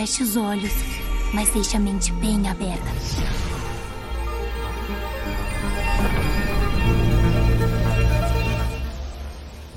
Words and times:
feche 0.00 0.22
os 0.22 0.34
olhos, 0.34 0.72
mas 1.34 1.50
deixe 1.50 1.76
a 1.76 1.80
mente 1.80 2.10
bem 2.14 2.48
aberta. 2.48 3.49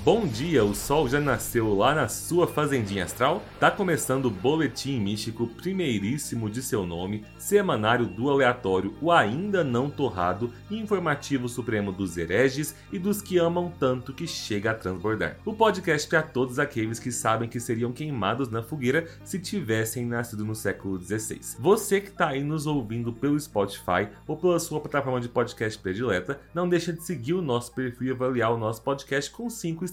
Bom 0.03 0.27
dia, 0.27 0.65
o 0.65 0.75
sol 0.75 1.07
já 1.07 1.21
nasceu 1.21 1.73
lá 1.73 1.95
na 1.95 2.09
sua 2.09 2.45
fazendinha 2.45 3.05
astral? 3.05 3.41
Tá 3.57 3.71
começando 3.71 4.25
o 4.25 4.29
Boletim 4.29 4.99
Místico 4.99 5.47
primeiríssimo 5.47 6.49
de 6.49 6.61
seu 6.61 6.85
nome, 6.85 7.23
semanário 7.37 8.05
do 8.05 8.29
aleatório, 8.29 8.93
o 8.99 9.13
ainda 9.13 9.63
não 9.63 9.89
torrado 9.89 10.51
informativo 10.69 11.47
supremo 11.47 11.89
dos 11.89 12.17
hereges 12.17 12.75
e 12.91 12.99
dos 12.99 13.21
que 13.21 13.37
amam 13.37 13.71
tanto 13.79 14.13
que 14.13 14.27
chega 14.27 14.71
a 14.71 14.73
transbordar. 14.73 15.37
O 15.45 15.53
podcast 15.53 16.05
para 16.09 16.21
todos 16.21 16.59
aqueles 16.59 16.99
que 16.99 17.09
sabem 17.09 17.47
que 17.47 17.57
seriam 17.57 17.93
queimados 17.93 18.49
na 18.49 18.61
fogueira 18.61 19.07
se 19.23 19.39
tivessem 19.39 20.05
nascido 20.05 20.43
no 20.43 20.53
século 20.53 21.01
XVI. 21.01 21.39
Você 21.59 22.01
que 22.01 22.11
tá 22.11 22.27
aí 22.27 22.43
nos 22.43 22.67
ouvindo 22.67 23.13
pelo 23.13 23.39
Spotify 23.39 24.09
ou 24.27 24.35
pela 24.35 24.59
sua 24.59 24.81
plataforma 24.81 25.21
de 25.21 25.29
podcast 25.29 25.79
predileta, 25.79 26.41
não 26.53 26.67
deixa 26.67 26.91
de 26.91 27.01
seguir 27.01 27.35
o 27.35 27.41
nosso 27.41 27.73
perfil 27.73 28.09
e 28.09 28.11
avaliar 28.11 28.51
o 28.51 28.57
nosso 28.57 28.81
podcast 28.81 29.31
com 29.31 29.49
5 29.49 29.85
estrelas, 29.85 29.92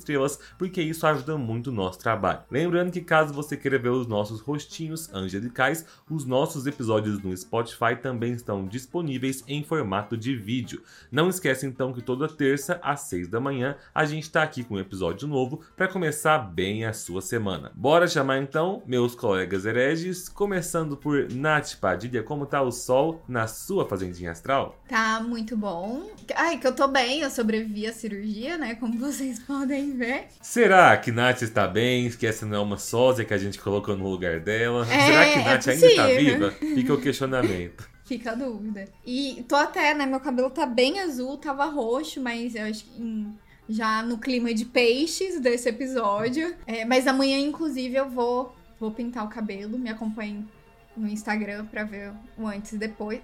porque 0.58 0.82
isso 0.82 1.06
ajuda 1.06 1.36
muito 1.36 1.68
o 1.68 1.72
nosso 1.72 1.98
trabalho. 1.98 2.40
Lembrando 2.50 2.92
que 2.92 3.00
caso 3.00 3.32
você 3.34 3.56
queira 3.56 3.78
ver 3.78 3.90
os 3.90 4.06
nossos 4.06 4.40
rostinhos 4.40 5.12
angelicais, 5.12 5.84
os 6.08 6.24
nossos 6.24 6.66
episódios 6.66 7.22
no 7.22 7.36
Spotify 7.36 7.96
também 8.00 8.32
estão 8.32 8.66
disponíveis 8.66 9.44
em 9.46 9.62
formato 9.62 10.16
de 10.16 10.34
vídeo. 10.36 10.82
Não 11.10 11.28
esqueça 11.28 11.66
então 11.66 11.92
que 11.92 12.02
toda 12.02 12.28
terça 12.28 12.80
às 12.82 13.00
6 13.02 13.28
da 13.28 13.40
manhã 13.40 13.76
a 13.94 14.04
gente 14.04 14.24
está 14.24 14.42
aqui 14.42 14.64
com 14.64 14.74
um 14.74 14.80
episódio 14.80 15.28
novo 15.28 15.60
para 15.76 15.88
começar 15.88 16.38
bem 16.38 16.84
a 16.84 16.92
sua 16.92 17.20
semana. 17.20 17.72
Bora 17.74 18.08
chamar 18.08 18.38
então 18.38 18.82
meus 18.86 19.14
colegas 19.14 19.64
hereges, 19.64 20.28
começando 20.28 20.96
por 20.96 21.30
Nath 21.32 21.76
Padilha, 21.80 22.22
como 22.22 22.46
tá 22.46 22.62
o 22.62 22.70
sol 22.70 23.22
na 23.28 23.46
sua 23.46 23.88
fazendinha 23.88 24.32
astral? 24.32 24.78
Tá 24.88 25.20
muito 25.20 25.56
bom. 25.56 26.10
Ai, 26.34 26.58
que 26.58 26.66
eu 26.66 26.74
tô 26.74 26.88
bem, 26.88 27.20
eu 27.20 27.30
sobrevivi 27.30 27.86
à 27.86 27.92
cirurgia, 27.92 28.56
né? 28.56 28.74
Como 28.74 28.98
vocês 28.98 29.38
podem 29.38 29.89
ver. 29.92 30.26
Será 30.40 30.96
que 30.96 31.12
Nath 31.12 31.42
está 31.42 31.66
bem? 31.66 32.10
Que 32.10 32.26
essa 32.26 32.46
não 32.46 32.56
é 32.56 32.60
uma 32.60 32.78
sósia 32.78 33.24
que 33.24 33.34
a 33.34 33.38
gente 33.38 33.58
colocou 33.58 33.96
no 33.96 34.08
lugar 34.08 34.40
dela? 34.40 34.86
É, 34.90 35.06
Será 35.06 35.24
que 35.32 35.38
é 35.38 35.44
Nath 35.44 35.68
ainda 35.68 35.86
está 35.86 36.06
viva? 36.06 36.50
Fica 36.50 36.94
o 36.94 37.00
questionamento. 37.00 37.88
Fica 38.04 38.32
a 38.32 38.34
dúvida. 38.34 38.86
E 39.06 39.44
tô 39.48 39.54
até, 39.54 39.94
né? 39.94 40.04
Meu 40.04 40.18
cabelo 40.18 40.50
tá 40.50 40.66
bem 40.66 40.98
azul, 40.98 41.36
tava 41.36 41.64
roxo, 41.66 42.20
mas 42.20 42.56
eu 42.56 42.64
acho 42.64 42.84
que 42.84 43.26
já 43.68 44.02
no 44.02 44.18
clima 44.18 44.52
de 44.52 44.64
peixes 44.64 45.40
desse 45.40 45.68
episódio. 45.68 46.54
É, 46.66 46.84
mas 46.84 47.06
amanhã, 47.06 47.38
inclusive, 47.38 47.94
eu 47.94 48.10
vou, 48.10 48.52
vou 48.80 48.90
pintar 48.90 49.24
o 49.24 49.28
cabelo. 49.28 49.78
Me 49.78 49.90
acompanhe 49.90 50.44
no 50.96 51.08
Instagram 51.08 51.66
pra 51.66 51.84
ver 51.84 52.12
o 52.36 52.46
antes 52.48 52.72
e 52.72 52.78
depois. 52.78 53.20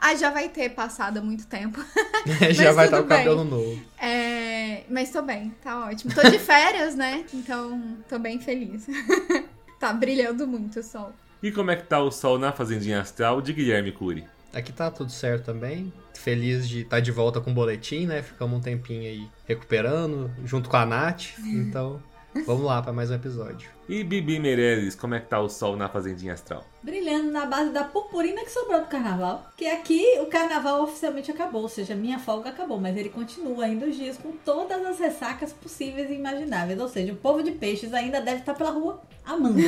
Ah, 0.00 0.14
já 0.14 0.30
vai 0.30 0.48
ter 0.48 0.70
passado 0.70 1.18
há 1.18 1.22
muito 1.22 1.46
tempo. 1.46 1.78
Já 2.52 2.72
vai 2.72 2.86
estar 2.86 2.98
tudo 2.98 3.06
o 3.06 3.08
bem. 3.08 3.18
cabelo 3.18 3.44
novo. 3.44 3.80
É, 3.98 4.84
mas 4.90 5.10
tô 5.10 5.22
bem, 5.22 5.54
tá 5.62 5.86
ótimo. 5.86 6.14
Tô 6.14 6.22
de 6.28 6.38
férias, 6.38 6.94
né? 6.94 7.24
Então 7.32 7.98
tô 8.08 8.18
bem 8.18 8.40
feliz. 8.40 8.86
tá 9.78 9.92
brilhando 9.92 10.46
muito 10.46 10.80
o 10.80 10.82
sol. 10.82 11.12
E 11.42 11.50
como 11.50 11.70
é 11.70 11.76
que 11.76 11.84
tá 11.84 11.98
o 11.98 12.10
sol 12.10 12.38
na 12.38 12.52
fazendinha 12.52 13.00
astral 13.00 13.40
de 13.40 13.52
Guilherme 13.52 13.92
Cury? 13.92 14.24
Aqui 14.52 14.72
tá 14.72 14.90
tudo 14.90 15.10
certo 15.10 15.46
também. 15.46 15.92
Feliz 16.14 16.68
de 16.68 16.80
estar 16.80 17.00
de 17.00 17.10
volta 17.10 17.40
com 17.40 17.50
o 17.50 17.54
boletim, 17.54 18.06
né? 18.06 18.22
Ficamos 18.22 18.58
um 18.58 18.60
tempinho 18.60 19.02
aí 19.02 19.28
recuperando, 19.46 20.30
junto 20.44 20.68
com 20.68 20.76
a 20.76 20.84
Nath. 20.84 21.38
Então, 21.38 22.02
vamos 22.46 22.64
lá 22.64 22.82
para 22.82 22.92
mais 22.92 23.10
um 23.10 23.14
episódio. 23.14 23.70
E 23.90 24.04
Bibi 24.04 24.38
Meirelles, 24.38 24.94
como 24.94 25.16
é 25.16 25.20
que 25.20 25.26
tá 25.26 25.40
o 25.40 25.48
sol 25.48 25.74
na 25.74 25.88
fazendinha 25.88 26.32
astral? 26.34 26.64
Brilhando 26.80 27.28
na 27.32 27.44
base 27.44 27.70
da 27.70 27.82
purpurina 27.82 28.40
que 28.44 28.50
sobrou 28.52 28.80
do 28.82 28.86
carnaval. 28.86 29.50
Que 29.56 29.66
aqui 29.66 30.16
o 30.20 30.26
carnaval 30.26 30.84
oficialmente 30.84 31.28
acabou, 31.32 31.62
ou 31.62 31.68
seja, 31.68 31.96
minha 31.96 32.16
folga 32.20 32.50
acabou, 32.50 32.78
mas 32.80 32.96
ele 32.96 33.08
continua 33.08 33.64
ainda 33.64 33.86
os 33.86 33.96
dias 33.96 34.16
com 34.16 34.30
todas 34.30 34.86
as 34.86 35.00
ressacas 35.00 35.52
possíveis 35.52 36.08
e 36.08 36.14
imagináveis. 36.14 36.78
Ou 36.78 36.86
seja, 36.88 37.12
o 37.12 37.16
povo 37.16 37.42
de 37.42 37.50
peixes 37.50 37.92
ainda 37.92 38.20
deve 38.20 38.38
estar 38.42 38.54
pela 38.54 38.70
rua 38.70 39.02
amando, 39.26 39.58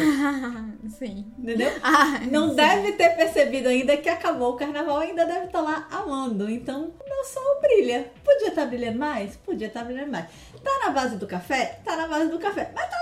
Sim. 0.89 1.27
entendeu? 1.37 1.73
Ah, 1.83 2.21
Não 2.31 2.51
sim. 2.51 2.55
deve 2.55 2.93
ter 2.93 3.17
percebido 3.17 3.69
ainda 3.69 3.97
que 3.97 4.09
acabou 4.09 4.53
o 4.53 4.57
carnaval, 4.57 4.99
ainda 4.99 5.27
deve 5.27 5.47
estar 5.47 5.61
lá 5.61 5.89
amando. 5.91 6.49
Então, 6.49 6.93
o 7.05 7.09
meu 7.09 7.25
sol 7.25 7.61
brilha. 7.61 8.11
Podia 8.25 8.49
estar 8.49 8.67
brilhando 8.67 9.01
mais? 9.01 9.37
Podia 9.37 9.67
estar 9.67 9.83
brilhando 9.85 10.13
mais. 10.13 10.27
Tá 10.63 10.71
na 10.87 10.91
base 10.93 11.17
do 11.17 11.27
café? 11.27 11.81
Tá 11.85 11.97
na 11.97 12.07
base 12.07 12.31
do 12.31 12.39
café. 12.39 12.71
Mas 12.73 12.85
tá 12.89 12.97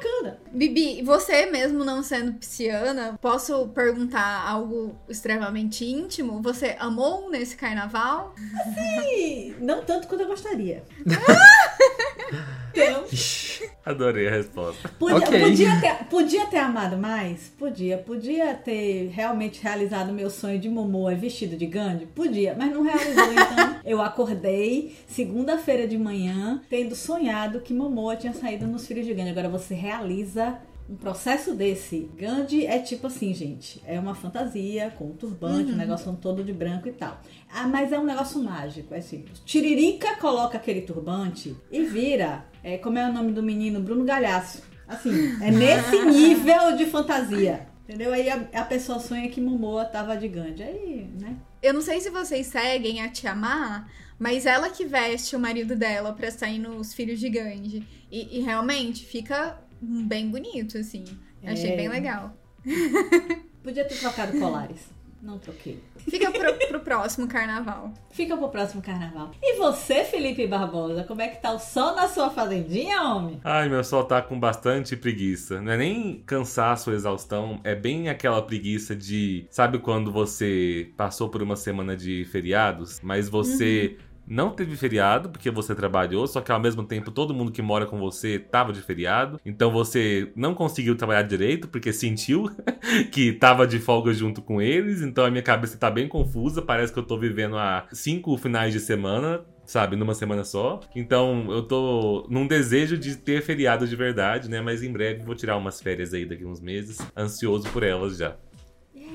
bacana. 0.00 0.38
Bibi, 0.50 1.02
você 1.02 1.46
mesmo 1.46 1.84
não 1.84 2.02
sendo 2.02 2.32
pisciana, 2.34 3.18
posso 3.20 3.68
perguntar 3.68 4.48
algo 4.48 4.96
extremamente 5.08 5.84
íntimo? 5.84 6.40
Você 6.42 6.76
amou 6.78 7.30
nesse 7.30 7.56
carnaval? 7.56 8.34
E 8.76 9.54
não 9.60 9.84
tanto 9.84 10.08
quanto 10.08 10.22
eu 10.22 10.28
gostaria. 10.28 10.82
Entendeu? 12.70 13.06
Adorei 13.84 14.28
a 14.28 14.30
resposta. 14.30 14.88
Podia, 14.98 15.16
Ok. 15.16 15.40
podia, 15.40 15.80
ter, 15.80 15.94
podia 16.04 16.46
ter 16.46 16.58
amado 16.58 16.98
mais? 16.98 17.50
Podia. 17.58 17.96
Podia 17.96 18.54
ter 18.54 19.08
realmente 19.08 19.62
realizado 19.62 20.12
meu 20.12 20.28
sonho 20.28 20.58
de 20.58 20.68
Momoa 20.68 21.14
vestido 21.14 21.56
de 21.56 21.64
Gandhi? 21.66 22.04
Podia, 22.06 22.54
mas 22.56 22.70
não 22.72 22.82
realizou. 22.82 23.32
Então, 23.32 23.76
eu 23.84 24.02
acordei 24.02 24.94
segunda-feira 25.06 25.88
de 25.88 25.96
manhã 25.96 26.60
tendo 26.68 26.94
sonhado 26.94 27.60
que 27.60 27.72
Momoa 27.72 28.16
tinha 28.16 28.34
saído 28.34 28.66
nos 28.66 28.86
Filhos 28.86 29.06
de 29.06 29.14
Gandhi. 29.14 29.30
Agora 29.30 29.48
você 29.48 29.74
realiza 29.74 30.58
um 30.90 30.96
processo 30.96 31.54
desse. 31.54 32.10
Gandhi 32.16 32.66
é 32.66 32.80
tipo 32.80 33.06
assim, 33.06 33.32
gente. 33.32 33.80
É 33.86 33.98
uma 33.98 34.14
fantasia 34.14 34.92
com 34.98 35.06
um 35.06 35.12
turbante, 35.12 35.70
um 35.70 35.76
negócio 35.76 36.12
todo 36.20 36.42
de 36.42 36.52
branco 36.52 36.88
e 36.88 36.92
tal. 36.92 37.20
Ah, 37.48 37.68
mas 37.68 37.92
é 37.92 37.98
um 37.98 38.04
negócio 38.04 38.42
mágico. 38.42 38.92
É 38.92 38.98
assim. 38.98 39.24
Tiririca 39.44 40.16
coloca 40.16 40.58
aquele 40.58 40.82
turbante 40.82 41.56
e 41.70 41.84
vira. 41.84 42.44
É, 42.62 42.76
como 42.76 42.98
é 42.98 43.08
o 43.08 43.12
nome 43.12 43.30
do 43.30 43.42
menino? 43.42 43.80
Bruno 43.80 44.04
Galhaço. 44.04 44.62
Assim, 44.88 45.40
é 45.40 45.50
nesse 45.52 46.04
nível 46.04 46.76
de 46.76 46.86
fantasia. 46.86 47.68
Entendeu? 47.84 48.12
Aí 48.12 48.28
a, 48.28 48.48
a 48.52 48.64
pessoa 48.64 48.98
sonha 48.98 49.28
que 49.28 49.40
Momoa 49.40 49.84
tava 49.84 50.16
de 50.16 50.26
Gandhi. 50.26 50.62
Aí, 50.64 51.08
né? 51.20 51.36
Eu 51.62 51.72
não 51.72 51.80
sei 51.80 52.00
se 52.00 52.10
vocês 52.10 52.48
seguem 52.48 53.00
a 53.00 53.08
Tia 53.08 53.34
Má, 53.34 53.86
mas 54.18 54.44
ela 54.44 54.70
que 54.70 54.84
veste 54.84 55.36
o 55.36 55.40
marido 55.40 55.76
dela 55.76 56.12
pra 56.12 56.30
sair 56.32 56.58
nos 56.58 56.92
Filhos 56.92 57.20
de 57.20 57.28
Gandhi. 57.28 57.86
E, 58.10 58.38
e 58.38 58.40
realmente 58.40 59.04
fica 59.04 59.56
bem 59.80 60.30
bonito, 60.30 60.78
assim. 60.78 61.04
Eu 61.42 61.52
Achei 61.52 61.72
É. 61.72 61.76
bem 61.76 61.88
legal. 61.88 62.34
Podia 63.62 63.84
ter 63.84 63.98
trocado 63.98 64.38
colares. 64.38 64.88
Não 65.22 65.38
troquei. 65.38 65.78
Fica 65.98 66.30
pro, 66.30 66.54
pro 66.68 66.80
próximo 66.80 67.28
carnaval. 67.28 67.92
Fica 68.10 68.34
pro 68.38 68.48
próximo 68.48 68.80
carnaval. 68.80 69.30
E 69.42 69.58
você, 69.58 70.02
Felipe 70.02 70.46
Barbosa, 70.46 71.04
como 71.04 71.20
é 71.20 71.28
que 71.28 71.42
tá 71.42 71.52
o 71.52 71.58
sol 71.58 71.94
na 71.94 72.08
sua 72.08 72.30
fazendinha, 72.30 73.02
homem? 73.02 73.38
Ai, 73.44 73.68
meu 73.68 73.84
sol 73.84 74.04
tá 74.04 74.22
com 74.22 74.40
bastante 74.40 74.96
preguiça. 74.96 75.60
Não 75.60 75.72
é 75.72 75.76
nem 75.76 76.22
cansaço 76.24 76.88
ou 76.88 76.96
exaustão, 76.96 77.60
é 77.64 77.74
bem 77.74 78.08
aquela 78.08 78.40
preguiça 78.40 78.96
de. 78.96 79.46
Sabe 79.50 79.78
quando 79.78 80.10
você 80.10 80.90
passou 80.96 81.28
por 81.28 81.42
uma 81.42 81.54
semana 81.56 81.94
de 81.94 82.24
feriados, 82.24 82.98
mas 83.02 83.28
você. 83.28 83.98
Não 84.30 84.50
teve 84.50 84.76
feriado 84.76 85.28
porque 85.28 85.50
você 85.50 85.74
trabalhou, 85.74 86.24
só 86.24 86.40
que 86.40 86.52
ao 86.52 86.60
mesmo 86.60 86.84
tempo 86.84 87.10
todo 87.10 87.34
mundo 87.34 87.50
que 87.50 87.60
mora 87.60 87.84
com 87.84 87.98
você 87.98 88.38
tava 88.38 88.72
de 88.72 88.80
feriado. 88.80 89.40
Então 89.44 89.72
você 89.72 90.30
não 90.36 90.54
conseguiu 90.54 90.94
trabalhar 90.94 91.22
direito 91.22 91.66
porque 91.66 91.92
sentiu 91.92 92.48
que 93.10 93.32
tava 93.32 93.66
de 93.66 93.80
folga 93.80 94.14
junto 94.14 94.40
com 94.40 94.62
eles. 94.62 95.02
Então 95.02 95.24
a 95.24 95.30
minha 95.32 95.42
cabeça 95.42 95.76
tá 95.76 95.90
bem 95.90 96.06
confusa. 96.06 96.62
Parece 96.62 96.92
que 96.92 96.98
eu 97.00 97.02
tô 97.02 97.18
vivendo 97.18 97.58
há 97.58 97.88
cinco 97.90 98.36
finais 98.36 98.72
de 98.72 98.78
semana 98.78 99.44
sabe, 99.66 99.94
numa 99.96 100.14
semana 100.14 100.44
só. 100.44 100.80
Então 100.94 101.46
eu 101.50 101.62
tô 101.62 102.26
num 102.28 102.46
desejo 102.46 102.96
de 102.96 103.16
ter 103.16 103.42
feriado 103.42 103.86
de 103.86 103.96
verdade, 103.96 104.48
né? 104.48 104.60
Mas 104.60 104.82
em 104.82 104.92
breve 104.92 105.24
vou 105.24 105.34
tirar 105.34 105.56
umas 105.56 105.80
férias 105.80 106.12
aí 106.12 106.24
daqui 106.24 106.44
uns 106.44 106.60
meses, 106.60 106.98
ansioso 107.16 107.68
por 107.70 107.82
elas 107.82 108.16
já. 108.16 108.36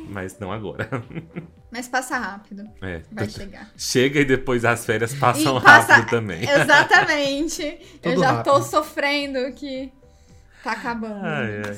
Mas 0.09 0.37
não 0.39 0.51
agora. 0.51 0.89
Mas 1.75 1.89
passa 1.89 2.17
rápido. 2.17 2.63
É. 2.81 3.01
Vai 3.11 3.27
chegar. 3.29 3.69
Chega 3.77 4.21
e 4.21 4.25
depois 4.25 4.63
as 4.63 4.85
férias 4.85 5.13
passam 5.13 5.59
passa- 5.59 5.95
rápido 5.95 6.09
também. 6.09 6.49
Exatamente. 6.49 7.79
Eu 8.01 8.17
já 8.17 8.41
tô 8.41 8.53
rápido. 8.53 8.63
sofrendo 8.69 9.51
que 9.51 9.91
tá 10.63 10.71
acabando. 10.71 11.25
Ai, 11.25 11.61
ai. 11.67 11.77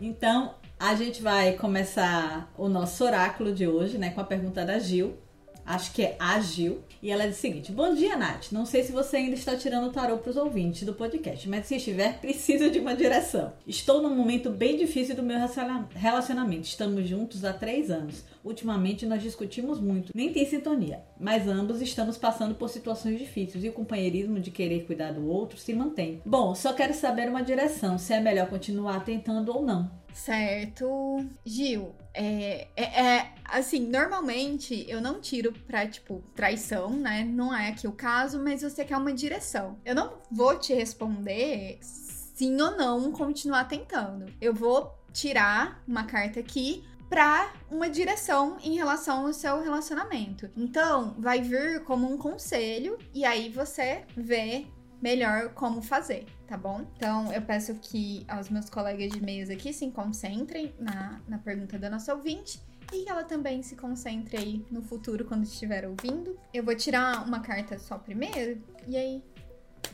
Então, 0.00 0.54
a 0.78 0.94
gente 0.94 1.20
vai 1.20 1.54
começar 1.54 2.48
o 2.56 2.68
nosso 2.68 3.04
oráculo 3.04 3.52
de 3.52 3.66
hoje, 3.66 3.98
né, 3.98 4.10
com 4.10 4.20
a 4.20 4.24
pergunta 4.24 4.64
da 4.64 4.78
Gil. 4.78 5.18
Acho 5.66 5.90
que 5.92 6.02
é 6.02 6.16
a 6.20 6.38
Gil. 6.38 6.84
E 7.02 7.10
ela 7.10 7.26
diz 7.28 7.36
o 7.38 7.40
seguinte: 7.40 7.70
Bom 7.72 7.94
dia, 7.94 8.16
Nath. 8.16 8.50
Não 8.52 8.66
sei 8.66 8.82
se 8.82 8.90
você 8.92 9.18
ainda 9.18 9.34
está 9.34 9.56
tirando 9.56 9.92
tarô 9.92 10.18
para 10.18 10.30
os 10.30 10.36
ouvintes 10.36 10.82
do 10.84 10.92
podcast, 10.94 11.48
mas 11.48 11.66
se 11.66 11.76
estiver, 11.76 12.18
preciso 12.20 12.70
de 12.70 12.78
uma 12.80 12.94
direção. 12.94 13.52
Estou 13.66 14.02
num 14.02 14.14
momento 14.14 14.50
bem 14.50 14.76
difícil 14.76 15.14
do 15.14 15.22
meu 15.22 15.36
relaciona- 15.36 15.88
relacionamento. 15.94 16.62
Estamos 16.66 17.08
juntos 17.08 17.44
há 17.44 17.52
três 17.52 17.90
anos. 17.90 18.24
Ultimamente 18.48 19.04
nós 19.04 19.22
discutimos 19.22 19.78
muito, 19.78 20.10
nem 20.14 20.32
tem 20.32 20.46
sintonia, 20.46 21.04
mas 21.20 21.46
ambos 21.46 21.82
estamos 21.82 22.16
passando 22.16 22.54
por 22.54 22.70
situações 22.70 23.18
difíceis 23.18 23.62
e 23.62 23.68
o 23.68 23.74
companheirismo 23.74 24.40
de 24.40 24.50
querer 24.50 24.86
cuidar 24.86 25.12
do 25.12 25.28
outro 25.28 25.58
se 25.58 25.74
mantém. 25.74 26.22
Bom, 26.24 26.54
só 26.54 26.72
quero 26.72 26.94
saber 26.94 27.28
uma 27.28 27.42
direção, 27.42 27.98
se 27.98 28.14
é 28.14 28.20
melhor 28.20 28.48
continuar 28.48 29.04
tentando 29.04 29.54
ou 29.54 29.62
não. 29.62 29.90
Certo. 30.14 31.24
Gil, 31.44 31.94
é, 32.14 32.68
é, 32.74 33.04
é, 33.04 33.32
assim, 33.44 33.86
normalmente 33.86 34.86
eu 34.88 35.00
não 35.00 35.20
tiro 35.20 35.52
pra, 35.52 35.86
tipo, 35.86 36.24
traição, 36.34 36.90
né? 36.90 37.24
Não 37.24 37.54
é 37.54 37.68
aqui 37.68 37.86
o 37.86 37.92
caso, 37.92 38.42
mas 38.42 38.62
você 38.62 38.82
quer 38.82 38.96
uma 38.96 39.12
direção. 39.12 39.78
Eu 39.84 39.94
não 39.94 40.14
vou 40.30 40.58
te 40.58 40.72
responder 40.72 41.78
sim 41.82 42.58
ou 42.60 42.76
não 42.76 43.12
continuar 43.12 43.64
tentando. 43.64 44.24
Eu 44.40 44.54
vou 44.54 44.96
tirar 45.12 45.82
uma 45.86 46.04
carta 46.04 46.40
aqui 46.40 46.84
para 47.08 47.52
uma 47.70 47.88
direção 47.88 48.58
em 48.62 48.76
relação 48.76 49.26
ao 49.26 49.32
seu 49.32 49.62
relacionamento. 49.62 50.50
Então, 50.56 51.14
vai 51.18 51.40
vir 51.40 51.82
como 51.84 52.10
um 52.10 52.18
conselho 52.18 52.98
e 53.14 53.24
aí 53.24 53.48
você 53.48 54.04
vê 54.16 54.66
melhor 55.00 55.50
como 55.54 55.80
fazer, 55.80 56.26
tá 56.46 56.56
bom? 56.56 56.86
Então, 56.96 57.32
eu 57.32 57.40
peço 57.42 57.74
que 57.76 58.26
os 58.38 58.50
meus 58.50 58.68
colegas 58.68 59.12
de 59.12 59.22
mesa 59.22 59.52
aqui 59.52 59.72
se 59.72 59.90
concentrem 59.90 60.74
na, 60.78 61.20
na 61.28 61.38
pergunta 61.38 61.78
da 61.78 61.88
nossa 61.88 62.14
ouvinte 62.14 62.60
e 62.92 63.04
que 63.04 63.10
ela 63.10 63.24
também 63.24 63.62
se 63.62 63.76
concentre 63.76 64.36
aí 64.36 64.66
no 64.70 64.82
futuro 64.82 65.24
quando 65.24 65.44
estiver 65.44 65.86
ouvindo. 65.86 66.38
Eu 66.52 66.64
vou 66.64 66.74
tirar 66.74 67.26
uma 67.26 67.40
carta 67.40 67.78
só 67.78 67.96
primeiro 67.98 68.62
e 68.86 68.96
aí 68.96 69.22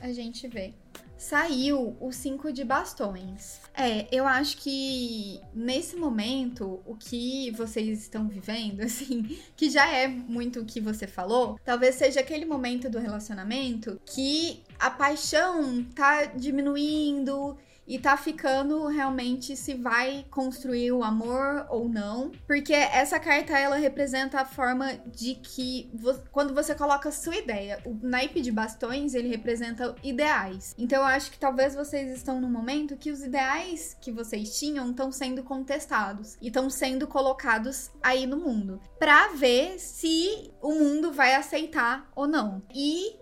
a 0.01 0.13
gente 0.13 0.49
vê 0.49 0.75
saiu 1.17 1.97
o 2.01 2.13
cinco 2.13 2.53
de 2.53 2.65
bastões. 2.65 3.61
É, 3.75 4.07
eu 4.13 4.27
acho 4.27 4.59
que 4.59 5.41
nesse 5.55 5.97
momento, 5.97 6.81
o 6.85 6.97
que 6.97 7.51
vocês 7.53 8.01
estão 8.01 8.29
vivendo, 8.29 8.81
assim, 8.85 9.39
que 9.57 9.71
já 9.71 9.89
é 9.89 10.07
muito 10.09 10.61
o 10.61 10.65
que 10.65 10.81
você 10.81 11.07
falou, 11.07 11.59
talvez 11.65 11.95
seja 11.95 12.21
aquele 12.21 12.45
momento 12.45 12.89
do 12.91 12.99
relacionamento 12.99 14.01
que 14.05 14.63
a 14.79 14.91
paixão 14.91 15.85
tá 15.95 16.27
diminuindo 16.27 17.57
e 17.87 17.99
tá 17.99 18.17
ficando 18.17 18.87
realmente 18.87 19.57
se 19.57 19.75
vai 19.75 20.25
construir 20.31 20.93
o 20.93 21.05
amor 21.05 21.67
ou 21.69 21.89
não, 21.89 22.31
porque 22.47 22.73
essa 22.73 23.19
carta 23.21 23.59
ela 23.59 23.77
representa 23.77 24.41
a 24.41 24.45
forma 24.45 24.95
de 25.07 25.35
que 25.37 25.91
vo 25.93 26.15
quando 26.31 26.55
você 26.55 26.75
coloca 26.75 27.11
sua 27.11 27.37
ideia, 27.37 27.81
o 27.85 27.99
naipe 28.03 28.41
de 28.41 28.51
bastões 28.51 29.15
ele 29.15 29.29
representa 29.29 29.95
ideais. 30.03 30.75
Então 30.79 31.01
eu 31.01 31.07
acho 31.07 31.31
que 31.31 31.39
talvez 31.39 31.75
vocês 31.75 32.11
estão 32.11 32.41
num 32.41 32.51
momento 32.51 32.97
que 32.97 33.11
os 33.11 33.23
ideais 33.23 33.97
que 34.01 34.13
vocês 34.13 34.59
tinham 34.59 34.91
estão 34.91 35.13
sendo 35.13 35.43
contestados 35.43 36.37
e 36.41 36.49
estão 36.49 36.71
sendo 36.71 37.07
colocados 37.07 37.91
aí 38.03 38.27
no 38.27 38.37
mundo, 38.37 38.81
para 38.99 39.29
ver 39.29 39.79
se 39.79 40.51
o 40.63 40.73
mundo 40.73 41.13
vai 41.13 41.35
aceitar 41.35 42.11
ou 42.15 42.27
não. 42.27 42.63
E 42.75 43.17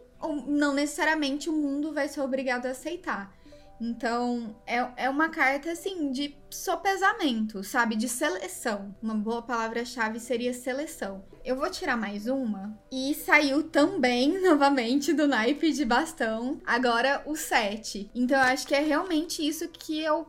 não 0.47 0.73
necessariamente 0.73 1.51
o 1.51 1.53
mundo 1.53 1.93
vai 1.93 2.09
ser 2.09 2.21
obrigado 2.21 2.67
a 2.67 2.71
aceitar. 2.71 3.35
Então, 3.83 4.55
é, 4.65 4.77
é 4.97 5.11
uma 5.11 5.29
carta, 5.29 5.73
assim, 5.73 6.13
de 6.13 6.37
sopesamento, 6.49 7.65
sabe? 7.65 7.97
De 7.97 8.09
seleção. 8.09 8.95
Uma 9.03 9.15
boa 9.15 9.43
palavra-chave 9.43 10.21
seria 10.21 10.55
seleção. 10.55 11.25
Eu 11.45 11.57
vou 11.57 11.69
tirar 11.69 11.97
mais 11.97 12.29
uma. 12.29 12.79
E 12.93 13.13
saiu 13.13 13.65
também, 13.65 14.39
novamente, 14.47 15.13
do 15.13 15.27
naipe 15.27 15.73
de 15.73 15.85
bastão. 15.85 16.61
Agora, 16.65 17.25
o 17.27 17.35
7. 17.35 18.09
Então, 18.15 18.39
eu 18.39 18.45
acho 18.45 18.69
que 18.69 18.75
é 18.75 18.81
realmente 18.81 19.45
isso 19.45 19.69
que 19.69 20.01
eu 20.01 20.29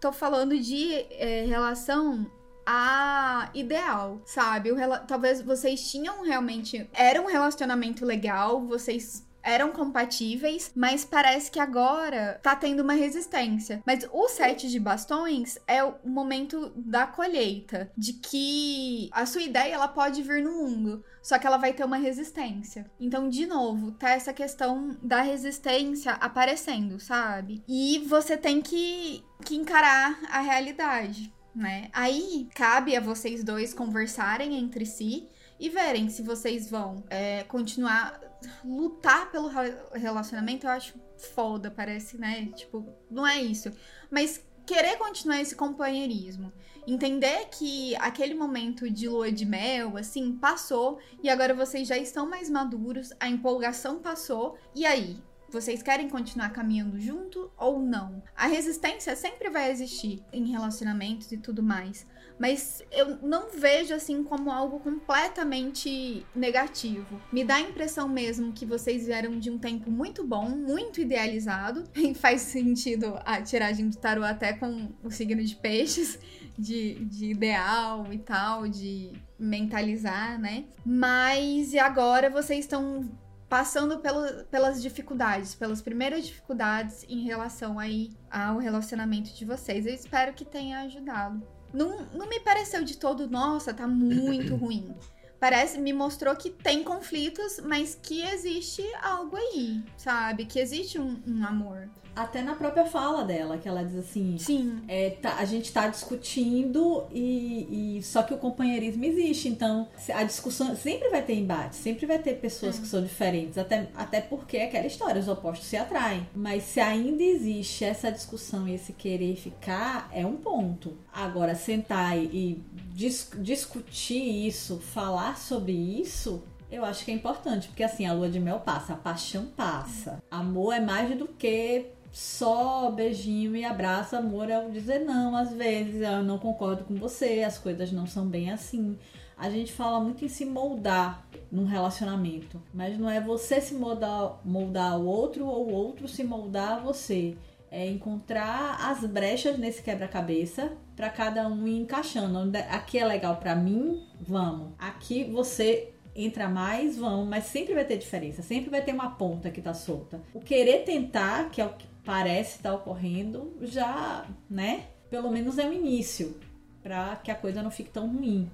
tô 0.00 0.12
falando 0.12 0.56
de 0.56 0.92
é, 1.10 1.44
relação 1.44 2.30
a 2.64 3.50
ideal, 3.52 4.20
sabe? 4.24 4.70
O, 4.70 4.76
talvez 5.08 5.42
vocês 5.42 5.90
tinham 5.90 6.22
realmente. 6.22 6.88
Era 6.92 7.20
um 7.20 7.26
relacionamento 7.26 8.04
legal, 8.04 8.60
vocês 8.64 9.26
eram 9.42 9.72
compatíveis, 9.72 10.70
mas 10.74 11.04
parece 11.04 11.50
que 11.50 11.60
agora 11.60 12.38
tá 12.42 12.54
tendo 12.54 12.80
uma 12.80 12.94
resistência. 12.94 13.82
Mas 13.86 14.06
o 14.12 14.28
sete 14.28 14.68
de 14.68 14.78
bastões 14.78 15.58
é 15.66 15.82
o 15.82 15.94
momento 16.04 16.72
da 16.76 17.06
colheita, 17.06 17.90
de 17.96 18.14
que 18.14 19.10
a 19.12 19.26
sua 19.26 19.42
ideia 19.42 19.74
ela 19.74 19.88
pode 19.88 20.22
vir 20.22 20.42
no 20.42 20.52
mundo, 20.52 21.04
só 21.22 21.38
que 21.38 21.46
ela 21.46 21.56
vai 21.56 21.72
ter 21.72 21.84
uma 21.84 21.96
resistência. 21.96 22.90
Então, 23.00 23.28
de 23.28 23.46
novo, 23.46 23.92
tá 23.92 24.10
essa 24.10 24.32
questão 24.32 24.96
da 25.02 25.20
resistência 25.22 26.12
aparecendo, 26.12 26.98
sabe? 26.98 27.62
E 27.68 28.04
você 28.06 28.36
tem 28.36 28.60
que, 28.60 29.24
que 29.44 29.56
encarar 29.56 30.18
a 30.30 30.40
realidade. 30.40 31.32
Né? 31.54 31.90
Aí 31.92 32.48
cabe 32.54 32.96
a 32.96 33.00
vocês 33.00 33.44
dois 33.44 33.74
conversarem 33.74 34.56
entre 34.56 34.86
si 34.86 35.28
e 35.60 35.68
verem 35.68 36.08
se 36.08 36.22
vocês 36.22 36.70
vão 36.70 37.04
é, 37.10 37.44
continuar 37.44 38.18
lutar 38.64 39.30
pelo 39.30 39.48
relacionamento. 39.92 40.66
Eu 40.66 40.70
acho 40.70 40.94
foda, 41.34 41.70
parece, 41.70 42.18
né? 42.18 42.46
Tipo, 42.54 42.86
não 43.10 43.26
é 43.26 43.40
isso. 43.40 43.70
Mas 44.10 44.42
querer 44.66 44.96
continuar 44.96 45.40
esse 45.40 45.54
companheirismo. 45.54 46.52
Entender 46.86 47.48
que 47.50 47.94
aquele 47.96 48.34
momento 48.34 48.90
de 48.90 49.08
lua 49.08 49.30
de 49.30 49.44
mel, 49.44 49.96
assim, 49.96 50.36
passou 50.36 50.98
e 51.22 51.30
agora 51.30 51.54
vocês 51.54 51.86
já 51.86 51.96
estão 51.96 52.28
mais 52.28 52.50
maduros, 52.50 53.10
a 53.20 53.28
empolgação 53.28 54.00
passou. 54.00 54.58
E 54.74 54.84
aí? 54.84 55.22
Vocês 55.48 55.82
querem 55.82 56.08
continuar 56.08 56.48
caminhando 56.48 56.98
junto 56.98 57.52
ou 57.58 57.78
não? 57.78 58.22
A 58.34 58.46
resistência 58.46 59.14
sempre 59.14 59.50
vai 59.50 59.70
existir 59.70 60.24
em 60.32 60.50
relacionamentos 60.50 61.30
e 61.30 61.36
tudo 61.36 61.62
mais. 61.62 62.06
Mas 62.38 62.82
eu 62.90 63.18
não 63.22 63.50
vejo 63.50 63.94
assim 63.94 64.22
como 64.22 64.50
algo 64.50 64.80
completamente 64.80 66.26
negativo. 66.34 67.20
Me 67.32 67.44
dá 67.44 67.56
a 67.56 67.60
impressão 67.60 68.08
mesmo 68.08 68.52
que 68.52 68.66
vocês 68.66 69.06
vieram 69.06 69.38
de 69.38 69.50
um 69.50 69.58
tempo 69.58 69.90
muito 69.90 70.26
bom, 70.26 70.48
muito 70.48 71.00
idealizado. 71.00 71.84
E 72.02 72.14
faz 72.14 72.40
sentido 72.42 73.18
a 73.24 73.40
tiragem 73.40 73.88
do 73.88 73.96
tarô 73.96 74.24
até 74.24 74.52
com 74.52 74.88
o 75.04 75.10
signo 75.10 75.42
de 75.42 75.54
peixes, 75.54 76.18
de, 76.58 76.94
de 77.04 77.30
ideal 77.30 78.12
e 78.12 78.18
tal, 78.18 78.66
de 78.66 79.12
mentalizar, 79.38 80.38
né? 80.38 80.64
Mas 80.84 81.72
e 81.72 81.78
agora 81.78 82.28
vocês 82.28 82.60
estão 82.60 83.08
passando 83.52 83.98
pelo, 83.98 84.44
pelas 84.44 84.80
dificuldades, 84.80 85.54
pelas 85.54 85.82
primeiras 85.82 86.24
dificuldades 86.24 87.04
em 87.06 87.22
relação 87.22 87.78
aí 87.78 88.10
ao 88.30 88.56
relacionamento 88.56 89.34
de 89.34 89.44
vocês. 89.44 89.84
Eu 89.84 89.92
espero 89.92 90.32
que 90.32 90.42
tenha 90.42 90.80
ajudado. 90.80 91.46
Não, 91.72 92.06
não 92.12 92.28
me 92.28 92.40
pareceu 92.40 92.84
de 92.84 92.96
todo, 92.96 93.28
nossa, 93.28 93.72
tá 93.72 93.86
muito 93.86 94.54
ruim. 94.56 94.94
Parece, 95.40 95.80
me 95.80 95.92
mostrou 95.92 96.36
que 96.36 96.50
tem 96.50 96.84
conflitos, 96.84 97.58
mas 97.64 97.98
que 98.00 98.22
existe 98.22 98.84
algo 99.02 99.36
aí, 99.36 99.82
sabe? 99.96 100.44
Que 100.44 100.60
existe 100.60 101.00
um, 101.00 101.20
um 101.26 101.44
amor 101.44 101.88
até 102.14 102.42
na 102.42 102.54
própria 102.54 102.84
fala 102.84 103.24
dela, 103.24 103.58
que 103.58 103.68
ela 103.68 103.82
diz 103.84 103.96
assim: 103.96 104.36
Sim. 104.38 104.82
É, 104.86 105.10
tá, 105.10 105.36
a 105.38 105.44
gente 105.44 105.72
tá 105.72 105.88
discutindo 105.88 107.04
e, 107.10 107.98
e, 107.98 108.02
só 108.02 108.22
que 108.22 108.34
o 108.34 108.38
companheirismo 108.38 109.04
existe, 109.04 109.48
então 109.48 109.88
a 110.14 110.22
discussão 110.22 110.74
sempre 110.76 111.08
vai 111.08 111.22
ter 111.22 111.34
embate, 111.34 111.76
sempre 111.76 112.06
vai 112.06 112.18
ter 112.18 112.34
pessoas 112.34 112.78
é. 112.78 112.80
que 112.80 112.86
são 112.86 113.02
diferentes, 113.02 113.58
até, 113.58 113.88
até 113.94 114.20
porque 114.20 114.56
é 114.58 114.64
aquela 114.66 114.86
história, 114.86 115.20
os 115.20 115.28
opostos 115.28 115.66
se 115.66 115.76
atraem. 115.76 116.26
Mas 116.34 116.64
se 116.64 116.80
ainda 116.80 117.22
existe 117.22 117.84
essa 117.84 118.10
discussão 118.10 118.68
e 118.68 118.74
esse 118.74 118.92
querer 118.92 119.36
ficar, 119.36 120.08
é 120.12 120.26
um 120.26 120.36
ponto. 120.36 120.96
Agora, 121.12 121.54
sentar 121.54 122.16
e 122.18 122.62
dis 122.92 123.30
discutir 123.38 124.46
isso, 124.46 124.78
falar 124.78 125.38
sobre 125.38 125.72
isso, 125.72 126.42
eu 126.70 126.84
acho 126.86 127.04
que 127.04 127.10
é 127.10 127.14
importante, 127.14 127.68
porque 127.68 127.82
assim, 127.82 128.06
a 128.06 128.14
lua 128.14 128.30
de 128.30 128.40
mel 128.40 128.60
passa, 128.60 128.94
a 128.94 128.96
paixão 128.96 129.46
passa. 129.54 130.22
Amor 130.30 130.72
é 130.72 130.80
mais 130.80 131.16
do 131.16 131.28
que 131.28 131.86
só 132.12 132.90
beijinho 132.90 133.56
e 133.56 133.64
abraço, 133.64 134.14
amor 134.14 134.50
é 134.50 134.68
dizer 134.68 134.98
não, 134.98 135.34
às 135.34 135.50
vezes 135.50 136.02
eu 136.02 136.22
não 136.22 136.38
concordo 136.38 136.84
com 136.84 136.94
você, 136.94 137.42
as 137.42 137.56
coisas 137.56 137.90
não 137.90 138.06
são 138.06 138.26
bem 138.26 138.50
assim. 138.50 138.98
A 139.34 139.48
gente 139.48 139.72
fala 139.72 139.98
muito 139.98 140.22
em 140.22 140.28
se 140.28 140.44
moldar 140.44 141.26
num 141.50 141.64
relacionamento, 141.64 142.62
mas 142.72 142.98
não 142.98 143.08
é 143.08 143.18
você 143.18 143.62
se 143.62 143.74
moldar, 143.74 144.38
moldar 144.44 144.92
ao 144.92 145.06
outro 145.06 145.46
ou 145.46 145.70
o 145.70 145.72
outro 145.72 146.06
se 146.06 146.22
moldar 146.22 146.72
a 146.74 146.80
você. 146.80 147.34
É 147.70 147.88
encontrar 147.88 148.90
as 148.90 149.06
brechas 149.06 149.58
nesse 149.58 149.82
quebra-cabeça 149.82 150.72
para 150.94 151.08
cada 151.08 151.48
um 151.48 151.66
ir 151.66 151.78
encaixando. 151.78 152.38
Aqui 152.68 152.98
é 152.98 153.06
legal 153.06 153.36
para 153.36 153.56
mim, 153.56 154.06
vamos. 154.20 154.74
Aqui 154.78 155.24
você 155.24 155.92
entra 156.14 156.48
mais, 156.48 156.98
vão, 156.98 157.24
mas 157.24 157.44
sempre 157.44 157.72
vai 157.72 157.86
ter 157.86 157.96
diferença, 157.96 158.42
sempre 158.42 158.68
vai 158.68 158.82
ter 158.82 158.92
uma 158.92 159.12
ponta 159.12 159.50
que 159.50 159.62
tá 159.62 159.72
solta. 159.72 160.20
O 160.34 160.40
querer 160.40 160.84
tentar, 160.84 161.50
que 161.50 161.60
é 161.60 161.64
o 161.64 161.70
que 161.70 161.86
parece 162.04 162.56
estar 162.56 162.70
tá 162.70 162.76
ocorrendo, 162.76 163.56
já, 163.62 164.26
né? 164.48 164.86
Pelo 165.10 165.30
menos 165.30 165.58
é 165.58 165.68
o 165.68 165.72
início, 165.72 166.38
para 166.82 167.16
que 167.16 167.30
a 167.30 167.34
coisa 167.34 167.62
não 167.62 167.70
fique 167.70 167.90
tão 167.90 168.08
ruim. 168.08 168.50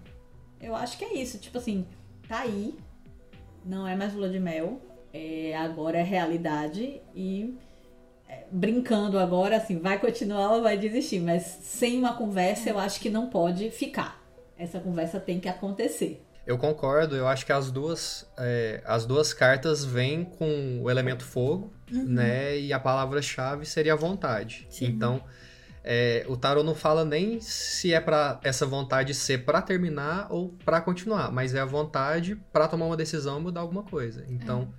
Eu 0.60 0.74
acho 0.74 0.98
que 0.98 1.04
é 1.04 1.14
isso, 1.14 1.38
tipo 1.38 1.58
assim, 1.58 1.86
tá 2.28 2.40
aí, 2.40 2.74
não 3.64 3.86
é 3.86 3.94
mais 3.94 4.12
lua 4.12 4.28
de 4.28 4.40
mel, 4.40 4.80
é, 5.12 5.56
agora 5.56 5.98
é 5.98 6.02
realidade 6.02 7.00
e 7.14 7.56
é, 8.28 8.44
brincando 8.50 9.18
agora, 9.18 9.56
assim, 9.56 9.78
vai 9.78 9.98
continuar 9.98 10.54
ou 10.54 10.62
vai 10.62 10.76
desistir, 10.76 11.20
mas 11.20 11.42
sem 11.44 11.98
uma 11.98 12.14
conversa 12.14 12.70
eu 12.70 12.78
acho 12.78 13.00
que 13.00 13.08
não 13.08 13.28
pode 13.28 13.70
ficar. 13.70 14.20
essa 14.58 14.80
conversa 14.80 15.20
tem 15.20 15.38
que 15.38 15.48
acontecer. 15.48 16.24
Eu 16.48 16.56
concordo, 16.56 17.14
eu 17.14 17.28
acho 17.28 17.44
que 17.44 17.52
as 17.52 17.70
duas, 17.70 18.26
é, 18.38 18.80
as 18.86 19.04
duas 19.04 19.34
cartas 19.34 19.84
vêm 19.84 20.24
com 20.24 20.80
o 20.80 20.90
elemento 20.90 21.22
fogo, 21.22 21.70
uhum. 21.92 22.06
né? 22.06 22.58
E 22.58 22.72
a 22.72 22.80
palavra-chave 22.80 23.66
seria 23.66 23.92
a 23.92 23.96
vontade. 23.96 24.66
Sim. 24.70 24.86
Então, 24.86 25.22
é, 25.84 26.24
o 26.26 26.38
tarot 26.38 26.64
não 26.64 26.74
fala 26.74 27.04
nem 27.04 27.38
se 27.38 27.92
é 27.92 28.00
para 28.00 28.40
essa 28.42 28.64
vontade 28.64 29.12
ser 29.12 29.44
para 29.44 29.60
terminar 29.60 30.28
ou 30.30 30.56
para 30.64 30.80
continuar, 30.80 31.30
mas 31.30 31.54
é 31.54 31.60
a 31.60 31.66
vontade 31.66 32.34
para 32.50 32.66
tomar 32.66 32.86
uma 32.86 32.96
decisão 32.96 33.38
e 33.38 33.42
mudar 33.42 33.60
alguma 33.60 33.82
coisa. 33.82 34.24
Então, 34.26 34.72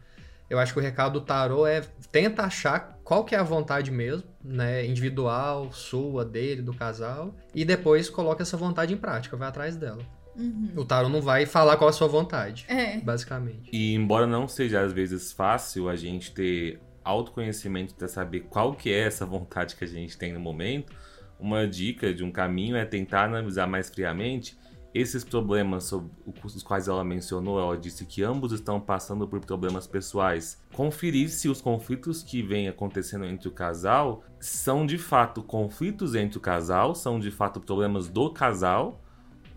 é. 0.49 0.55
eu 0.55 0.57
acho 0.57 0.73
que 0.73 0.79
o 0.79 0.81
recado 0.81 1.19
do 1.19 1.21
tarot 1.23 1.69
é 1.69 1.83
tenta 2.11 2.41
achar 2.41 2.97
qual 3.03 3.23
que 3.23 3.35
é 3.35 3.38
a 3.38 3.43
vontade 3.43 3.91
mesmo, 3.91 4.27
né, 4.43 4.83
individual, 4.88 5.71
sua, 5.71 6.25
dele, 6.25 6.63
do 6.63 6.73
casal, 6.73 7.35
e 7.53 7.63
depois 7.63 8.09
coloca 8.09 8.41
essa 8.41 8.57
vontade 8.57 8.91
em 8.91 8.97
prática, 8.97 9.38
vai 9.38 9.47
atrás 9.47 9.75
dela. 9.75 10.03
Uhum. 10.36 10.71
O 10.75 10.86
tarot 10.86 11.12
não 11.12 11.21
vai 11.21 11.45
falar 11.45 11.77
qual 11.77 11.89
a 11.89 11.93
sua 11.93 12.07
vontade, 12.07 12.65
é. 12.67 12.98
basicamente. 13.00 13.69
E 13.74 13.93
embora 13.93 14.25
não 14.25 14.48
seja 14.48 14.81
às 14.81 14.93
vezes 14.93 15.31
fácil 15.31 15.89
a 15.89 15.95
gente 15.95 16.31
ter 16.31 16.79
autoconhecimento 17.03 17.95
para 17.95 18.07
saber 18.07 18.41
qual 18.50 18.74
que 18.74 18.91
é 18.91 19.00
essa 19.00 19.25
vontade 19.25 19.75
que 19.75 19.83
a 19.83 19.88
gente 19.88 20.17
tem 20.17 20.31
no 20.31 20.39
momento, 20.39 20.93
uma 21.39 21.67
dica 21.67 22.13
de 22.13 22.24
um 22.24 22.31
caminho 22.31 22.75
é 22.75 22.86
tentar 22.86 23.25
analisar 23.25 23.67
mais 23.67 23.89
friamente 23.89 24.57
esses 24.93 25.24
problemas 25.24 25.83
sobre 25.83 26.09
os 26.43 26.63
quais 26.63 26.88
ela 26.88 27.03
mencionou, 27.03 27.59
ela 27.59 27.77
disse 27.77 28.05
que 28.05 28.24
ambos 28.24 28.51
estão 28.51 28.79
passando 28.79 29.27
por 29.27 29.39
problemas 29.39 29.86
pessoais. 29.86 30.59
Conferir 30.74 31.29
se 31.29 31.48
os 31.48 31.62
conflitos 31.62 32.24
que 32.24 32.41
vêm 32.41 32.67
acontecendo 32.67 33.25
entre 33.25 33.48
o 33.48 33.51
casal 33.51 34.24
são 34.39 34.86
de 34.86 34.98
fato 34.98 35.43
conflitos 35.43 36.15
entre 36.15 36.38
o 36.38 36.41
casal, 36.41 36.95
são 36.95 37.19
de 37.19 37.29
fato 37.29 37.59
problemas 37.59 38.09
do 38.09 38.31
casal, 38.31 39.01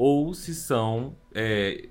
ou 0.02 0.34
se 0.34 0.52
são. 0.52 1.14
É, 1.32 1.88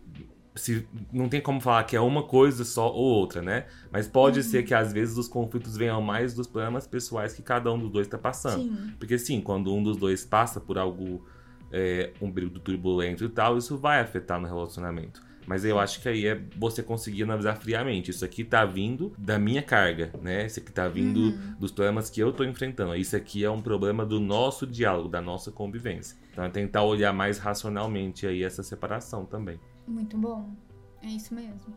se 0.54 0.86
não 1.14 1.30
tem 1.30 1.40
como 1.40 1.62
falar 1.62 1.86
que 1.86 1.96
é 1.96 2.02
uma 2.02 2.24
coisa 2.24 2.66
só 2.66 2.92
ou 2.92 3.06
outra, 3.06 3.42
né? 3.42 3.68
Mas 3.90 4.06
pode 4.06 4.40
uhum. 4.40 4.44
ser 4.44 4.64
que 4.64 4.74
às 4.74 4.92
vezes 4.92 5.18
os 5.18 5.30
conflitos 5.30 5.78
venham 5.78 6.02
mais 6.02 6.34
dos 6.34 6.46
problemas 6.46 6.86
pessoais 6.86 7.34
que 7.34 7.42
cada 7.42 7.72
um 7.72 7.80
dos 7.80 7.90
dois 7.90 8.08
está 8.08 8.18
passando. 8.18 8.64
Sim. 8.64 8.94
Porque 9.00 9.18
sim, 9.18 9.40
quando 9.40 9.74
um 9.74 9.82
dos 9.82 9.96
dois 9.96 10.26
passa 10.26 10.60
por 10.60 10.78
algo, 10.78 11.26
é, 11.72 12.12
um 12.22 12.30
período 12.30 12.60
turbulento 12.60 13.24
e 13.24 13.30
tal, 13.30 13.58
isso 13.58 13.78
vai 13.78 14.02
afetar 14.02 14.42
no 14.42 14.48
relacionamento. 14.48 15.24
Mas 15.48 15.66
eu 15.66 15.80
acho 15.80 16.02
que 16.02 16.10
aí 16.10 16.26
é 16.28 16.42
você 16.58 16.82
conseguir 16.84 17.24
analisar 17.24 17.56
friamente. 17.56 18.12
Isso 18.12 18.24
aqui 18.24 18.44
tá 18.44 18.66
vindo 18.66 19.14
da 19.18 19.40
minha 19.40 19.62
carga, 19.62 20.12
né? 20.22 20.46
Isso 20.46 20.60
aqui 20.60 20.72
tá 20.72 20.88
vindo 20.88 21.20
uhum. 21.20 21.56
dos 21.60 21.72
problemas 21.72 22.10
que 22.10 22.22
eu 22.22 22.32
tô 22.32 22.44
enfrentando. 22.44 22.96
Isso 22.96 23.16
aqui 23.16 23.44
é 23.44 23.50
um 23.50 23.62
problema 23.62 24.06
do 24.06 24.20
nosso 24.20 24.66
diálogo, 24.68 25.10
da 25.10 25.22
nossa 25.22 25.52
convivência. 25.52 26.18
Então 26.32 26.44
é 26.44 26.50
tentar 26.50 26.84
olhar 26.84 27.14
mais 27.14 27.38
racionalmente 27.38 28.26
aí 28.26 28.44
essa 28.44 28.64
separação 28.64 29.26
também. 29.26 29.60
Muito 29.88 30.18
bom. 30.18 30.54
É 31.02 31.08
isso 31.08 31.34
mesmo. 31.34 31.74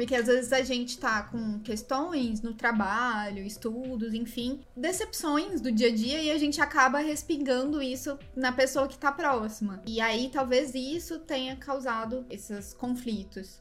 Porque 0.00 0.14
às 0.14 0.28
vezes 0.28 0.50
a 0.50 0.62
gente 0.62 0.96
tá 0.96 1.24
com 1.24 1.58
questões 1.58 2.40
no 2.40 2.54
trabalho, 2.54 3.44
estudos, 3.44 4.14
enfim, 4.14 4.62
decepções 4.74 5.60
do 5.60 5.70
dia 5.70 5.88
a 5.88 5.94
dia 5.94 6.22
e 6.22 6.30
a 6.30 6.38
gente 6.38 6.58
acaba 6.58 7.00
respingando 7.00 7.82
isso 7.82 8.18
na 8.34 8.50
pessoa 8.50 8.88
que 8.88 8.96
tá 8.96 9.12
próxima. 9.12 9.82
E 9.86 10.00
aí 10.00 10.30
talvez 10.32 10.74
isso 10.74 11.18
tenha 11.18 11.54
causado 11.54 12.24
esses 12.30 12.72
conflitos. 12.72 13.60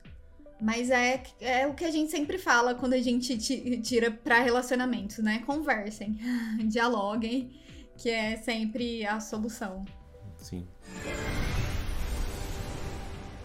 Mas 0.62 0.90
é, 0.90 1.22
é 1.42 1.68
o 1.68 1.74
que 1.74 1.84
a 1.84 1.92
gente 1.92 2.10
sempre 2.10 2.38
fala 2.38 2.74
quando 2.74 2.94
a 2.94 3.02
gente 3.02 3.38
tira 3.82 4.10
para 4.10 4.40
relacionamentos, 4.40 5.18
né? 5.18 5.44
Conversem, 5.46 6.18
dialoguem, 6.70 7.52
que 7.98 8.10
é 8.10 8.38
sempre 8.38 9.06
a 9.06 9.20
solução. 9.20 9.84
Sim. 10.38 10.66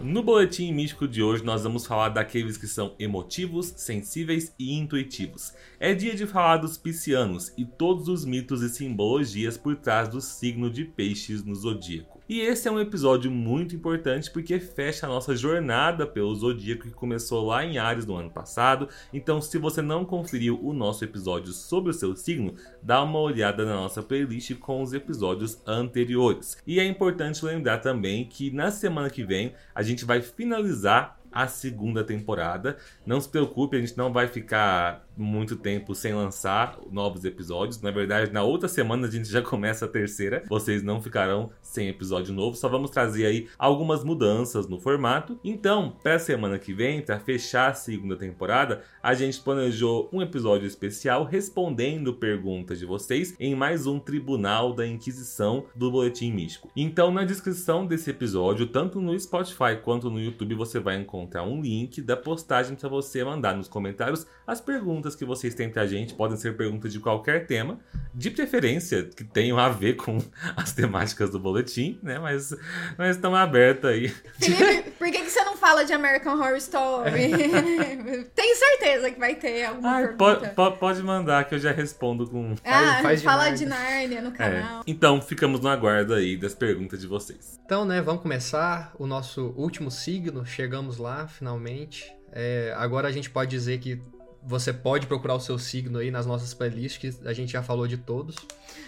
No 0.01 0.21
boletim 0.21 0.73
místico 0.73 1.07
de 1.07 1.23
hoje, 1.23 1.43
nós 1.43 1.63
vamos 1.63 1.85
falar 1.85 2.09
daqueles 2.09 2.57
que 2.57 2.67
são 2.67 2.93
emotivos, 2.99 3.73
sensíveis 3.77 4.53
e 4.59 4.73
intuitivos. 4.73 5.53
É 5.79 5.93
dia 5.93 6.13
de 6.13 6.27
falar 6.27 6.57
dos 6.57 6.77
piscianos 6.77 7.53
e 7.57 7.63
todos 7.63 8.09
os 8.09 8.25
mitos 8.25 8.61
e 8.61 8.69
simbologias 8.69 9.57
por 9.57 9.75
trás 9.77 10.09
do 10.09 10.19
signo 10.19 10.69
de 10.69 10.83
peixes 10.83 11.43
no 11.43 11.55
zodíaco. 11.55 12.14
E 12.27 12.41
esse 12.41 12.67
é 12.67 12.71
um 12.71 12.79
episódio 12.79 13.29
muito 13.29 13.75
importante 13.75 14.31
porque 14.31 14.59
fecha 14.59 15.05
a 15.05 15.09
nossa 15.09 15.35
jornada 15.35 16.07
pelo 16.07 16.33
Zodíaco 16.33 16.85
que 16.85 16.91
começou 16.91 17.45
lá 17.45 17.63
em 17.63 17.77
Ares 17.77 18.07
no 18.07 18.15
ano 18.15 18.31
passado. 18.31 18.89
Então, 19.13 19.39
se 19.39 19.59
você 19.59 19.79
não 19.79 20.03
conferiu 20.03 20.59
o 20.59 20.73
nosso 20.73 21.03
episódio 21.03 21.53
sobre 21.53 21.91
o 21.91 21.93
seu 21.93 22.15
signo, 22.15 22.55
dá 22.81 23.03
uma 23.03 23.19
olhada 23.19 23.63
na 23.63 23.75
nossa 23.75 24.01
playlist 24.01 24.55
com 24.55 24.81
os 24.81 24.91
episódios 24.91 25.61
anteriores. 25.67 26.57
E 26.65 26.79
é 26.79 26.83
importante 26.83 27.45
lembrar 27.45 27.77
também 27.77 28.25
que 28.25 28.49
na 28.49 28.71
semana 28.71 29.11
que 29.11 29.23
vem 29.23 29.53
a 29.75 29.83
gente 29.83 30.03
vai 30.03 30.19
finalizar 30.19 31.19
a 31.31 31.47
segunda 31.47 32.03
temporada. 32.03 32.77
Não 33.05 33.21
se 33.21 33.29
preocupe, 33.29 33.77
a 33.77 33.79
gente 33.79 33.97
não 33.97 34.11
vai 34.11 34.27
ficar 34.27 35.04
muito 35.17 35.55
tempo 35.55 35.95
sem 35.95 36.13
lançar 36.13 36.79
novos 36.91 37.25
episódios. 37.25 37.81
Na 37.81 37.91
verdade, 37.91 38.31
na 38.31 38.43
outra 38.43 38.67
semana 38.67 39.07
a 39.07 39.11
gente 39.11 39.29
já 39.29 39.41
começa 39.43 39.85
a 39.85 39.87
terceira. 39.87 40.43
Vocês 40.49 40.83
não 40.83 41.01
ficarão 41.01 41.51
sem 41.61 41.87
episódio 41.87 42.33
novo. 42.33 42.55
Só 42.55 42.67
vamos 42.67 42.91
trazer 42.91 43.25
aí 43.25 43.47
algumas 43.57 44.03
mudanças 44.03 44.67
no 44.67 44.79
formato. 44.79 45.39
Então, 45.43 45.95
para 46.03 46.15
a 46.15 46.19
semana 46.19 46.59
que 46.59 46.73
vem, 46.73 47.01
para 47.01 47.19
fechar 47.19 47.71
a 47.71 47.73
segunda 47.73 48.15
temporada, 48.15 48.83
a 49.01 49.13
gente 49.13 49.39
planejou 49.39 50.09
um 50.11 50.21
episódio 50.21 50.67
especial 50.67 51.23
respondendo 51.23 52.13
perguntas 52.13 52.79
de 52.79 52.85
vocês 52.85 53.35
em 53.39 53.55
mais 53.55 53.85
um 53.85 53.99
Tribunal 53.99 54.73
da 54.73 54.85
Inquisição 54.85 55.65
do 55.75 55.91
Boletim 55.91 56.31
Místico. 56.31 56.69
Então, 56.75 57.11
na 57.11 57.23
descrição 57.23 57.85
desse 57.85 58.09
episódio, 58.09 58.67
tanto 58.67 58.99
no 58.99 59.17
Spotify 59.19 59.77
quanto 59.83 60.09
no 60.09 60.19
YouTube, 60.19 60.55
você 60.55 60.79
vai 60.79 60.99
encontrar 60.99 61.43
um 61.43 61.61
link 61.61 62.01
da 62.01 62.17
postagem 62.17 62.75
para 62.75 62.89
você 62.89 63.23
mandar 63.23 63.55
nos 63.55 63.67
comentários 63.67 64.25
as 64.45 64.61
perguntas 64.61 65.04
que 65.13 65.25
vocês 65.25 65.53
têm 65.53 65.69
pra 65.69 65.85
gente. 65.85 66.13
Podem 66.13 66.37
ser 66.37 66.55
perguntas 66.55 66.93
de 66.93 67.01
qualquer 67.01 67.45
tema, 67.45 67.77
de 68.13 68.31
preferência 68.31 69.03
que 69.03 69.25
tenham 69.25 69.59
a 69.59 69.67
ver 69.67 69.95
com 69.95 70.17
as 70.55 70.71
temáticas 70.71 71.29
do 71.29 71.39
boletim, 71.39 71.99
né? 72.01 72.17
Mas, 72.17 72.55
mas 72.97 73.17
estão 73.17 73.35
abertas 73.35 73.91
aí. 73.91 74.07
Felipe, 74.39 74.91
por 74.91 75.11
que, 75.11 75.21
que 75.21 75.29
você 75.29 75.43
não 75.43 75.57
fala 75.57 75.83
de 75.83 75.91
American 75.91 76.39
Horror 76.39 76.55
Story? 76.55 77.33
Tenho 78.33 78.55
certeza 78.55 79.11
que 79.11 79.19
vai 79.19 79.35
ter 79.35 79.65
alguma 79.65 79.89
Ai, 79.89 80.07
pergunta. 80.07 80.53
Pode, 80.55 80.77
pode 80.77 81.03
mandar 81.03 81.43
que 81.43 81.55
eu 81.55 81.59
já 81.59 81.71
respondo 81.71 82.27
com. 82.27 82.55
Ah, 82.63 83.01
faz, 83.01 83.01
faz 83.01 83.23
fala 83.23 83.49
de 83.51 83.65
Nárnia 83.65 84.21
no 84.21 84.29
é. 84.29 84.31
canal. 84.31 84.79
É. 84.79 84.83
Então, 84.87 85.21
ficamos 85.21 85.59
no 85.59 85.67
aguardo 85.67 86.13
aí 86.13 86.37
das 86.37 86.55
perguntas 86.55 87.01
de 87.01 87.07
vocês. 87.07 87.59
Então, 87.65 87.83
né, 87.83 88.01
vamos 88.01 88.21
começar 88.21 88.93
o 88.97 89.05
nosso 89.05 89.53
último 89.57 89.91
signo. 89.91 90.45
Chegamos 90.45 90.97
lá, 90.97 91.27
finalmente. 91.27 92.15
É, 92.31 92.73
agora 92.77 93.07
a 93.07 93.11
gente 93.11 93.29
pode 93.29 93.49
dizer 93.49 93.79
que 93.79 94.01
você 94.45 94.71
pode 94.71 95.07
procurar 95.07 95.33
o 95.35 95.39
seu 95.39 95.57
signo 95.57 95.97
aí 95.97 96.11
nas 96.11 96.25
nossas 96.25 96.53
playlists, 96.53 96.97
que 96.97 97.27
a 97.27 97.33
gente 97.33 97.51
já 97.51 97.63
falou 97.63 97.87
de 97.87 97.97
todos. 97.97 98.35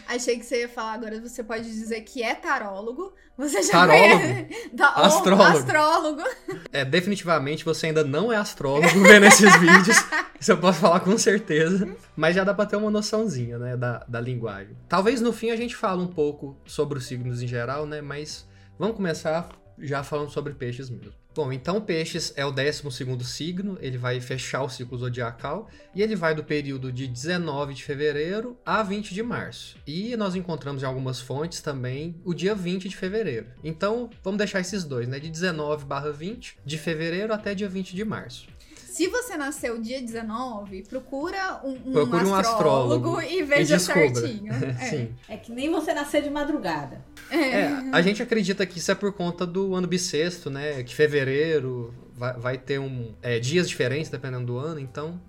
Achei 0.08 0.38
que 0.38 0.46
você 0.46 0.62
ia 0.62 0.70
falar 0.70 0.94
agora, 0.94 1.20
você 1.20 1.44
pode 1.44 1.64
dizer 1.64 2.02
que 2.02 2.22
é 2.22 2.36
tarólogo. 2.36 3.14
Você 3.38 3.64
já 3.64 3.72
tarólogo? 3.72 4.24
Da... 4.72 4.90
astrólogo. 4.90 5.44
astrólogo. 5.44 6.24
É, 6.72 6.86
definitivamente 6.86 7.66
você 7.66 7.88
ainda 7.88 8.04
não 8.04 8.32
é 8.32 8.36
astrólogo 8.36 9.02
vendo 9.02 9.26
esses 9.26 9.54
vídeos. 9.58 9.98
Isso 10.40 10.52
eu 10.52 10.58
posso 10.58 10.80
falar 10.80 11.00
com 11.00 11.18
certeza. 11.18 11.90
Mas 12.16 12.36
já 12.36 12.44
dá 12.44 12.54
pra 12.54 12.66
ter 12.66 12.76
uma 12.76 12.92
noçãozinha, 12.92 13.58
né, 13.58 13.76
da, 13.76 14.06
da 14.08 14.22
linguagem. 14.22 14.78
Talvez 14.88 15.22
no 15.22 15.34
fim 15.34 15.50
a 15.50 15.56
gente 15.56 15.76
fale 15.76 16.02
um 16.02 16.08
pouco 16.08 16.56
sobre 16.66 17.00
os 17.00 17.06
signos 17.06 17.42
em 17.42 17.48
geral, 17.48 17.86
né, 17.86 18.00
mas 18.00 18.48
vamos 18.78 18.96
começar 18.96 19.50
já 19.80 20.04
falando 20.04 20.30
sobre 20.30 20.54
peixes 20.54 20.90
mesmo. 20.90 21.14
Bom, 21.38 21.54
então 21.54 21.80
Peixes 21.80 22.34
é 22.36 22.44
o 22.44 22.52
12 22.52 22.82
signo, 23.24 23.78
ele 23.80 23.96
vai 23.96 24.20
fechar 24.20 24.64
o 24.64 24.70
ciclo 24.70 24.98
zodiacal 24.98 25.70
e 25.94 26.02
ele 26.02 26.16
vai 26.16 26.34
do 26.34 26.44
período 26.44 26.92
de 26.92 27.06
19 27.06 27.76
de 27.76 27.84
fevereiro 27.84 28.58
a 28.66 28.82
20 28.82 29.14
de 29.14 29.22
março. 29.22 29.78
E 29.86 30.18
nós 30.18 30.34
encontramos 30.34 30.82
em 30.82 30.88
algumas 30.88 31.22
fontes 31.22 31.62
também 31.62 32.16
o 32.26 32.34
dia 32.34 32.56
20 32.56 32.90
de 32.90 32.98
fevereiro. 32.98 33.50
Então 33.64 34.10
vamos 34.24 34.40
deixar 34.40 34.62
esses 34.62 34.84
dois, 34.84 35.08
né? 35.08 35.20
De 35.20 35.30
19 35.30 35.86
barra 35.86 36.12
20 36.12 36.58
de 36.66 36.76
fevereiro 36.76 37.32
até 37.32 37.54
dia 37.54 37.70
20 37.70 37.96
de 37.96 38.04
março. 38.04 38.48
Se 38.98 39.08
você 39.10 39.38
nasceu 39.38 39.80
dia 39.80 40.02
19, 40.02 40.82
procura 40.90 41.62
um, 41.64 41.74
um, 41.74 41.92
procura 41.92 42.26
um 42.26 42.34
astrólogo, 42.34 43.10
astrólogo, 43.10 43.22
e 43.22 43.44
veja 43.44 43.76
e 43.76 43.80
certinho. 43.80 44.52
É. 45.30 45.36
é 45.36 45.38
que 45.38 45.52
nem 45.52 45.70
você 45.70 45.94
nascer 45.94 46.24
de 46.24 46.32
madrugada. 46.32 47.06
É. 47.30 47.38
é. 47.38 47.90
a 47.92 48.02
gente 48.02 48.24
acredita 48.24 48.66
que 48.66 48.80
isso 48.80 48.92
é 48.92 48.96
por 48.96 49.14
conta 49.14 49.46
do 49.46 49.76
ano 49.76 49.86
bissexto, 49.86 50.50
né? 50.50 50.82
Que 50.82 50.96
fevereiro 50.96 51.94
vai, 52.16 52.34
vai 52.40 52.58
ter 52.58 52.80
um, 52.80 53.14
é, 53.22 53.38
dias 53.38 53.70
diferentes 53.70 54.10
dependendo 54.10 54.48
do 54.48 54.58
ano, 54.58 54.80
então 54.80 55.22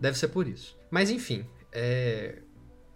deve 0.00 0.18
ser 0.18 0.26
por 0.26 0.48
isso. 0.48 0.76
Mas 0.90 1.08
enfim, 1.08 1.46
é, 1.70 2.40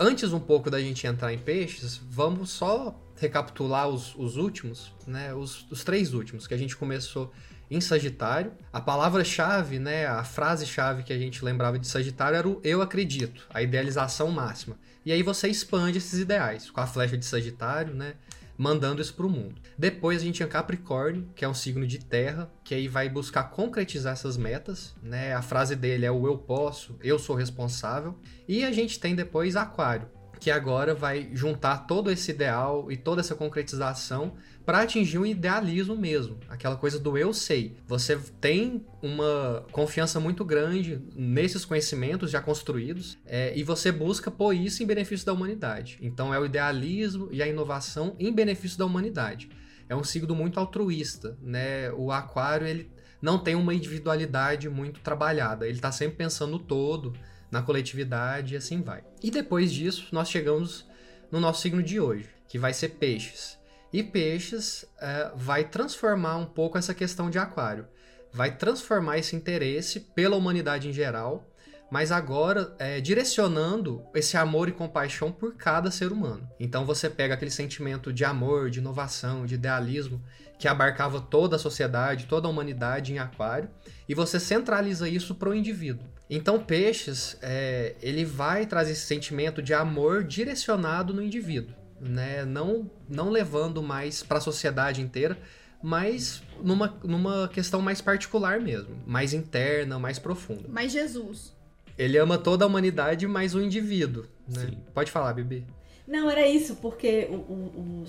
antes 0.00 0.32
um 0.32 0.40
pouco 0.40 0.68
da 0.68 0.80
gente 0.80 1.06
entrar 1.06 1.32
em 1.32 1.38
peixes, 1.38 1.96
vamos 2.10 2.50
só 2.50 3.00
recapitular 3.18 3.88
os, 3.88 4.14
os 4.16 4.36
últimos, 4.36 4.92
né? 5.06 5.34
Os, 5.34 5.66
os 5.70 5.84
três 5.84 6.14
últimos 6.14 6.46
que 6.46 6.54
a 6.54 6.56
gente 6.56 6.76
começou 6.76 7.32
em 7.70 7.80
Sagitário. 7.80 8.52
A 8.72 8.80
palavra-chave, 8.80 9.78
né, 9.78 10.06
a 10.06 10.24
frase-chave 10.24 11.02
que 11.02 11.12
a 11.12 11.18
gente 11.18 11.44
lembrava 11.44 11.78
de 11.78 11.86
Sagitário 11.86 12.36
era 12.36 12.48
o 12.48 12.60
eu 12.64 12.80
acredito, 12.80 13.46
a 13.52 13.62
idealização 13.62 14.30
máxima. 14.30 14.78
E 15.04 15.12
aí 15.12 15.22
você 15.22 15.48
expande 15.48 15.98
esses 15.98 16.18
ideais 16.18 16.70
com 16.70 16.80
a 16.80 16.86
flecha 16.86 17.16
de 17.16 17.26
Sagitário, 17.26 17.94
né? 17.94 18.14
mandando 18.58 19.00
isso 19.00 19.14
pro 19.14 19.30
mundo. 19.30 19.54
Depois 19.78 20.20
a 20.20 20.24
gente 20.24 20.34
tinha 20.34 20.48
Capricórnio, 20.48 21.28
que 21.36 21.44
é 21.44 21.48
um 21.48 21.54
signo 21.54 21.86
de 21.86 22.00
terra, 22.00 22.50
que 22.64 22.74
aí 22.74 22.88
vai 22.88 23.08
buscar 23.08 23.44
concretizar 23.44 24.14
essas 24.14 24.36
metas, 24.36 24.96
né? 25.00 25.32
A 25.32 25.40
frase 25.40 25.76
dele 25.76 26.04
é 26.04 26.10
o 26.10 26.26
eu 26.26 26.36
posso, 26.36 26.96
eu 27.00 27.20
sou 27.20 27.36
responsável. 27.36 28.18
E 28.48 28.64
a 28.64 28.72
gente 28.72 28.98
tem 28.98 29.14
depois 29.14 29.54
Aquário, 29.54 30.08
que 30.38 30.50
agora 30.50 30.94
vai 30.94 31.30
juntar 31.32 31.86
todo 31.86 32.10
esse 32.10 32.30
ideal 32.30 32.90
e 32.90 32.96
toda 32.96 33.20
essa 33.20 33.34
concretização 33.34 34.34
para 34.64 34.82
atingir 34.82 35.18
um 35.18 35.24
idealismo 35.24 35.96
mesmo, 35.96 36.38
aquela 36.48 36.76
coisa 36.76 36.98
do 36.98 37.16
eu 37.16 37.32
sei. 37.32 37.76
Você 37.86 38.18
tem 38.40 38.84
uma 39.02 39.64
confiança 39.72 40.20
muito 40.20 40.44
grande 40.44 41.00
nesses 41.16 41.64
conhecimentos 41.64 42.30
já 42.30 42.40
construídos 42.40 43.18
é, 43.24 43.56
e 43.58 43.62
você 43.62 43.90
busca 43.90 44.30
pôr 44.30 44.52
isso 44.52 44.82
em 44.82 44.86
benefício 44.86 45.24
da 45.24 45.32
humanidade. 45.32 45.98
Então 46.02 46.34
é 46.34 46.38
o 46.38 46.44
idealismo 46.44 47.28
e 47.32 47.42
a 47.42 47.48
inovação 47.48 48.14
em 48.18 48.32
benefício 48.32 48.78
da 48.78 48.84
humanidade. 48.84 49.48
É 49.88 49.96
um 49.96 50.04
signo 50.04 50.34
muito 50.34 50.60
altruísta, 50.60 51.36
né? 51.40 51.90
O 51.92 52.12
aquário 52.12 52.66
ele 52.66 52.90
não 53.22 53.38
tem 53.38 53.54
uma 53.54 53.74
individualidade 53.74 54.68
muito 54.68 55.00
trabalhada, 55.00 55.66
ele 55.66 55.78
está 55.78 55.90
sempre 55.90 56.18
pensando 56.18 56.52
no 56.52 56.58
todo, 56.58 57.14
na 57.50 57.62
coletividade 57.62 58.54
e 58.54 58.56
assim 58.56 58.82
vai. 58.82 59.02
E 59.22 59.30
depois 59.30 59.72
disso, 59.72 60.08
nós 60.12 60.30
chegamos 60.30 60.86
no 61.30 61.40
nosso 61.40 61.62
signo 61.62 61.82
de 61.82 62.00
hoje, 62.00 62.28
que 62.48 62.58
vai 62.58 62.72
ser 62.72 62.90
peixes. 62.90 63.58
E 63.92 64.02
peixes 64.02 64.84
é, 65.00 65.32
vai 65.34 65.64
transformar 65.64 66.36
um 66.36 66.46
pouco 66.46 66.76
essa 66.76 66.94
questão 66.94 67.30
de 67.30 67.38
aquário. 67.38 67.86
Vai 68.32 68.56
transformar 68.56 69.18
esse 69.18 69.34
interesse 69.34 70.00
pela 70.00 70.36
humanidade 70.36 70.88
em 70.88 70.92
geral, 70.92 71.48
mas 71.90 72.12
agora 72.12 72.74
é, 72.78 73.00
direcionando 73.00 74.04
esse 74.14 74.36
amor 74.36 74.68
e 74.68 74.72
compaixão 74.72 75.32
por 75.32 75.54
cada 75.54 75.90
ser 75.90 76.12
humano. 76.12 76.46
Então 76.60 76.84
você 76.84 77.08
pega 77.08 77.32
aquele 77.32 77.50
sentimento 77.50 78.12
de 78.12 78.24
amor, 78.24 78.68
de 78.68 78.78
inovação, 78.78 79.46
de 79.46 79.54
idealismo 79.54 80.22
que 80.58 80.68
abarcava 80.68 81.20
toda 81.20 81.56
a 81.56 81.58
sociedade, 81.58 82.26
toda 82.26 82.46
a 82.46 82.50
humanidade 82.50 83.12
em 83.12 83.18
aquário, 83.18 83.70
e 84.08 84.14
você 84.14 84.38
centraliza 84.38 85.08
isso 85.08 85.34
para 85.34 85.48
o 85.48 85.54
indivíduo. 85.54 86.06
Então, 86.30 86.62
peixes, 86.62 87.38
é, 87.40 87.94
ele 88.02 88.24
vai 88.24 88.66
trazer 88.66 88.92
esse 88.92 89.06
sentimento 89.06 89.62
de 89.62 89.72
amor 89.72 90.24
direcionado 90.24 91.14
no 91.14 91.22
indivíduo, 91.22 91.74
né? 92.00 92.44
Não, 92.44 92.90
não 93.08 93.30
levando 93.30 93.82
mais 93.82 94.22
para 94.22 94.36
a 94.36 94.40
sociedade 94.40 95.00
inteira, 95.00 95.38
mas 95.82 96.42
numa, 96.62 96.98
numa 97.02 97.48
questão 97.48 97.80
mais 97.80 98.02
particular 98.02 98.60
mesmo, 98.60 98.94
mais 99.06 99.32
interna, 99.32 99.98
mais 99.98 100.18
profunda. 100.18 100.64
Mas 100.68 100.92
Jesus. 100.92 101.56
Ele 101.96 102.18
ama 102.18 102.36
toda 102.36 102.64
a 102.64 102.68
humanidade, 102.68 103.26
mas 103.26 103.54
o 103.54 103.62
indivíduo, 103.62 104.26
né? 104.46 104.70
Pode 104.92 105.10
falar, 105.10 105.32
Bibi. 105.32 105.66
Não, 106.06 106.30
era 106.30 106.46
isso, 106.46 106.76
porque 106.76 107.26
o, 107.30 107.34
o, 107.34 108.04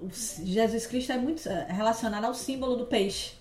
o, 0.00 0.06
o 0.06 0.10
Jesus 0.10 0.86
Cristo 0.86 1.12
é 1.12 1.18
muito 1.18 1.42
relacionado 1.68 2.24
ao 2.24 2.34
símbolo 2.34 2.76
do 2.76 2.86
peixe, 2.86 3.34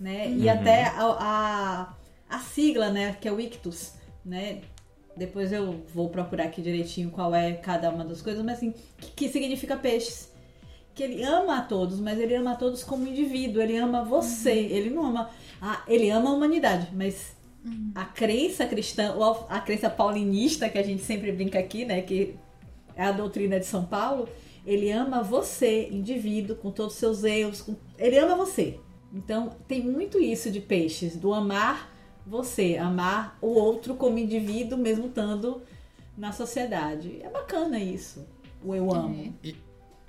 né? 0.00 0.26
Uhum. 0.26 0.38
E 0.38 0.48
até 0.48 0.84
a, 0.84 1.00
a 1.00 1.94
a 2.28 2.38
sigla, 2.38 2.90
né, 2.90 3.16
que 3.20 3.28
é 3.28 3.32
o 3.32 3.40
ictus, 3.40 3.94
né? 4.24 4.60
Depois 5.16 5.50
eu 5.50 5.82
vou 5.94 6.10
procurar 6.10 6.44
aqui 6.44 6.60
direitinho 6.60 7.10
qual 7.10 7.34
é 7.34 7.52
cada 7.54 7.90
uma 7.90 8.04
das 8.04 8.20
coisas, 8.20 8.44
mas 8.44 8.58
assim, 8.58 8.74
que, 8.98 9.10
que 9.12 9.28
significa 9.28 9.76
peixes. 9.76 10.30
Que 10.94 11.02
ele 11.02 11.22
ama 11.22 11.58
a 11.58 11.62
todos, 11.62 11.98
mas 12.00 12.18
ele 12.18 12.34
ama 12.34 12.52
a 12.52 12.56
todos 12.56 12.84
como 12.84 13.06
indivíduo, 13.06 13.62
ele 13.62 13.76
ama 13.76 14.04
você, 14.04 14.52
uhum. 14.52 14.76
ele 14.76 14.90
não 14.90 15.06
ama. 15.06 15.30
Ah, 15.60 15.82
ele 15.88 16.10
ama 16.10 16.30
a 16.30 16.32
humanidade, 16.34 16.88
mas 16.94 17.34
uhum. 17.64 17.92
a 17.94 18.04
crença 18.04 18.66
cristã, 18.66 19.14
ou 19.14 19.46
a 19.48 19.60
crença 19.60 19.88
paulinista, 19.88 20.68
que 20.68 20.78
a 20.78 20.82
gente 20.82 21.02
sempre 21.02 21.32
brinca 21.32 21.58
aqui, 21.58 21.84
né? 21.84 22.02
Que 22.02 22.36
é 22.94 23.04
a 23.04 23.12
doutrina 23.12 23.58
de 23.58 23.66
São 23.66 23.84
Paulo, 23.84 24.28
ele 24.66 24.90
ama 24.90 25.22
você, 25.22 25.88
indivíduo, 25.90 26.56
com 26.56 26.70
todos 26.70 26.94
os 26.94 26.98
seus 26.98 27.24
erros, 27.24 27.62
com... 27.62 27.76
ele 27.98 28.18
ama 28.18 28.34
você. 28.34 28.78
Então 29.14 29.50
tem 29.66 29.82
muito 29.82 30.18
isso 30.18 30.50
de 30.50 30.60
peixes, 30.60 31.16
do 31.16 31.32
amar 31.32 31.95
você, 32.26 32.76
amar 32.76 33.38
o 33.40 33.48
outro 33.48 33.94
como 33.94 34.18
indivíduo, 34.18 34.76
mesmo 34.76 35.06
estando 35.06 35.62
na 36.16 36.32
sociedade. 36.32 37.20
É 37.22 37.28
bacana 37.28 37.78
isso, 37.78 38.26
o 38.62 38.74
eu 38.74 38.92
amo. 38.92 39.34
E, 39.44 39.54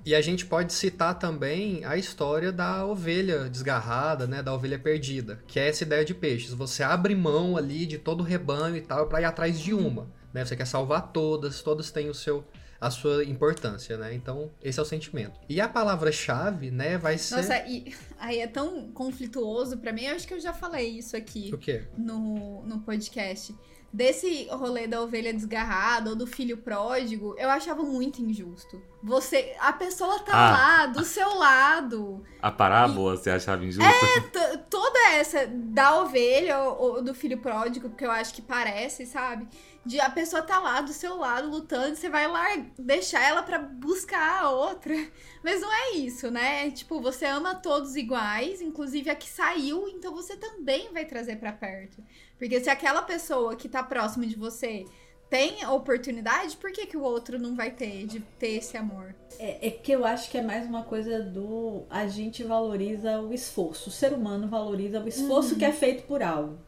e 0.04 0.14
a 0.14 0.20
gente 0.20 0.44
pode 0.44 0.72
citar 0.72 1.18
também 1.18 1.84
a 1.84 1.96
história 1.96 2.50
da 2.50 2.84
ovelha 2.84 3.48
desgarrada, 3.48 4.26
né, 4.26 4.42
da 4.42 4.52
ovelha 4.52 4.78
perdida, 4.78 5.40
que 5.46 5.60
é 5.60 5.68
essa 5.68 5.84
ideia 5.84 6.04
de 6.04 6.14
peixes. 6.14 6.52
Você 6.52 6.82
abre 6.82 7.14
mão 7.14 7.56
ali 7.56 7.86
de 7.86 7.98
todo 7.98 8.20
o 8.20 8.24
rebanho 8.24 8.76
e 8.76 8.80
tal 8.80 9.06
para 9.06 9.20
ir 9.20 9.24
atrás 9.24 9.60
de 9.60 9.72
uma, 9.72 10.08
né? 10.32 10.44
Você 10.44 10.56
quer 10.56 10.66
salvar 10.66 11.12
todas, 11.12 11.62
todas 11.62 11.90
têm 11.90 12.08
o 12.08 12.14
seu 12.14 12.44
a 12.80 12.90
sua 12.90 13.24
importância, 13.24 13.96
né? 13.96 14.14
Então, 14.14 14.50
esse 14.62 14.78
é 14.78 14.82
o 14.82 14.84
sentimento. 14.84 15.38
E 15.48 15.60
a 15.60 15.68
palavra-chave, 15.68 16.70
né, 16.70 16.96
vai 16.96 17.18
ser. 17.18 17.36
Nossa, 17.36 17.58
e 17.66 17.94
aí 18.18 18.38
é 18.38 18.46
tão 18.46 18.90
conflituoso 18.92 19.78
para 19.78 19.92
mim, 19.92 20.04
eu 20.04 20.14
acho 20.14 20.26
que 20.26 20.34
eu 20.34 20.40
já 20.40 20.52
falei 20.52 20.88
isso 20.98 21.16
aqui. 21.16 21.50
O 21.52 21.58
quê? 21.58 21.84
No, 21.96 22.62
no 22.64 22.80
podcast. 22.80 23.54
Desse 23.90 24.46
rolê 24.50 24.86
da 24.86 25.00
ovelha 25.00 25.32
desgarrada 25.32 26.10
ou 26.10 26.16
do 26.16 26.26
filho 26.26 26.58
pródigo, 26.58 27.34
eu 27.38 27.48
achava 27.48 27.82
muito 27.82 28.20
injusto. 28.20 28.82
Você, 29.02 29.56
a 29.58 29.72
pessoa 29.72 30.18
tá 30.20 30.34
ah, 30.34 30.50
lá 30.50 30.86
do 30.86 31.02
seu 31.04 31.34
lado. 31.34 32.22
A 32.42 32.50
parábola 32.50 33.14
e, 33.14 33.16
você 33.16 33.30
achava 33.30 33.64
injusta? 33.64 33.90
É, 33.90 34.56
toda 34.68 34.98
essa 35.14 35.46
da 35.46 36.02
ovelha 36.02 36.58
ou, 36.58 36.96
ou 36.96 37.02
do 37.02 37.14
filho 37.14 37.38
pródigo, 37.38 37.88
porque 37.88 38.04
eu 38.04 38.10
acho 38.10 38.34
que 38.34 38.42
parece, 38.42 39.06
sabe? 39.06 39.48
De 39.88 39.98
a 39.98 40.10
pessoa 40.10 40.42
tá 40.42 40.58
lá 40.58 40.82
do 40.82 40.92
seu 40.92 41.16
lado 41.16 41.48
lutando, 41.48 41.96
você 41.96 42.10
vai 42.10 42.28
lá 42.28 42.44
deixar 42.78 43.26
ela 43.26 43.42
para 43.42 43.58
buscar 43.58 44.42
a 44.42 44.50
outra. 44.50 44.94
Mas 45.42 45.62
não 45.62 45.72
é 45.72 45.92
isso, 45.92 46.30
né? 46.30 46.70
Tipo, 46.70 47.00
você 47.00 47.24
ama 47.24 47.54
todos 47.54 47.96
iguais, 47.96 48.60
inclusive 48.60 49.08
a 49.08 49.14
que 49.14 49.26
saiu, 49.26 49.88
então 49.88 50.12
você 50.12 50.36
também 50.36 50.92
vai 50.92 51.06
trazer 51.06 51.36
para 51.36 51.52
perto. 51.52 52.04
Porque 52.36 52.60
se 52.60 52.68
aquela 52.68 53.00
pessoa 53.00 53.56
que 53.56 53.66
tá 53.66 53.82
próxima 53.82 54.26
de 54.26 54.36
você 54.36 54.84
tem 55.30 55.66
oportunidade, 55.66 56.58
por 56.58 56.70
que, 56.70 56.84
que 56.84 56.96
o 56.96 57.02
outro 57.02 57.38
não 57.38 57.56
vai 57.56 57.70
ter 57.70 58.06
de 58.06 58.20
ter 58.38 58.56
esse 58.56 58.76
amor? 58.76 59.14
É, 59.38 59.68
é, 59.68 59.70
que 59.70 59.92
eu 59.92 60.04
acho 60.04 60.30
que 60.30 60.36
é 60.36 60.42
mais 60.42 60.66
uma 60.66 60.82
coisa 60.82 61.22
do 61.22 61.84
a 61.88 62.06
gente 62.06 62.44
valoriza 62.44 63.22
o 63.22 63.32
esforço. 63.32 63.88
O 63.88 63.92
ser 63.92 64.12
humano 64.12 64.48
valoriza 64.48 65.00
o 65.00 65.08
esforço 65.08 65.52
uhum. 65.52 65.58
que 65.58 65.64
é 65.64 65.72
feito 65.72 66.02
por 66.02 66.22
algo 66.22 66.67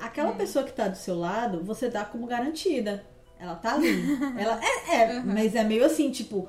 aquela 0.00 0.30
é. 0.30 0.34
pessoa 0.34 0.64
que 0.64 0.72
tá 0.72 0.88
do 0.88 0.96
seu 0.96 1.18
lado, 1.18 1.62
você 1.62 1.88
dá 1.88 2.04
como 2.04 2.26
garantida. 2.26 3.04
Ela 3.38 3.54
tá 3.54 3.74
ali. 3.74 4.18
Ela 4.38 4.60
é, 4.62 4.96
é 4.96 5.18
uhum. 5.18 5.22
mas 5.26 5.54
é 5.54 5.64
meio 5.64 5.84
assim, 5.84 6.10
tipo, 6.10 6.48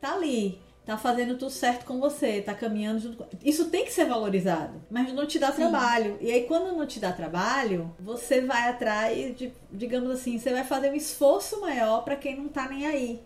tá 0.00 0.14
ali, 0.14 0.60
tá 0.84 0.96
fazendo 0.96 1.36
tudo 1.36 1.50
certo 1.50 1.84
com 1.84 1.98
você, 1.98 2.40
tá 2.40 2.54
caminhando 2.54 3.00
junto 3.00 3.16
com... 3.16 3.26
Isso 3.44 3.66
tem 3.70 3.84
que 3.84 3.92
ser 3.92 4.06
valorizado, 4.06 4.80
mas 4.90 5.12
não 5.12 5.26
te 5.26 5.38
dá 5.38 5.48
Sim. 5.48 5.56
trabalho. 5.56 6.16
E 6.20 6.30
aí, 6.30 6.44
quando 6.44 6.76
não 6.76 6.86
te 6.86 7.00
dá 7.00 7.12
trabalho, 7.12 7.94
você 7.98 8.40
vai 8.40 8.68
atrás 8.68 9.36
de, 9.36 9.52
digamos 9.70 10.10
assim, 10.10 10.38
você 10.38 10.50
vai 10.50 10.64
fazer 10.64 10.90
um 10.90 10.94
esforço 10.94 11.60
maior 11.60 12.04
para 12.04 12.16
quem 12.16 12.36
não 12.36 12.48
tá 12.48 12.68
nem 12.68 12.86
aí. 12.86 13.22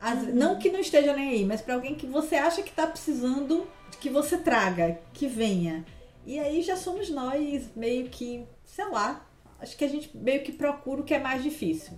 As, 0.00 0.22
uhum. 0.22 0.34
Não 0.34 0.58
que 0.58 0.70
não 0.70 0.80
esteja 0.80 1.12
nem 1.12 1.28
aí, 1.28 1.44
mas 1.44 1.60
para 1.60 1.74
alguém 1.74 1.94
que 1.94 2.06
você 2.06 2.36
acha 2.36 2.62
que 2.62 2.72
tá 2.72 2.86
precisando 2.86 3.66
que 4.00 4.10
você 4.10 4.36
traga, 4.36 4.98
que 5.12 5.26
venha. 5.26 5.84
E 6.24 6.38
aí 6.38 6.60
já 6.60 6.76
somos 6.76 7.08
nós 7.08 7.68
meio 7.74 8.08
que 8.08 8.46
sei 8.76 8.84
lá, 8.90 9.26
acho 9.58 9.74
que 9.74 9.86
a 9.86 9.88
gente 9.88 10.14
meio 10.14 10.42
que 10.42 10.52
procura 10.52 11.00
o 11.00 11.04
que 11.04 11.14
é 11.14 11.18
mais 11.18 11.42
difícil. 11.42 11.94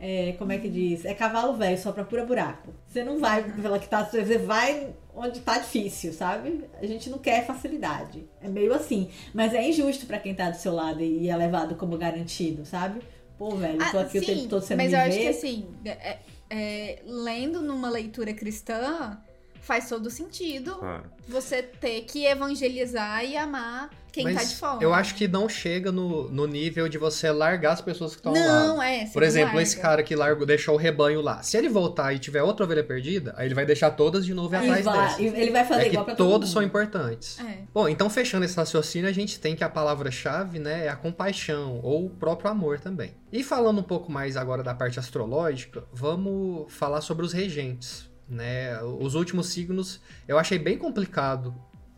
É, 0.00 0.34
como 0.38 0.50
é 0.50 0.58
que 0.58 0.68
diz? 0.68 1.04
É 1.04 1.14
cavalo 1.14 1.54
velho, 1.54 1.78
só 1.78 1.92
procura 1.92 2.26
buraco. 2.26 2.74
Você 2.84 3.04
não 3.04 3.18
vai 3.18 3.44
pela 3.44 3.78
que 3.78 3.88
tá, 3.88 4.04
você 4.04 4.36
vai 4.36 4.92
onde 5.14 5.40
tá 5.40 5.56
difícil, 5.58 6.12
sabe? 6.12 6.64
A 6.82 6.84
gente 6.84 7.08
não 7.08 7.18
quer 7.18 7.46
facilidade. 7.46 8.28
É 8.42 8.48
meio 8.48 8.74
assim. 8.74 9.08
Mas 9.32 9.54
é 9.54 9.66
injusto 9.66 10.04
para 10.04 10.18
quem 10.18 10.34
tá 10.34 10.50
do 10.50 10.56
seu 10.56 10.74
lado 10.74 11.00
e 11.00 11.28
é 11.30 11.36
levado 11.36 11.76
como 11.76 11.96
garantido, 11.96 12.66
sabe? 12.66 13.00
Pô, 13.38 13.50
velho, 13.54 13.78
tô 13.90 13.98
ah, 13.98 14.02
aqui 14.02 14.18
sim, 14.18 14.24
o 14.24 14.26
tempo 14.26 14.48
todo 14.48 14.62
você 14.62 14.74
Mas 14.74 14.92
eu 14.92 14.98
acho 14.98 15.18
que 15.18 15.28
assim, 15.28 15.66
é, 15.84 16.18
é, 16.50 17.02
lendo 17.06 17.62
numa 17.62 17.88
leitura 17.88 18.34
cristã, 18.34 19.16
faz 19.60 19.88
todo 19.88 20.10
sentido 20.10 20.74
claro. 20.74 21.10
você 21.28 21.62
ter 21.62 22.02
que 22.02 22.26
evangelizar 22.26 23.24
e 23.24 23.36
amar 23.36 23.90
quem 24.16 24.24
Mas 24.24 24.34
tá 24.34 24.44
de 24.44 24.56
fora. 24.56 24.78
Eu 24.82 24.94
acho 24.94 25.14
que 25.14 25.28
não 25.28 25.46
chega 25.46 25.92
no, 25.92 26.30
no 26.30 26.46
nível 26.46 26.88
de 26.88 26.96
você 26.96 27.30
largar 27.30 27.72
as 27.72 27.82
pessoas 27.82 28.12
que 28.12 28.18
estão 28.18 28.32
lá. 28.32 28.38
Não, 28.38 28.82
é. 28.82 29.04
Por 29.12 29.22
exemplo, 29.22 29.48
larga. 29.48 29.62
esse 29.62 29.78
cara 29.78 30.02
que 30.02 30.16
largou, 30.16 30.46
deixou 30.46 30.74
o 30.74 30.78
rebanho 30.78 31.20
lá. 31.20 31.42
Se 31.42 31.56
ele 31.58 31.68
voltar 31.68 32.14
e 32.14 32.18
tiver 32.18 32.42
outra 32.42 32.64
ovelha 32.64 32.82
perdida, 32.82 33.34
aí 33.36 33.46
ele 33.46 33.54
vai 33.54 33.66
deixar 33.66 33.90
todas 33.90 34.24
de 34.24 34.32
novo 34.32 34.54
e 34.54 34.56
atrás 34.56 34.84
vai, 34.86 35.22
Ele 35.22 35.50
vai 35.50 35.66
fazer 35.66 35.82
é 35.82 35.88
igual 35.88 36.04
que 36.06 36.12
pra 36.12 36.16
todos 36.16 36.50
são 36.50 36.62
importantes. 36.62 37.38
É. 37.40 37.58
Bom, 37.74 37.86
então 37.88 38.08
fechando 38.08 38.46
esse 38.46 38.56
raciocínio, 38.56 39.08
a 39.08 39.12
gente 39.12 39.38
tem 39.38 39.54
que 39.54 39.62
a 39.62 39.68
palavra-chave, 39.68 40.58
né, 40.58 40.86
é 40.86 40.88
a 40.88 40.96
compaixão 40.96 41.78
ou 41.82 42.06
o 42.06 42.10
próprio 42.10 42.50
amor 42.50 42.80
também. 42.80 43.14
E 43.30 43.44
falando 43.44 43.80
um 43.80 43.84
pouco 43.84 44.10
mais 44.10 44.34
agora 44.34 44.62
da 44.62 44.74
parte 44.74 44.98
astrológica, 44.98 45.84
vamos 45.92 46.72
falar 46.72 47.02
sobre 47.02 47.26
os 47.26 47.34
regentes. 47.34 48.10
Né? 48.26 48.80
Os 48.82 49.14
últimos 49.14 49.48
signos 49.48 50.00
eu 50.26 50.38
achei 50.38 50.58
bem 50.58 50.78
complicado 50.78 51.54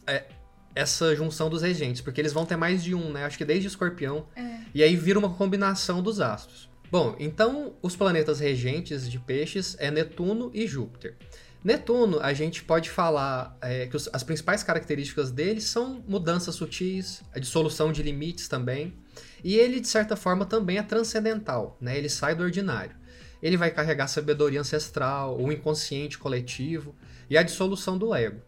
é, 0.06 0.24
essa 0.78 1.14
junção 1.16 1.50
dos 1.50 1.62
regentes, 1.62 2.00
porque 2.00 2.20
eles 2.20 2.32
vão 2.32 2.46
ter 2.46 2.54
mais 2.54 2.84
de 2.84 2.94
um, 2.94 3.10
né? 3.10 3.24
Acho 3.24 3.36
que 3.36 3.44
desde 3.44 3.66
escorpião. 3.66 4.26
É. 4.36 4.60
E 4.72 4.80
aí 4.80 4.94
vira 4.94 5.18
uma 5.18 5.30
combinação 5.30 6.00
dos 6.00 6.20
astros. 6.20 6.70
Bom, 6.88 7.16
então 7.18 7.74
os 7.82 7.96
planetas 7.96 8.38
regentes 8.38 9.10
de 9.10 9.18
peixes 9.18 9.76
é 9.80 9.90
Netuno 9.90 10.52
e 10.54 10.68
Júpiter. 10.68 11.16
Netuno, 11.64 12.20
a 12.20 12.32
gente 12.32 12.62
pode 12.62 12.88
falar 12.88 13.58
é, 13.60 13.86
que 13.86 13.96
os, 13.96 14.08
as 14.12 14.22
principais 14.22 14.62
características 14.62 15.32
dele 15.32 15.60
são 15.60 16.02
mudanças 16.06 16.54
sutis, 16.54 17.22
a 17.34 17.40
dissolução 17.40 17.90
de 17.90 18.00
limites 18.00 18.46
também, 18.46 18.94
e 19.42 19.56
ele, 19.56 19.80
de 19.80 19.88
certa 19.88 20.14
forma, 20.14 20.46
também 20.46 20.78
é 20.78 20.82
transcendental, 20.82 21.76
né? 21.80 21.98
ele 21.98 22.08
sai 22.08 22.36
do 22.36 22.44
ordinário. 22.44 22.94
Ele 23.42 23.56
vai 23.56 23.72
carregar 23.72 24.06
sabedoria 24.06 24.60
ancestral, 24.60 25.36
o 25.40 25.52
inconsciente 25.52 26.16
coletivo 26.16 26.94
e 27.28 27.36
a 27.36 27.42
dissolução 27.42 27.98
do 27.98 28.14
ego. 28.14 28.40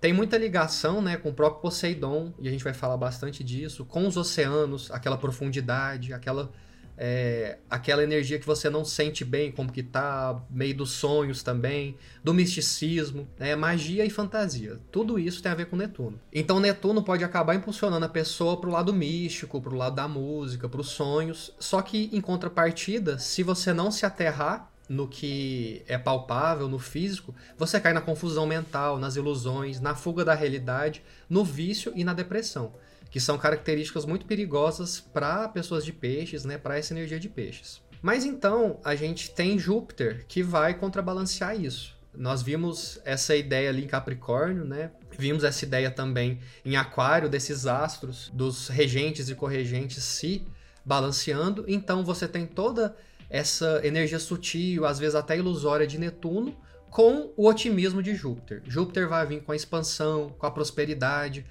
Tem 0.00 0.12
muita 0.12 0.36
ligação 0.36 1.00
né, 1.00 1.16
com 1.16 1.30
o 1.30 1.34
próprio 1.34 1.62
Poseidon, 1.62 2.32
e 2.38 2.48
a 2.48 2.50
gente 2.50 2.64
vai 2.64 2.74
falar 2.74 2.96
bastante 2.96 3.42
disso, 3.42 3.84
com 3.84 4.06
os 4.06 4.16
oceanos, 4.16 4.90
aquela 4.90 5.16
profundidade, 5.16 6.12
aquela 6.12 6.52
é, 6.96 7.58
aquela 7.68 8.02
energia 8.02 8.38
que 8.38 8.46
você 8.46 8.70
não 8.70 8.84
sente 8.84 9.24
bem, 9.24 9.52
como 9.52 9.70
que 9.70 9.82
tá, 9.82 10.40
meio 10.50 10.74
dos 10.74 10.92
sonhos 10.92 11.42
também, 11.42 11.96
do 12.24 12.32
misticismo, 12.32 13.28
né, 13.38 13.54
magia 13.54 14.04
e 14.04 14.10
fantasia. 14.10 14.80
Tudo 14.90 15.18
isso 15.18 15.42
tem 15.42 15.52
a 15.52 15.54
ver 15.54 15.66
com 15.66 15.76
Netuno. 15.76 16.18
Então 16.32 16.58
Netuno 16.58 17.02
pode 17.02 17.22
acabar 17.22 17.54
impulsionando 17.54 18.06
a 18.06 18.08
pessoa 18.08 18.58
pro 18.60 18.70
lado 18.70 18.92
místico, 18.92 19.60
pro 19.60 19.76
lado 19.76 19.96
da 19.96 20.08
música, 20.08 20.68
pros 20.68 20.88
sonhos, 20.90 21.52
só 21.58 21.82
que 21.82 22.08
em 22.12 22.20
contrapartida, 22.20 23.18
se 23.18 23.42
você 23.42 23.72
não 23.72 23.90
se 23.90 24.06
aterrar 24.06 24.70
no 24.88 25.08
que 25.08 25.82
é 25.86 25.98
palpável, 25.98 26.68
no 26.68 26.78
físico, 26.78 27.34
você 27.58 27.80
cai 27.80 27.92
na 27.92 28.00
confusão 28.00 28.46
mental, 28.46 28.98
nas 28.98 29.16
ilusões, 29.16 29.80
na 29.80 29.94
fuga 29.94 30.24
da 30.24 30.34
realidade, 30.34 31.02
no 31.28 31.44
vício 31.44 31.92
e 31.94 32.04
na 32.04 32.12
depressão 32.12 32.72
que 33.10 33.20
são 33.20 33.38
características 33.38 34.04
muito 34.04 34.26
perigosas 34.26 35.00
para 35.00 35.48
pessoas 35.48 35.84
de 35.84 35.92
peixes, 35.92 36.44
né, 36.44 36.58
para 36.58 36.76
essa 36.76 36.92
energia 36.92 37.18
de 37.18 37.28
peixes. 37.28 37.80
Mas 38.02 38.24
então 38.24 38.78
a 38.84 38.94
gente 38.94 39.30
tem 39.30 39.58
Júpiter 39.58 40.24
que 40.28 40.42
vai 40.42 40.74
contrabalancear 40.74 41.58
isso. 41.58 41.96
Nós 42.14 42.42
vimos 42.42 43.00
essa 43.04 43.34
ideia 43.34 43.68
ali 43.68 43.84
em 43.84 43.88
Capricórnio, 43.88 44.64
né? 44.64 44.90
Vimos 45.18 45.44
essa 45.44 45.64
ideia 45.64 45.90
também 45.90 46.40
em 46.64 46.76
Aquário 46.76 47.28
desses 47.28 47.66
astros, 47.66 48.30
dos 48.32 48.68
regentes 48.68 49.28
e 49.28 49.34
corregentes 49.34 50.02
se 50.02 50.46
balanceando. 50.84 51.64
Então 51.68 52.04
você 52.04 52.26
tem 52.26 52.46
toda 52.46 52.96
essa 53.28 53.80
energia 53.84 54.18
sutil, 54.18 54.86
às 54.86 54.98
vezes 54.98 55.14
até 55.14 55.36
ilusória 55.36 55.86
de 55.86 55.98
Netuno, 55.98 56.56
com 56.90 57.32
o 57.36 57.46
otimismo 57.46 58.02
de 58.02 58.14
Júpiter. 58.14 58.62
Júpiter 58.66 59.08
vai 59.08 59.26
vir 59.26 59.42
com 59.42 59.52
a 59.52 59.56
expansão, 59.56 60.30
com 60.38 60.46
a 60.46 60.50
prosperidade. 60.50 61.44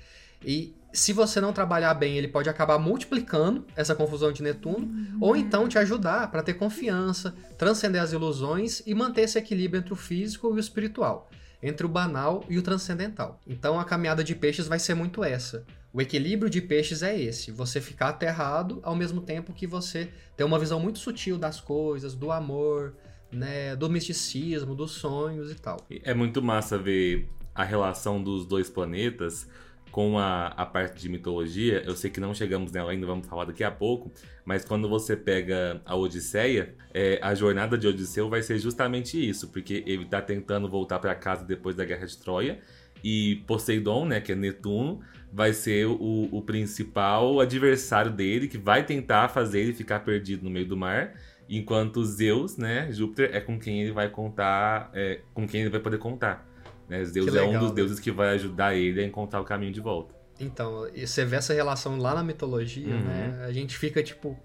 E 0.44 0.76
se 0.92 1.12
você 1.12 1.42
não 1.42 1.52
trabalhar 1.52 1.94
bem, 1.94 2.18
ele 2.18 2.28
pode 2.28 2.50
acabar 2.50 2.80
multiplicando 2.80 3.66
essa 3.76 3.94
confusão 3.94 4.32
de 4.32 4.42
Netuno, 4.42 4.86
uhum. 4.86 5.18
ou 5.20 5.36
então 5.36 5.68
te 5.68 5.78
ajudar 5.78 6.32
para 6.32 6.42
ter 6.42 6.54
confiança, 6.54 7.36
transcender 7.58 8.02
as 8.02 8.14
ilusões 8.14 8.82
e 8.86 8.96
manter 8.96 9.22
esse 9.22 9.38
equilíbrio 9.38 9.82
entre 9.82 9.94
o 9.94 9.98
físico 9.98 10.48
e 10.48 10.54
o 10.54 10.60
espiritual, 10.60 11.30
entre 11.62 11.86
o 11.86 11.90
banal 11.90 12.46
e 12.50 12.58
o 12.58 12.62
transcendental. 12.62 13.42
Então 13.46 13.80
a 13.80 13.86
caminhada 13.86 14.24
de 14.24 14.34
peixes 14.34 14.68
vai 14.68 14.80
ser 14.80 14.94
muito 14.94 15.24
essa. 15.24 15.66
O 15.96 16.02
equilíbrio 16.02 16.50
de 16.50 16.62
peixes 16.62 17.02
é 17.02 17.18
esse: 17.18 17.52
você 17.52 17.80
ficar 17.80 18.10
aterrado 18.10 18.82
ao 18.84 18.94
mesmo 18.94 19.22
tempo 19.22 19.54
que 19.54 19.66
você 19.66 20.10
tem 20.36 20.46
uma 20.46 20.60
visão 20.60 20.78
muito 20.78 21.00
sutil 21.00 21.38
das 21.38 21.62
coisas, 21.62 22.14
do 22.14 22.34
amor, 22.34 22.94
né, 23.32 23.78
do 23.78 23.90
misticismo, 23.90 24.76
dos 24.76 24.92
sonhos 24.92 25.50
e 25.50 25.56
tal. 25.56 25.78
É 26.04 26.14
muito 26.14 26.42
massa 26.42 26.78
ver 26.78 27.30
a 27.54 27.64
relação 27.64 28.22
dos 28.22 28.46
dois 28.46 28.70
planetas 28.70 29.48
com 29.90 30.20
a, 30.20 30.48
a 30.48 30.66
parte 30.66 31.00
de 31.00 31.08
mitologia, 31.08 31.82
eu 31.86 31.96
sei 31.96 32.12
que 32.12 32.20
não 32.20 32.34
chegamos 32.34 32.74
nela 32.74 32.92
ainda, 32.92 33.08
vamos 33.08 33.26
falar 33.26 33.46
daqui 33.46 33.64
a 33.64 33.72
pouco, 33.72 34.12
mas 34.44 34.66
quando 34.66 34.90
você 34.90 35.16
pega 35.16 35.82
a 35.86 35.96
Odisseia, 35.96 36.76
é, 36.94 37.18
a 37.22 37.34
jornada 37.34 37.78
de 37.78 37.88
Odisseu 37.88 38.30
vai 38.30 38.42
ser 38.42 38.60
justamente 38.60 39.18
isso, 39.18 39.48
porque 39.48 39.86
ele 39.88 40.04
está 40.04 40.22
tentando 40.22 40.68
voltar 40.68 41.00
para 41.00 41.16
casa 41.16 41.46
depois 41.46 41.78
da 41.78 41.86
Guerra 41.86 42.06
de 42.06 42.18
Troia, 42.18 42.60
e 43.02 43.44
Poseidon, 43.48 44.06
né, 44.06 44.20
que 44.20 44.32
é 44.32 44.36
Netuno, 44.36 45.00
vai 45.36 45.52
ser 45.52 45.86
o, 45.86 46.30
o 46.32 46.42
principal 46.42 47.42
adversário 47.42 48.10
dele, 48.10 48.48
que 48.48 48.58
vai 48.58 48.86
tentar 48.86 49.28
fazer 49.28 49.60
ele 49.60 49.74
ficar 49.74 50.00
perdido 50.00 50.46
no 50.46 50.50
meio 50.50 50.66
do 50.66 50.78
mar, 50.78 51.14
enquanto 51.50 52.06
Zeus, 52.06 52.56
né, 52.56 52.88
Júpiter, 52.90 53.32
é 53.34 53.42
com 53.42 53.60
quem 53.60 53.82
ele 53.82 53.92
vai 53.92 54.08
contar, 54.08 54.90
é, 54.94 55.20
com 55.34 55.46
quem 55.46 55.60
ele 55.60 55.70
vai 55.70 55.82
poder 55.82 55.98
contar. 55.98 56.48
Né? 56.88 57.04
Deus 57.04 57.26
legal, 57.26 57.52
é 57.52 57.58
um 57.58 57.60
dos 57.60 57.70
né? 57.70 57.76
deuses 57.76 58.00
que 58.00 58.12
vai 58.12 58.30
ajudar 58.30 58.76
ele 58.76 59.02
a 59.02 59.06
encontrar 59.06 59.42
o 59.42 59.44
caminho 59.44 59.74
de 59.74 59.82
volta. 59.82 60.16
Então, 60.40 60.88
você 60.96 61.26
vê 61.26 61.36
essa 61.36 61.54
relação 61.54 61.98
lá 61.98 62.16
na 62.16 62.24
mitologia, 62.24 62.94
uhum. 62.94 63.02
né? 63.02 63.46
A 63.46 63.52
gente 63.52 63.78
fica 63.78 64.02
tipo. 64.02 64.38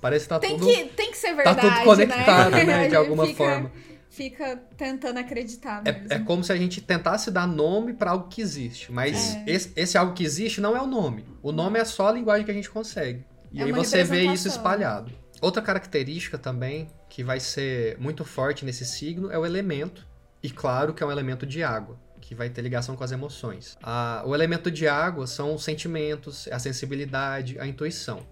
Parece 0.00 0.26
que 0.26 0.28
tá 0.28 0.38
tem 0.38 0.56
tudo. 0.56 0.66
Que, 0.66 0.84
tem 0.84 1.10
que 1.10 1.16
ser 1.16 1.34
verdade. 1.34 1.60
Tá 1.60 1.74
tudo 1.74 1.84
conectado, 1.84 2.50
né? 2.52 2.64
né 2.64 2.86
de 2.90 2.96
alguma 2.96 3.26
fica, 3.26 3.36
forma. 3.36 3.72
Fica 4.18 4.56
tentando 4.76 5.16
acreditar. 5.20 5.80
É, 5.86 6.16
é, 6.16 6.18
como 6.18 6.42
se 6.42 6.52
a 6.52 6.56
gente 6.56 6.80
tentasse 6.80 7.30
dar 7.30 7.46
nome 7.46 7.92
para 7.92 8.10
algo 8.10 8.26
que 8.26 8.40
existe. 8.40 8.90
Mas 8.90 9.36
é. 9.36 9.44
esse, 9.46 9.72
esse, 9.76 9.96
algo 9.96 10.12
que 10.12 10.24
existe 10.24 10.60
não 10.60 10.76
é 10.76 10.82
o 10.82 10.88
nome. 10.88 11.24
O 11.40 11.52
nome 11.52 11.78
é 11.78 11.84
só 11.84 12.08
a 12.08 12.12
linguagem 12.12 12.44
que 12.44 12.50
a 12.50 12.54
gente 12.54 12.68
consegue. 12.68 13.24
E 13.52 13.60
é 13.60 13.64
aí 13.64 13.70
você 13.70 14.02
vê 14.02 14.24
isso 14.24 14.48
espalhado. 14.48 15.12
Outra 15.40 15.62
característica 15.62 16.36
também 16.36 16.88
que 17.08 17.22
vai 17.22 17.38
ser 17.38 17.96
muito 18.00 18.24
forte 18.24 18.64
nesse 18.64 18.84
signo 18.84 19.30
é 19.30 19.38
o 19.38 19.46
elemento 19.46 20.04
e 20.42 20.50
claro 20.50 20.92
que 20.92 21.00
é 21.00 21.06
um 21.06 21.12
elemento 21.12 21.46
de 21.46 21.62
água, 21.62 21.96
que 22.20 22.34
vai 22.34 22.50
ter 22.50 22.60
ligação 22.60 22.96
com 22.96 23.04
as 23.04 23.12
emoções. 23.12 23.78
A, 23.80 24.24
o 24.26 24.34
elemento 24.34 24.68
de 24.68 24.88
água 24.88 25.28
são 25.28 25.54
os 25.54 25.62
sentimentos, 25.62 26.48
a 26.50 26.58
sensibilidade, 26.58 27.56
a 27.60 27.68
intuição. 27.68 28.26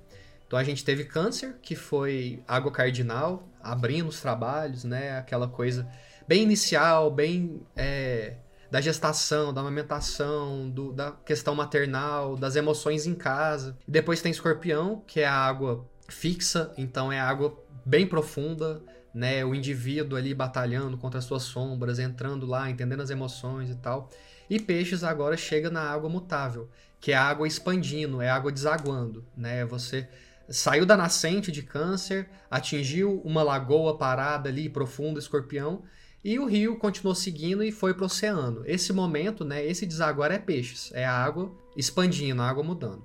Então 0.46 0.58
a 0.58 0.64
gente 0.64 0.84
teve 0.84 1.04
câncer, 1.04 1.56
que 1.60 1.74
foi 1.74 2.42
água 2.46 2.70
cardinal, 2.70 3.48
abrindo 3.70 4.08
os 4.08 4.20
trabalhos, 4.20 4.84
né? 4.84 5.18
Aquela 5.18 5.48
coisa 5.48 5.86
bem 6.26 6.42
inicial, 6.42 7.10
bem 7.10 7.62
é, 7.76 8.34
da 8.70 8.80
gestação, 8.80 9.52
da 9.52 9.60
amamentação, 9.60 10.68
do, 10.68 10.92
da 10.92 11.12
questão 11.12 11.54
maternal, 11.54 12.36
das 12.36 12.56
emoções 12.56 13.06
em 13.06 13.14
casa. 13.14 13.76
Depois 13.86 14.20
tem 14.20 14.32
escorpião, 14.32 15.02
que 15.06 15.20
é 15.20 15.26
a 15.26 15.34
água 15.34 15.86
fixa, 16.08 16.72
então 16.76 17.12
é 17.12 17.20
água 17.20 17.56
bem 17.84 18.06
profunda, 18.06 18.82
né, 19.14 19.44
o 19.44 19.54
indivíduo 19.54 20.18
ali 20.18 20.34
batalhando 20.34 20.98
contra 20.98 21.18
as 21.18 21.24
suas 21.24 21.44
sombras, 21.44 21.98
entrando 21.98 22.44
lá, 22.44 22.68
entendendo 22.68 23.00
as 23.00 23.10
emoções 23.10 23.70
e 23.70 23.74
tal. 23.76 24.10
E 24.48 24.60
peixes 24.60 25.02
agora 25.02 25.36
chega 25.36 25.70
na 25.70 25.80
água 25.80 26.08
mutável, 26.10 26.68
que 27.00 27.12
é 27.12 27.16
a 27.16 27.24
água 27.24 27.46
expandindo, 27.46 28.20
é 28.20 28.28
a 28.28 28.36
água 28.36 28.52
desaguando, 28.52 29.24
né? 29.36 29.64
Você 29.64 30.08
saiu 30.48 30.86
da 30.86 30.96
nascente 30.96 31.50
de 31.50 31.62
câncer, 31.62 32.28
atingiu 32.50 33.20
uma 33.24 33.42
lagoa 33.42 33.96
parada 33.96 34.48
ali, 34.48 34.68
profunda, 34.68 35.18
escorpião, 35.18 35.82
e 36.24 36.38
o 36.38 36.46
rio 36.46 36.76
continuou 36.76 37.14
seguindo 37.14 37.62
e 37.62 37.70
foi 37.70 37.94
para 37.94 38.02
o 38.02 38.06
oceano. 38.06 38.62
Esse 38.66 38.92
momento, 38.92 39.44
né, 39.44 39.64
esse 39.64 39.86
desaguar 39.86 40.32
é 40.32 40.38
peixes, 40.38 40.90
é 40.92 41.04
a 41.04 41.12
água 41.12 41.54
expandindo, 41.76 42.42
a 42.42 42.48
água 42.48 42.64
mudando. 42.64 43.04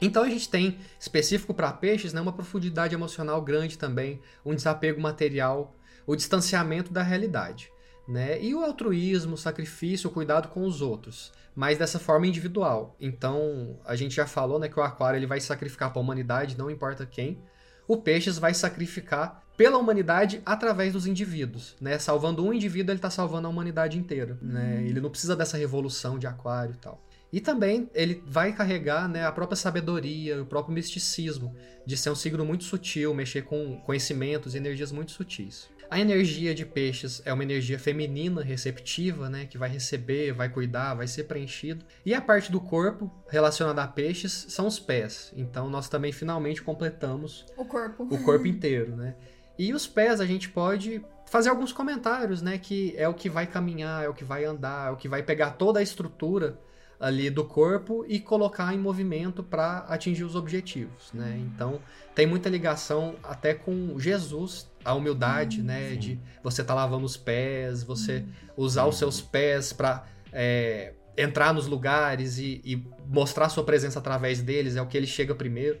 Então 0.00 0.22
a 0.22 0.28
gente 0.28 0.48
tem, 0.48 0.78
específico 0.98 1.52
para 1.52 1.72
peixes, 1.72 2.12
né, 2.12 2.20
uma 2.20 2.32
profundidade 2.32 2.94
emocional 2.94 3.42
grande 3.42 3.76
também, 3.76 4.20
um 4.44 4.54
desapego 4.54 5.00
material, 5.00 5.76
o 6.06 6.14
distanciamento 6.16 6.92
da 6.92 7.02
realidade. 7.02 7.70
Né? 8.08 8.42
E 8.42 8.54
o 8.54 8.64
altruísmo, 8.64 9.34
o 9.34 9.38
sacrifício, 9.38 10.08
o 10.08 10.12
cuidado 10.12 10.48
com 10.48 10.64
os 10.64 10.80
outros, 10.80 11.30
mas 11.54 11.76
dessa 11.76 11.98
forma 11.98 12.26
individual. 12.26 12.96
Então, 12.98 13.78
a 13.84 13.94
gente 13.94 14.16
já 14.16 14.26
falou 14.26 14.58
né, 14.58 14.66
que 14.66 14.80
o 14.80 14.82
aquário 14.82 15.18
ele 15.18 15.26
vai 15.26 15.40
sacrificar 15.40 15.90
para 15.90 16.00
a 16.00 16.02
humanidade, 16.02 16.56
não 16.56 16.70
importa 16.70 17.04
quem. 17.04 17.38
O 17.86 17.98
peixes 17.98 18.38
vai 18.38 18.54
sacrificar 18.54 19.42
pela 19.58 19.76
humanidade 19.76 20.40
através 20.46 20.94
dos 20.94 21.06
indivíduos. 21.06 21.76
Né? 21.80 21.98
Salvando 21.98 22.44
um 22.46 22.52
indivíduo, 22.52 22.92
ele 22.92 22.98
está 22.98 23.10
salvando 23.10 23.46
a 23.46 23.50
humanidade 23.50 23.98
inteira. 23.98 24.38
Né? 24.40 24.84
Ele 24.86 25.00
não 25.00 25.10
precisa 25.10 25.36
dessa 25.36 25.58
revolução 25.58 26.18
de 26.18 26.26
aquário 26.26 26.74
e 26.74 26.78
tal. 26.78 27.02
E 27.30 27.40
também 27.40 27.90
ele 27.92 28.22
vai 28.26 28.54
carregar 28.54 29.06
né, 29.06 29.26
a 29.26 29.32
própria 29.32 29.56
sabedoria, 29.56 30.40
o 30.40 30.46
próprio 30.46 30.74
misticismo, 30.74 31.54
de 31.84 31.94
ser 31.94 32.08
um 32.08 32.14
signo 32.14 32.42
muito 32.42 32.64
sutil, 32.64 33.12
mexer 33.12 33.42
com 33.42 33.78
conhecimentos 33.80 34.54
e 34.54 34.58
energias 34.58 34.90
muito 34.90 35.12
sutis. 35.12 35.68
A 35.90 35.98
energia 35.98 36.54
de 36.54 36.66
peixes 36.66 37.22
é 37.24 37.32
uma 37.32 37.42
energia 37.42 37.78
feminina, 37.78 38.42
receptiva, 38.42 39.30
né, 39.30 39.46
que 39.46 39.56
vai 39.56 39.70
receber, 39.70 40.32
vai 40.32 40.48
cuidar, 40.50 40.94
vai 40.94 41.06
ser 41.06 41.24
preenchido. 41.24 41.84
E 42.04 42.12
a 42.12 42.20
parte 42.20 42.52
do 42.52 42.60
corpo 42.60 43.10
relacionada 43.28 43.82
a 43.82 43.88
peixes 43.88 44.46
são 44.50 44.66
os 44.66 44.78
pés. 44.78 45.32
Então 45.34 45.70
nós 45.70 45.88
também 45.88 46.12
finalmente 46.12 46.62
completamos 46.62 47.46
o 47.56 47.64
corpo, 47.64 48.06
o 48.10 48.22
corpo 48.22 48.46
inteiro, 48.46 48.94
né? 48.94 49.14
E 49.58 49.72
os 49.72 49.86
pés 49.86 50.20
a 50.20 50.26
gente 50.26 50.50
pode 50.50 51.02
fazer 51.26 51.48
alguns 51.48 51.72
comentários, 51.72 52.42
né, 52.42 52.58
que 52.58 52.94
é 52.96 53.08
o 53.08 53.14
que 53.14 53.30
vai 53.30 53.46
caminhar, 53.46 54.04
é 54.04 54.08
o 54.08 54.14
que 54.14 54.24
vai 54.24 54.44
andar, 54.44 54.88
é 54.88 54.90
o 54.90 54.96
que 54.96 55.08
vai 55.08 55.22
pegar 55.22 55.52
toda 55.52 55.80
a 55.80 55.82
estrutura 55.82 56.58
ali 57.00 57.30
do 57.30 57.44
corpo 57.44 58.04
e 58.08 58.18
colocar 58.18 58.74
em 58.74 58.78
movimento 58.78 59.42
para 59.42 59.78
atingir 59.88 60.24
os 60.24 60.34
objetivos, 60.34 61.12
né? 61.12 61.34
Uhum. 61.36 61.50
Então 61.54 61.80
tem 62.14 62.26
muita 62.26 62.48
ligação 62.48 63.14
até 63.22 63.54
com 63.54 63.98
Jesus, 63.98 64.68
a 64.84 64.94
humildade, 64.94 65.62
né? 65.62 65.90
Sim. 65.90 65.98
De 65.98 66.20
você 66.42 66.62
estar 66.62 66.74
tá 66.74 66.80
lavando 66.80 67.06
os 67.06 67.16
pés, 67.16 67.84
você 67.84 68.18
uhum. 68.18 68.64
usar 68.64 68.86
os 68.86 68.98
seus 68.98 69.20
pés 69.20 69.72
para 69.72 70.06
é, 70.32 70.92
entrar 71.16 71.54
nos 71.54 71.66
lugares 71.66 72.38
e, 72.38 72.60
e 72.64 72.84
mostrar 73.06 73.48
sua 73.48 73.64
presença 73.64 74.00
através 74.00 74.42
deles, 74.42 74.74
é 74.74 74.82
o 74.82 74.86
que 74.86 74.96
ele 74.96 75.06
chega 75.06 75.34
primeiro. 75.34 75.78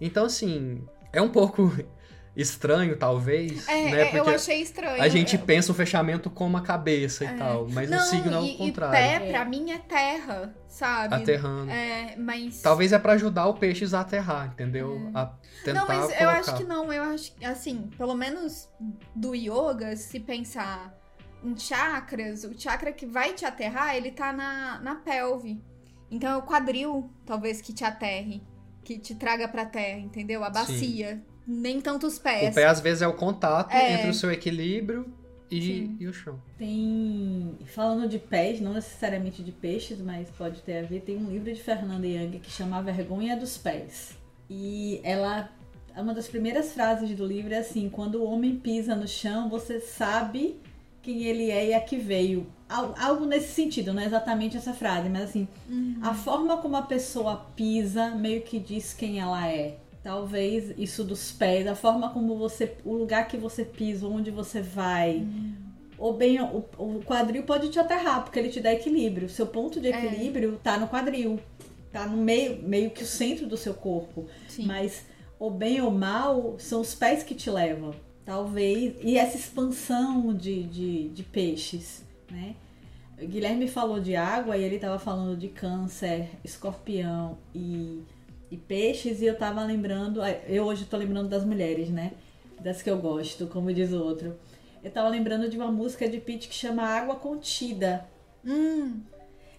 Então 0.00 0.24
assim 0.24 0.82
é 1.12 1.20
um 1.20 1.28
pouco 1.28 1.72
estranho, 2.36 2.96
talvez. 2.96 3.66
É, 3.68 3.90
né? 3.90 4.00
é, 4.02 4.08
eu 4.08 4.22
Porque 4.24 4.30
achei 4.36 4.60
estranho. 4.60 5.00
a 5.02 5.08
gente 5.08 5.36
Eu- 5.36 5.42
pensa 5.42 5.70
o 5.70 5.74
fechamento 5.74 6.28
como 6.28 6.56
a 6.56 6.60
cabeça 6.62 7.24
e 7.24 7.28
tal, 7.36 7.68
mas 7.70 7.90
o 7.90 7.98
signo 8.00 8.34
é 8.34 8.40
o 8.40 8.56
contrário. 8.56 8.94
E 8.96 9.20
pé, 9.20 9.30
pra 9.30 9.44
mim, 9.44 9.70
é 9.70 9.78
terra, 9.78 10.54
sabe? 10.66 11.14
Aterrando. 11.14 11.70
É, 11.70 12.16
mas... 12.16 12.60
Talvez 12.60 12.92
é 12.92 12.98
pra 12.98 13.12
ajudar 13.12 13.46
o 13.46 13.54
peixe 13.54 13.84
a 13.94 14.00
aterrar, 14.00 14.48
entendeu? 14.52 15.10
A 15.14 15.26
tentar 15.64 15.80
Não, 15.80 15.86
mas 15.88 15.98
colocar. 16.06 16.22
eu 16.22 16.28
acho 16.30 16.56
que 16.56 16.64
não. 16.64 16.92
Eu 16.92 17.02
acho 17.04 17.32
que, 17.36 17.44
assim, 17.44 17.88
pelo 17.96 18.14
menos 18.14 18.68
do 19.14 19.34
yoga, 19.34 19.94
se 19.96 20.18
pensar 20.18 20.92
em 21.42 21.56
chakras, 21.56 22.42
o 22.44 22.58
chakra 22.58 22.92
que 22.92 23.06
vai 23.06 23.32
te 23.34 23.44
aterrar, 23.44 23.94
ele 23.94 24.10
tá 24.10 24.32
na, 24.32 24.80
na 24.80 24.94
pelve. 24.96 25.62
Então 26.10 26.32
é 26.32 26.36
o 26.36 26.42
quadril, 26.42 27.10
talvez, 27.26 27.60
que 27.60 27.72
te 27.72 27.84
aterre, 27.84 28.42
que 28.82 28.98
te 28.98 29.14
traga 29.14 29.46
pra 29.48 29.64
terra, 29.66 29.98
entendeu? 29.98 30.42
A 30.44 30.50
bacia. 30.50 31.22
Nem 31.46 31.80
tanto 31.80 32.06
os 32.06 32.18
pés. 32.18 32.50
O 32.50 32.54
pé 32.54 32.64
às 32.66 32.80
vezes 32.80 33.02
é 33.02 33.06
o 33.08 33.12
contato 33.14 33.72
É. 33.72 33.94
entre 33.94 34.10
o 34.10 34.14
seu 34.14 34.30
equilíbrio 34.32 35.06
e, 35.50 35.94
e 36.00 36.06
o 36.06 36.12
chão. 36.12 36.40
Tem. 36.58 37.54
Falando 37.66 38.08
de 38.08 38.18
pés, 38.18 38.60
não 38.60 38.72
necessariamente 38.72 39.42
de 39.42 39.52
peixes, 39.52 40.00
mas 40.00 40.28
pode 40.30 40.62
ter 40.62 40.78
a 40.78 40.82
ver, 40.82 41.00
tem 41.02 41.16
um 41.16 41.30
livro 41.30 41.52
de 41.52 41.60
Fernanda 41.62 42.06
Young 42.06 42.38
que 42.40 42.50
chama 42.50 42.78
A 42.78 42.82
Vergonha 42.82 43.36
dos 43.36 43.56
Pés. 43.58 44.14
E 44.48 45.00
ela. 45.04 45.48
Uma 45.96 46.12
das 46.12 46.26
primeiras 46.26 46.72
frases 46.72 47.08
do 47.16 47.24
livro 47.24 47.54
é 47.54 47.58
assim: 47.58 47.88
quando 47.88 48.16
o 48.16 48.24
homem 48.24 48.56
pisa 48.56 48.94
no 48.96 49.06
chão, 49.06 49.48
você 49.48 49.78
sabe 49.80 50.56
quem 51.02 51.24
ele 51.24 51.50
é 51.50 51.68
e 51.68 51.74
a 51.74 51.80
que 51.80 51.96
veio. 51.96 52.46
Al- 52.68 52.94
Algo 52.98 53.26
nesse 53.26 53.52
sentido, 53.52 53.92
não 53.92 54.02
é 54.02 54.06
exatamente 54.06 54.56
essa 54.56 54.72
frase, 54.72 55.08
mas 55.08 55.22
assim, 55.24 55.46
a 56.02 56.14
forma 56.14 56.56
como 56.56 56.76
a 56.76 56.82
pessoa 56.82 57.46
pisa 57.54 58.10
meio 58.10 58.40
que 58.42 58.58
diz 58.58 58.92
quem 58.94 59.20
ela 59.20 59.46
é. 59.46 59.76
Talvez 60.04 60.74
isso 60.76 61.02
dos 61.02 61.32
pés, 61.32 61.66
a 61.66 61.74
forma 61.74 62.10
como 62.10 62.36
você. 62.36 62.76
o 62.84 62.92
lugar 62.92 63.26
que 63.26 63.38
você 63.38 63.64
pisa, 63.64 64.06
onde 64.06 64.30
você 64.30 64.60
vai. 64.60 65.26
Ou 65.96 66.12
bem, 66.12 66.38
o, 66.42 66.62
o 66.76 67.02
quadril 67.02 67.42
pode 67.44 67.70
te 67.70 67.78
aterrar, 67.78 68.22
porque 68.22 68.38
ele 68.38 68.50
te 68.50 68.60
dá 68.60 68.70
equilíbrio. 68.70 69.30
Seu 69.30 69.46
ponto 69.46 69.80
de 69.80 69.88
equilíbrio 69.88 70.60
tá 70.62 70.78
no 70.78 70.88
quadril. 70.88 71.40
Tá 71.90 72.06
no 72.06 72.18
meio, 72.18 72.62
meio 72.62 72.90
que 72.90 73.02
o 73.02 73.06
centro 73.06 73.46
do 73.46 73.56
seu 73.56 73.72
corpo. 73.72 74.26
Sim. 74.46 74.66
Mas 74.66 75.06
ou 75.38 75.50
bem 75.50 75.80
ou 75.80 75.90
mal, 75.90 76.56
são 76.58 76.82
os 76.82 76.94
pés 76.94 77.22
que 77.22 77.34
te 77.34 77.48
levam. 77.48 77.94
Talvez. 78.26 78.96
E 79.02 79.16
essa 79.16 79.38
expansão 79.38 80.34
de, 80.34 80.64
de, 80.64 81.08
de 81.08 81.22
peixes, 81.22 82.04
né? 82.30 82.56
Guilherme 83.18 83.68
falou 83.68 84.00
de 84.00 84.16
água 84.16 84.56
e 84.58 84.62
ele 84.62 84.78
tava 84.78 84.98
falando 84.98 85.34
de 85.34 85.48
câncer, 85.48 86.28
escorpião 86.44 87.38
e, 87.54 88.02
e 88.50 88.56
peixes, 88.56 89.20
e 89.20 89.26
eu 89.26 89.36
tava 89.36 89.64
lembrando. 89.64 90.20
Eu 90.46 90.64
hoje 90.64 90.84
tô 90.84 90.96
lembrando 90.96 91.28
das 91.28 91.44
mulheres, 91.44 91.88
né? 91.90 92.12
Das 92.60 92.82
que 92.82 92.90
eu 92.90 92.98
gosto, 92.98 93.46
como 93.46 93.72
diz 93.72 93.92
o 93.92 94.02
outro. 94.02 94.36
Eu 94.82 94.90
tava 94.90 95.08
lembrando 95.08 95.48
de 95.48 95.56
uma 95.56 95.70
música 95.72 96.08
de 96.08 96.18
Pete 96.18 96.48
que 96.48 96.54
chama 96.54 96.82
Água 96.82 97.16
Contida. 97.16 98.06
Hum, 98.44 99.00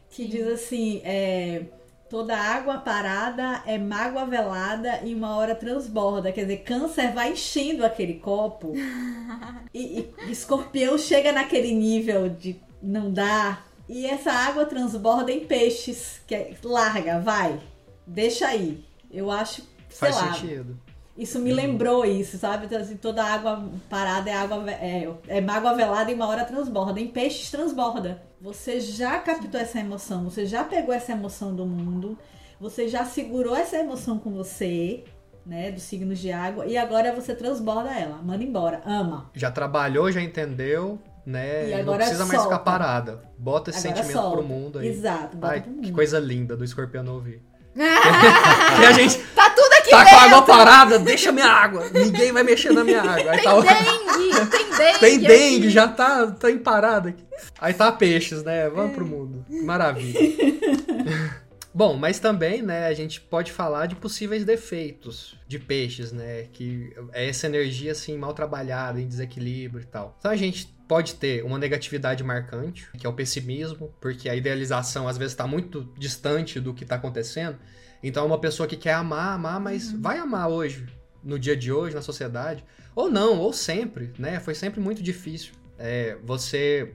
Que 0.10 0.24
Sim. 0.24 0.30
diz 0.30 0.48
assim, 0.48 1.02
é, 1.04 1.64
toda 2.10 2.38
água 2.38 2.78
parada 2.78 3.64
é 3.66 3.78
mágoa 3.78 4.26
velada 4.26 5.02
e 5.04 5.14
uma 5.16 5.36
hora 5.36 5.56
transborda. 5.56 6.32
Quer 6.32 6.42
dizer, 6.44 6.58
câncer 6.58 7.12
vai 7.12 7.32
enchendo 7.32 7.84
aquele 7.86 8.16
copo 8.16 8.74
e, 9.74 10.08
e 10.28 10.32
escorpião 10.32 10.98
chega 10.98 11.32
naquele 11.32 11.74
nível 11.74 12.30
de 12.30 12.56
não 12.82 13.12
dar. 13.12 13.68
E 13.90 14.06
essa 14.06 14.32
água 14.32 14.66
transborda 14.66 15.32
em 15.32 15.46
peixes, 15.46 16.22
que 16.26 16.34
é 16.34 16.54
larga, 16.64 17.20
vai, 17.20 17.60
deixa 18.06 18.48
aí. 18.48 18.84
Eu 19.12 19.32
acho, 19.32 19.62
sei 19.90 20.12
Faz 20.12 20.16
lá, 20.16 20.34
sentido. 20.34 20.78
isso 21.18 21.40
me 21.40 21.54
lembrou 21.54 22.04
isso, 22.06 22.38
sabe? 22.38 22.66
Então, 22.66 22.80
assim, 22.80 22.98
toda 22.98 23.24
água 23.24 23.64
parada 23.90 24.30
é 24.30 24.34
água 24.34 24.70
é, 24.72 25.10
é 25.28 25.42
mágoa 25.42 25.74
velada 25.74 26.12
e 26.12 26.16
uma 26.16 26.28
hora 26.28 26.44
transborda. 26.46 27.00
Em 27.00 27.08
peixes 27.08 27.50
transborda. 27.50 28.22
Você 28.42 28.80
já 28.80 29.18
captou 29.20 29.60
essa 29.60 29.80
emoção, 29.80 30.26
você 30.26 30.46
já 30.46 30.64
pegou 30.64 30.94
essa 30.94 31.14
emoção 31.14 31.56
do 31.56 31.66
mundo, 31.66 32.18
você 32.60 32.88
já 32.88 33.04
segurou 33.06 33.56
essa 33.56 33.78
emoção 33.78 34.20
com 34.20 34.32
você, 34.32 35.04
né? 35.46 35.72
Dos 35.72 35.84
signos 35.84 36.20
de 36.20 36.32
água, 36.32 36.66
e 36.68 36.78
agora 36.78 37.12
você 37.14 37.34
transborda 37.34 37.92
ela, 37.98 38.18
manda 38.22 38.44
embora, 38.44 38.82
ama. 38.86 39.32
Já 39.34 39.50
trabalhou, 39.50 40.12
já 40.12 40.22
entendeu, 40.22 41.00
né? 41.26 41.70
E 41.70 41.72
não 41.72 41.80
agora 41.80 41.98
precisa 42.00 42.26
mais 42.26 42.40
solta. 42.40 42.56
ficar 42.58 42.64
parada. 42.72 43.24
Bota 43.38 43.72
esse 43.72 43.88
Agora 43.88 44.04
sentimento 44.04 44.22
solta. 44.22 44.38
pro 44.38 44.48
mundo 44.48 44.80
aí. 44.80 44.88
Exato, 44.90 45.38
bota 45.38 45.54
Ai, 45.54 45.62
pro 45.62 45.72
que 45.72 45.78
mundo. 45.88 45.94
coisa 45.94 46.20
linda 46.20 46.56
do 46.56 46.64
escorpião 46.64 47.06
ouvir. 47.08 47.42
A 47.78 48.92
gente 48.94 49.18
tá 49.36 49.50
tudo 49.50 49.74
aqui 49.74 49.90
tá 49.90 49.98
com 49.98 50.02
a 50.02 50.04
dentro! 50.04 50.20
água 50.20 50.42
parada, 50.44 51.00
deixa 51.00 51.32
minha 51.32 51.48
água. 51.48 51.90
Ninguém 51.94 52.32
vai 52.32 52.44
mexer 52.44 52.72
na 52.72 52.84
minha 52.84 53.02
água. 53.02 53.32
Aí 53.32 53.38
Tem 53.38 53.44
tá, 53.44 53.60
dengue! 53.62 54.50
Tem 54.50 54.70
dengue! 54.70 55.00
tem 55.00 55.16
aqui. 55.16 55.28
dengue, 55.28 55.70
já 55.70 55.88
tá, 55.88 56.28
tá 56.28 56.50
em 56.50 56.58
parada 56.58 57.10
aqui. 57.10 57.24
Aí 57.60 57.74
tá 57.74 57.92
peixes, 57.92 58.44
né? 58.44 58.70
Vamos 58.70 58.94
pro 58.96 59.06
mundo. 59.06 59.46
Que 59.48 59.62
Maravilha. 59.62 60.20
Bom, 61.74 61.98
mas 61.98 62.20
também, 62.20 62.62
né, 62.62 62.88
a 62.88 62.94
gente 62.94 63.20
pode 63.20 63.52
falar 63.52 63.86
de 63.88 63.96
possíveis 63.96 64.46
defeitos 64.46 65.38
de 65.46 65.60
peixes, 65.60 66.14
né, 66.14 66.48
que 66.54 66.96
é 67.12 67.28
essa 67.28 67.48
energia 67.48 67.92
assim 67.92 68.18
mal 68.18 68.34
trabalhada, 68.34 69.02
em 69.02 69.06
desequilíbrio 69.06 69.84
e 69.84 69.86
tal. 69.86 70.16
Então 70.18 70.32
a 70.32 70.38
gente 70.38 70.74
pode 70.88 71.16
ter 71.16 71.44
uma 71.44 71.58
negatividade 71.58 72.24
marcante, 72.24 72.88
que 72.98 73.06
é 73.06 73.10
o 73.10 73.14
pessimismo, 73.14 73.94
porque 74.00 74.30
a 74.30 74.36
idealização 74.36 75.08
às 75.08 75.18
vezes 75.18 75.34
está 75.34 75.48
muito 75.48 75.92
distante 75.98 76.60
do 76.60 76.74
que 76.74 76.84
está 76.84 76.96
acontecendo. 76.96 77.58
Então 78.04 78.24
é 78.24 78.28
uma 78.28 78.40
pessoa 78.40 78.68
que 78.68 78.78
quer 78.78 78.94
amar, 78.94 79.34
amar, 79.34 79.60
mas 79.60 79.92
vai 79.92 80.20
amar 80.20 80.50
hoje, 80.50 80.86
no 81.24 81.40
dia 81.40 81.56
de 81.56 81.72
hoje, 81.72 81.96
na 81.96 82.02
sociedade, 82.02 82.64
ou 82.96 83.10
não, 83.10 83.40
ou 83.40 83.52
sempre, 83.52 84.14
né? 84.20 84.40
Foi 84.40 84.54
sempre 84.54 84.80
muito 84.80 85.02
difícil. 85.02 85.54
É, 85.78 86.18
você 86.24 86.94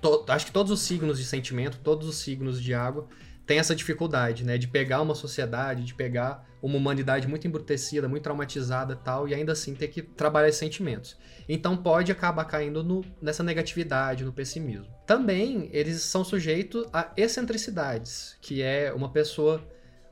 to- 0.00 0.24
acho 0.28 0.46
que 0.46 0.52
todos 0.52 0.72
os 0.72 0.80
signos 0.80 1.18
de 1.18 1.24
sentimento, 1.24 1.78
todos 1.82 2.08
os 2.08 2.16
signos 2.16 2.60
de 2.60 2.72
água 2.72 3.06
têm 3.46 3.58
essa 3.58 3.74
dificuldade, 3.76 4.44
né? 4.44 4.56
De 4.56 4.66
pegar 4.66 5.02
uma 5.02 5.14
sociedade, 5.14 5.84
de 5.84 5.94
pegar 5.94 6.44
uma 6.66 6.76
humanidade 6.78 7.26
muito 7.28 7.46
embrutecida, 7.46 8.08
muito 8.08 8.22
traumatizada 8.22 8.94
e 8.94 8.96
tal, 9.04 9.28
e 9.28 9.34
ainda 9.34 9.52
assim 9.52 9.74
ter 9.74 9.88
que 9.88 10.02
trabalhar 10.02 10.48
esses 10.48 10.58
sentimentos. 10.58 11.16
Então 11.48 11.76
pode 11.76 12.10
acabar 12.12 12.44
caindo 12.44 12.82
no- 12.82 13.04
nessa 13.22 13.42
negatividade, 13.42 14.24
no 14.24 14.32
pessimismo. 14.32 14.86
Também 15.06 15.68
eles 15.72 16.02
são 16.02 16.24
sujeitos 16.24 16.86
a 16.92 17.12
excentricidades, 17.16 18.36
que 18.40 18.62
é 18.62 18.92
uma 18.92 19.10
pessoa 19.10 19.62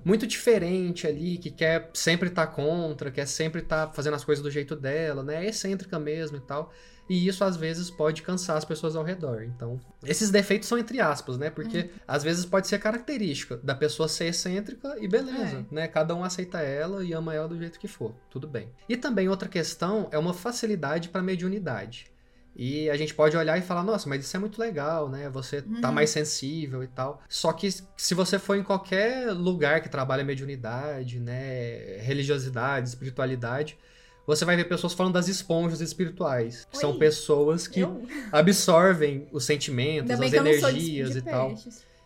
muito 0.05 0.27
diferente 0.27 1.07
ali, 1.07 1.39
que 1.39 1.51
quer 1.51 1.91
sempre 1.95 2.29
estar 2.29 2.47
contra, 2.49 3.11
quer 3.11 3.27
sempre 3.27 3.63
estar 3.63 3.93
fazendo 3.95 4.15
as 4.15 4.25
coisas 4.25 4.43
do 4.43 4.51
jeito 4.51 4.77
dela, 4.77 5.23
né? 5.23 5.45
É 5.47 5.49
excêntrica 5.49 5.99
mesmo 5.99 6.37
e 6.37 6.41
tal. 6.41 6.71
E 7.09 7.27
isso 7.27 7.45
às 7.45 7.57
vezes 7.57 7.91
pode 7.91 8.23
cansar 8.23 8.57
as 8.57 8.65
pessoas 8.65 8.97
ao 8.97 9.05
redor. 9.05 9.43
Então, 9.43 9.79
esses 10.05 10.31
defeitos 10.31 10.69
são 10.69 10.79
entre 10.79 11.01
aspas, 11.01 11.37
né? 11.37 11.51
Porque 11.51 11.91
às 12.09 12.23
vezes 12.23 12.47
pode 12.47 12.67
ser 12.67 12.79
característica 12.79 13.57
da 13.59 13.75
pessoa 13.75 14.09
ser 14.09 14.27
excêntrica 14.27 14.97
e 14.99 15.07
beleza, 15.07 15.67
né? 15.71 15.87
Cada 15.87 16.15
um 16.15 16.25
aceita 16.25 16.61
ela 16.61 17.05
e 17.05 17.13
ama 17.13 17.35
ela 17.35 17.49
do 17.49 17.59
jeito 17.59 17.79
que 17.79 17.89
for, 17.89 18.15
tudo 18.31 18.49
bem. 18.49 18.71
E 18.89 18.97
também 18.97 19.29
outra 19.29 19.49
questão 19.49 20.09
é 20.11 20.19
uma 20.19 20.33
facilidade 20.33 21.09
para 21.11 21.23
mediunidade. 21.23 22.13
E 22.57 22.89
a 22.89 22.97
gente 22.97 23.13
pode 23.13 23.37
olhar 23.37 23.59
e 23.59 23.63
falar, 23.63 23.83
nossa, 23.83 24.09
mas 24.09 24.25
isso 24.25 24.37
é 24.37 24.41
muito 24.41 24.61
legal, 24.61 25.09
né? 25.09 25.29
Você 25.29 25.61
tá 25.81 25.91
mais 25.91 26.11
sensível 26.11 26.85
e 26.85 26.87
tal. 26.87 27.21
Só 27.29 27.53
que 27.53 27.69
se 27.97 28.15
você 28.15 28.39
for 28.39 28.57
em 28.57 28.63
qualquer 28.63 29.33
lugar 29.33 29.81
que 29.81 29.89
trabalha 29.89 30.23
mediunidade, 30.23 31.19
né? 31.19 31.99
Religiosidade, 31.99 32.89
espiritualidade, 32.89 33.77
você 34.27 34.45
vai 34.45 34.57
ver 34.57 34.65
pessoas 34.65 34.93
falando 34.95 35.15
das 35.15 35.29
esponjas 35.29 35.81
espirituais. 35.81 36.67
Que 36.71 36.79
são 36.79 36.93
Oi. 36.93 36.99
pessoas 36.99 37.67
que 37.69 37.81
Eu? 37.81 38.03
absorvem 38.33 39.27
os 39.33 39.45
sentimentos, 39.45 40.11
Ainda 40.11 40.25
as 40.25 40.33
energias 40.33 41.17
e 41.17 41.23
tal. 41.23 41.55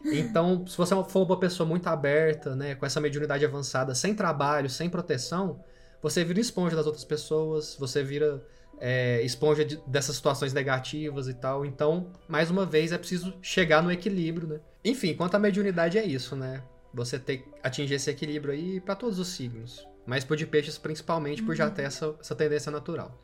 Então, 0.04 0.64
se 0.68 0.76
você 0.76 0.94
for 1.08 1.22
uma 1.26 1.38
pessoa 1.38 1.66
muito 1.68 1.86
aberta, 1.86 2.54
né, 2.54 2.74
com 2.74 2.86
essa 2.86 3.00
mediunidade 3.00 3.44
avançada, 3.44 3.94
sem 3.94 4.14
trabalho, 4.14 4.68
sem 4.70 4.88
proteção, 4.88 5.60
você 6.02 6.24
vira 6.24 6.40
esponja 6.40 6.76
das 6.76 6.86
outras 6.86 7.04
pessoas, 7.04 7.76
você 7.78 8.02
vira 8.04 8.42
é, 8.80 9.20
esponja 9.22 9.64
de- 9.64 9.80
dessas 9.86 10.14
situações 10.14 10.52
negativas 10.52 11.26
e 11.28 11.34
tal. 11.34 11.64
Então, 11.66 12.12
mais 12.28 12.48
uma 12.50 12.64
vez, 12.64 12.92
é 12.92 12.98
preciso 12.98 13.34
chegar 13.42 13.82
no 13.82 13.90
equilíbrio, 13.90 14.46
né? 14.46 14.60
Enfim, 14.84 15.14
quanto 15.14 15.34
à 15.34 15.38
mediunidade 15.38 15.98
é 15.98 16.04
isso, 16.04 16.36
né? 16.36 16.62
Você 16.94 17.18
ter 17.18 17.44
atingir 17.62 17.94
esse 17.94 18.08
equilíbrio 18.08 18.54
aí 18.54 18.80
para 18.80 18.94
todos 18.94 19.18
os 19.18 19.28
signos. 19.28 19.86
Mas 20.08 20.24
pro 20.24 20.34
de 20.34 20.46
peixes, 20.46 20.78
principalmente, 20.78 21.42
por 21.42 21.54
já 21.54 21.68
ter 21.68 21.82
essa, 21.82 22.14
essa 22.18 22.34
tendência 22.34 22.72
natural. 22.72 23.14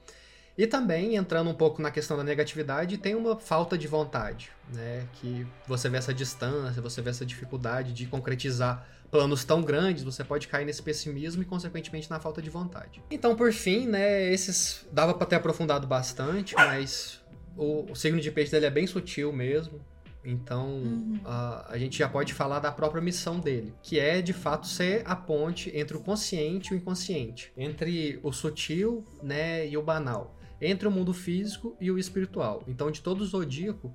E 0.57 0.67
também, 0.67 1.17
entrando 1.17 1.49
um 1.49 1.55
pouco 1.55 1.81
na 1.81 1.91
questão 1.91 2.15
da 2.15 2.23
negatividade, 2.23 2.99
tem 2.99 3.15
uma 3.15 3.37
falta 3.37 3.77
de 3.79 3.89
vontade, 3.89 4.53
né? 4.71 5.09
Que 5.15 5.47
você 5.67 5.89
vê 5.89 5.97
essa 5.97 6.13
distância, 6.13 6.83
você 6.83 7.01
vê 7.01 7.09
essa 7.09 7.25
dificuldade 7.25 7.95
de 7.95 8.07
concretizar 8.07 8.87
planos 9.11 9.45
tão 9.45 9.63
grandes, 9.63 10.05
você 10.05 10.23
pode 10.23 10.47
cair 10.47 10.67
nesse 10.67 10.83
pessimismo 10.83 11.41
e, 11.43 11.47
consequentemente, 11.47 12.11
na 12.11 12.21
falta 12.21 12.43
de 12.43 12.51
vontade. 12.51 13.03
Então, 13.11 13.35
por 13.35 13.51
fim, 13.51 13.87
né, 13.87 14.31
esses 14.31 14.87
dava 14.93 15.15
para 15.15 15.27
ter 15.27 15.37
aprofundado 15.37 15.87
bastante, 15.87 16.55
mas 16.55 17.19
o, 17.57 17.91
o 17.91 17.97
signo 17.97 18.21
de 18.21 18.31
peixe 18.31 18.53
dele 18.53 18.67
é 18.67 18.71
bem 18.71 18.87
sutil 18.87 19.33
mesmo. 19.33 19.81
Então, 20.25 20.69
Uhum. 20.69 21.21
a, 21.25 21.73
a 21.73 21.79
gente 21.79 21.99
já 21.99 22.09
pode 22.09 22.33
falar 22.33 22.59
da 22.59 22.73
própria 22.73 23.03
missão 23.03 23.39
dele, 23.39 23.75
que 23.83 23.99
é 23.99 24.23
de 24.23 24.33
fato 24.33 24.67
ser 24.67 25.03
a 25.05 25.15
ponte 25.15 25.71
entre 25.77 25.97
o 25.97 26.01
consciente 26.01 26.73
e 26.73 26.77
o 26.77 26.79
inconsciente, 26.79 27.53
entre 27.57 28.19
o 28.23 28.33
sutil, 28.33 29.05
né, 29.23 29.69
e 29.69 29.77
o 29.77 29.83
banal, 29.83 30.37
entre 30.61 30.89
o 30.89 30.91
mundo 30.91 31.13
físico 31.13 31.77
e 31.81 31.91
o 31.91 31.99
espiritual. 31.99 32.63
Então, 32.67 32.91
de 32.91 33.03
todo 33.03 33.21
o 33.21 33.27
zodíaco, 33.27 33.95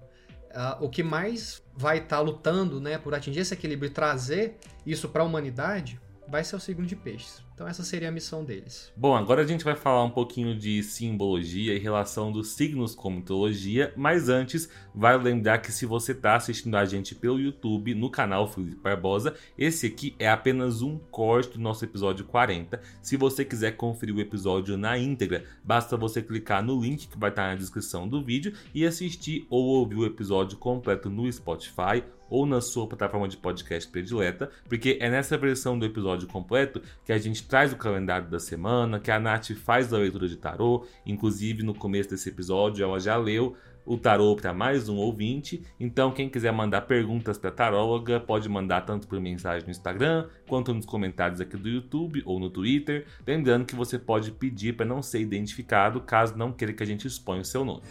o 0.80 0.90
que 0.90 1.04
mais 1.04 1.64
vai 1.76 2.00
estar 2.00 2.20
lutando, 2.20 2.80
né, 2.80 2.98
por 2.98 3.14
atingir 3.14 3.40
esse 3.42 3.54
equilíbrio 3.54 3.88
e 3.90 3.94
trazer 3.94 4.58
isso 4.86 5.10
para 5.10 5.22
a 5.24 5.26
humanidade, 5.26 6.00
vai 6.28 6.44
ser 6.44 6.56
o 6.56 6.60
signo 6.60 6.86
de 6.86 6.96
peixes. 6.96 7.44
Então, 7.60 7.68
essa 7.68 7.84
seria 7.84 8.08
a 8.08 8.12
missão 8.12 8.46
deles. 8.46 8.90
Bom, 8.96 9.14
agora 9.14 9.42
a 9.42 9.46
gente 9.46 9.66
vai 9.66 9.76
falar 9.76 10.02
um 10.06 10.10
pouquinho 10.10 10.58
de 10.58 10.82
simbologia 10.82 11.76
e 11.76 11.78
relação 11.78 12.32
dos 12.32 12.52
signos 12.52 12.96
com 12.96 13.10
mitologia, 13.10 13.94
mas 13.98 14.30
antes, 14.30 14.70
vale 14.96 15.22
lembrar 15.22 15.58
que 15.58 15.70
se 15.70 15.86
você 15.86 16.14
está 16.14 16.38
assistindo 16.38 16.78
a 16.78 16.86
gente 16.86 17.14
pelo 17.14 17.38
YouTube, 17.38 17.94
no 17.94 18.10
canal 18.10 18.48
Felipe 18.48 18.78
Barbosa, 18.78 19.36
esse 19.58 19.88
aqui 19.88 20.16
é 20.18 20.30
apenas 20.30 20.82
um 20.82 20.98
corte 21.12 21.58
do 21.58 21.60
nosso 21.60 21.84
episódio 21.84 22.24
40. 22.24 22.80
Se 23.02 23.18
você 23.18 23.44
quiser 23.44 23.76
conferir 23.76 24.16
o 24.16 24.22
episódio 24.22 24.78
na 24.78 24.98
íntegra, 24.98 25.44
basta 25.62 25.98
você 25.98 26.22
clicar 26.22 26.64
no 26.64 26.80
link 26.80 27.10
que 27.10 27.20
vai 27.20 27.30
estar 27.30 27.50
na 27.50 27.56
descrição 27.56 28.08
do 28.08 28.24
vídeo 28.24 28.54
e 28.74 28.86
assistir 28.86 29.46
ou 29.50 29.66
ouvir 29.66 29.98
o 29.98 30.06
episódio 30.06 30.58
completo 30.58 31.10
no 31.10 31.30
Spotify 31.30 32.06
ou 32.30 32.46
na 32.46 32.62
sua 32.62 32.88
plataforma 32.88 33.28
de 33.28 33.38
podcast 33.38 33.90
predileta, 33.90 34.52
porque 34.68 34.98
é 35.02 35.10
nessa 35.10 35.38
versão 35.38 35.78
do 35.78 35.86
episódio 35.86 36.28
completo 36.28 36.82
que 37.04 37.12
a 37.12 37.18
gente 37.18 37.44
traz 37.50 37.74
o 37.74 37.78
calendário 37.78 38.30
da 38.30 38.40
semana, 38.40 39.00
que 39.00 39.10
a 39.10 39.20
Nath 39.20 39.54
faz 39.56 39.92
a 39.92 39.98
leitura 39.98 40.28
de 40.28 40.38
tarô, 40.38 40.86
inclusive 41.04 41.64
no 41.64 41.74
começo 41.74 42.12
desse 42.12 42.30
episódio 42.30 42.84
ela 42.84 43.00
já 43.00 43.18
leu 43.18 43.58
o 43.84 43.98
tarô 43.98 44.36
para 44.36 44.54
mais 44.54 44.88
um 44.88 44.98
ouvinte. 44.98 45.64
Então, 45.80 46.12
quem 46.12 46.30
quiser 46.30 46.54
mandar 46.54 46.82
perguntas 46.82 47.40
para 47.40 47.50
a 47.50 47.54
taróloga, 47.54 48.20
pode 48.20 48.48
mandar 48.48 48.82
tanto 48.82 49.08
por 49.08 49.20
mensagem 49.20 49.66
no 49.66 49.72
Instagram, 49.72 50.28
quanto 50.48 50.72
nos 50.76 50.86
comentários 50.86 51.42
aqui 51.42 51.58
do 51.58 51.68
YouTube 51.68 52.22
ou 52.24 52.40
no 52.40 52.52
Twitter. 52.52 53.08
Lembrando 53.26 53.66
que 53.66 53.76
você 53.76 53.98
pode 53.98 54.32
pedir 54.32 54.76
para 54.76 54.86
não 54.86 55.02
ser 55.02 55.20
identificado, 55.20 56.02
caso 56.02 56.38
não 56.38 56.52
queira 56.52 56.72
que 56.72 56.84
a 56.84 56.86
gente 56.86 57.08
exponha 57.08 57.42
o 57.42 57.46
seu 57.46 57.66
nome. 57.66 57.82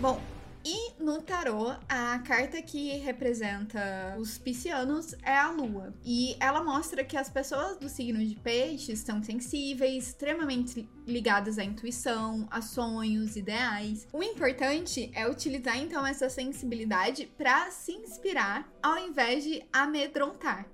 Bom, 0.00 0.20
e 0.70 1.02
no 1.02 1.22
tarô, 1.22 1.74
a 1.88 2.18
carta 2.18 2.60
que 2.60 2.98
representa 2.98 4.14
os 4.18 4.36
piscianos 4.36 5.14
é 5.22 5.34
a 5.34 5.50
lua. 5.50 5.94
E 6.04 6.36
ela 6.38 6.62
mostra 6.62 7.02
que 7.02 7.16
as 7.16 7.30
pessoas 7.30 7.78
do 7.78 7.88
signo 7.88 8.22
de 8.22 8.34
peixes 8.34 8.98
são 8.98 9.22
sensíveis, 9.22 10.08
extremamente 10.08 10.86
ligadas 11.06 11.58
à 11.58 11.64
intuição, 11.64 12.46
a 12.50 12.60
sonhos, 12.60 13.34
ideais. 13.34 14.06
O 14.12 14.22
importante 14.22 15.10
é 15.14 15.26
utilizar 15.26 15.78
então 15.78 16.06
essa 16.06 16.28
sensibilidade 16.28 17.32
para 17.38 17.70
se 17.70 17.92
inspirar 17.92 18.70
ao 18.82 18.98
invés 18.98 19.44
de 19.44 19.64
amedrontar. 19.72 20.66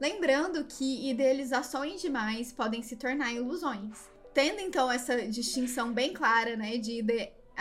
Lembrando 0.00 0.64
que 0.64 1.08
idealizações 1.08 2.00
demais 2.00 2.50
podem 2.50 2.82
se 2.82 2.96
tornar 2.96 3.32
ilusões. 3.32 4.10
Tendo 4.34 4.60
então 4.60 4.90
essa 4.90 5.28
distinção 5.28 5.92
bem 5.92 6.12
clara, 6.12 6.56
né, 6.56 6.76
de 6.76 7.02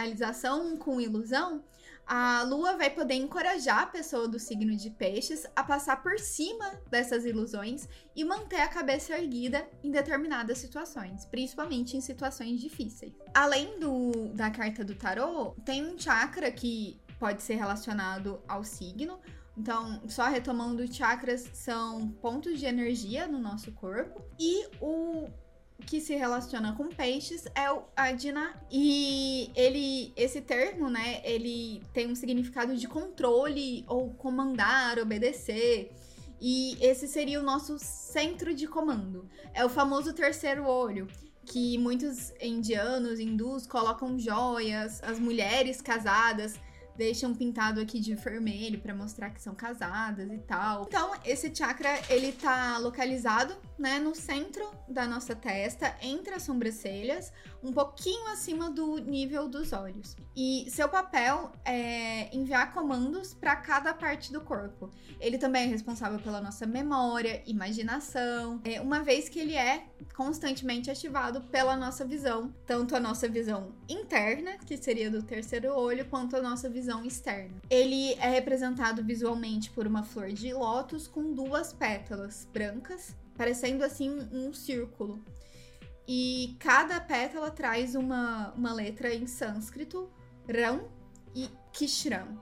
idealização 0.05 0.77
com 0.77 1.01
ilusão, 1.01 1.63
a 2.05 2.41
lua 2.43 2.77
vai 2.77 2.89
poder 2.89 3.15
encorajar 3.15 3.79
a 3.83 3.87
pessoa 3.87 4.27
do 4.29 4.39
signo 4.39 4.75
de 4.77 4.89
peixes 4.89 5.45
a 5.53 5.61
passar 5.61 6.01
por 6.01 6.17
cima 6.17 6.79
dessas 6.89 7.25
ilusões 7.25 7.87
e 8.15 8.23
manter 8.23 8.61
a 8.61 8.67
cabeça 8.69 9.17
erguida 9.17 9.67
em 9.83 9.91
determinadas 9.91 10.57
situações, 10.57 11.25
principalmente 11.25 11.97
em 11.97 12.01
situações 12.01 12.61
difíceis. 12.61 13.11
Além 13.33 13.77
do, 13.79 14.11
da 14.33 14.49
carta 14.49 14.85
do 14.85 14.95
tarô, 14.95 15.53
tem 15.65 15.85
um 15.85 15.99
chakra 15.99 16.49
que 16.49 16.97
pode 17.19 17.41
ser 17.41 17.55
relacionado 17.55 18.41
ao 18.47 18.63
signo. 18.63 19.19
Então, 19.57 20.01
só 20.07 20.27
retomando, 20.27 20.91
chakras 20.91 21.49
são 21.53 22.09
pontos 22.21 22.59
de 22.59 22.65
energia 22.65 23.27
no 23.27 23.39
nosso 23.39 23.71
corpo 23.73 24.23
e 24.39 24.65
o 24.79 25.27
que 25.85 26.01
se 26.01 26.15
relaciona 26.15 26.73
com 26.73 26.89
peixes 26.89 27.45
é 27.55 27.71
o 27.71 27.83
Adina 27.95 28.53
e 28.71 29.51
ele 29.55 30.11
esse 30.15 30.41
termo, 30.41 30.89
né, 30.89 31.21
ele 31.23 31.81
tem 31.93 32.11
um 32.11 32.15
significado 32.15 32.75
de 32.75 32.87
controle 32.87 33.85
ou 33.87 34.09
comandar, 34.15 34.99
obedecer. 34.99 35.91
E 36.39 36.77
esse 36.81 37.07
seria 37.07 37.39
o 37.39 37.43
nosso 37.43 37.79
centro 37.79 38.53
de 38.53 38.67
comando. 38.67 39.27
É 39.53 39.65
o 39.65 39.69
famoso 39.69 40.13
terceiro 40.13 40.65
olho, 40.67 41.07
que 41.45 41.77
muitos 41.77 42.31
indianos, 42.39 43.19
hindus 43.19 43.65
colocam 43.65 44.19
joias, 44.19 45.01
as 45.01 45.19
mulheres 45.19 45.81
casadas 45.81 46.59
deixam 46.97 47.33
pintado 47.33 47.79
aqui 47.79 47.99
de 47.99 48.15
vermelho 48.15 48.79
para 48.79 48.93
mostrar 48.93 49.29
que 49.29 49.41
são 49.41 49.53
casadas 49.53 50.29
e 50.31 50.37
tal. 50.39 50.85
Então, 50.87 51.11
esse 51.23 51.53
chakra, 51.53 51.89
ele 52.09 52.31
tá 52.31 52.77
localizado, 52.79 53.55
né, 53.77 53.99
no 53.99 54.15
centro 54.15 54.69
da 54.87 55.05
nossa 55.07 55.35
testa, 55.35 55.95
entre 56.01 56.33
as 56.33 56.43
sobrancelhas, 56.43 57.31
um 57.63 57.71
pouquinho 57.71 58.27
acima 58.27 58.69
do 58.69 58.97
nível 58.97 59.47
dos 59.47 59.73
olhos. 59.73 60.15
E 60.35 60.67
seu 60.69 60.87
papel 60.87 61.51
é 61.65 62.35
enviar 62.35 62.73
comandos 62.73 63.33
para 63.33 63.55
cada 63.55 63.93
parte 63.93 64.31
do 64.31 64.41
corpo. 64.41 64.89
Ele 65.19 65.37
também 65.37 65.63
é 65.63 65.65
responsável 65.65 66.19
pela 66.19 66.41
nossa 66.41 66.65
memória, 66.65 67.41
imaginação, 67.45 68.61
é, 68.63 68.79
uma 68.79 69.01
vez 69.01 69.29
que 69.29 69.39
ele 69.39 69.55
é 69.55 69.85
constantemente 70.15 70.91
ativado 70.91 71.41
pela 71.41 71.75
nossa 71.75 72.05
visão, 72.05 72.53
tanto 72.65 72.95
a 72.95 72.99
nossa 72.99 73.27
visão 73.27 73.73
interna, 73.89 74.57
que 74.57 74.77
seria 74.77 75.09
do 75.09 75.23
terceiro 75.23 75.73
olho, 75.73 76.05
quanto 76.05 76.35
a 76.35 76.41
nossa 76.41 76.69
visão 76.69 77.03
externa. 77.05 77.61
Ele 77.69 78.13
é 78.13 78.29
representado 78.29 79.03
visualmente 79.03 79.71
por 79.71 79.87
uma 79.87 80.03
flor 80.03 80.31
de 80.31 80.53
lótus 80.53 81.07
com 81.07 81.33
duas 81.33 81.73
pétalas 81.73 82.47
brancas, 82.53 83.15
parecendo 83.35 83.83
assim 83.83 84.09
um 84.31 84.53
círculo. 84.53 85.23
E 86.07 86.55
cada 86.59 87.01
pétala 87.01 87.51
traz 87.51 87.93
uma, 87.93 88.53
uma 88.53 88.73
letra 88.73 89.13
em 89.13 89.27
sânscrito, 89.27 90.09
Ram 90.47 90.87
e 91.35 91.49
Kishram, 91.73 92.41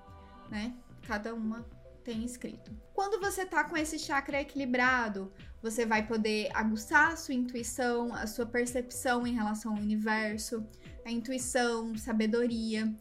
né? 0.51 0.75
Cada 1.07 1.33
uma 1.33 1.65
tem 2.03 2.23
escrito. 2.23 2.71
Quando 2.93 3.19
você 3.19 3.43
tá 3.43 3.63
com 3.63 3.75
esse 3.75 3.97
chakra 3.97 4.39
equilibrado, 4.39 5.33
você 5.61 5.83
vai 5.83 6.05
poder 6.05 6.49
aguçar 6.53 7.13
a 7.13 7.15
sua 7.15 7.33
intuição, 7.33 8.13
a 8.13 8.27
sua 8.27 8.45
percepção 8.45 9.25
em 9.25 9.33
relação 9.33 9.73
ao 9.73 9.81
universo, 9.81 10.63
a 11.03 11.09
intuição, 11.09 11.97
sabedoria. 11.97 12.93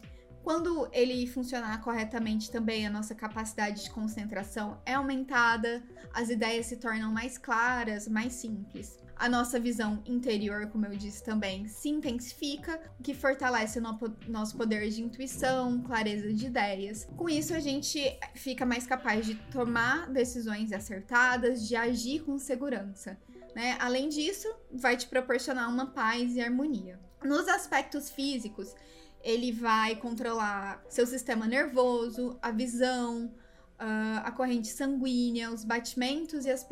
Quando 0.43 0.89
ele 0.91 1.27
funcionar 1.27 1.79
corretamente 1.81 2.51
também, 2.51 2.87
a 2.87 2.89
nossa 2.89 3.13
capacidade 3.13 3.83
de 3.83 3.91
concentração 3.91 4.81
é 4.85 4.95
aumentada, 4.95 5.83
as 6.11 6.29
ideias 6.29 6.65
se 6.65 6.77
tornam 6.77 7.11
mais 7.11 7.37
claras, 7.37 8.07
mais 8.07 8.33
simples. 8.33 9.04
A 9.17 9.29
nossa 9.29 9.57
visão 9.59 10.03
interior, 10.05 10.67
como 10.67 10.85
eu 10.85 10.95
disse 10.97 11.23
também, 11.23 11.67
se 11.67 11.87
intensifica, 11.87 12.79
o 12.99 13.03
que 13.03 13.13
fortalece 13.13 13.79
o 13.79 13.81
no- 13.81 13.97
nosso 14.27 14.57
poder 14.57 14.89
de 14.89 15.01
intuição, 15.01 15.81
clareza 15.81 16.33
de 16.33 16.47
ideias. 16.47 17.07
Com 17.15 17.29
isso, 17.29 17.53
a 17.53 17.59
gente 17.59 17.99
fica 18.33 18.65
mais 18.65 18.85
capaz 18.85 19.25
de 19.25 19.35
tomar 19.51 20.09
decisões 20.11 20.73
acertadas, 20.73 21.65
de 21.65 21.75
agir 21.77 22.23
com 22.23 22.37
segurança. 22.37 23.17
Né? 23.55 23.77
Além 23.79 24.09
disso, 24.09 24.53
vai 24.69 24.97
te 24.97 25.07
proporcionar 25.07 25.69
uma 25.69 25.85
paz 25.87 26.35
e 26.35 26.41
harmonia. 26.41 26.99
Nos 27.23 27.47
aspectos 27.47 28.09
físicos, 28.09 28.75
ele 29.23 29.51
vai 29.53 29.95
controlar 29.95 30.83
seu 30.89 31.07
sistema 31.07 31.47
nervoso, 31.47 32.37
a 32.41 32.51
visão, 32.51 33.33
ah, 33.77 34.23
a 34.25 34.31
corrente 34.31 34.69
sanguínea, 34.69 35.51
os 35.51 35.65
batimentos 35.65 36.45
e, 36.45 36.49
as 36.49 36.65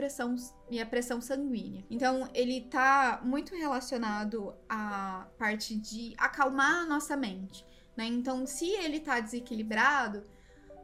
e 0.71 0.79
a 0.79 0.85
pressão 0.85 1.19
sanguínea. 1.19 1.83
Então, 1.89 2.29
ele 2.33 2.61
tá 2.61 3.21
muito 3.23 3.53
relacionado 3.55 4.55
à 4.69 5.27
parte 5.37 5.75
de 5.75 6.13
acalmar 6.17 6.83
a 6.83 6.85
nossa 6.85 7.17
mente. 7.17 7.65
Né? 7.95 8.05
Então, 8.05 8.45
se 8.45 8.69
ele 8.69 8.99
tá 8.99 9.19
desequilibrado, 9.19 10.23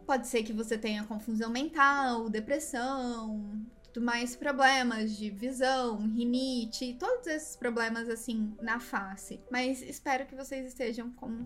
pode 0.05 0.27
ser 0.27 0.43
que 0.43 0.51
você 0.51 0.77
tenha 0.77 1.05
confusão 1.05 1.49
mental, 1.49 2.29
depressão, 2.29 3.65
tudo 3.93 4.05
mais 4.05 4.35
problemas 4.35 5.15
de 5.15 5.29
visão, 5.29 5.97
rinite, 5.99 6.95
todos 6.99 7.27
esses 7.27 7.55
problemas 7.55 8.09
assim 8.09 8.55
na 8.61 8.79
face. 8.79 9.39
Mas 9.49 9.81
espero 9.81 10.25
que 10.25 10.35
vocês 10.35 10.65
estejam 10.67 11.11
com 11.11 11.43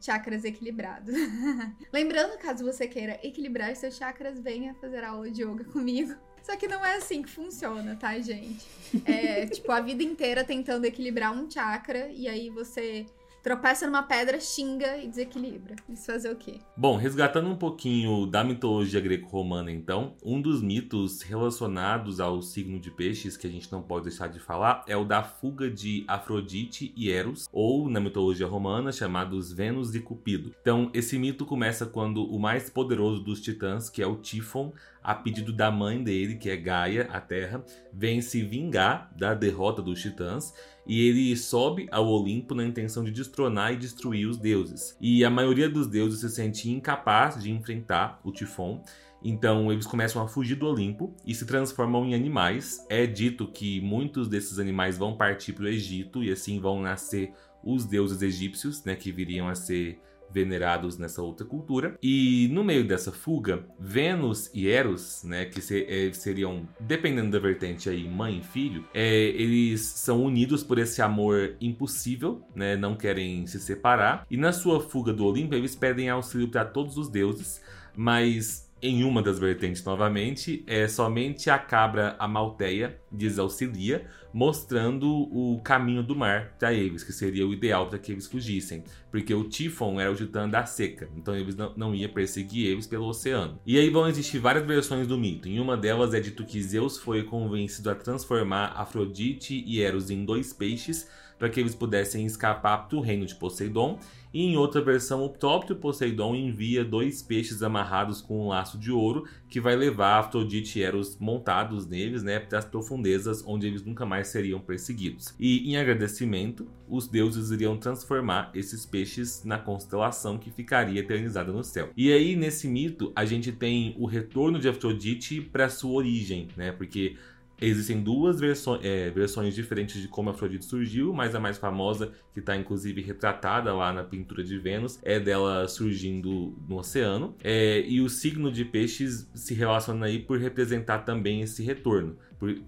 chakras 0.00 0.44
equilibrados. 0.44 1.14
Lembrando, 1.92 2.38
caso 2.38 2.64
você 2.64 2.86
queira 2.86 3.18
equilibrar 3.22 3.74
seus 3.76 3.96
chakras, 3.96 4.40
venha 4.40 4.74
fazer 4.74 5.04
aula 5.04 5.30
de 5.30 5.42
yoga 5.42 5.64
comigo. 5.64 6.14
Só 6.42 6.56
que 6.56 6.66
não 6.66 6.84
é 6.84 6.96
assim 6.96 7.22
que 7.22 7.30
funciona, 7.30 7.94
tá, 7.94 8.18
gente? 8.18 8.66
É 9.04 9.46
tipo 9.46 9.70
a 9.70 9.80
vida 9.80 10.02
inteira 10.02 10.42
tentando 10.42 10.84
equilibrar 10.84 11.32
um 11.32 11.48
chakra 11.48 12.08
e 12.08 12.26
aí 12.28 12.50
você 12.50 13.06
tropeça 13.42 13.86
numa 13.86 14.02
pedra, 14.02 14.38
xinga 14.40 14.98
e 14.98 15.08
desequilibra. 15.08 15.74
Isso 15.88 16.06
fazer 16.06 16.30
o 16.30 16.36
quê? 16.36 16.60
Bom, 16.76 16.96
resgatando 16.96 17.48
um 17.48 17.56
pouquinho 17.56 18.26
da 18.26 18.44
mitologia 18.44 19.00
greco-romana, 19.00 19.70
então, 19.70 20.14
um 20.24 20.40
dos 20.40 20.62
mitos 20.62 21.22
relacionados 21.22 22.20
ao 22.20 22.40
signo 22.40 22.78
de 22.78 22.90
peixes 22.90 23.36
que 23.36 23.46
a 23.46 23.50
gente 23.50 23.70
não 23.72 23.82
pode 23.82 24.04
deixar 24.08 24.28
de 24.28 24.38
falar 24.38 24.84
é 24.86 24.96
o 24.96 25.04
da 25.04 25.22
fuga 25.22 25.68
de 25.68 26.04
Afrodite 26.06 26.92
e 26.96 27.10
Eros, 27.10 27.48
ou 27.52 27.88
na 27.88 28.00
mitologia 28.00 28.46
romana 28.46 28.92
chamados 28.92 29.52
Vênus 29.52 29.94
e 29.94 30.00
Cupido. 30.00 30.54
Então, 30.60 30.90
esse 30.94 31.18
mito 31.18 31.44
começa 31.44 31.84
quando 31.84 32.24
o 32.24 32.38
mais 32.38 32.70
poderoso 32.70 33.22
dos 33.22 33.40
titãs, 33.40 33.90
que 33.90 34.02
é 34.02 34.06
o 34.06 34.16
Tifon, 34.16 34.72
a 35.02 35.14
pedido 35.14 35.52
da 35.52 35.70
mãe 35.70 36.02
dele, 36.02 36.36
que 36.36 36.48
é 36.48 36.56
Gaia, 36.56 37.08
a 37.10 37.20
Terra, 37.20 37.64
vem 37.92 38.20
se 38.20 38.42
vingar 38.42 39.12
da 39.16 39.34
derrota 39.34 39.82
dos 39.82 40.00
titãs 40.00 40.54
e 40.86 41.08
ele 41.08 41.36
sobe 41.36 41.88
ao 41.90 42.06
Olimpo 42.06 42.54
na 42.54 42.64
intenção 42.64 43.04
de 43.04 43.10
destronar 43.10 43.72
e 43.72 43.76
destruir 43.76 44.26
os 44.26 44.36
deuses. 44.36 44.96
E 45.00 45.24
a 45.24 45.30
maioria 45.30 45.68
dos 45.68 45.86
deuses 45.86 46.20
se 46.20 46.28
sente 46.30 46.70
incapaz 46.70 47.42
de 47.42 47.50
enfrentar 47.50 48.20
o 48.24 48.32
Tifon. 48.32 48.82
Então 49.24 49.70
eles 49.70 49.86
começam 49.86 50.20
a 50.20 50.26
fugir 50.26 50.56
do 50.56 50.66
Olimpo 50.66 51.14
e 51.24 51.34
se 51.34 51.46
transformam 51.46 52.04
em 52.04 52.14
animais. 52.14 52.84
É 52.88 53.06
dito 53.06 53.46
que 53.46 53.80
muitos 53.80 54.28
desses 54.28 54.58
animais 54.58 54.98
vão 54.98 55.16
partir 55.16 55.52
para 55.52 55.64
o 55.64 55.68
Egito 55.68 56.24
e 56.24 56.32
assim 56.32 56.58
vão 56.58 56.80
nascer 56.80 57.32
os 57.62 57.84
deuses 57.84 58.20
egípcios, 58.22 58.82
né, 58.84 58.96
que 58.96 59.12
viriam 59.12 59.48
a 59.48 59.54
ser 59.54 60.00
venerados 60.32 60.98
nessa 60.98 61.22
outra 61.22 61.46
cultura. 61.46 61.98
E 62.02 62.48
no 62.52 62.64
meio 62.64 62.86
dessa 62.86 63.12
fuga, 63.12 63.64
Vênus 63.78 64.50
e 64.54 64.68
Eros, 64.68 65.22
né, 65.24 65.44
que 65.44 65.60
é, 65.74 66.12
seriam, 66.12 66.68
dependendo 66.80 67.30
da 67.30 67.38
vertente 67.38 67.88
aí, 67.88 68.08
mãe 68.08 68.38
e 68.38 68.42
filho, 68.42 68.84
é, 68.94 69.06
eles 69.06 69.80
são 69.80 70.22
unidos 70.24 70.62
por 70.62 70.78
esse 70.78 71.02
amor 71.02 71.56
impossível, 71.60 72.42
né, 72.54 72.76
não 72.76 72.96
querem 72.96 73.46
se 73.46 73.60
separar. 73.60 74.26
E 74.30 74.36
na 74.36 74.52
sua 74.52 74.80
fuga 74.80 75.12
do 75.12 75.26
Olimpo, 75.26 75.54
eles 75.54 75.74
pedem 75.74 76.08
auxílio 76.08 76.48
para 76.48 76.64
todos 76.64 76.96
os 76.96 77.08
deuses, 77.08 77.60
mas 77.94 78.71
em 78.82 79.04
uma 79.04 79.22
das 79.22 79.38
vertentes 79.38 79.84
novamente, 79.84 80.64
é 80.66 80.88
somente 80.88 81.48
a 81.48 81.56
cabra 81.56 82.16
Amalteia 82.18 82.98
lhes 83.12 83.38
auxilia, 83.38 84.04
mostrando 84.34 85.08
o 85.08 85.60
caminho 85.62 86.02
do 86.02 86.16
mar 86.16 86.56
para 86.58 86.72
eles, 86.72 87.04
que 87.04 87.12
seria 87.12 87.46
o 87.46 87.52
ideal 87.52 87.88
para 87.88 87.98
que 87.98 88.10
eles 88.10 88.26
fugissem. 88.26 88.82
Porque 89.08 89.32
o 89.32 89.44
Tifon 89.44 90.00
era 90.00 90.10
o 90.10 90.16
titã 90.16 90.48
da 90.48 90.66
seca, 90.66 91.08
então 91.16 91.36
eles 91.36 91.54
não, 91.54 91.72
não 91.76 91.94
iam 91.94 92.10
perseguir 92.10 92.66
eles 92.66 92.86
pelo 92.88 93.06
oceano. 93.06 93.60
E 93.64 93.78
aí 93.78 93.88
vão 93.88 94.08
existir 94.08 94.40
várias 94.40 94.66
versões 94.66 95.06
do 95.06 95.16
mito. 95.16 95.48
Em 95.48 95.60
uma 95.60 95.76
delas 95.76 96.12
é 96.12 96.18
dito 96.18 96.44
que 96.44 96.60
Zeus 96.60 96.98
foi 96.98 97.22
convencido 97.22 97.88
a 97.88 97.94
transformar 97.94 98.72
Afrodite 98.76 99.62
e 99.64 99.80
Eros 99.80 100.10
em 100.10 100.24
dois 100.24 100.52
peixes 100.52 101.08
para 101.38 101.48
que 101.48 101.58
eles 101.58 101.74
pudessem 101.74 102.24
escapar 102.24 102.88
do 102.88 103.00
reino 103.00 103.26
de 103.26 103.34
Poseidon. 103.34 103.98
E 104.32 104.42
em 104.42 104.56
outra 104.56 104.80
versão, 104.80 105.24
o 105.24 105.30
próprio 105.30 105.76
Poseidon 105.76 106.34
envia 106.34 106.84
dois 106.84 107.22
peixes 107.22 107.62
amarrados 107.62 108.20
com 108.20 108.44
um 108.44 108.48
laço 108.48 108.78
de 108.78 108.90
ouro 108.90 109.24
que 109.48 109.60
vai 109.60 109.76
levar 109.76 110.18
Afrodite 110.18 110.78
e 110.78 110.82
Eros 110.82 111.18
montados 111.18 111.86
neles, 111.86 112.22
né, 112.22 112.38
para 112.38 112.58
as 112.58 112.64
profundezas 112.64 113.44
onde 113.46 113.66
eles 113.66 113.84
nunca 113.84 114.06
mais 114.06 114.28
seriam 114.28 114.60
perseguidos. 114.60 115.34
E 115.38 115.70
em 115.70 115.76
agradecimento, 115.76 116.66
os 116.88 117.06
deuses 117.06 117.50
iriam 117.50 117.76
transformar 117.76 118.50
esses 118.54 118.86
peixes 118.86 119.44
na 119.44 119.58
constelação 119.58 120.38
que 120.38 120.50
ficaria 120.50 121.00
eternizada 121.00 121.52
no 121.52 121.62
céu. 121.62 121.90
E 121.96 122.12
aí 122.12 122.36
nesse 122.36 122.66
mito 122.66 123.12
a 123.14 123.24
gente 123.24 123.52
tem 123.52 123.94
o 123.98 124.06
retorno 124.06 124.58
de 124.58 124.68
Afrodite 124.68 125.40
para 125.40 125.68
sua 125.68 125.92
origem, 125.92 126.48
né, 126.56 126.72
porque 126.72 127.16
Existem 127.62 128.02
duas 128.02 128.40
versões, 128.40 128.80
é, 128.84 129.10
versões 129.10 129.54
diferentes 129.54 130.00
de 130.00 130.08
como 130.08 130.30
Afrodite 130.30 130.64
surgiu, 130.64 131.12
mas 131.12 131.34
a 131.34 131.40
mais 131.40 131.58
famosa, 131.58 132.12
que 132.34 132.40
está 132.40 132.56
inclusive 132.56 133.00
retratada 133.00 133.72
lá 133.72 133.92
na 133.92 134.02
pintura 134.02 134.42
de 134.42 134.58
Vênus, 134.58 134.98
é 135.02 135.20
dela 135.20 135.68
surgindo 135.68 136.56
no 136.68 136.78
oceano. 136.78 137.36
É, 137.42 137.80
e 137.86 138.00
o 138.00 138.08
signo 138.08 138.50
de 138.50 138.64
peixes 138.64 139.30
se 139.34 139.54
relaciona 139.54 140.06
aí 140.06 140.18
por 140.18 140.38
representar 140.38 141.00
também 141.00 141.40
esse 141.42 141.62
retorno, 141.62 142.16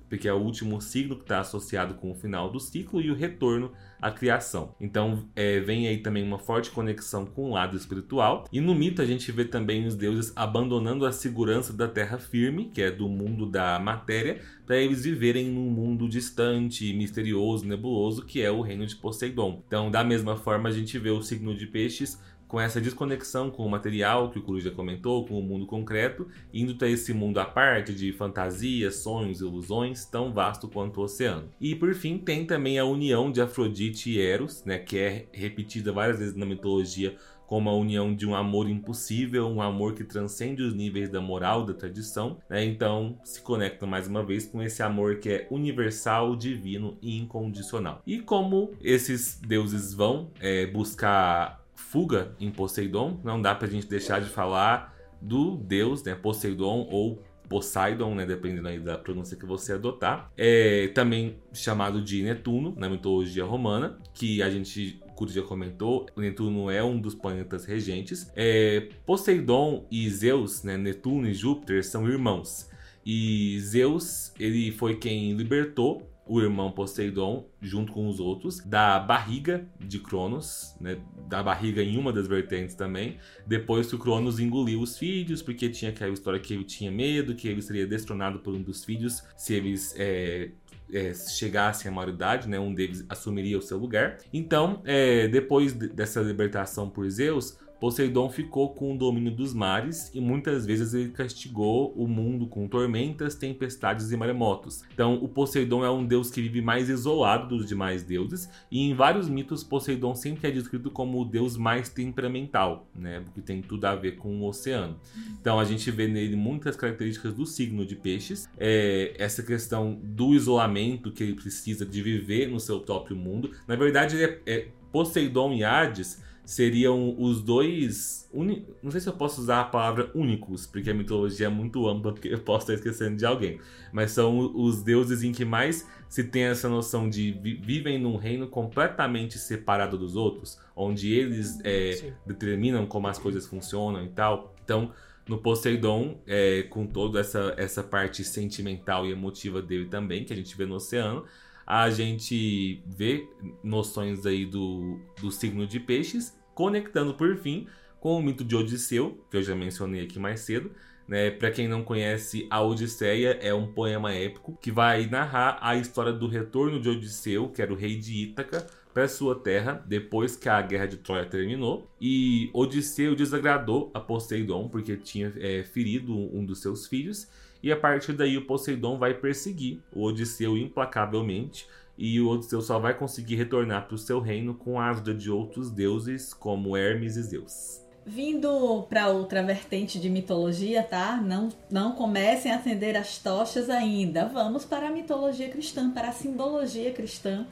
porque 0.09 0.29
é 0.29 0.33
o 0.33 0.39
último 0.39 0.81
signo 0.81 1.16
que 1.16 1.22
está 1.22 1.41
associado 1.41 1.95
com 1.95 2.11
o 2.11 2.14
final 2.14 2.51
do 2.51 2.61
ciclo 2.61 3.01
e 3.01 3.11
o 3.11 3.14
retorno 3.14 3.72
à 4.01 4.11
criação. 4.11 4.75
Então 4.81 5.29
é, 5.35 5.61
vem 5.61 5.89
aí 5.89 5.99
também 5.99 6.22
uma 6.22 6.39
forte 6.39 6.70
conexão 6.70 7.25
com 7.25 7.51
o 7.51 7.55
lado 7.55 7.77
espiritual. 7.77 8.45
E 8.53 8.61
no 8.61 8.75
mito 8.75 9.01
a 9.01 9.07
gente 9.07 9.31
vê 9.33 9.45
também 9.45 9.87
os 9.87 9.95
deuses 9.95 10.33
abandonando 10.37 11.07
a 11.07 11.12
segurança 11.12 11.72
da 11.72 11.89
terra 11.89 12.18
firme, 12.18 12.70
que 12.72 12.83
é 12.83 12.91
do 12.91 13.09
mundo 13.09 13.47
da 13.47 13.79
matéria, 13.79 14.41
para 14.66 14.77
eles 14.77 15.05
viverem 15.05 15.51
num 15.51 15.70
mundo 15.70 16.09
distante, 16.09 16.93
misterioso, 16.93 17.66
nebuloso, 17.66 18.25
que 18.25 18.41
é 18.41 18.51
o 18.51 18.61
reino 18.61 18.87
de 18.87 18.97
Poseidon. 18.97 19.62
Então, 19.66 19.91
da 19.91 20.05
mesma 20.05 20.37
forma, 20.37 20.68
a 20.68 20.72
gente 20.72 20.99
vê 20.99 21.11
o 21.11 21.22
signo 21.22 21.55
de 21.55 21.66
peixes 21.66 22.18
com 22.55 22.61
essa 22.61 22.81
desconexão 22.81 23.51
com 23.51 23.67
o 23.67 23.69
material 23.69 24.31
que 24.31 24.39
o 24.39 24.43
Coruja 24.43 24.71
comentou, 24.71 25.27
com 25.27 25.37
o 25.37 25.43
mundo 25.43 25.67
concreto, 25.67 26.29
indo 26.53 26.77
para 26.77 26.89
esse 26.89 27.13
mundo 27.13 27.41
à 27.41 27.45
parte 27.45 27.93
de 27.93 28.13
fantasias, 28.13 28.95
sonhos, 28.99 29.41
ilusões, 29.41 30.05
tão 30.05 30.33
vasto 30.33 30.69
quanto 30.69 31.01
o 31.01 31.03
oceano. 31.03 31.49
E 31.61 31.75
por 31.75 31.93
fim, 31.95 32.17
tem 32.17 32.47
também 32.47 32.79
a 32.79 32.85
união 32.85 33.33
de 33.33 33.41
Afrodite 33.41 34.09
e 34.09 34.21
Eros, 34.21 34.65
né, 34.65 34.79
que 34.79 34.97
é 34.97 35.27
repetida 35.33 35.91
várias 35.91 36.21
vezes 36.21 36.37
na 36.37 36.47
mitologia 36.47 37.17
como 37.45 37.69
a 37.69 37.77
união 37.77 38.15
de 38.15 38.25
um 38.25 38.37
amor 38.37 38.69
impossível, 38.71 39.49
um 39.49 39.61
amor 39.61 39.95
que 39.95 40.05
transcende 40.05 40.63
os 40.63 40.75
níveis 40.75 41.11
da 41.11 41.21
moral, 41.21 41.67
da 41.67 41.75
tradição, 41.75 42.39
né? 42.49 42.65
Então 42.65 43.19
se 43.23 43.43
conecta 43.43 43.87
mais 43.87 44.07
uma 44.07 44.25
vez 44.25 44.47
com 44.47 44.63
esse 44.63 44.83
amor 44.83 45.17
que 45.17 45.29
é 45.29 45.47
universal, 45.51 46.35
divino 46.37 46.97
e 47.03 47.19
incondicional. 47.19 48.01
E 48.07 48.19
como 48.19 48.73
esses 48.81 49.39
deuses 49.41 49.93
vão 49.93 50.31
é, 50.41 50.67
buscar 50.67 51.64
fuga 51.75 52.35
em 52.41 52.51
Poseidon, 52.51 53.20
não 53.25 53.41
dá 53.41 53.55
pra 53.55 53.68
gente 53.68 53.87
deixar 53.87 54.20
de 54.20 54.29
falar 54.29 54.95
do 55.20 55.57
deus, 55.57 56.03
né, 56.03 56.14
Poseidon 56.14 56.87
ou 56.91 57.22
Poseidon, 57.49 58.14
né, 58.14 58.27
dependendo 58.27 58.68
aí 58.68 58.79
da 58.79 58.97
pronúncia 58.97 59.37
que 59.37 59.47
você 59.47 59.75
adotar, 59.75 60.31
é 60.37 60.89
também 60.89 61.39
chamado 61.53 62.03
de 62.03 62.22
Netuno 62.22 62.75
na 62.77 62.89
mitologia 62.89 63.45
romana, 63.45 63.99
que 64.12 64.43
a 64.43 64.51
gente 64.51 65.01
Kuro 65.14 65.31
já 65.31 65.43
comentou, 65.43 66.07
Netuno 66.16 66.70
é 66.70 66.83
um 66.83 67.01
dos 67.01 67.14
planetas 67.14 67.64
regentes. 67.64 68.31
É, 68.35 68.89
Poseidon 69.07 69.87
e 69.91 70.11
Zeus, 70.11 70.62
né, 70.62 70.77
Netuno 70.77 71.29
e 71.29 71.35
Júpiter 71.35 71.85
são 71.85 72.09
irmãos. 72.09 72.68
E 73.07 73.59
Zeus, 73.61 74.33
ele 74.39 74.72
foi 74.72 74.97
quem 74.97 75.33
libertou 75.35 76.11
o 76.27 76.41
irmão 76.41 76.70
Poseidon, 76.70 77.47
junto 77.61 77.93
com 77.93 78.09
os 78.09 78.18
outros, 78.18 78.61
da 78.61 78.99
barriga 78.99 79.68
de 79.79 79.99
Cronos, 79.99 80.75
né, 80.81 80.99
da 81.29 81.43
barriga 81.43 81.83
em 81.83 81.99
uma 81.99 82.12
das 82.12 82.27
vertentes 82.27 82.75
também, 82.75 83.18
depois 83.47 83.89
que 83.89 83.95
o 83.95 83.99
Cronos 83.99 84.41
engoliu 84.41 84.81
os 84.81 84.97
filhos, 84.97 85.43
porque 85.43 85.68
tinha 85.68 85.91
aquela 85.91 86.12
história 86.12 86.41
que 86.41 86.55
ele 86.55 86.64
tinha 86.64 86.91
medo, 86.91 87.35
que 87.35 87.47
ele 87.47 87.61
seria 87.61 87.87
destronado 87.87 88.39
por 88.39 88.55
um 88.55 88.62
dos 88.62 88.85
filhos 88.85 89.22
se 89.37 89.55
eles 89.55 89.95
é, 89.99 90.51
é, 90.93 91.12
chegassem 91.12 91.91
à 91.91 91.95
maioridade, 91.95 92.49
né, 92.49 92.59
um 92.59 92.72
deles 92.72 93.05
assumiria 93.09 93.59
o 93.59 93.62
seu 93.62 93.79
lugar. 93.79 94.18
Então, 94.33 94.81
é, 94.85 95.29
depois 95.29 95.72
dessa 95.72 96.20
libertação 96.20 96.89
por 96.89 97.09
Zeus, 97.11 97.59
Poseidon 97.85 98.30
ficou 98.30 98.70
com 98.72 98.95
o 98.95 98.97
domínio 98.97 99.30
dos 99.30 99.53
mares 99.53 100.11
e 100.14 100.18
muitas 100.18 100.64
vezes 100.64 100.95
ele 100.95 101.11
castigou 101.11 101.93
o 101.93 102.09
mundo 102.09 102.47
com 102.47 102.66
tormentas, 102.66 103.35
tempestades 103.35 104.11
e 104.11 104.16
maremotos. 104.16 104.82
Então, 104.95 105.22
o 105.22 105.28
Poseidon 105.28 105.85
é 105.85 105.91
um 105.91 106.03
deus 106.03 106.30
que 106.30 106.41
vive 106.41 106.62
mais 106.62 106.89
isolado 106.89 107.55
dos 107.55 107.66
demais 107.66 108.03
deuses 108.03 108.49
e 108.70 108.89
em 108.89 108.95
vários 108.95 109.28
mitos 109.28 109.62
Poseidon 109.62 110.14
sempre 110.14 110.49
é 110.49 110.51
descrito 110.51 110.91
como 110.91 111.20
o 111.20 111.26
deus 111.26 111.59
mais 111.59 111.91
temperamental, 111.91 112.89
né, 112.95 113.22
que 113.35 113.43
tem 113.43 113.61
tudo 113.61 113.85
a 113.85 113.95
ver 113.95 114.12
com 114.12 114.41
o 114.41 114.49
oceano. 114.49 114.99
Então, 115.39 115.61
a 115.61 115.64
gente 115.66 115.91
vê 115.91 116.09
nele 116.09 116.37
muitas 116.37 116.76
características 116.76 117.35
do 117.35 117.45
signo 117.45 117.85
de 117.85 117.97
peixes, 117.97 118.49
é, 118.57 119.14
essa 119.18 119.43
questão 119.43 120.01
do 120.03 120.32
isolamento 120.32 121.12
que 121.12 121.22
ele 121.22 121.35
precisa 121.35 121.85
de 121.85 122.01
viver 122.01 122.49
no 122.49 122.59
seu 122.59 122.80
próprio 122.80 123.14
mundo. 123.14 123.51
Na 123.68 123.76
verdade, 123.76 124.24
é, 124.24 124.41
é 124.47 124.68
Poseidon 124.91 125.53
e 125.53 125.62
Hades 125.62 126.24
seriam 126.45 127.15
os 127.19 127.43
dois. 127.43 128.29
Uni... 128.33 128.67
Não 128.83 128.91
sei 128.91 129.01
se 129.01 129.09
eu 129.09 129.13
posso 129.13 129.41
usar 129.41 129.61
a 129.61 129.65
palavra 129.65 130.11
únicos, 130.15 130.67
porque 130.67 130.91
a 130.91 130.95
mitologia 130.95 131.47
é 131.47 131.51
muito 131.51 131.89
ampla, 131.89 132.13
porque 132.13 132.29
eu 132.29 132.39
posso 132.41 132.65
estar 132.65 132.75
esquecendo 132.75 133.17
de 133.17 133.25
alguém. 133.25 133.61
Mas 133.93 134.11
são 134.13 134.53
os 134.55 134.83
deuses 134.83 135.23
em 135.23 135.33
que 135.33 135.45
mais 135.45 135.89
se 136.09 136.25
tem 136.25 136.45
essa 136.45 136.69
noção 136.69 137.09
de 137.09 137.33
vi 137.33 137.55
vivem 137.55 137.99
num 137.99 138.17
reino 138.17 138.47
completamente 138.47 139.39
separado 139.39 139.99
dos 139.99 140.15
outros, 140.17 140.61
onde 140.77 141.13
eles 141.13 141.59
é, 141.65 142.13
determinam 142.27 142.87
como 142.87 143.09
as 143.09 143.19
coisas 143.19 143.47
funcionam 143.47 144.05
e 144.05 144.09
tal. 144.09 144.55
Então, 144.65 144.93
no 145.29 145.39
Poseidon, 145.39 146.21
é, 146.27 146.63
com 146.65 146.87
toda 146.87 147.19
essa, 147.19 147.55
essa 147.57 147.83
parte 147.83 148.23
sentimental 148.23 149.07
e 149.07 149.13
emotiva 149.13 149.63
dele 149.63 149.87
também, 149.87 150.25
que 150.25 150.33
a 150.33 150.37
gente 150.37 150.57
vê 150.57 150.67
no 150.67 150.75
oceano, 150.75 151.25
a 151.67 151.91
gente 151.91 152.83
vê 152.87 153.27
noções 153.62 154.27
aí 154.27 154.45
do, 154.45 154.99
do 155.21 155.31
signo 155.31 155.67
de 155.67 155.81
peixes, 155.81 156.37
conectando 156.55 157.15
por 157.15 157.37
fim 157.37 157.67
com 158.01 158.19
o 158.19 158.23
mito 158.23 158.45
de 158.45 158.55
Odisseu, 158.55 159.25
que 159.31 159.37
eu 159.39 159.43
já 159.43 159.55
mencionei 159.55 160.05
aqui 160.05 160.19
mais 160.19 160.41
cedo. 160.41 160.71
Né? 161.09 161.31
Para 161.31 161.51
quem 161.51 161.69
não 161.69 161.83
conhece, 161.83 162.47
a 162.51 162.62
Odisseia 162.62 163.39
é 163.41 163.53
um 163.53 163.67
poema 163.67 164.12
épico 164.12 164.59
que 164.61 164.71
vai 164.71 165.07
narrar 165.07 165.59
a 165.61 165.77
história 165.77 166.12
do 166.12 166.27
retorno 166.27 166.81
de 166.81 166.89
Odisseu, 166.89 167.49
que 167.49 167.62
era 167.62 167.73
o 167.73 167.77
rei 167.77 167.97
de 167.97 168.25
Ítaca, 168.25 168.67
para 168.93 169.09
sua 169.09 169.35
terra 169.35 169.85
depois 169.87 170.37
que 170.37 170.49
a 170.49 170.62
guerra 170.62 170.87
de 170.87 170.99
Troia 170.99 171.27
terminou. 171.27 171.91
E 172.01 172.49
Odisseu 172.53 173.15
desagradou 173.15 173.91
a 173.93 174.01
Poseidon 174.01 174.69
porque 174.69 174.97
tinha 174.97 175.33
é, 175.37 175.65
ferido 175.65 176.15
um 176.15 176.45
dos 176.45 176.61
seus 176.61 176.87
filhos. 176.87 177.29
E 177.65 177.73
a 177.73 177.77
partir 177.79 178.12
daí 178.12 178.37
o 178.37 178.45
Poseidon 178.45 178.99
vai 178.99 179.15
perseguir 179.15 179.81
o 179.91 180.03
Odisseu 180.03 180.55
implacavelmente. 180.55 181.67
E 181.97 182.21
o 182.21 182.29
Odisseu 182.29 182.61
só 182.61 182.79
vai 182.79 182.93
conseguir 182.93 183.37
retornar 183.37 183.87
para 183.87 183.95
o 183.95 183.99
seu 183.99 184.21
reino 184.21 184.53
com 184.53 184.79
a 184.79 184.91
ajuda 184.91 185.15
de 185.15 185.31
outros 185.31 185.71
deuses 185.71 186.35
como 186.35 186.77
Hermes 186.77 187.17
e 187.17 187.23
Zeus. 187.23 187.81
Vindo 188.05 188.83
para 188.83 189.09
outra 189.09 189.43
vertente 189.43 189.99
de 189.99 190.11
mitologia, 190.11 190.83
tá? 190.83 191.17
Não, 191.17 191.49
não 191.71 191.93
comecem 191.93 192.53
a 192.53 192.57
acender 192.57 192.99
as 192.99 193.17
tochas 193.17 193.71
ainda. 193.71 194.27
Vamos 194.27 194.67
para 194.67 194.89
a 194.89 194.93
mitologia 194.93 195.49
cristã, 195.49 195.91
para 195.91 196.09
a 196.09 196.12
simbologia 196.12 196.93
cristã, 196.93 197.47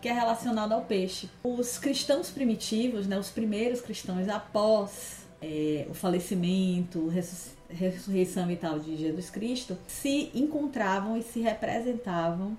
que 0.00 0.06
é 0.06 0.12
relacionada 0.12 0.76
ao 0.76 0.82
peixe. 0.82 1.28
Os 1.42 1.76
cristãos 1.76 2.30
primitivos, 2.30 3.08
né, 3.08 3.18
os 3.18 3.30
primeiros 3.30 3.80
cristãos 3.80 4.28
após 4.28 5.26
é, 5.42 5.88
o 5.90 5.94
falecimento, 5.94 7.08
ressurreição 7.68 8.50
e 8.50 8.56
tal 8.56 8.78
de 8.78 8.96
Jesus 8.96 9.30
Cristo, 9.30 9.76
se 9.86 10.30
encontravam 10.34 11.16
e 11.16 11.22
se 11.22 11.40
representavam 11.40 12.56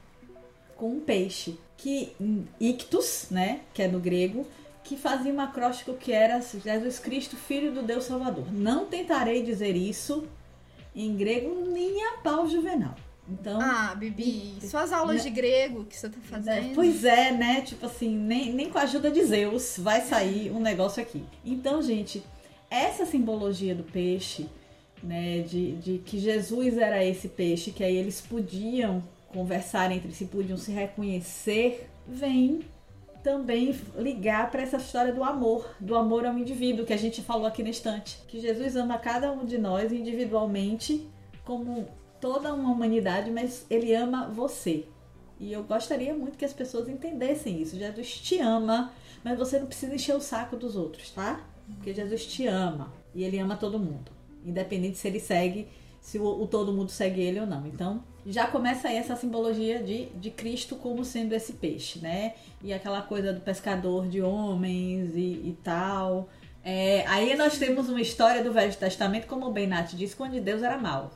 com 0.76 0.92
um 0.92 1.00
peixe 1.00 1.58
que 1.76 2.14
ictus, 2.60 3.28
né, 3.30 3.62
que 3.74 3.82
é 3.82 3.88
no 3.88 4.00
grego, 4.00 4.48
que 4.84 4.96
fazia 4.96 5.34
um 5.34 5.40
acróstico 5.42 5.94
que 5.94 6.12
era 6.12 6.40
Jesus 6.42 7.00
Cristo, 7.00 7.36
Filho 7.36 7.72
do 7.74 7.82
Deus 7.82 8.06
Salvador. 8.06 8.52
Não 8.52 8.86
tentarei 8.86 9.44
dizer 9.44 9.76
isso 9.76 10.28
em 10.96 11.16
grego 11.16 11.70
nem 11.70 12.04
a 12.06 12.18
pau 12.18 12.48
juvenal. 12.48 12.96
Então, 13.30 13.60
ah, 13.60 13.94
Bibi, 13.94 14.56
suas 14.62 14.94
aulas 14.94 15.18
né, 15.18 15.24
de 15.24 15.30
grego 15.30 15.84
que 15.84 15.98
você 15.98 16.08
tá 16.08 16.18
fazendo. 16.22 16.74
Pois 16.74 17.04
é, 17.04 17.32
né? 17.32 17.62
Tipo 17.62 17.86
assim, 17.86 18.16
nem, 18.16 18.54
nem 18.54 18.70
com 18.70 18.78
a 18.78 18.84
ajuda 18.84 19.12
de 19.12 19.22
Zeus 19.26 19.76
vai 19.78 20.02
sair 20.02 20.50
um 20.52 20.62
negócio 20.62 21.02
aqui. 21.02 21.26
Então, 21.44 21.82
gente, 21.82 22.24
essa 22.70 23.06
simbologia 23.06 23.76
do 23.76 23.84
peixe, 23.84 24.48
né? 25.04 25.42
De, 25.42 25.74
de 25.74 25.98
que 26.00 26.20
Jesus 26.20 26.78
era 26.78 27.04
esse 27.04 27.30
peixe, 27.30 27.72
que 27.72 27.84
aí 27.84 27.96
eles 27.96 28.22
podiam 28.22 29.04
conversar 29.30 29.92
entre 29.92 30.12
si, 30.12 30.26
podiam 30.26 30.58
se 30.58 30.72
reconhecer, 30.72 31.90
vem 32.08 32.62
também 33.24 33.78
ligar 33.98 34.50
para 34.50 34.62
essa 34.62 34.78
história 34.78 35.12
do 35.12 35.24
amor, 35.24 35.76
do 35.80 35.96
amor 35.96 36.26
ao 36.26 36.38
indivíduo 36.38 36.86
que 36.86 36.94
a 36.94 36.98
gente 36.98 37.22
falou 37.22 37.46
aqui 37.46 37.62
na 37.62 37.70
estante, 37.70 38.22
que 38.28 38.40
Jesus 38.40 38.76
ama 38.76 38.98
cada 38.98 39.32
um 39.32 39.44
de 39.44 39.58
nós 39.58 39.92
individualmente 39.92 41.06
como 41.44 41.88
toda 42.22 42.54
uma 42.54 42.72
humanidade, 42.72 43.30
mas 43.30 43.66
ele 43.70 43.94
ama 43.94 44.30
você. 44.30 44.86
E 45.40 45.52
eu 45.54 45.64
gostaria 45.64 46.14
muito 46.14 46.38
que 46.38 46.46
as 46.46 46.54
pessoas 46.54 46.90
entendessem 46.90 47.62
isso. 47.62 47.78
Jesus 47.78 48.20
te 48.20 48.40
ama, 48.40 48.92
mas 49.24 49.38
você 49.38 49.60
não 49.60 49.68
precisa 49.68 49.94
encher 49.94 50.16
o 50.16 50.22
saco 50.22 50.56
dos 50.56 50.76
outros, 50.76 51.12
tá? 51.12 51.46
Porque 51.76 51.94
Jesus 51.94 52.26
te 52.26 52.48
ama 52.48 52.92
e 53.14 53.24
ele 53.24 53.38
ama 53.38 53.56
todo 53.56 53.78
mundo, 53.78 54.12
independente 54.50 54.98
se 54.98 55.08
ele 55.08 55.20
segue, 55.20 55.68
se 56.02 56.18
o, 56.18 56.42
o 56.42 56.48
todo 56.48 56.72
mundo 56.72 56.90
segue 56.90 57.22
ele 57.22 57.40
ou 57.40 57.46
não. 57.46 57.68
Então, 57.68 58.04
já 58.26 58.48
começa 58.48 58.88
aí 58.88 58.98
essa 58.98 59.16
simbologia 59.16 59.82
de, 59.82 60.06
de 60.08 60.32
Cristo 60.32 60.76
como 60.76 61.04
sendo 61.04 61.34
esse 61.34 61.54
peixe, 61.54 62.00
né? 62.00 62.34
E 62.64 62.74
aquela 62.74 63.02
coisa 63.02 63.34
do 63.34 63.42
pescador 63.42 64.08
de 64.08 64.22
homens 64.22 65.16
e, 65.16 65.20
e 65.20 65.58
tal. 65.64 66.30
É, 66.64 67.06
aí 67.08 67.36
nós 67.36 67.58
temos 67.58 67.88
uma 67.90 68.02
história 68.02 68.44
do 68.44 68.52
Velho 68.52 68.76
Testamento, 68.76 69.28
como 69.28 69.48
o 69.48 69.52
Benat 69.52 69.96
disse, 69.96 70.16
onde 70.20 70.40
Deus 70.40 70.62
era 70.62 70.78
mau. 70.78 71.12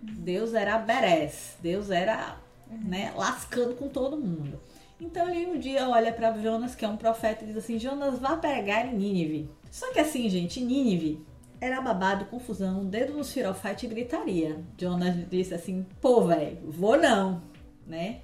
Deus 0.00 0.54
era 0.54 0.78
berés, 0.78 1.56
Deus 1.60 1.90
era 1.90 2.38
né, 2.70 3.12
lascando 3.16 3.74
com 3.74 3.88
todo 3.88 4.16
mundo. 4.16 4.60
Então 5.00 5.28
ele 5.28 5.46
um 5.46 5.58
dia 5.58 5.88
olha 5.88 6.12
para 6.12 6.32
Jonas, 6.38 6.74
que 6.74 6.84
é 6.84 6.88
um 6.88 6.96
profeta, 6.96 7.44
e 7.44 7.48
diz 7.48 7.56
assim: 7.56 7.78
Jonas, 7.78 8.18
vá 8.18 8.36
pregar 8.36 8.86
em 8.86 8.96
Nínive. 8.96 9.50
Só 9.70 9.92
que 9.92 10.00
assim, 10.00 10.28
gente, 10.28 10.60
Nínive 10.60 11.24
era 11.60 11.80
babado, 11.80 12.26
confusão, 12.26 12.84
dedo 12.84 13.14
nos 13.14 13.32
firofite 13.32 13.86
e 13.86 13.88
gritaria. 13.88 14.60
Jonas 14.76 15.14
disse 15.28 15.54
assim: 15.54 15.86
pô, 16.00 16.22
velho, 16.26 16.58
vou 16.70 16.98
não, 16.98 17.42
né? 17.86 18.20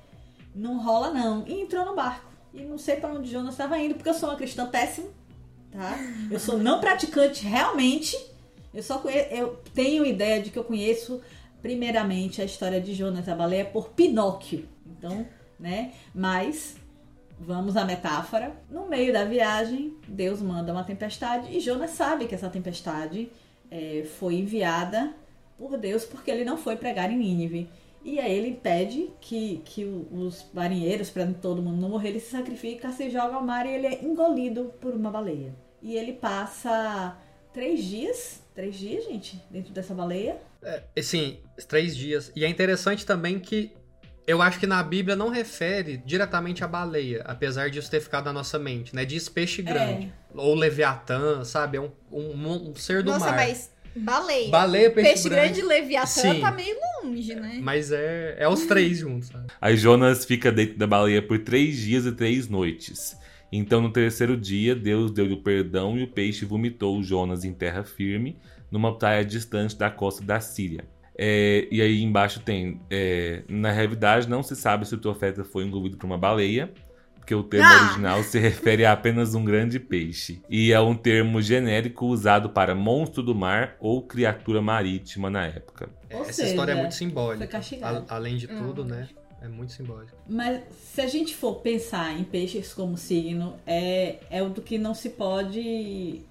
Não 0.54 0.82
rola 0.82 1.12
não. 1.12 1.46
E 1.46 1.60
entrou 1.60 1.84
no 1.84 1.94
barco. 1.94 2.30
E 2.52 2.62
não 2.62 2.78
sei 2.78 2.96
para 2.96 3.12
onde 3.12 3.30
Jonas 3.30 3.54
estava 3.54 3.78
indo, 3.78 3.94
porque 3.94 4.08
eu 4.08 4.14
sou 4.14 4.28
uma 4.28 4.36
cristã 4.36 4.66
péssima, 4.66 5.08
tá? 5.72 5.98
Eu 6.30 6.38
sou 6.38 6.56
não 6.58 6.80
praticante 6.80 7.44
realmente. 7.44 8.16
Eu 8.72 8.82
só 8.82 8.98
conheço, 8.98 9.28
eu 9.32 9.60
tenho 9.74 10.04
ideia 10.04 10.40
de 10.40 10.50
que 10.50 10.58
eu 10.58 10.64
conheço 10.64 11.20
primeiramente 11.60 12.40
a 12.40 12.44
história 12.44 12.80
de 12.80 12.94
Jonas 12.94 13.28
a 13.28 13.34
baleia 13.34 13.64
por 13.64 13.90
Pinóquio. 13.90 14.68
Então, 14.86 15.26
né? 15.58 15.92
Mas 16.14 16.76
Vamos 17.38 17.76
à 17.76 17.84
metáfora. 17.84 18.54
No 18.70 18.88
meio 18.88 19.12
da 19.12 19.24
viagem, 19.24 19.96
Deus 20.06 20.40
manda 20.40 20.72
uma 20.72 20.84
tempestade 20.84 21.56
e 21.56 21.60
Jonas 21.60 21.90
sabe 21.90 22.26
que 22.26 22.34
essa 22.34 22.48
tempestade 22.48 23.30
é, 23.70 24.04
foi 24.18 24.34
enviada 24.34 25.14
por 25.58 25.76
Deus 25.76 26.04
porque 26.04 26.30
ele 26.30 26.44
não 26.44 26.56
foi 26.56 26.76
pregar 26.76 27.10
em 27.10 27.18
Nínive. 27.18 27.68
E 28.04 28.20
aí 28.20 28.32
ele 28.32 28.52
pede 28.62 29.10
que, 29.20 29.62
que 29.64 29.84
os 29.84 30.44
marinheiros, 30.52 31.08
para 31.08 31.26
todo 31.32 31.62
mundo 31.62 31.80
não 31.80 31.88
morrer, 31.88 32.10
ele 32.10 32.20
se 32.20 32.30
sacrifica, 32.30 32.92
se 32.92 33.08
joga 33.08 33.34
ao 33.36 33.42
mar 33.42 33.66
e 33.66 33.70
ele 33.70 33.86
é 33.86 34.04
engolido 34.04 34.74
por 34.78 34.92
uma 34.92 35.10
baleia. 35.10 35.54
E 35.80 35.96
ele 35.96 36.12
passa 36.12 37.16
três 37.52 37.82
dias, 37.82 38.42
três 38.54 38.74
dias, 38.74 39.04
gente, 39.04 39.42
dentro 39.50 39.72
dessa 39.72 39.94
baleia. 39.94 40.36
É, 40.62 40.82
sim, 41.02 41.38
três 41.66 41.96
dias. 41.96 42.30
E 42.36 42.44
é 42.44 42.48
interessante 42.48 43.06
também 43.06 43.38
que 43.38 43.72
eu 44.26 44.40
acho 44.40 44.58
que 44.58 44.66
na 44.66 44.82
Bíblia 44.82 45.14
não 45.14 45.28
refere 45.28 45.98
diretamente 45.98 46.64
à 46.64 46.68
baleia, 46.68 47.22
apesar 47.26 47.68
disso 47.68 47.90
ter 47.90 48.00
ficado 48.00 48.24
na 48.24 48.32
nossa 48.32 48.58
mente, 48.58 48.94
né? 48.94 49.04
Diz 49.04 49.28
peixe 49.28 49.60
é. 49.60 49.64
grande. 49.64 50.06
É. 50.06 50.10
Ou 50.34 50.54
leviatã, 50.54 51.44
sabe? 51.44 51.76
É 51.76 51.80
um, 51.80 51.90
um, 52.10 52.70
um 52.70 52.74
ser 52.74 53.02
do 53.02 53.10
nossa, 53.10 53.26
mar. 53.26 53.36
Nossa, 53.36 53.46
mas 53.46 53.70
baleia. 53.94 54.50
Baleia, 54.50 54.90
peixe, 54.90 55.10
peixe 55.10 55.28
grande. 55.28 55.60
grande 55.60 55.62
leviatã 55.62 56.06
Sim. 56.06 56.40
tá 56.40 56.50
meio 56.50 56.76
longe, 57.02 57.34
né? 57.34 57.58
Mas 57.62 57.92
é, 57.92 58.36
é 58.38 58.48
os 58.48 58.64
três 58.66 58.98
juntos, 58.98 59.28
sabe? 59.28 59.46
Aí 59.60 59.76
Jonas 59.76 60.24
fica 60.24 60.50
dentro 60.50 60.78
da 60.78 60.86
baleia 60.86 61.22
por 61.22 61.38
três 61.38 61.76
dias 61.76 62.06
e 62.06 62.12
três 62.12 62.48
noites. 62.48 63.16
Então, 63.52 63.80
no 63.80 63.92
terceiro 63.92 64.36
dia, 64.36 64.74
Deus 64.74 65.12
deu-lhe 65.12 65.34
o 65.34 65.42
perdão 65.42 65.96
e 65.96 66.02
o 66.02 66.08
peixe 66.08 66.44
vomitou 66.44 67.00
Jonas 67.02 67.44
em 67.44 67.52
terra 67.52 67.84
firme, 67.84 68.36
numa 68.68 68.98
praia 68.98 69.24
distante 69.24 69.76
da 69.76 69.88
costa 69.90 70.24
da 70.24 70.40
Síria. 70.40 70.84
É, 71.16 71.68
e 71.70 71.80
aí 71.80 72.02
embaixo 72.02 72.40
tem. 72.40 72.80
É, 72.90 73.42
na 73.48 73.70
realidade, 73.70 74.28
não 74.28 74.42
se 74.42 74.56
sabe 74.56 74.86
se 74.86 74.94
o 74.94 74.98
profeta 74.98 75.44
foi 75.44 75.64
engolido 75.64 75.96
por 75.96 76.06
uma 76.06 76.18
baleia, 76.18 76.72
porque 77.16 77.34
o 77.34 77.42
termo 77.42 77.66
ah! 77.66 77.84
original 77.84 78.22
se 78.22 78.38
refere 78.38 78.84
a 78.84 78.92
apenas 78.92 79.34
um 79.34 79.44
grande 79.44 79.80
peixe. 79.80 80.42
E 80.48 80.72
é 80.72 80.80
um 80.80 80.94
termo 80.94 81.40
genérico 81.40 82.06
usado 82.06 82.50
para 82.50 82.74
monstro 82.74 83.22
do 83.22 83.34
mar 83.34 83.76
ou 83.80 84.02
criatura 84.02 84.60
marítima 84.60 85.30
na 85.30 85.46
época. 85.46 85.88
Ou 86.12 86.22
Essa 86.22 86.32
seja, 86.34 86.50
história 86.50 86.72
é 86.72 86.74
muito 86.74 86.94
simbólica. 86.94 87.60
A, 87.82 88.14
além 88.14 88.36
de 88.36 88.46
tudo, 88.46 88.82
hum. 88.82 88.86
né? 88.86 89.08
É 89.40 89.48
muito 89.48 89.72
simbólico. 89.72 90.16
Mas 90.26 90.62
se 90.72 91.02
a 91.02 91.06
gente 91.06 91.34
for 91.34 91.56
pensar 91.56 92.18
em 92.18 92.24
peixes 92.24 92.72
como 92.72 92.96
signo, 92.96 93.56
é, 93.66 94.16
é 94.30 94.42
o 94.42 94.48
do 94.48 94.62
que 94.62 94.78
não 94.78 94.94
se 94.94 95.10
pode 95.10 96.22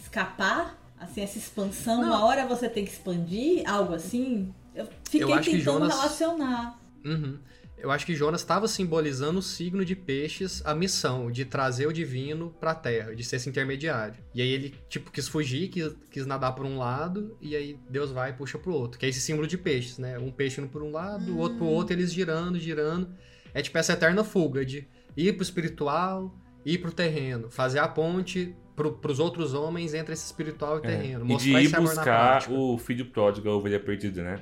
escapar 0.00 0.79
Assim, 1.00 1.22
essa 1.22 1.38
expansão, 1.38 2.02
não. 2.02 2.08
uma 2.08 2.24
hora 2.26 2.46
você 2.46 2.68
tem 2.68 2.84
que 2.84 2.90
expandir, 2.92 3.68
algo 3.68 3.94
assim. 3.94 4.54
Eu 4.74 4.86
fiquei 5.04 5.22
eu 5.22 5.40
tentando 5.40 5.60
Jonas... 5.62 5.94
relacionar. 5.94 6.78
Uhum. 7.02 7.38
Eu 7.78 7.90
acho 7.90 8.04
que 8.04 8.14
Jonas 8.14 8.42
estava 8.42 8.68
simbolizando 8.68 9.38
o 9.38 9.42
signo 9.42 9.82
de 9.82 9.96
peixes, 9.96 10.60
a 10.66 10.74
missão 10.74 11.30
de 11.30 11.46
trazer 11.46 11.86
o 11.86 11.92
divino 11.92 12.54
para 12.60 12.72
a 12.72 12.74
terra, 12.74 13.16
de 13.16 13.24
ser 13.24 13.36
esse 13.36 13.48
intermediário. 13.48 14.22
E 14.34 14.42
aí 14.42 14.48
ele, 14.48 14.74
tipo, 14.90 15.10
quis 15.10 15.26
fugir, 15.26 15.68
quis, 15.68 15.96
quis 16.10 16.26
nadar 16.26 16.54
por 16.54 16.66
um 16.66 16.76
lado, 16.76 17.34
e 17.40 17.56
aí 17.56 17.78
Deus 17.88 18.12
vai 18.12 18.30
e 18.30 18.32
puxa 18.34 18.58
pro 18.58 18.74
outro. 18.74 18.98
Que 18.98 19.06
é 19.06 19.08
esse 19.08 19.22
símbolo 19.22 19.46
de 19.46 19.56
peixes, 19.56 19.96
né? 19.96 20.18
Um 20.18 20.30
peixe 20.30 20.60
indo 20.60 20.68
por 20.68 20.82
um 20.82 20.92
lado, 20.92 21.32
o 21.32 21.38
outro 21.38 21.56
pro 21.56 21.66
hum. 21.66 21.70
outro, 21.70 21.94
eles 21.94 22.12
girando, 22.12 22.58
girando. 22.58 23.14
É 23.54 23.62
tipo 23.62 23.78
essa 23.78 23.94
eterna 23.94 24.22
fuga 24.22 24.62
de 24.62 24.86
ir 25.16 25.32
pro 25.32 25.42
espiritual, 25.42 26.34
ir 26.66 26.78
pro 26.78 26.92
terreno, 26.92 27.50
fazer 27.50 27.78
a 27.78 27.88
ponte 27.88 28.54
para 28.88 29.10
os 29.10 29.18
outros 29.18 29.54
homens 29.54 29.94
entre 29.94 30.12
esse 30.12 30.24
espiritual 30.24 30.76
e 30.76 30.78
é. 30.78 30.80
terreno. 30.82 31.26
E 31.30 31.36
de 31.36 31.52
ir 31.52 31.68
buscar 31.76 32.50
o 32.50 32.78
filho 32.78 33.06
pródigo, 33.06 33.48
a 33.48 33.54
ovelha 33.54 33.80
perdida, 33.80 34.22
né? 34.22 34.40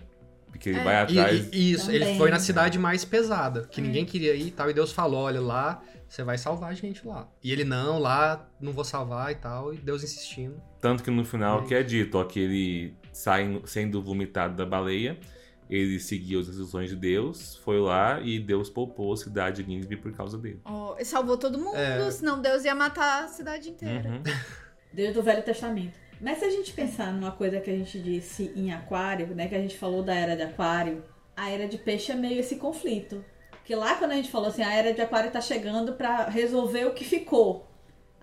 Porque 0.50 0.70
ele 0.70 0.78
é. 0.78 0.84
vai 0.84 0.96
atrás. 0.96 1.48
E, 1.52 1.56
e 1.56 1.72
isso, 1.72 1.86
Também. 1.86 2.02
ele 2.02 2.18
foi 2.18 2.30
na 2.30 2.38
cidade 2.38 2.78
mais 2.78 3.04
pesada, 3.04 3.62
que 3.70 3.80
é. 3.80 3.84
ninguém 3.84 4.04
queria 4.04 4.34
ir 4.34 4.48
e 4.48 4.50
tal, 4.50 4.70
e 4.70 4.72
Deus 4.72 4.92
falou: 4.92 5.20
olha 5.20 5.40
lá, 5.40 5.82
você 6.08 6.22
vai 6.24 6.38
salvar 6.38 6.70
a 6.70 6.74
gente 6.74 7.06
lá. 7.06 7.28
E 7.42 7.52
ele, 7.52 7.64
não, 7.64 7.98
lá 7.98 8.48
não 8.60 8.72
vou 8.72 8.84
salvar 8.84 9.30
e 9.30 9.34
tal, 9.34 9.74
e 9.74 9.76
Deus 9.76 10.02
insistindo. 10.02 10.60
Tanto 10.80 11.02
que 11.02 11.10
no 11.10 11.24
final, 11.24 11.64
que 11.64 11.74
é 11.74 11.82
dito, 11.82 12.16
ó, 12.16 12.24
que 12.24 12.40
ele 12.40 12.94
sai 13.12 13.60
sendo 13.64 14.02
vomitado 14.02 14.56
da 14.56 14.64
baleia 14.64 15.18
ele 15.68 16.00
seguiu 16.00 16.40
as 16.40 16.48
instruções 16.48 16.88
de 16.90 16.96
Deus, 16.96 17.56
foi 17.56 17.78
lá 17.78 18.20
e 18.20 18.38
Deus 18.38 18.70
poupou 18.70 19.12
a 19.12 19.16
cidade 19.16 19.62
de 19.62 19.68
Nínive 19.68 19.96
por 19.96 20.12
causa 20.12 20.38
dele. 20.38 20.60
Oh, 20.64 20.94
salvou 21.04 21.36
todo 21.36 21.58
mundo, 21.58 21.76
é... 21.76 22.10
senão 22.10 22.40
Deus 22.40 22.64
ia 22.64 22.74
matar 22.74 23.24
a 23.24 23.28
cidade 23.28 23.70
inteira. 23.70 24.08
Uhum. 24.08 24.22
Desde 24.92 25.18
o 25.18 25.22
Velho 25.22 25.42
Testamento. 25.42 25.98
Mas 26.20 26.38
se 26.38 26.44
a 26.46 26.50
gente 26.50 26.72
pensar 26.72 27.12
numa 27.12 27.30
coisa 27.30 27.60
que 27.60 27.70
a 27.70 27.76
gente 27.76 28.00
disse 28.00 28.50
em 28.56 28.72
Aquário, 28.72 29.28
né, 29.34 29.46
que 29.46 29.54
a 29.54 29.60
gente 29.60 29.76
falou 29.76 30.02
da 30.02 30.14
era 30.14 30.34
de 30.34 30.42
Aquário, 30.42 31.04
a 31.36 31.50
era 31.50 31.68
de 31.68 31.78
Peixe 31.78 32.10
é 32.10 32.14
meio 32.14 32.40
esse 32.40 32.56
conflito. 32.56 33.24
Porque 33.50 33.74
lá 33.74 33.94
quando 33.96 34.12
a 34.12 34.14
gente 34.14 34.30
falou 34.30 34.48
assim, 34.48 34.62
a 34.62 34.72
era 34.74 34.94
de 34.94 35.00
aquário 35.02 35.30
tá 35.30 35.42
chegando 35.42 35.92
pra 35.92 36.24
resolver 36.28 36.86
o 36.86 36.94
que 36.94 37.04
ficou. 37.04 37.68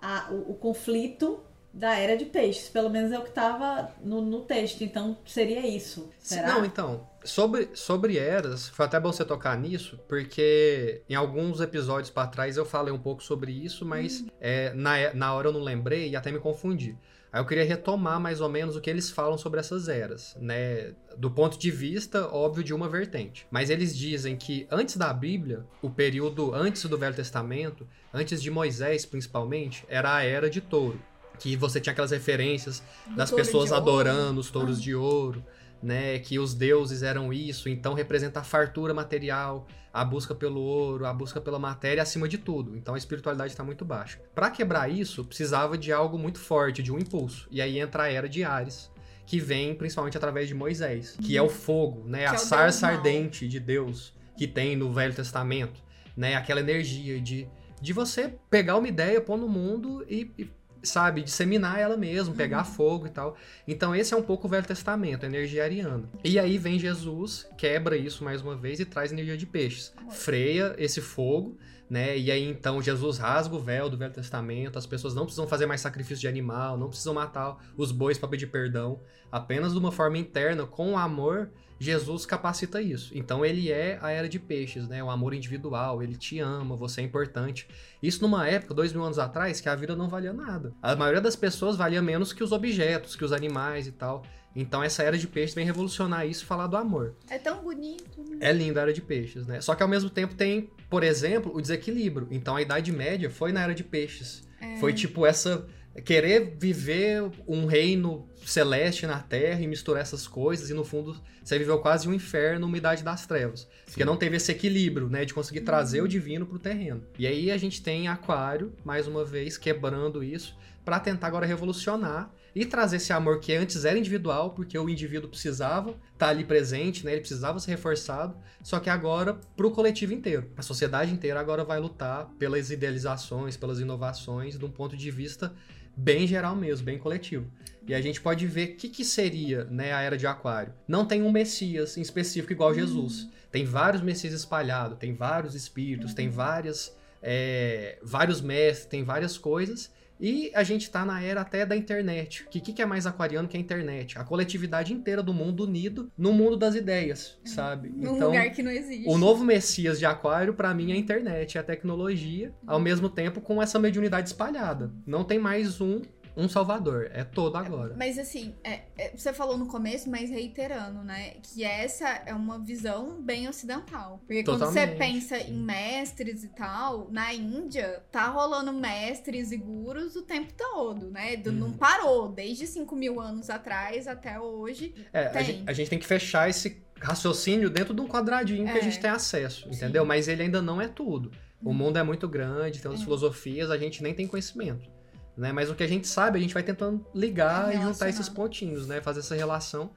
A- 0.01 0.27
o, 0.31 0.51
o 0.51 0.53
conflito 0.55 1.39
da 1.75 1.97
era 1.99 2.15
de 2.15 2.25
peixes. 2.25 2.69
Pelo 2.69 2.89
menos 2.89 3.11
é 3.11 3.19
o 3.19 3.23
que 3.23 3.31
tava 3.31 3.91
no, 4.01 4.21
no 4.21 4.41
texto. 4.41 4.81
Então 4.81 5.17
seria 5.25 5.67
isso. 5.67 6.09
Será? 6.17 6.47
Não, 6.47 6.65
então, 6.65 7.07
sobre, 7.23 7.69
sobre 7.73 8.17
eras, 8.17 8.69
foi 8.69 8.85
até 8.85 8.99
bom 8.99 9.11
você 9.11 9.25
tocar 9.25 9.57
nisso, 9.57 9.99
porque 10.07 11.03
em 11.09 11.15
alguns 11.15 11.59
episódios 11.59 12.09
pra 12.09 12.25
trás 12.25 12.55
eu 12.55 12.65
falei 12.65 12.93
um 12.93 12.99
pouco 12.99 13.21
sobre 13.21 13.51
isso, 13.51 13.85
mas 13.85 14.25
é, 14.39 14.73
na, 14.73 15.13
na 15.13 15.33
hora 15.33 15.49
eu 15.49 15.53
não 15.53 15.61
lembrei 15.61 16.09
e 16.09 16.15
até 16.15 16.31
me 16.31 16.39
confundi. 16.39 16.97
Aí 17.35 17.41
eu 17.41 17.45
queria 17.45 17.65
retomar 17.65 18.17
mais 18.17 18.39
ou 18.39 18.47
menos 18.47 18.77
o 18.77 18.81
que 18.81 18.89
eles 18.89 19.11
falam 19.11 19.37
sobre 19.37 19.59
essas 19.59 19.89
eras, 19.89 20.37
né? 20.39 20.93
Do 21.17 21.29
ponto 21.29 21.59
de 21.59 21.69
vista, 21.69 22.29
óbvio, 22.33 22.63
de 22.63 22.73
uma 22.73 22.87
vertente. 22.87 23.45
Mas 23.51 23.69
eles 23.69 23.93
dizem 23.93 24.37
que 24.37 24.65
antes 24.71 24.95
da 24.95 25.13
Bíblia, 25.13 25.65
o 25.81 25.89
período 25.89 26.55
antes 26.55 26.85
do 26.85 26.97
Velho 26.97 27.13
Testamento, 27.13 27.85
antes 28.13 28.41
de 28.41 28.49
Moisés 28.49 29.05
principalmente, 29.05 29.83
era 29.89 30.15
a 30.15 30.23
era 30.23 30.49
de 30.49 30.61
touro. 30.61 30.97
Que 31.37 31.55
você 31.55 31.79
tinha 31.79 31.91
aquelas 31.91 32.11
referências 32.11 32.83
das 33.15 33.29
touro 33.29 33.43
pessoas 33.43 33.71
adorando 33.71 34.39
os 34.39 34.49
touros 34.49 34.81
de 34.81 34.95
ouro, 34.95 35.43
né? 35.81 36.19
Que 36.19 36.39
os 36.39 36.53
deuses 36.53 37.03
eram 37.03 37.31
isso, 37.31 37.69
então 37.69 37.93
representa 37.93 38.39
a 38.39 38.43
fartura 38.43 38.93
material, 38.93 39.67
a 39.93 40.03
busca 40.03 40.33
pelo 40.33 40.61
ouro, 40.61 41.05
a 41.05 41.13
busca 41.13 41.39
pela 41.39 41.59
matéria 41.59 42.03
acima 42.03 42.27
de 42.27 42.37
tudo. 42.37 42.75
Então 42.75 42.95
a 42.95 42.97
espiritualidade 42.97 43.51
está 43.51 43.63
muito 43.63 43.85
baixa. 43.85 44.19
Para 44.33 44.49
quebrar 44.49 44.89
isso, 44.89 45.23
precisava 45.23 45.77
de 45.77 45.91
algo 45.91 46.17
muito 46.17 46.39
forte, 46.39 46.83
de 46.83 46.91
um 46.91 46.99
impulso. 46.99 47.47
E 47.51 47.61
aí 47.61 47.79
entra 47.79 48.03
a 48.03 48.11
era 48.11 48.27
de 48.27 48.43
Ares, 48.43 48.91
que 49.25 49.39
vem 49.39 49.73
principalmente 49.73 50.17
através 50.17 50.47
de 50.47 50.53
Moisés, 50.53 51.17
que 51.21 51.37
é 51.37 51.41
o 51.41 51.49
fogo, 51.49 52.03
né? 52.07 52.19
Que 52.19 52.25
a 52.25 52.33
é 52.33 52.37
sarça 52.37 52.87
ardente 52.87 53.47
de 53.47 53.59
Deus 53.59 54.13
que 54.37 54.47
tem 54.47 54.75
no 54.75 54.91
Velho 54.91 55.13
Testamento, 55.13 55.81
né? 56.15 56.35
Aquela 56.35 56.59
energia 56.59 57.19
de, 57.19 57.47
de 57.81 57.93
você 57.93 58.33
pegar 58.49 58.77
uma 58.77 58.87
ideia, 58.87 59.21
pôr 59.21 59.37
no 59.37 59.47
mundo 59.47 60.05
e, 60.09 60.31
e, 60.37 60.49
sabe, 60.85 61.21
disseminar 61.23 61.79
ela 61.79 61.97
mesmo, 61.97 62.33
pegar 62.33 62.63
fogo 62.63 63.07
e 63.07 63.09
tal. 63.09 63.35
Então 63.67 63.95
esse 63.95 64.13
é 64.13 64.17
um 64.17 64.23
pouco 64.23 64.47
o 64.47 64.49
Velho 64.49 64.65
Testamento, 64.65 65.23
a 65.23 65.27
energia 65.27 65.63
ariana. 65.63 66.03
E 66.23 66.37
aí 66.39 66.57
vem 66.57 66.79
Jesus, 66.79 67.47
quebra 67.57 67.97
isso 67.97 68.23
mais 68.23 68.41
uma 68.41 68.55
vez 68.55 68.79
e 68.79 68.85
traz 68.85 69.11
energia 69.11 69.37
de 69.37 69.45
peixes. 69.45 69.93
Freia 70.09 70.75
esse 70.77 71.01
fogo, 71.01 71.57
né? 71.89 72.17
E 72.17 72.31
aí 72.31 72.43
então 72.43 72.81
Jesus 72.81 73.17
rasga 73.17 73.55
o 73.55 73.59
véu 73.59 73.89
do 73.89 73.97
Velho 73.97 74.13
Testamento, 74.13 74.77
as 74.77 74.85
pessoas 74.85 75.13
não 75.13 75.23
precisam 75.23 75.47
fazer 75.47 75.65
mais 75.65 75.81
sacrifício 75.81 76.21
de 76.21 76.27
animal, 76.27 76.77
não 76.77 76.89
precisam 76.89 77.13
matar 77.13 77.57
os 77.77 77.91
bois 77.91 78.17
para 78.17 78.29
pedir 78.29 78.47
perdão, 78.47 78.99
apenas 79.31 79.73
de 79.73 79.79
uma 79.79 79.91
forma 79.91 80.17
interna, 80.17 80.65
com 80.65 80.97
amor, 80.97 81.49
Jesus 81.79 82.25
capacita 82.25 82.81
isso. 82.81 83.11
Então 83.17 83.45
ele 83.45 83.71
é 83.71 83.99
a 84.01 84.11
era 84.11 84.29
de 84.29 84.39
peixes, 84.39 84.87
né? 84.87 85.03
O 85.03 85.09
amor 85.09 85.33
individual, 85.33 86.01
ele 86.01 86.15
te 86.15 86.39
ama, 86.39 86.75
você 86.75 87.01
é 87.01 87.03
importante. 87.03 87.67
Isso 88.01 88.21
numa 88.21 88.47
época, 88.47 88.73
dois 88.73 88.93
mil 88.93 89.03
anos 89.03 89.19
atrás, 89.19 89.59
que 89.59 89.69
a 89.69 89.75
vida 89.75 89.95
não 89.95 90.07
valia 90.07 90.33
nada. 90.33 90.73
A 90.81 90.95
maioria 90.95 91.21
das 91.21 91.35
pessoas 91.35 91.75
valia 91.75 92.01
menos 92.01 92.31
que 92.33 92.43
os 92.43 92.51
objetos, 92.51 93.15
que 93.15 93.25
os 93.25 93.31
animais 93.31 93.87
e 93.87 93.91
tal. 93.91 94.23
Então 94.55 94.81
essa 94.81 95.03
era 95.03 95.17
de 95.17 95.27
peixes 95.27 95.53
vem 95.53 95.65
revolucionar 95.65 96.25
isso 96.25 96.43
e 96.43 96.45
falar 96.45 96.67
do 96.67 96.77
amor. 96.77 97.15
É 97.29 97.37
tão 97.37 97.61
bonito, 97.61 98.23
né? 98.29 98.37
É 98.39 98.53
linda 98.53 98.79
a 98.79 98.83
era 98.83 98.93
de 98.93 99.01
peixes, 99.01 99.45
né? 99.45 99.59
Só 99.59 99.75
que 99.75 99.83
ao 99.83 99.89
mesmo 99.89 100.09
tempo 100.09 100.33
tem, 100.33 100.69
por 100.89 101.03
exemplo, 101.03 101.53
o 101.53 101.61
desequilíbrio. 101.61 102.27
Então 102.31 102.55
a 102.55 102.61
Idade 102.61 102.91
Média 102.91 103.29
foi 103.29 103.51
na 103.51 103.61
era 103.61 103.75
de 103.75 103.83
peixes. 103.83 104.45
Foi 104.79 104.93
tipo 104.93 105.25
essa. 105.25 105.65
Querer 106.03 106.55
viver 106.59 107.23
um 107.47 107.65
reino 107.65 108.27
celeste 108.45 109.07
na 109.07 109.19
Terra 109.19 109.61
e 109.61 109.67
misturar 109.67 110.01
essas 110.01 110.27
coisas, 110.27 110.69
e 110.69 110.73
no 110.73 110.83
fundo 110.83 111.19
você 111.43 111.57
viveu 111.57 111.79
quase 111.79 112.07
um 112.07 112.13
inferno, 112.13 112.67
uma 112.67 112.77
idade 112.77 113.03
das 113.03 113.25
trevas. 113.25 113.67
Porque 113.85 114.03
não 114.03 114.17
teve 114.17 114.35
esse 114.35 114.51
equilíbrio, 114.51 115.09
né? 115.09 115.23
De 115.23 115.33
conseguir 115.33 115.61
trazer 115.61 116.01
o 116.01 116.07
divino 116.07 116.45
pro 116.45 116.59
terreno. 116.59 117.03
E 117.17 117.25
aí 117.25 117.49
a 117.49 117.57
gente 117.57 117.81
tem 117.81 118.07
Aquário, 118.07 118.73
mais 118.83 119.07
uma 119.07 119.23
vez, 119.23 119.57
quebrando 119.57 120.23
isso, 120.23 120.57
para 120.83 120.99
tentar 120.99 121.27
agora 121.27 121.45
revolucionar 121.45 122.31
e 122.53 122.65
trazer 122.65 122.97
esse 122.97 123.11
amor 123.11 123.39
que 123.39 123.53
antes 123.53 123.83
era 123.83 123.97
individual, 123.97 124.51
porque 124.51 124.77
o 124.77 124.89
indivíduo 124.89 125.29
precisava 125.29 125.95
estar 126.13 126.29
ali 126.29 126.45
presente, 126.45 127.03
né? 127.05 127.11
Ele 127.11 127.19
precisava 127.19 127.59
ser 127.59 127.71
reforçado, 127.71 128.37
só 128.63 128.79
que 128.79 128.89
agora 128.89 129.33
pro 129.57 129.71
coletivo 129.71 130.13
inteiro. 130.13 130.49
A 130.55 130.61
sociedade 130.61 131.11
inteira 131.11 131.39
agora 131.39 131.63
vai 131.63 131.79
lutar 131.79 132.29
pelas 132.39 132.71
idealizações, 132.71 133.57
pelas 133.57 133.79
inovações, 133.79 134.57
de 134.57 134.63
um 134.63 134.71
ponto 134.71 134.95
de 134.95 135.11
vista 135.11 135.53
bem 135.95 136.27
geral 136.27 136.55
mesmo, 136.55 136.85
bem 136.85 136.97
coletivo. 136.97 137.49
E 137.87 137.93
a 137.93 138.01
gente 138.01 138.19
pode 138.19 138.47
ver 138.47 138.69
o 138.69 138.75
que, 138.77 138.89
que 138.89 139.05
seria 139.05 139.63
né, 139.65 139.93
a 139.93 140.01
era 140.01 140.17
de 140.17 140.25
Aquário. 140.25 140.73
Não 140.87 141.05
tem 141.05 141.21
um 141.21 141.31
Messias 141.31 141.97
em 141.97 142.01
específico 142.01 142.51
igual 142.51 142.73
Jesus. 142.73 143.29
Tem 143.51 143.63
vários 143.63 144.01
Messias 144.01 144.33
espalhados, 144.33 144.97
tem 144.97 145.13
vários 145.13 145.53
espíritos, 145.53 146.13
tem 146.13 146.29
várias, 146.29 146.95
é, 147.21 147.99
vários 148.01 148.41
mestres, 148.41 148.87
tem 148.87 149.03
várias 149.03 149.37
coisas. 149.37 149.91
E 150.19 150.51
a 150.53 150.63
gente 150.63 150.89
tá 150.89 151.05
na 151.05 151.21
era 151.21 151.41
até 151.41 151.65
da 151.65 151.75
internet. 151.75 152.43
O 152.43 152.49
que, 152.49 152.59
que 152.59 152.81
é 152.81 152.85
mais 152.85 153.05
aquariano 153.05 153.47
que 153.47 153.57
a 153.57 153.59
internet? 153.59 154.17
A 154.17 154.23
coletividade 154.23 154.93
inteira 154.93 155.21
do 155.21 155.33
mundo 155.33 155.63
unido 155.63 156.11
no 156.17 156.31
mundo 156.31 156.57
das 156.57 156.75
ideias, 156.75 157.37
sabe? 157.43 157.89
Num 157.89 158.15
então, 158.15 158.27
lugar 158.27 158.49
que 158.51 158.63
não 158.63 158.71
existe. 158.71 159.09
o 159.09 159.17
novo 159.17 159.43
Messias 159.43 159.99
de 159.99 160.05
Aquário, 160.05 160.53
pra 160.53 160.73
mim, 160.73 160.91
é 160.91 160.95
a 160.95 160.97
internet, 160.97 161.57
é 161.57 161.61
a 161.61 161.63
tecnologia, 161.63 162.53
ao 162.65 162.79
mesmo 162.79 163.09
tempo 163.09 163.41
com 163.41 163.61
essa 163.61 163.79
mediunidade 163.79 164.29
espalhada. 164.29 164.91
Não 165.05 165.23
tem 165.23 165.37
mais 165.37 165.81
um, 165.81 166.01
um 166.37 166.49
salvador, 166.49 167.09
é 167.13 167.23
todo 167.23 167.55
agora. 167.55 167.95
Mas 167.97 168.17
assim, 168.19 168.53
é- 168.63 168.81
é- 168.97 169.11
você 169.15 169.31
falou 169.33 169.57
no 169.57 169.67
começo, 169.67 170.09
mas 170.09 170.29
reiterando, 170.29 171.01
né? 171.03 171.35
Que 171.41 171.63
essa 171.63 172.07
é 172.25 172.33
uma 172.33 172.59
visão 172.59 173.21
bem 173.21 173.47
ocidental. 173.47 174.19
Porque 174.27 174.43
quando 174.43 174.59
você 174.59 174.81
Totalmente. 174.87 174.97
pensa 174.97 175.37
em 175.37 175.53
mestres 175.57 176.43
e 176.43 176.49
tal, 176.49 177.09
na 177.11 177.33
Índia, 177.33 178.03
tá 178.11 178.27
rolando 178.27 178.73
mestres 178.73 179.51
e 179.51 179.57
gurus 179.57 180.15
o 180.15 180.21
tempo 180.23 180.53
todo, 180.57 181.09
né? 181.09 181.35
Do- 181.37 181.51
Não 181.51 181.67
Uhum. 181.67 181.77
parou, 181.77 182.27
desde 182.27 182.67
5 182.67 182.95
mil 182.95 183.19
anos 183.21 183.49
atrás 183.49 184.07
até 184.07 184.39
hoje. 184.39 184.93
É, 185.13 185.27
a 185.27 185.41
gente, 185.41 185.63
a 185.67 185.73
gente 185.73 185.89
tem 185.89 185.99
que 185.99 186.05
fechar 186.05 186.49
esse 186.49 186.83
raciocínio 186.99 187.69
dentro 187.69 187.93
de 187.93 188.01
um 188.01 188.07
quadradinho 188.07 188.65
que 188.65 188.71
a 188.71 188.77
É. 188.77 188.81
gente 188.81 188.99
tem 188.99 189.09
acesso, 189.09 189.67
entendeu? 189.69 190.03
Mas 190.05 190.27
ele 190.27 190.43
ainda 190.43 190.61
não 190.61 190.81
é 190.81 190.87
tudo. 190.87 191.31
O 191.63 191.73
mundo 191.73 191.97
é 191.97 192.03
muito 192.03 192.27
grande, 192.27 192.79
tem 192.81 192.89
outras 192.89 193.01
É. 193.01 193.03
filosofias, 193.03 193.71
a 193.71 193.77
gente 193.77 194.03
nem 194.03 194.13
tem 194.13 194.27
conhecimento. 194.27 194.89
Né? 195.37 195.51
Mas 195.51 195.69
o 195.69 195.75
que 195.75 195.83
a 195.83 195.87
gente 195.87 196.07
sabe, 196.07 196.37
a 196.39 196.41
gente 196.41 196.53
vai 196.53 196.63
tentando 196.63 197.05
ligar 197.13 197.73
e 197.75 197.81
juntar 197.81 198.09
esses 198.09 198.29
pontinhos, 198.29 198.87
né? 198.87 199.01
Fazer 199.01 199.19
essa 199.19 199.35
relação 199.35 199.89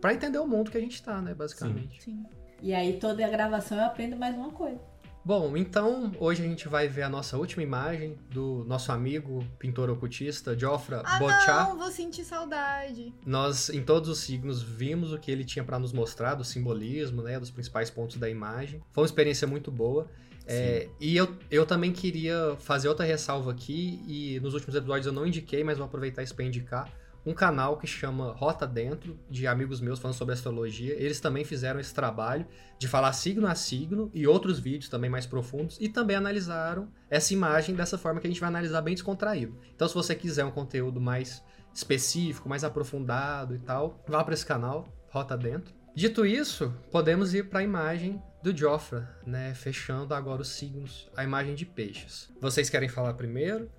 pra 0.00 0.14
entender 0.14 0.38
o 0.38 0.46
mundo 0.46 0.70
que 0.70 0.78
a 0.78 0.80
gente 0.80 1.02
tá, 1.02 1.20
né? 1.20 1.34
Basicamente. 1.34 2.02
Sim. 2.02 2.24
E 2.62 2.74
aí 2.74 2.98
toda 2.98 3.24
a 3.24 3.28
gravação 3.28 3.78
eu 3.78 3.84
aprendo 3.84 4.16
mais 4.16 4.34
uma 4.34 4.50
coisa. 4.50 4.80
Bom, 5.24 5.56
então 5.58 6.10
hoje 6.18 6.42
a 6.42 6.46
gente 6.46 6.68
vai 6.68 6.88
ver 6.88 7.02
a 7.02 7.08
nossa 7.08 7.36
última 7.36 7.62
imagem 7.62 8.16
do 8.30 8.64
nosso 8.66 8.90
amigo 8.90 9.44
pintor 9.58 9.90
ocultista, 9.90 10.58
Jofra 10.58 11.02
Ah, 11.04 11.18
Boccia. 11.18 11.54
não, 11.64 11.76
vou 11.76 11.90
sentir 11.90 12.24
saudade. 12.24 13.12
Nós, 13.26 13.68
em 13.68 13.82
todos 13.82 14.08
os 14.08 14.20
signos, 14.20 14.62
vimos 14.62 15.12
o 15.12 15.18
que 15.18 15.30
ele 15.30 15.44
tinha 15.44 15.62
pra 15.62 15.78
nos 15.78 15.92
mostrar, 15.92 16.34
do 16.34 16.44
simbolismo, 16.44 17.20
né, 17.20 17.38
dos 17.38 17.50
principais 17.50 17.90
pontos 17.90 18.16
da 18.16 18.30
imagem. 18.30 18.80
Foi 18.90 19.02
uma 19.02 19.06
experiência 19.06 19.46
muito 19.46 19.70
boa. 19.70 20.06
É, 20.48 20.88
e 20.98 21.16
eu, 21.16 21.28
eu 21.50 21.66
também 21.66 21.92
queria 21.92 22.56
fazer 22.58 22.88
outra 22.88 23.04
ressalva 23.04 23.50
aqui, 23.50 24.02
e 24.06 24.40
nos 24.40 24.54
últimos 24.54 24.74
episódios 24.74 25.06
eu 25.06 25.12
não 25.12 25.26
indiquei, 25.26 25.62
mas 25.62 25.76
vou 25.76 25.86
aproveitar 25.86 26.22
isso 26.22 26.34
para 26.34 26.44
indicar, 26.44 26.90
um 27.26 27.34
canal 27.34 27.76
que 27.76 27.86
chama 27.86 28.32
Rota 28.32 28.66
Dentro, 28.66 29.18
de 29.28 29.46
amigos 29.46 29.80
meus 29.80 29.98
falando 29.98 30.16
sobre 30.16 30.32
astrologia. 30.32 30.94
Eles 30.94 31.20
também 31.20 31.44
fizeram 31.44 31.78
esse 31.78 31.92
trabalho 31.92 32.46
de 32.78 32.88
falar 32.88 33.12
signo 33.12 33.46
a 33.46 33.54
signo 33.54 34.10
e 34.14 34.26
outros 34.26 34.58
vídeos 34.58 34.88
também 34.88 35.10
mais 35.10 35.26
profundos, 35.26 35.76
e 35.78 35.88
também 35.88 36.16
analisaram 36.16 36.88
essa 37.10 37.34
imagem 37.34 37.74
dessa 37.74 37.98
forma 37.98 38.18
que 38.18 38.26
a 38.26 38.30
gente 38.30 38.40
vai 38.40 38.48
analisar 38.48 38.80
bem 38.80 38.94
descontraído. 38.94 39.58
Então, 39.74 39.86
se 39.86 39.94
você 39.94 40.14
quiser 40.14 40.46
um 40.46 40.50
conteúdo 40.50 40.98
mais 41.00 41.42
específico, 41.74 42.48
mais 42.48 42.64
aprofundado 42.64 43.54
e 43.54 43.58
tal, 43.58 44.02
vá 44.08 44.24
para 44.24 44.32
esse 44.32 44.46
canal, 44.46 44.88
Rota 45.10 45.36
Dentro. 45.36 45.74
Dito 45.94 46.24
isso, 46.24 46.72
podemos 46.90 47.34
ir 47.34 47.48
para 47.48 47.58
a 47.58 47.62
imagem 47.62 48.22
do 48.42 48.56
Jofra, 48.56 49.08
né? 49.26 49.52
Fechando 49.54 50.14
agora 50.14 50.42
os 50.42 50.48
signos, 50.48 51.08
a 51.16 51.24
imagem 51.24 51.54
de 51.54 51.64
peixes. 51.66 52.28
Vocês 52.40 52.70
querem 52.70 52.88
falar 52.88 53.14
primeiro? 53.14 53.70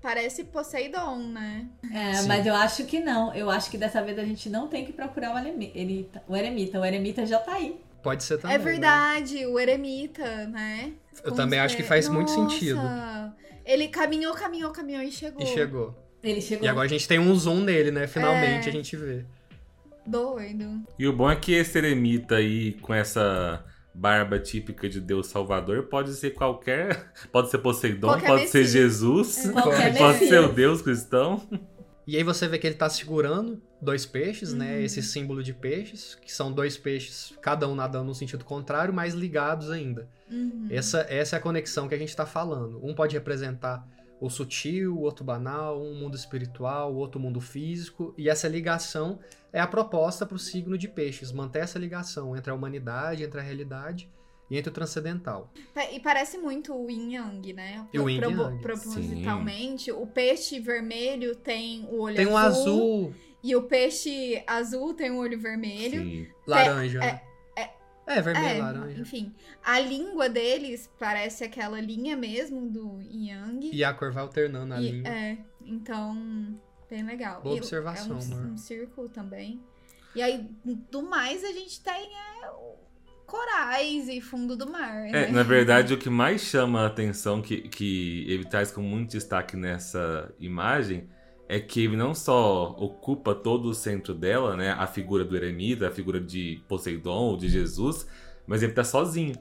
Parece 0.00 0.44
Poseidon, 0.44 1.28
né? 1.28 1.68
É, 1.92 2.14
Sim. 2.14 2.28
mas 2.28 2.44
eu 2.44 2.54
acho 2.54 2.84
que 2.86 2.98
não. 3.00 3.32
Eu 3.34 3.48
acho 3.50 3.70
que 3.70 3.78
dessa 3.78 4.02
vez 4.02 4.18
a 4.18 4.24
gente 4.24 4.50
não 4.50 4.66
tem 4.68 4.84
que 4.84 4.92
procurar 4.92 5.34
o 5.34 5.38
eremi- 5.38 5.70
eremita. 5.74 6.22
O 6.26 6.36
eremita. 6.36 6.80
O 6.80 6.84
eremita 6.84 7.24
já 7.24 7.38
tá 7.38 7.54
aí. 7.54 7.80
Pode 8.02 8.24
ser 8.24 8.38
também. 8.38 8.56
é 8.56 8.58
né? 8.58 8.64
verdade, 8.64 9.46
o 9.46 9.58
eremita, 9.60 10.46
né? 10.48 10.92
Eu 11.22 11.30
também 11.32 11.60
acho 11.60 11.76
que 11.76 11.84
faz 11.84 12.08
muito 12.08 12.32
Nossa! 12.32 12.50
sentido. 12.50 12.80
Ele 13.64 13.86
caminhou, 13.86 14.34
caminhou, 14.34 14.72
caminhou 14.72 15.02
e 15.02 15.12
chegou. 15.12 15.40
E 15.40 15.46
chegou. 15.46 15.94
Ele 16.20 16.40
chegou. 16.40 16.66
E 16.66 16.68
agora 16.68 16.86
a 16.86 16.88
gente 16.88 17.06
tem 17.06 17.20
um 17.20 17.32
zoom 17.36 17.60
nele, 17.60 17.92
né? 17.92 18.08
Finalmente 18.08 18.66
É. 18.66 18.70
a 18.70 18.72
gente 18.72 18.96
vê. 18.96 19.24
Doido. 20.04 20.82
E 20.98 21.06
o 21.06 21.12
bom 21.12 21.30
é 21.30 21.36
que 21.36 21.52
esse 21.52 21.78
eremita 21.78 22.36
aí, 22.36 22.72
com 22.82 22.92
essa 22.92 23.64
barba 23.94 24.38
típica 24.38 24.88
de 24.88 25.00
Deus 25.00 25.26
Salvador, 25.26 25.84
pode 25.84 26.14
ser 26.14 26.30
qualquer. 26.30 27.12
Pode 27.30 27.50
ser 27.50 27.58
Poseidon, 27.58 28.08
Qualquer 28.08 28.26
pode 28.26 28.48
ser 28.48 28.60
Messias. 28.60 28.70
Jesus, 28.70 29.50
Qualquer 29.52 29.96
pode 29.98 30.18
ser 30.18 30.38
o 30.38 30.42
Messias. 30.42 30.54
Deus 30.54 30.82
cristão. 30.82 31.48
E 32.06 32.16
aí 32.16 32.24
você 32.24 32.48
vê 32.48 32.58
que 32.58 32.66
ele 32.66 32.74
tá 32.74 32.88
segurando 32.88 33.62
dois 33.80 34.04
peixes, 34.04 34.52
né? 34.52 34.76
Uhum. 34.76 34.84
Esse 34.84 35.02
símbolo 35.02 35.42
de 35.42 35.52
peixes, 35.52 36.16
que 36.16 36.32
são 36.32 36.52
dois 36.52 36.76
peixes, 36.76 37.32
cada 37.40 37.68
um 37.68 37.74
nadando 37.74 38.06
no 38.06 38.14
sentido 38.14 38.44
contrário, 38.44 38.92
mas 38.92 39.14
ligados 39.14 39.70
ainda. 39.70 40.08
Uhum. 40.30 40.66
Essa, 40.68 41.06
essa 41.08 41.36
é 41.36 41.38
a 41.38 41.42
conexão 41.42 41.88
que 41.88 41.94
a 41.94 41.98
gente 41.98 42.08
está 42.08 42.26
falando. 42.26 42.84
Um 42.84 42.94
pode 42.94 43.14
representar 43.14 43.86
o 44.24 44.30
sutil, 44.30 44.94
o 44.96 45.00
outro 45.00 45.24
banal, 45.24 45.82
um 45.82 45.94
mundo 45.94 46.16
espiritual, 46.16 46.92
o 46.92 46.96
outro 46.96 47.18
mundo 47.20 47.40
físico, 47.40 48.14
e 48.16 48.28
essa 48.30 48.46
ligação 48.48 49.18
é 49.52 49.60
a 49.60 49.66
proposta 49.66 50.24
para 50.24 50.36
o 50.36 50.38
signo 50.38 50.78
de 50.78 50.86
peixes, 50.88 51.32
manter 51.32 51.58
essa 51.60 51.78
ligação 51.78 52.36
entre 52.36 52.50
a 52.50 52.54
humanidade, 52.54 53.24
entre 53.24 53.40
a 53.40 53.42
realidade 53.42 54.08
e 54.48 54.56
entre 54.56 54.70
o 54.70 54.72
transcendental. 54.72 55.50
Pa- 55.74 55.90
E 55.90 55.98
parece 55.98 56.38
muito 56.38 56.72
o 56.74 56.88
yin 56.90 57.14
yang, 57.14 57.52
né? 57.52 57.86
E 57.92 57.98
o 57.98 58.08
yin 58.08 58.20
yang, 58.20 58.62
Propositalmente, 58.62 59.90
o 59.90 60.06
peixe 60.06 60.60
vermelho 60.60 61.34
tem 61.34 61.84
o 61.90 62.00
olho 62.00 62.16
Tem 62.16 62.26
um 62.26 62.36
azul, 62.36 63.12
E 63.44 63.56
o 63.56 63.62
peixe 63.64 64.40
azul 64.46 64.94
tem 64.94 65.10
o 65.10 65.16
olho 65.16 65.38
vermelho. 65.40 66.00
Sim. 66.00 66.26
laranja. 66.46 66.98
é- 66.98 67.12
né? 67.12 67.22
É, 68.12 68.22
vermelho, 68.22 68.46
É, 68.46 68.58
laranja. 68.60 69.00
enfim. 69.00 69.34
A 69.64 69.78
língua 69.80 70.28
deles 70.28 70.90
parece 70.98 71.44
aquela 71.44 71.80
linha 71.80 72.16
mesmo 72.16 72.68
do 72.70 73.00
yang. 73.00 73.70
E 73.72 73.82
a 73.84 73.92
cor 73.94 74.12
vai 74.12 74.22
alternando 74.22 74.66
na 74.66 74.80
E- 74.80 74.90
linha. 74.90 75.08
É, 75.08 75.38
então, 75.64 76.60
bem 76.90 77.04
legal. 77.04 77.40
Boa 77.42 77.56
E 77.56 77.58
observação, 77.58 78.18
é 78.18 78.20
um, 78.20 78.22
amor. 78.38 78.46
um 78.52 78.56
círculo 78.56 79.08
também. 79.08 79.60
E 80.14 80.20
aí, 80.22 80.46
do 80.90 81.02
mais, 81.02 81.42
a 81.42 81.52
gente 81.52 81.80
tem 81.82 82.10
é, 82.42 82.50
o- 82.50 82.76
corais 83.26 84.08
e 84.08 84.20
fundo 84.20 84.54
do 84.56 84.70
mar, 84.70 84.94
né? 85.10 85.24
É, 85.28 85.30
na 85.32 85.42
verdade, 85.42 85.92
o 85.94 85.98
que 85.98 86.10
mais 86.10 86.42
chama 86.42 86.82
a 86.82 86.86
atenção, 86.86 87.40
que, 87.40 87.62
que 87.68 88.26
ele 88.28 88.44
traz 88.44 88.70
com 88.70 88.82
muito 88.82 89.12
destaque 89.12 89.56
nessa 89.56 90.30
imagem, 90.38 91.08
é 91.48 91.60
que 91.60 91.84
ele 91.84 91.96
não 91.96 92.14
só 92.14 92.70
ocupa 92.78 93.34
todo 93.34 93.66
o 93.68 93.74
centro 93.74 94.14
dela, 94.14 94.56
né? 94.56 94.70
A 94.72 94.86
figura 94.86 95.24
do 95.24 95.36
eremita, 95.36 95.88
a 95.88 95.90
figura 95.90 96.20
de 96.20 96.62
Poseidon 96.68 97.10
ou 97.30 97.36
de 97.36 97.48
Jesus, 97.48 98.06
mas 98.46 98.62
ele 98.62 98.72
tá 98.72 98.84
sozinho. 98.84 99.34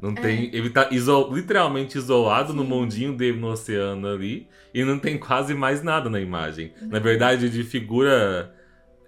Não 0.00 0.14
tem, 0.14 0.54
ele 0.54 0.70
tá 0.70 0.88
iso- 0.92 1.28
literalmente 1.32 1.98
isolado 1.98 2.54
no 2.54 2.62
Sim. 2.62 2.68
mundinho 2.68 3.16
dele 3.16 3.38
no 3.38 3.48
oceano 3.48 4.06
ali 4.06 4.48
e 4.72 4.84
não 4.84 4.96
tem 4.98 5.18
quase 5.18 5.54
mais 5.54 5.82
nada 5.82 6.08
na 6.08 6.20
imagem. 6.20 6.72
Na 6.82 7.00
verdade, 7.00 7.50
de 7.50 7.64
figura 7.64 8.54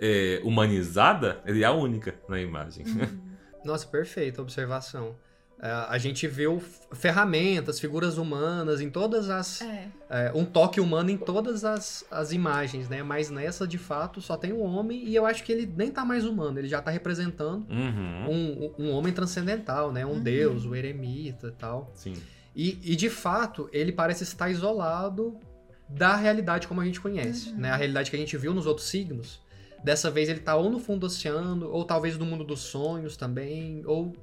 é, 0.00 0.40
humanizada, 0.42 1.40
ele 1.46 1.62
é 1.62 1.66
a 1.66 1.72
única 1.72 2.14
na 2.28 2.40
imagem. 2.40 2.84
Nossa, 3.64 3.86
perfeita 3.86 4.42
observação. 4.42 5.16
É, 5.62 5.70
a 5.70 5.98
gente 5.98 6.26
viu 6.26 6.62
ferramentas, 6.92 7.78
figuras 7.78 8.16
humanas 8.16 8.80
em 8.80 8.88
todas 8.88 9.28
as. 9.28 9.60
É. 9.60 9.88
é, 10.08 10.32
um 10.34 10.44
toque 10.44 10.80
humano 10.80 11.10
em 11.10 11.18
todas 11.18 11.64
as, 11.66 12.02
as 12.10 12.32
imagens, 12.32 12.88
né? 12.88 13.02
Mas 13.02 13.28
nessa, 13.28 13.66
de 13.66 13.76
fato, 13.76 14.22
só 14.22 14.36
tem 14.38 14.52
o 14.52 14.60
homem 14.60 15.04
e 15.04 15.14
eu 15.14 15.26
acho 15.26 15.44
que 15.44 15.52
ele 15.52 15.70
nem 15.76 15.90
tá 15.90 16.02
mais 16.04 16.24
humano, 16.24 16.58
ele 16.58 16.68
já 16.68 16.80
tá 16.80 16.90
representando 16.90 17.66
Uhum. 17.70 18.72
um, 18.78 18.84
um 18.86 18.90
homem 18.92 19.12
transcendental, 19.12 19.92
né? 19.92 20.06
Um 20.06 20.12
Uhum. 20.12 20.20
deus, 20.22 20.64
o 20.64 20.74
eremita 20.74 21.48
e 21.48 21.52
tal. 21.52 21.90
Sim. 21.94 22.14
E, 22.56 22.78
e, 22.82 22.96
de 22.96 23.10
fato, 23.10 23.68
ele 23.72 23.92
parece 23.92 24.24
estar 24.24 24.48
isolado 24.50 25.38
da 25.88 26.16
realidade 26.16 26.66
como 26.66 26.80
a 26.80 26.84
gente 26.84 27.00
conhece, 27.00 27.50
Uhum. 27.50 27.58
né? 27.58 27.70
A 27.70 27.76
realidade 27.76 28.10
que 28.10 28.16
a 28.16 28.18
gente 28.18 28.36
viu 28.36 28.54
nos 28.54 28.64
outros 28.66 28.88
signos. 28.88 29.40
Dessa 29.84 30.10
vez 30.10 30.28
ele 30.28 30.40
tá 30.40 30.56
ou 30.56 30.70
no 30.70 30.78
fundo 30.78 31.00
do 31.00 31.06
oceano, 31.06 31.68
ou 31.70 31.84
talvez 31.84 32.16
no 32.18 32.24
mundo 32.24 32.44
dos 32.44 32.60
sonhos 32.60 33.16
também, 33.16 33.82
ou 33.86 34.14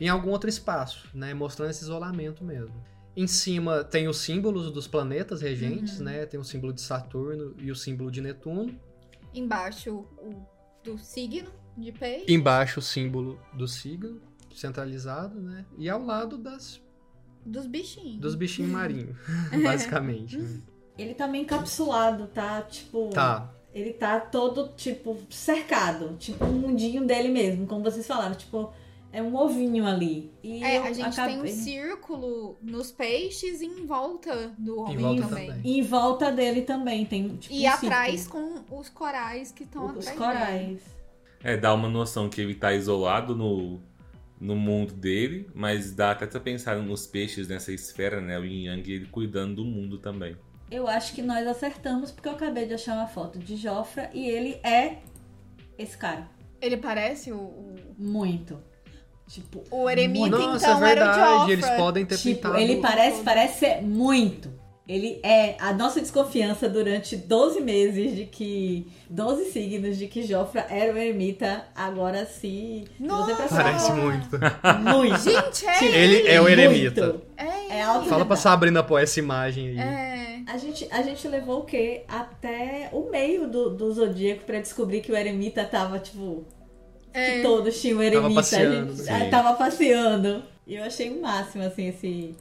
em 0.00 0.08
algum 0.08 0.30
outro 0.30 0.48
espaço, 0.48 1.08
né? 1.14 1.32
Mostrando 1.34 1.70
esse 1.70 1.82
isolamento 1.82 2.44
mesmo. 2.44 2.74
Em 3.16 3.26
cima 3.26 3.82
tem 3.82 4.08
os 4.08 4.18
símbolos 4.18 4.70
dos 4.70 4.86
planetas 4.86 5.40
regentes, 5.40 5.98
Uhum. 5.98 6.04
né? 6.04 6.26
Tem 6.26 6.38
o 6.38 6.44
símbolo 6.44 6.72
de 6.72 6.80
Saturno 6.82 7.54
e 7.58 7.70
o 7.70 7.76
símbolo 7.76 8.10
de 8.10 8.20
Netuno. 8.20 8.78
Embaixo, 9.34 10.04
o 10.18 10.46
do 10.84 10.98
signo 10.98 11.50
de 11.76 11.92
peixe. 11.92 12.32
Embaixo 12.32 12.80
o 12.80 12.82
símbolo 12.82 13.38
do 13.52 13.66
signo, 13.66 14.20
centralizado, 14.54 15.40
né? 15.40 15.64
E 15.78 15.88
ao 15.88 16.02
lado 16.04 16.38
das, 16.38 16.80
Dos 17.44 17.66
bichinhos. 17.66 18.18
dos 18.20 18.34
bichinhos 18.34 18.70
marinhos, 18.72 19.16
basicamente. 19.62 20.36
né? 20.38 20.60
Ele 20.98 21.14
tá 21.14 21.26
meio 21.28 21.42
encapsulado, 21.42 22.26
tá? 22.28 22.62
Tipo. 22.62 23.10
Tá, 23.10 23.52
Ele 23.74 23.92
tá 23.92 24.18
todo, 24.18 24.68
tipo, 24.76 25.18
cercado. 25.28 26.16
Tipo, 26.18 26.44
um 26.46 26.52
mundinho 26.52 27.06
dele 27.06 27.28
mesmo, 27.28 27.66
como 27.66 27.84
vocês 27.84 28.06
falaram. 28.06 28.34
Tipo, 28.34 28.72
é 29.18 29.22
um 29.22 29.34
ovinho 29.34 29.86
ali. 29.86 30.30
E 30.42 30.62
É, 30.62 30.78
a 30.78 30.92
gente 30.92 31.14
tem 31.14 31.24
um 31.24 31.30
acabei- 31.38 31.52
círculo 31.52 32.58
nos 32.60 32.92
peixes 32.92 33.60
e 33.60 33.66
em 33.66 33.86
volta 33.86 34.52
do 34.58 34.80
homem 34.80 34.98
volta 34.98 35.22
também. 35.28 35.46
também. 35.48 35.60
E 35.64 35.78
em 35.78 35.82
volta 35.82 36.30
dele 36.32 36.62
também 36.62 37.06
tem, 37.06 37.28
tipo, 37.36 37.54
E 37.54 37.64
um 37.64 37.70
atrás 37.70 38.20
círculo. 38.20 38.62
com 38.68 38.78
os 38.78 38.88
corais 38.88 39.50
que 39.52 39.62
estão 39.64 39.84
Os 39.86 40.06
atrás. 40.06 40.06
dele. 40.06 40.18
corais. 40.18 40.80
É, 41.42 41.56
dá 41.56 41.72
uma 41.72 41.88
noção 41.88 42.28
que 42.28 42.40
ele 42.40 42.54
tá 42.54 42.72
isolado 42.74 43.34
no, 43.34 43.80
no 44.40 44.54
mundo 44.56 44.92
dele, 44.92 45.48
mas 45.54 45.92
dá 45.94 46.10
até 46.10 46.26
pra 46.26 46.40
pensar 46.40 46.76
nos 46.76 47.06
peixes 47.06 47.48
nessa 47.48 47.72
esfera, 47.72 48.20
né? 48.20 48.38
O 48.38 48.44
Yin 48.44 48.64
Yang, 48.66 48.92
ele 48.92 49.06
cuidando 49.06 49.56
do 49.56 49.64
mundo 49.64 49.98
também. 49.98 50.36
Eu 50.70 50.88
acho 50.88 51.14
que 51.14 51.22
nós 51.22 51.46
acertamos, 51.46 52.10
porque 52.10 52.28
eu 52.28 52.32
acabei 52.32 52.66
de 52.66 52.74
achar 52.74 52.94
uma 52.94 53.06
foto 53.06 53.38
de 53.38 53.56
Jofra 53.56 54.10
e 54.12 54.28
ele 54.28 54.58
é 54.64 54.98
esse 55.78 55.96
cara. 55.96 56.28
Ele 56.60 56.76
parece 56.76 57.30
o, 57.32 57.74
Muito. 57.98 58.58
Tipo, 59.28 59.64
o 59.70 59.90
eremita, 59.90 60.38
Nossa, 60.38 60.70
então 60.70 60.86
é 60.86 60.90
era 60.92 61.00
o 61.02 61.06
verdade. 61.06 61.30
Joffre. 61.38 61.52
Eles 61.52 61.70
podem 61.70 62.06
ter 62.06 62.16
tipo 62.16 62.34
pintado. 62.36 62.58
ele 62.58 62.76
parece, 62.76 63.22
parece 63.22 63.58
ser 63.58 63.82
muito. 63.82 64.54
Ele 64.88 65.18
é 65.24 65.56
a 65.58 65.72
nossa 65.72 66.00
desconfiança 66.00 66.68
durante 66.68 67.16
12 67.16 67.60
meses 67.60 68.14
de 68.14 68.24
que. 68.24 68.86
12 69.10 69.46
signos 69.50 69.98
de 69.98 70.06
que 70.06 70.22
Jofra 70.22 70.64
era 70.70 70.94
o 70.94 70.96
eremita. 70.96 71.64
Agora 71.74 72.24
sim. 72.24 72.84
se 72.96 73.02
Nossa! 73.02 73.34
você 73.34 73.52
Parece 73.52 73.92
muito. 73.92 74.38
muito. 74.84 75.18
Gente, 75.24 75.66
é 75.66 75.74
Sim, 75.74 75.86
Ele 75.86 76.28
é 76.28 76.40
o 76.40 76.48
eremita. 76.48 77.16
É, 77.36 77.78
É 77.80 77.82
Fala 77.84 78.04
pra 78.04 78.16
verdade. 78.18 78.40
Sabrina 78.40 78.82
pôr 78.84 79.02
essa 79.02 79.18
imagem 79.18 79.70
aí. 79.70 79.78
é. 79.78 80.16
A 80.46 80.56
gente, 80.58 80.86
a 80.92 81.02
gente 81.02 81.26
levou 81.26 81.58
o 81.58 81.64
quê? 81.64 82.04
Até 82.06 82.88
o 82.92 83.10
meio 83.10 83.48
do, 83.48 83.70
do 83.70 83.92
Zodíaco 83.92 84.44
pra 84.44 84.60
descobrir 84.60 85.00
que 85.00 85.10
o 85.10 85.16
eremita 85.16 85.64
tava, 85.64 85.98
tipo. 85.98 86.44
É. 87.18 87.36
Que 87.36 87.42
todos 87.42 87.80
tinham 87.80 88.02
eremita. 88.02 88.34
passeando, 88.34 88.92
a 88.92 88.94
gente 88.96 89.02
né? 89.04 89.26
ah, 89.26 89.30
tava 89.30 89.54
passeando. 89.56 90.42
E 90.66 90.74
eu 90.74 90.84
achei 90.84 91.10
o 91.10 91.22
máximo, 91.22 91.62
assim, 91.64 91.88
esse, 91.88 92.34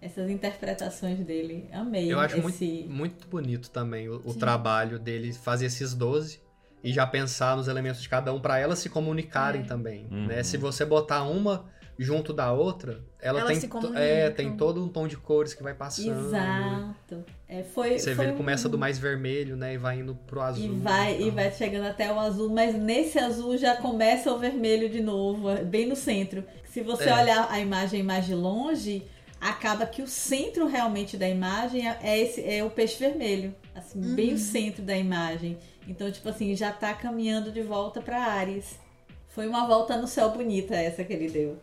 essas 0.00 0.30
interpretações 0.30 1.18
dele. 1.20 1.68
Amei. 1.72 2.12
Eu 2.12 2.20
acho 2.20 2.36
esse... 2.38 2.42
muito, 2.84 2.90
muito 2.92 3.28
bonito 3.28 3.70
também 3.70 4.08
o, 4.08 4.20
o 4.24 4.34
trabalho 4.34 4.98
dele 4.98 5.32
fazer 5.32 5.66
esses 5.66 5.94
12 5.94 6.40
e 6.84 6.92
já 6.92 7.06
pensar 7.06 7.56
nos 7.56 7.68
elementos 7.68 8.00
de 8.02 8.08
cada 8.08 8.32
um 8.32 8.40
pra 8.40 8.58
elas 8.58 8.78
se 8.78 8.88
comunicarem 8.88 9.62
É. 9.62 9.64
também, 9.64 10.06
Uhum. 10.10 10.26
né? 10.26 10.42
Se 10.42 10.56
você 10.56 10.84
botar 10.84 11.22
uma 11.24 11.66
junto 11.98 12.32
da 12.32 12.52
outra, 12.52 13.02
ela 13.22 13.40
Elas 13.40 13.58
tem 13.58 13.70
é, 13.96 14.30
tem 14.30 14.56
todo 14.56 14.82
um 14.82 14.88
tom 14.88 15.06
de 15.06 15.16
cores 15.16 15.52
que 15.54 15.62
vai 15.62 15.74
passando. 15.74 16.26
Exato. 16.26 17.24
É, 17.48 17.62
foi, 17.62 17.98
Você 17.98 18.14
foi 18.14 18.14
vê 18.14 18.22
ele 18.24 18.32
um- 18.32 18.36
começa 18.36 18.68
do 18.68 18.78
mais 18.78 18.98
vermelho, 18.98 19.56
né, 19.56 19.74
e 19.74 19.78
vai 19.78 19.98
indo 19.98 20.14
pro 20.26 20.40
azul. 20.40 20.64
E 20.64 20.68
vai, 20.68 21.14
então. 21.16 21.26
e 21.26 21.30
vai 21.30 21.52
chegando 21.52 21.86
até 21.86 22.12
o 22.12 22.18
azul, 22.18 22.48
mas 22.50 22.74
nesse 22.74 23.18
azul 23.18 23.56
já 23.56 23.76
começa 23.76 24.32
o 24.32 24.38
vermelho 24.38 24.88
de 24.88 25.00
novo, 25.00 25.48
bem 25.64 25.86
no 25.86 25.96
centro. 25.96 26.44
Se 26.64 26.80
você 26.82 27.08
É. 27.08 27.14
olhar 27.14 27.48
a 27.50 27.58
imagem 27.58 28.02
mais 28.02 28.24
de 28.26 28.34
longe, 28.34 29.02
acaba 29.40 29.84
que 29.86 30.02
o 30.02 30.06
centro 30.06 30.66
realmente 30.66 31.16
da 31.16 31.28
imagem 31.28 31.88
é, 31.88 31.98
é 32.02 32.18
esse, 32.20 32.44
é 32.48 32.62
o 32.62 32.70
peixe 32.70 32.98
vermelho. 32.98 33.54
Assim, 33.74 34.00
bem 34.14 34.34
o 34.34 34.38
centro 34.38 34.82
da 34.82 34.96
imagem. 34.96 35.56
Então, 35.88 36.10
tipo 36.10 36.28
assim, 36.28 36.54
já 36.54 36.70
tá 36.72 36.92
caminhando 36.94 37.50
de 37.50 37.62
volta 37.62 38.00
pra 38.00 38.18
Ares. 38.22 38.78
Foi 39.28 39.46
uma 39.46 39.66
volta 39.66 39.96
no 39.96 40.06
céu 40.06 40.30
bonita 40.30 40.74
essa 40.74 41.02
que 41.04 41.12
ele 41.12 41.28
deu. 41.30 41.56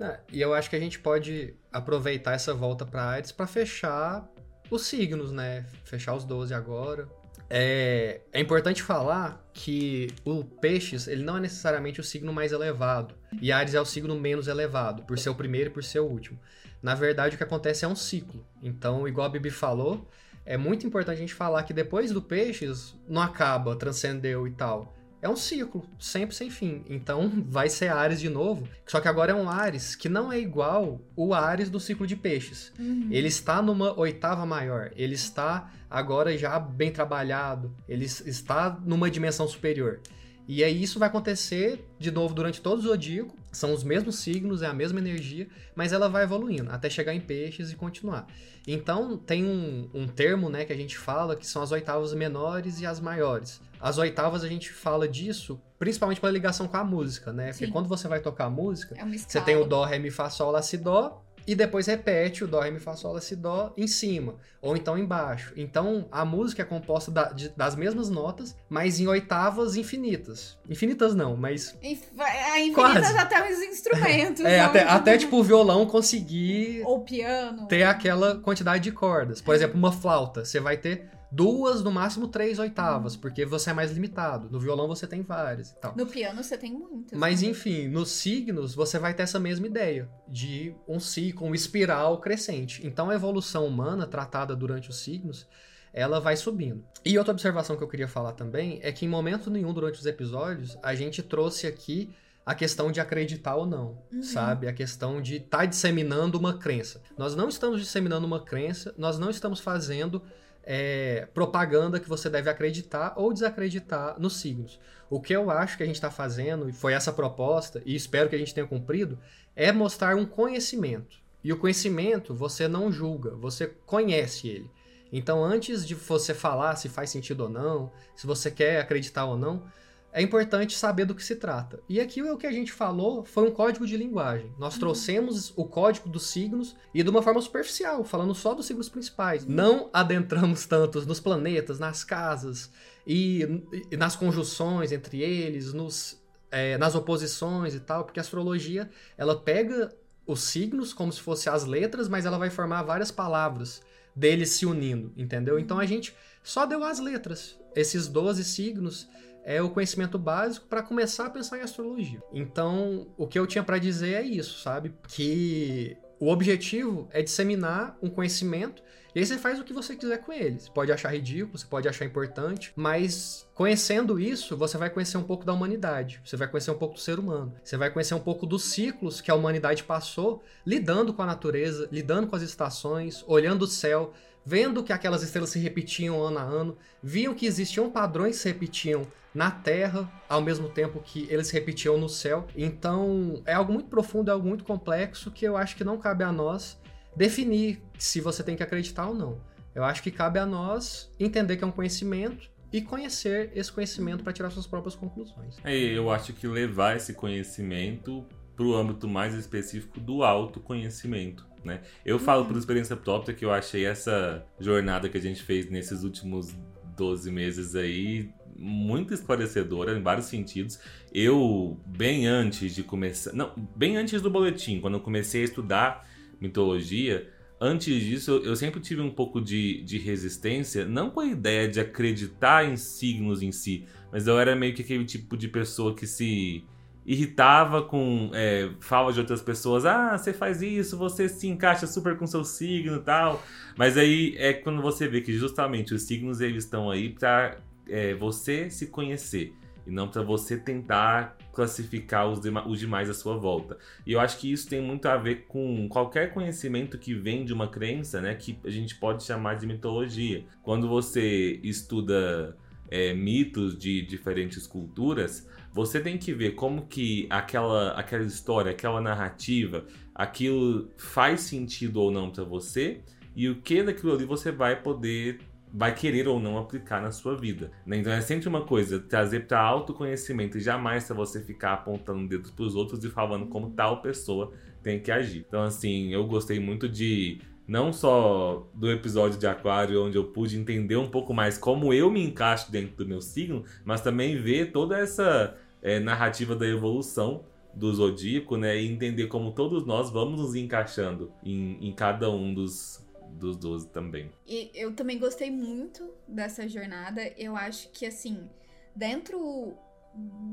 É, 0.00 0.18
e 0.32 0.40
eu 0.40 0.52
acho 0.54 0.68
que 0.68 0.76
a 0.76 0.80
gente 0.80 0.98
pode 0.98 1.54
aproveitar 1.72 2.32
essa 2.32 2.52
volta 2.52 2.84
para 2.84 3.02
Ares 3.04 3.32
para 3.32 3.46
fechar 3.46 4.28
os 4.70 4.86
signos, 4.86 5.32
né? 5.32 5.66
Fechar 5.84 6.14
os 6.14 6.24
12 6.24 6.52
agora. 6.54 7.08
É, 7.48 8.22
é 8.32 8.40
importante 8.40 8.82
falar 8.82 9.46
que 9.52 10.08
o 10.24 10.42
Peixes, 10.42 11.06
ele 11.06 11.22
não 11.22 11.36
é 11.36 11.40
necessariamente 11.40 12.00
o 12.00 12.04
signo 12.04 12.32
mais 12.32 12.50
elevado. 12.52 13.14
E 13.40 13.52
Ares 13.52 13.74
é 13.74 13.80
o 13.80 13.84
signo 13.84 14.18
menos 14.18 14.48
elevado, 14.48 15.02
por 15.02 15.18
ser 15.18 15.28
o 15.28 15.34
primeiro 15.34 15.70
e 15.70 15.72
por 15.72 15.84
ser 15.84 16.00
o 16.00 16.06
último. 16.06 16.38
Na 16.82 16.94
verdade, 16.94 17.34
o 17.34 17.38
que 17.38 17.44
acontece 17.44 17.84
é 17.84 17.88
um 17.88 17.94
ciclo. 17.94 18.44
Então, 18.62 19.06
igual 19.06 19.26
a 19.26 19.30
Bibi 19.30 19.50
falou, 19.50 20.08
é 20.44 20.56
muito 20.56 20.86
importante 20.86 21.16
a 21.16 21.20
gente 21.20 21.34
falar 21.34 21.62
que 21.62 21.72
depois 21.72 22.10
do 22.10 22.20
Peixes, 22.20 22.94
não 23.06 23.22
acaba, 23.22 23.76
transcendeu 23.76 24.46
e 24.48 24.50
tal. 24.52 24.94
É 25.22 25.28
um 25.28 25.36
ciclo, 25.36 25.88
sempre 26.00 26.34
sem 26.34 26.50
fim. 26.50 26.84
Então 26.90 27.30
vai 27.48 27.68
ser 27.68 27.92
Ares 27.92 28.20
de 28.20 28.28
novo. 28.28 28.68
Só 28.84 29.00
que 29.00 29.06
agora 29.06 29.30
é 29.30 29.34
um 29.34 29.48
Ares 29.48 29.94
que 29.94 30.08
não 30.08 30.32
é 30.32 30.40
igual 30.40 31.00
o 31.14 31.32
Ares 31.32 31.70
do 31.70 31.78
ciclo 31.78 32.08
de 32.08 32.16
peixes. 32.16 32.72
Uhum. 32.76 33.06
Ele 33.08 33.28
está 33.28 33.62
numa 33.62 33.96
oitava 33.96 34.44
maior. 34.44 34.90
Ele 34.96 35.14
está 35.14 35.70
agora 35.88 36.36
já 36.36 36.58
bem 36.58 36.90
trabalhado. 36.90 37.72
Ele 37.88 38.04
está 38.04 38.76
numa 38.84 39.08
dimensão 39.08 39.46
superior. 39.46 40.00
E 40.46 40.62
aí 40.64 40.82
isso 40.82 40.98
vai 40.98 41.08
acontecer 41.08 41.84
de 41.98 42.10
novo 42.10 42.34
durante 42.34 42.60
todo 42.60 42.78
o 42.78 42.82
zodíaco. 42.82 43.36
São 43.52 43.72
os 43.72 43.84
mesmos 43.84 44.18
signos, 44.18 44.62
é 44.62 44.66
a 44.66 44.72
mesma 44.72 44.98
energia, 44.98 45.46
mas 45.74 45.92
ela 45.92 46.08
vai 46.08 46.24
evoluindo 46.24 46.70
até 46.70 46.88
chegar 46.88 47.14
em 47.14 47.20
peixes 47.20 47.70
e 47.70 47.76
continuar. 47.76 48.26
Então 48.66 49.16
tem 49.16 49.44
um, 49.44 49.88
um 49.92 50.06
termo 50.06 50.48
né, 50.48 50.64
que 50.64 50.72
a 50.72 50.76
gente 50.76 50.96
fala 50.96 51.36
que 51.36 51.46
são 51.46 51.62
as 51.62 51.70
oitavas 51.70 52.14
menores 52.14 52.80
e 52.80 52.86
as 52.86 52.98
maiores. 52.98 53.60
As 53.80 53.98
oitavas 53.98 54.42
a 54.44 54.48
gente 54.48 54.70
fala 54.70 55.08
disso 55.08 55.60
principalmente 55.78 56.20
pela 56.20 56.32
ligação 56.32 56.68
com 56.68 56.76
a 56.76 56.84
música, 56.84 57.32
né? 57.32 57.48
Porque 57.50 57.66
Sim. 57.66 57.72
quando 57.72 57.88
você 57.88 58.06
vai 58.06 58.20
tocar 58.20 58.48
música, 58.48 58.94
É 58.96 59.04
você 59.04 59.40
tem 59.40 59.56
o 59.56 59.64
Dó, 59.64 59.84
Ré, 59.84 59.98
Mi, 59.98 60.12
Fá, 60.12 60.30
Sol, 60.30 60.52
Lá, 60.52 60.62
Si, 60.62 60.78
Dó. 60.78 61.20
E 61.46 61.54
depois 61.54 61.86
repete 61.86 62.44
o 62.44 62.46
Dó, 62.48 62.60
Ré, 62.60 62.70
Mi, 62.70 62.78
Fá, 62.78 62.94
Sol, 62.94 63.14
Lá, 63.14 63.20
Si, 63.20 63.34
Dó 63.36 63.72
em 63.76 63.86
cima. 63.86 64.34
Ou 64.60 64.76
então 64.76 64.96
embaixo. 64.96 65.52
Então, 65.56 66.06
a 66.12 66.24
música 66.24 66.62
é 66.62 66.64
composta 66.64 67.10
da- 67.10 67.32
de- 67.32 67.48
das 67.50 67.74
mesmas 67.74 68.08
notas, 68.08 68.56
mas 68.68 69.00
em 69.00 69.08
oitavas 69.08 69.74
infinitas. 69.76 70.56
Infinitas 70.70 71.14
não, 71.14 71.36
mas... 71.36 71.76
Inf- 71.82 72.02
A 72.18 72.60
infinitas 72.60 72.74
Quase. 73.12 73.18
até 73.18 73.50
os 73.52 73.58
instrumentos. 73.60 74.44
É, 74.46 74.58
não? 74.58 74.66
até, 74.66 74.82
até 74.84 75.18
tipo 75.18 75.36
o 75.38 75.42
violão 75.42 75.84
conseguir 75.86 76.82
Ou 76.84 77.00
piano. 77.00 77.66
ter 77.66 77.82
aquela 77.84 78.36
quantidade 78.36 78.84
de 78.84 78.92
cordas. 78.92 79.40
Por 79.40 79.54
exemplo, 79.54 79.76
uma 79.76 79.90
flauta, 79.92 80.44
você 80.44 80.60
vai 80.60 80.76
ter 80.76 81.08
duas, 81.32 81.82
no 81.82 81.90
máximo 81.90 82.28
três 82.28 82.58
oitavas, 82.58 83.16
porque 83.16 83.46
você 83.46 83.70
é 83.70 83.72
mais 83.72 83.90
limitado. 83.90 84.48
No 84.50 84.60
violão 84.60 84.86
você 84.86 85.06
tem 85.06 85.22
várias 85.22 85.70
e 85.70 85.76
tal. 85.80 85.96
No 85.96 86.06
piano 86.06 86.44
você 86.44 86.58
tem 86.58 86.70
muitas. 86.72 87.18
Mas 87.18 87.40
né? 87.40 87.48
enfim, 87.48 87.88
nos 87.88 88.10
signos 88.10 88.74
você 88.74 88.98
vai 88.98 89.14
ter 89.14 89.22
essa 89.22 89.40
mesma 89.40 89.66
ideia 89.66 90.08
de 90.28 90.74
um 90.86 91.00
ciclo, 91.00 91.46
um 91.46 91.54
espiral 91.54 92.20
crescente. 92.20 92.86
Então 92.86 93.08
a 93.08 93.14
evolução 93.14 93.66
humana 93.66 94.06
tratada 94.06 94.54
durante 94.54 94.90
os 94.90 94.98
signos, 94.98 95.48
ela 95.92 96.20
vai 96.20 96.36
subindo. 96.36 96.84
E 97.04 97.18
outra 97.18 97.32
observação 97.32 97.76
que 97.76 97.82
eu 97.82 97.88
queria 97.88 98.08
falar 98.08 98.32
também 98.32 98.78
é 98.82 98.92
que 98.92 99.06
em 99.06 99.08
momento 99.08 99.50
nenhum 99.50 99.72
durante 99.72 99.98
os 99.98 100.06
episódios 100.06 100.76
a 100.82 100.94
gente 100.94 101.22
trouxe 101.22 101.66
aqui 101.66 102.14
a 102.44 102.54
questão 102.54 102.90
de 102.90 103.00
acreditar 103.00 103.54
ou 103.54 103.64
não, 103.64 104.02
Uhum. 104.12 104.22
sabe? 104.22 104.66
A 104.66 104.72
questão 104.72 105.22
de 105.22 105.36
estar 105.36 105.58
tá 105.58 105.64
disseminando 105.64 106.36
uma 106.38 106.58
crença. 106.58 107.00
Nós 107.16 107.36
não 107.36 107.48
estamos 107.48 107.80
disseminando 107.80 108.26
uma 108.26 108.44
crença, 108.44 108.92
nós 108.98 109.18
não 109.18 109.30
estamos 109.30 109.60
fazendo 109.60 110.20
é, 110.62 111.28
propaganda 111.34 111.98
que 111.98 112.08
você 112.08 112.30
deve 112.30 112.48
acreditar 112.48 113.14
ou 113.16 113.32
desacreditar 113.32 114.18
nos 114.18 114.40
signos. 114.40 114.78
O 115.10 115.20
que 115.20 115.34
eu 115.34 115.50
acho 115.50 115.76
que 115.76 115.82
a 115.82 115.86
gente 115.86 115.96
está 115.96 116.10
fazendo, 116.10 116.68
e 116.68 116.72
foi 116.72 116.94
essa 116.94 117.12
proposta, 117.12 117.82
e 117.84 117.94
espero 117.94 118.28
que 118.28 118.36
a 118.36 118.38
gente 118.38 118.54
tenha 118.54 118.66
cumprido, 118.66 119.18
é 119.54 119.70
mostrar 119.70 120.16
um 120.16 120.24
conhecimento. 120.24 121.18
E 121.44 121.52
o 121.52 121.58
conhecimento 121.58 122.34
você 122.34 122.68
não 122.68 122.90
julga, 122.90 123.34
você 123.34 123.66
conhece 123.84 124.48
ele. 124.48 124.70
Então, 125.12 125.44
antes 125.44 125.86
de 125.86 125.94
você 125.94 126.32
falar 126.32 126.76
se 126.76 126.88
faz 126.88 127.10
sentido 127.10 127.42
ou 127.42 127.48
não, 127.48 127.92
se 128.16 128.26
você 128.26 128.50
quer 128.50 128.80
acreditar 128.80 129.26
ou 129.26 129.36
não, 129.36 129.64
é 130.12 130.20
importante 130.20 130.76
saber 130.76 131.06
do 131.06 131.14
que 131.14 131.24
se 131.24 131.36
trata. 131.36 131.80
E 131.88 131.98
aqui 131.98 132.22
o 132.22 132.36
que 132.36 132.46
a 132.46 132.52
gente 132.52 132.70
falou 132.70 133.24
foi 133.24 133.48
um 133.48 133.50
código 133.50 133.86
de 133.86 133.96
linguagem. 133.96 134.52
Nós 134.58 134.76
trouxemos 134.76 135.52
o 135.56 135.64
código 135.64 136.08
dos 136.08 136.26
signos 136.26 136.76
e 136.92 137.02
de 137.02 137.08
uma 137.08 137.22
forma 137.22 137.40
superficial, 137.40 138.04
falando 138.04 138.34
só 138.34 138.52
dos 138.52 138.66
signos 138.66 138.90
principais. 138.90 139.46
Não 139.46 139.88
adentramos 139.92 140.66
tantos 140.66 141.06
nos 141.06 141.18
planetas, 141.18 141.78
nas 141.78 142.04
casas 142.04 142.70
e, 143.06 143.62
e 143.90 143.96
nas 143.96 144.14
conjunções 144.14 144.92
entre 144.92 145.22
eles, 145.22 145.72
nos, 145.72 146.22
é, 146.50 146.76
nas 146.76 146.94
oposições 146.94 147.74
e 147.74 147.80
tal, 147.80 148.04
porque 148.04 148.20
a 148.20 148.22
astrologia 148.22 148.90
ela 149.16 149.40
pega 149.40 149.94
os 150.26 150.42
signos 150.42 150.92
como 150.92 151.10
se 151.10 151.20
fossem 151.20 151.50
as 151.50 151.64
letras, 151.64 152.06
mas 152.06 152.26
ela 152.26 152.38
vai 152.38 152.50
formar 152.50 152.82
várias 152.82 153.10
palavras 153.10 153.80
deles 154.14 154.50
se 154.50 154.66
unindo, 154.66 155.10
entendeu? 155.16 155.58
Então 155.58 155.78
a 155.78 155.86
gente 155.86 156.14
só 156.42 156.66
deu 156.66 156.84
as 156.84 156.98
letras. 156.98 157.58
Esses 157.74 158.06
12 158.08 158.44
signos 158.44 159.08
é 159.44 159.60
o 159.60 159.70
conhecimento 159.70 160.18
básico 160.18 160.66
para 160.66 160.82
começar 160.82 161.26
a 161.26 161.30
pensar 161.30 161.58
em 161.58 161.62
astrologia. 161.62 162.22
Então, 162.32 163.08
o 163.16 163.26
que 163.26 163.38
eu 163.38 163.46
tinha 163.46 163.64
para 163.64 163.78
dizer 163.78 164.14
é 164.14 164.22
isso, 164.22 164.60
sabe? 164.60 164.94
Que 165.08 165.96
o 166.20 166.28
objetivo 166.28 167.08
é 167.10 167.22
disseminar 167.22 167.96
um 168.00 168.08
conhecimento 168.08 168.82
e 169.14 169.18
aí 169.18 169.26
você 169.26 169.36
faz 169.36 169.60
o 169.60 169.64
que 169.64 169.74
você 169.74 169.94
quiser 169.94 170.18
com 170.18 170.32
ele. 170.32 170.58
Você 170.58 170.70
pode 170.70 170.90
achar 170.90 171.12
ridículo, 171.12 171.58
você 171.58 171.66
pode 171.66 171.86
achar 171.86 172.04
importante, 172.04 172.72
mas 172.74 173.46
conhecendo 173.54 174.18
isso, 174.18 174.56
você 174.56 174.78
vai 174.78 174.88
conhecer 174.88 175.18
um 175.18 175.22
pouco 175.22 175.44
da 175.44 175.52
humanidade, 175.52 176.20
você 176.24 176.36
vai 176.36 176.48
conhecer 176.48 176.70
um 176.70 176.78
pouco 176.78 176.94
do 176.94 177.00
ser 177.00 177.18
humano, 177.18 177.54
você 177.62 177.76
vai 177.76 177.90
conhecer 177.90 178.14
um 178.14 178.20
pouco 178.20 178.46
dos 178.46 178.64
ciclos 178.64 179.20
que 179.20 179.30
a 179.30 179.34
humanidade 179.34 179.84
passou 179.84 180.42
lidando 180.64 181.12
com 181.12 181.22
a 181.22 181.26
natureza, 181.26 181.88
lidando 181.92 182.26
com 182.26 182.36
as 182.36 182.42
estações, 182.42 183.22
olhando 183.26 183.62
o 183.62 183.68
céu, 183.68 184.14
vendo 184.44 184.82
que 184.82 184.92
aquelas 184.92 185.22
estrelas 185.22 185.50
se 185.50 185.58
repetiam 185.58 186.22
ano 186.22 186.38
a 186.38 186.42
ano, 186.42 186.76
viam 187.02 187.34
que 187.34 187.46
existiam 187.46 187.90
padrões 187.90 188.36
que 188.36 188.42
se 188.42 188.48
repetiam 188.48 189.06
na 189.34 189.50
Terra, 189.50 190.10
ao 190.28 190.42
mesmo 190.42 190.68
tempo 190.68 191.00
que 191.02 191.26
eles 191.30 191.46
se 191.46 191.54
repetiam 191.54 191.96
no 191.96 192.08
céu. 192.08 192.46
Então, 192.56 193.42
é 193.46 193.54
algo 193.54 193.72
muito 193.72 193.88
profundo, 193.88 194.30
é 194.30 194.32
algo 194.32 194.46
muito 194.46 194.64
complexo 194.64 195.30
que 195.30 195.44
eu 195.44 195.56
acho 195.56 195.76
que 195.76 195.84
não 195.84 195.98
cabe 195.98 196.24
a 196.24 196.32
nós 196.32 196.78
definir 197.16 197.82
se 197.98 198.20
você 198.20 198.42
tem 198.42 198.56
que 198.56 198.62
acreditar 198.62 199.06
ou 199.08 199.14
não. 199.14 199.40
Eu 199.74 199.84
acho 199.84 200.02
que 200.02 200.10
cabe 200.10 200.38
a 200.38 200.44
nós 200.44 201.10
entender 201.18 201.56
que 201.56 201.64
é 201.64 201.66
um 201.66 201.72
conhecimento 201.72 202.50
e 202.72 202.80
conhecer 202.80 203.50
esse 203.54 203.70
conhecimento 203.70 204.22
para 204.22 204.32
tirar 204.32 204.50
suas 204.50 204.66
próprias 204.66 204.94
conclusões. 204.94 205.56
É, 205.64 205.74
eu 205.74 206.10
acho 206.10 206.32
que 206.32 206.46
levar 206.46 206.96
esse 206.96 207.14
conhecimento 207.14 208.24
para 208.54 208.64
o 208.64 208.74
âmbito 208.74 209.08
mais 209.08 209.34
específico 209.34 210.00
do 210.00 210.22
autoconhecimento. 210.22 211.46
Né? 211.64 211.80
Eu 212.04 212.18
falo 212.18 212.44
por 212.44 212.56
experiência 212.56 212.96
própria 212.96 213.34
que 213.34 213.44
eu 213.44 213.52
achei 213.52 213.84
essa 213.84 214.44
jornada 214.58 215.08
que 215.08 215.16
a 215.16 215.20
gente 215.20 215.42
fez 215.42 215.70
nesses 215.70 216.02
últimos 216.02 216.54
12 216.96 217.30
meses 217.30 217.74
aí 217.74 218.30
muito 218.56 219.12
esclarecedora 219.12 219.96
em 219.96 220.02
vários 220.02 220.26
sentidos. 220.26 220.78
Eu, 221.12 221.80
bem 221.86 222.26
antes 222.26 222.74
de 222.74 222.82
começar. 222.82 223.32
Não, 223.32 223.52
bem 223.76 223.96
antes 223.96 224.22
do 224.22 224.30
boletim, 224.30 224.80
quando 224.80 224.94
eu 224.94 225.00
comecei 225.00 225.42
a 225.42 225.44
estudar 225.44 226.08
mitologia, 226.40 227.28
antes 227.60 228.02
disso 228.02 228.30
eu, 228.30 228.44
eu 228.44 228.56
sempre 228.56 228.80
tive 228.80 229.00
um 229.00 229.10
pouco 229.10 229.40
de, 229.40 229.82
de 229.82 229.98
resistência, 229.98 230.84
não 230.84 231.10
com 231.10 231.20
a 231.20 231.26
ideia 231.26 231.68
de 231.68 231.80
acreditar 231.80 232.68
em 232.68 232.76
signos 232.76 233.42
em 233.42 233.52
si, 233.52 233.86
mas 234.10 234.26
eu 234.26 234.38
era 234.38 234.54
meio 234.54 234.74
que 234.74 234.82
aquele 234.82 235.04
tipo 235.04 235.36
de 235.36 235.48
pessoa 235.48 235.94
que 235.94 236.06
se 236.06 236.64
irritava 237.04 237.82
com 237.82 238.30
é, 238.32 238.70
fala 238.80 239.12
de 239.12 239.20
outras 239.20 239.42
pessoas, 239.42 239.84
ah, 239.84 240.16
você 240.16 240.32
faz 240.32 240.62
isso, 240.62 240.96
você 240.96 241.28
se 241.28 241.48
encaixa 241.48 241.86
super 241.86 242.16
com 242.16 242.26
seu 242.26 242.44
signo 242.44 242.96
e 242.96 243.00
tal. 243.00 243.42
Mas 243.76 243.96
aí 243.96 244.34
é 244.38 244.52
quando 244.52 244.80
você 244.80 245.08
vê 245.08 245.20
que 245.20 245.32
justamente 245.32 245.94
os 245.94 246.02
signos 246.02 246.40
eles 246.40 246.64
estão 246.64 246.90
aí 246.90 247.10
para 247.10 247.58
é, 247.88 248.14
você 248.14 248.70
se 248.70 248.86
conhecer 248.86 249.54
e 249.86 249.90
não 249.90 250.08
para 250.08 250.22
você 250.22 250.56
tentar 250.56 251.36
classificar 251.52 252.28
os, 252.28 252.40
os 252.66 252.78
demais 252.78 253.10
à 253.10 253.14
sua 253.14 253.36
volta. 253.36 253.76
E 254.06 254.12
eu 254.12 254.20
acho 254.20 254.38
que 254.38 254.50
isso 254.50 254.68
tem 254.68 254.80
muito 254.80 255.06
a 255.06 255.16
ver 255.16 255.46
com 255.48 255.88
qualquer 255.88 256.32
conhecimento 256.32 256.98
que 256.98 257.14
vem 257.14 257.44
de 257.44 257.52
uma 257.52 257.68
crença, 257.68 258.20
né, 258.20 258.34
que 258.34 258.58
a 258.64 258.70
gente 258.70 258.94
pode 258.94 259.24
chamar 259.24 259.54
de 259.54 259.66
mitologia. 259.66 260.44
Quando 260.62 260.88
você 260.88 261.60
estuda 261.62 262.56
é, 262.88 263.12
mitos 263.12 263.76
de 263.76 264.02
diferentes 264.02 264.66
culturas, 264.66 265.48
você 265.72 266.00
tem 266.00 266.18
que 266.18 266.32
ver 266.32 266.52
como 266.52 266.86
que 266.86 267.26
aquela, 267.30 267.92
aquela 267.92 268.24
história, 268.24 268.70
aquela 268.70 269.00
narrativa, 269.00 269.86
aquilo 270.14 270.90
faz 270.96 271.40
sentido 271.40 272.00
ou 272.00 272.10
não 272.10 272.30
para 272.30 272.44
você 272.44 273.00
e 273.34 273.48
o 273.48 273.60
que 273.60 273.82
daquilo 273.82 274.12
ali 274.12 274.24
você 274.24 274.52
vai 274.52 274.80
poder 274.80 275.40
vai 275.74 275.94
querer 275.94 276.28
ou 276.28 276.38
não 276.38 276.58
aplicar 276.58 277.00
na 277.00 277.10
sua 277.10 277.34
vida. 277.34 277.70
né? 277.86 277.96
Então 277.96 278.12
é 278.12 278.20
sempre 278.20 278.46
uma 278.46 278.60
coisa, 278.60 279.00
trazer 279.00 279.46
para 279.46 279.58
autoconhecimento 279.58 280.58
e 280.58 280.60
jamais 280.60 281.04
para 281.04 281.16
você 281.16 281.40
ficar 281.40 281.72
apontando 281.72 282.28
dedos 282.28 282.50
para 282.50 282.64
os 282.64 282.74
outros 282.74 283.02
e 283.02 283.08
falando 283.08 283.46
como 283.46 283.70
tal 283.70 284.02
pessoa 284.02 284.52
tem 284.82 285.00
que 285.00 285.10
agir. 285.10 285.46
Então 285.48 285.62
assim, 285.62 286.12
eu 286.12 286.26
gostei 286.26 286.60
muito 286.60 286.86
de 286.86 287.40
não 287.66 287.90
só 287.90 288.68
do 288.74 288.90
episódio 288.90 289.38
de 289.38 289.46
Aquário, 289.46 290.04
onde 290.04 290.18
eu 290.18 290.24
pude 290.24 290.58
entender 290.58 290.96
um 290.96 291.08
pouco 291.08 291.32
mais 291.32 291.56
como 291.56 291.94
eu 291.94 292.10
me 292.10 292.22
encaixo 292.22 292.70
dentro 292.70 292.96
do 292.96 293.06
meu 293.06 293.22
signo, 293.22 293.64
mas 293.84 294.02
também 294.02 294.36
ver 294.36 294.72
toda 294.72 294.98
essa 294.98 295.56
é, 295.82 295.98
narrativa 295.98 296.54
da 296.54 296.66
evolução 296.66 297.44
do 297.74 297.92
zodíaco, 297.92 298.56
né? 298.56 298.76
E 298.78 298.86
entender 298.86 299.26
como 299.26 299.52
todos 299.52 299.84
nós 299.86 300.10
vamos 300.10 300.40
nos 300.40 300.54
encaixando 300.54 301.32
em, 301.42 301.88
em 301.88 301.92
cada 301.92 302.30
um 302.30 302.52
dos, 302.54 303.04
dos 303.32 303.56
12 303.56 303.88
também. 303.88 304.30
E 304.46 304.70
eu 304.74 304.94
também 304.94 305.18
gostei 305.18 305.50
muito 305.50 306.10
dessa 306.28 306.68
jornada. 306.68 307.22
Eu 307.36 307.56
acho 307.56 307.90
que, 307.90 308.06
assim, 308.06 308.48
dentro 308.94 309.76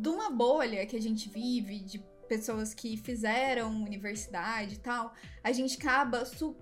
de 0.02 0.10
uma 0.10 0.30
bolha 0.30 0.86
que 0.86 0.96
a 0.96 1.02
gente 1.02 1.30
vive, 1.30 1.80
de 1.80 2.00
pessoas 2.28 2.74
que 2.74 2.96
fizeram 2.96 3.72
universidade 3.72 4.76
e 4.76 4.80
tal, 4.80 5.14
a 5.44 5.52
gente 5.52 5.78
acaba. 5.78 6.26
Su... 6.26 6.56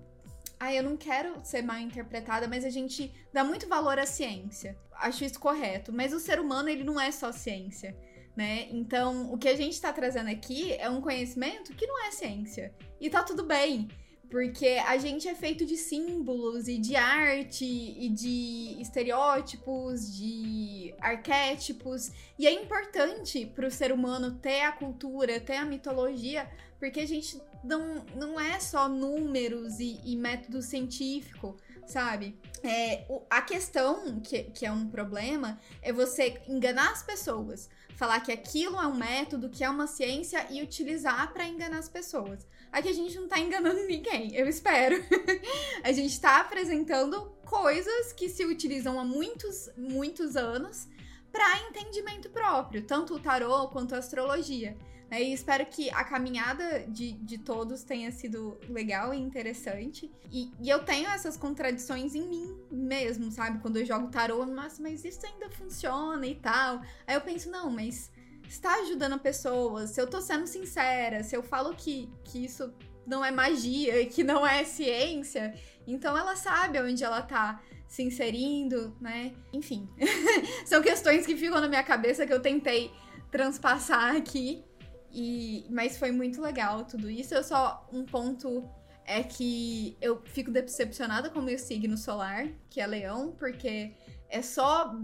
Ai, 0.58 0.76
eu 0.76 0.82
não 0.82 0.96
quero 0.96 1.38
ser 1.44 1.62
mal 1.62 1.78
interpretada, 1.78 2.48
mas 2.48 2.64
a 2.64 2.70
gente 2.70 3.12
dá 3.32 3.44
muito 3.44 3.68
valor 3.68 3.96
à 3.96 4.06
ciência. 4.06 4.76
Acho 4.92 5.24
isso 5.24 5.38
correto. 5.38 5.92
Mas 5.92 6.12
o 6.12 6.18
ser 6.18 6.40
humano, 6.40 6.68
ele 6.68 6.82
não 6.82 7.00
é 7.00 7.12
só 7.12 7.30
ciência. 7.30 7.96
Né? 8.38 8.68
Então, 8.70 9.32
o 9.32 9.36
que 9.36 9.48
a 9.48 9.56
gente 9.56 9.72
está 9.72 9.92
trazendo 9.92 10.30
aqui 10.30 10.72
é 10.74 10.88
um 10.88 11.00
conhecimento 11.00 11.74
que 11.74 11.88
não 11.88 12.06
é 12.06 12.12
ciência. 12.12 12.72
E 13.00 13.10
tá 13.10 13.20
tudo 13.24 13.42
bem. 13.42 13.88
Porque 14.30 14.80
a 14.86 14.96
gente 14.96 15.26
é 15.26 15.34
feito 15.34 15.66
de 15.66 15.76
símbolos 15.76 16.68
e 16.68 16.78
de 16.78 16.94
arte 16.94 17.64
e 17.64 18.08
de 18.08 18.76
estereótipos, 18.80 20.16
de 20.16 20.94
arquétipos. 21.00 22.12
E 22.38 22.46
é 22.46 22.52
importante 22.52 23.44
para 23.44 23.66
o 23.66 23.72
ser 23.72 23.90
humano 23.90 24.36
ter 24.36 24.60
a 24.60 24.70
cultura, 24.70 25.40
ter 25.40 25.56
a 25.56 25.64
mitologia, 25.64 26.48
porque 26.78 27.00
a 27.00 27.06
gente 27.08 27.42
não, 27.64 28.06
não 28.14 28.38
é 28.38 28.60
só 28.60 28.88
números 28.88 29.80
e, 29.80 30.00
e 30.04 30.14
método 30.14 30.62
científico, 30.62 31.56
sabe? 31.88 32.38
É, 32.62 33.04
o, 33.08 33.22
a 33.30 33.42
questão, 33.42 34.20
que, 34.20 34.44
que 34.44 34.66
é 34.66 34.72
um 34.72 34.88
problema, 34.88 35.58
é 35.82 35.92
você 35.92 36.40
enganar 36.48 36.92
as 36.92 37.02
pessoas. 37.02 37.68
Falar 37.96 38.20
que 38.20 38.30
aquilo 38.30 38.78
é 38.78 38.86
um 38.86 38.94
método, 38.94 39.50
que 39.50 39.64
é 39.64 39.68
uma 39.68 39.86
ciência 39.86 40.46
e 40.50 40.62
utilizar 40.62 41.32
para 41.32 41.48
enganar 41.48 41.78
as 41.78 41.88
pessoas. 41.88 42.46
Aqui 42.70 42.88
a 42.88 42.92
gente 42.92 43.16
não 43.16 43.26
tá 43.26 43.40
enganando 43.40 43.84
ninguém, 43.86 44.34
eu 44.34 44.46
espero. 44.46 44.96
a 45.82 45.90
gente 45.90 46.20
tá 46.20 46.40
apresentando 46.40 47.36
coisas 47.44 48.12
que 48.12 48.28
se 48.28 48.44
utilizam 48.44 49.00
há 49.00 49.04
muitos, 49.04 49.70
muitos 49.76 50.36
anos 50.36 50.86
para 51.32 51.60
entendimento 51.68 52.28
próprio, 52.30 52.82
tanto 52.86 53.14
o 53.14 53.20
tarô 53.20 53.68
quanto 53.68 53.94
a 53.94 53.98
astrologia. 53.98 54.76
Né? 55.10 55.22
E 55.22 55.32
espero 55.32 55.64
que 55.66 55.90
a 55.90 56.04
caminhada 56.04 56.86
de, 56.88 57.12
de 57.12 57.38
todos 57.38 57.82
tenha 57.82 58.10
sido 58.12 58.58
legal 58.68 59.12
e 59.14 59.18
interessante. 59.18 60.10
E, 60.30 60.50
e, 60.60 60.68
eu 60.68 60.84
tenho 60.84 61.08
essas 61.08 61.36
contradições 61.36 62.14
em 62.14 62.28
mim 62.28 62.56
mesmo, 62.70 63.30
sabe? 63.30 63.58
Quando 63.60 63.78
eu 63.78 63.86
jogo 63.86 64.08
tarô, 64.08 64.44
nossa, 64.44 64.82
mas 64.82 65.04
isso 65.04 65.24
ainda 65.26 65.50
funciona 65.50 66.26
e 66.26 66.34
tal. 66.34 66.82
Aí 67.06 67.14
eu 67.14 67.20
penso, 67.20 67.50
não, 67.50 67.70
mas 67.70 68.10
está 68.48 68.74
ajudando 68.76 69.14
a 69.14 69.18
pessoa, 69.18 69.86
se 69.86 70.00
eu 70.00 70.08
tô 70.08 70.20
sendo 70.20 70.46
sincera, 70.46 71.22
se 71.22 71.36
eu 71.36 71.42
falo 71.42 71.74
que, 71.74 72.10
que 72.24 72.44
isso 72.44 72.72
não 73.06 73.24
é 73.24 73.30
magia, 73.30 74.06
que 74.06 74.22
não 74.22 74.46
é 74.46 74.64
ciência, 74.64 75.54
então 75.86 76.16
ela 76.16 76.36
sabe 76.36 76.80
onde 76.80 77.02
ela 77.04 77.22
tá 77.22 77.62
se 77.86 78.02
inserindo, 78.02 78.94
né? 79.00 79.34
Enfim, 79.52 79.88
são 80.64 80.82
questões 80.82 81.26
que 81.26 81.36
ficam 81.36 81.60
na 81.60 81.68
minha 81.68 81.82
cabeça 81.82 82.26
que 82.26 82.32
eu 82.32 82.40
tentei 82.40 82.90
transpassar 83.30 84.14
aqui. 84.14 84.64
E, 85.10 85.66
mas 85.70 85.96
foi 85.96 86.10
muito 86.10 86.40
legal 86.40 86.84
tudo 86.84 87.10
isso. 87.10 87.34
Eu 87.34 87.42
só 87.42 87.86
um 87.92 88.04
ponto 88.04 88.68
é 89.04 89.22
que 89.22 89.96
eu 90.02 90.20
fico 90.26 90.50
decepcionada 90.50 91.30
com 91.30 91.40
o 91.40 91.42
meu 91.42 91.58
signo 91.58 91.96
solar, 91.96 92.46
que 92.68 92.80
é 92.80 92.86
leão, 92.86 93.34
porque 93.38 93.92
é 94.28 94.42
só 94.42 94.94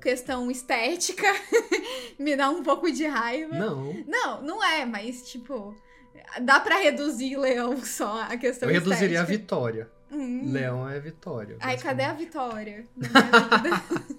questão 0.00 0.50
estética 0.50 1.28
me 2.18 2.34
dá 2.36 2.50
um 2.50 2.62
pouco 2.64 2.90
de 2.90 3.06
raiva. 3.06 3.56
Não. 3.56 3.92
Não, 4.04 4.42
não 4.42 4.64
é, 4.64 4.84
mas 4.84 5.30
tipo, 5.30 5.76
dá 6.42 6.58
para 6.58 6.80
reduzir 6.80 7.36
leão 7.36 7.76
só 7.84 8.22
a 8.22 8.36
questão 8.36 8.68
Eu 8.68 8.74
reduziria 8.74 9.20
estética. 9.20 9.22
a 9.22 9.24
vitória. 9.24 9.90
Hum. 10.10 10.50
Leão 10.52 10.88
é 10.88 10.98
vitória. 10.98 11.56
Ai, 11.60 11.78
cadê 11.78 12.02
a 12.02 12.12
vitória? 12.12 12.84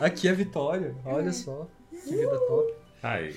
Aqui 0.00 0.28
é 0.28 0.32
vitória, 0.32 0.94
olha 1.04 1.32
só. 1.32 1.68
Que 1.90 2.10
vida 2.16 2.38
top. 2.48 2.74
Ai. 3.02 3.34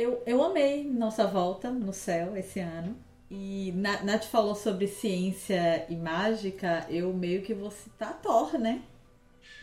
Eu, 0.00 0.22
eu 0.24 0.42
amei 0.42 0.82
nossa 0.84 1.26
volta 1.26 1.70
no 1.70 1.92
céu 1.92 2.34
esse 2.36 2.58
ano. 2.60 2.96
E 3.30 3.70
Na- 3.76 4.02
Nath 4.02 4.24
falou 4.24 4.54
sobre 4.54 4.88
ciência 4.88 5.84
e 5.88 5.94
mágica, 5.94 6.86
eu 6.88 7.12
meio 7.12 7.42
que 7.42 7.52
vou 7.54 7.70
citar 7.70 8.18
Thor, 8.22 8.58
né? 8.58 8.80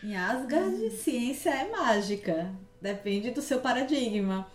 Em 0.02 0.16
Asgard, 0.16 0.90
ciência 0.92 1.50
é 1.50 1.68
mágica. 1.70 2.52
Depende 2.80 3.32
do 3.32 3.42
seu 3.42 3.60
paradigma. 3.60 4.46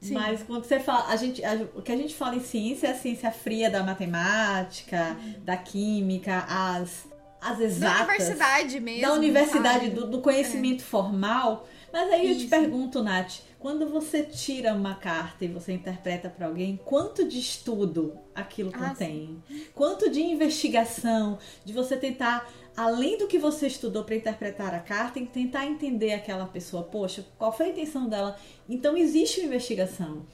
Sim. 0.00 0.14
Mas 0.14 0.42
quando 0.42 0.64
você 0.64 0.80
fala, 0.80 1.06
a 1.08 1.16
gente, 1.16 1.44
a- 1.44 1.54
o 1.74 1.82
que 1.82 1.92
a 1.92 1.96
gente 1.96 2.14
fala 2.14 2.34
em 2.36 2.40
ciência 2.40 2.88
é 2.88 2.90
a 2.90 2.94
ciência 2.94 3.30
fria 3.30 3.70
da 3.70 3.82
matemática, 3.84 5.16
da 5.44 5.56
química, 5.56 6.44
as, 6.48 7.06
as 7.40 7.58
da 7.58 7.64
exatas 7.64 8.00
universidade 8.08 8.80
mesmo. 8.80 9.02
da 9.02 9.12
universidade, 9.14 9.90
do, 9.90 10.06
do 10.06 10.20
conhecimento 10.20 10.82
formal. 10.82 11.66
Mas 11.92 12.12
aí 12.12 12.28
eu 12.30 12.34
te 12.36 12.40
Isso. 12.42 12.50
pergunto, 12.50 13.02
Nath, 13.02 13.36
quando 13.58 13.88
você 13.88 14.22
tira 14.22 14.74
uma 14.74 14.94
carta 14.94 15.44
e 15.44 15.48
você 15.48 15.72
interpreta 15.72 16.28
para 16.28 16.46
alguém, 16.46 16.78
quanto 16.84 17.26
de 17.26 17.38
estudo 17.38 18.14
aquilo 18.34 18.70
Ah, 18.74 18.90
contém? 18.90 19.42
Quanto 19.74 20.10
de 20.10 20.20
investigação, 20.20 21.38
de 21.64 21.72
você 21.72 21.96
tentar, 21.96 22.46
além 22.76 23.16
do 23.16 23.26
que 23.26 23.38
você 23.38 23.66
estudou 23.66 24.04
para 24.04 24.16
interpretar 24.16 24.74
a 24.74 24.80
carta, 24.80 25.18
tentar 25.32 25.66
entender 25.66 26.12
aquela 26.12 26.46
pessoa, 26.46 26.82
poxa, 26.82 27.24
qual 27.38 27.52
foi 27.52 27.66
a 27.66 27.70
intenção 27.70 28.06
dela? 28.08 28.36
Então 28.68 28.94
existe 28.96 29.40
uma 29.40 29.46
investigação. 29.46 30.26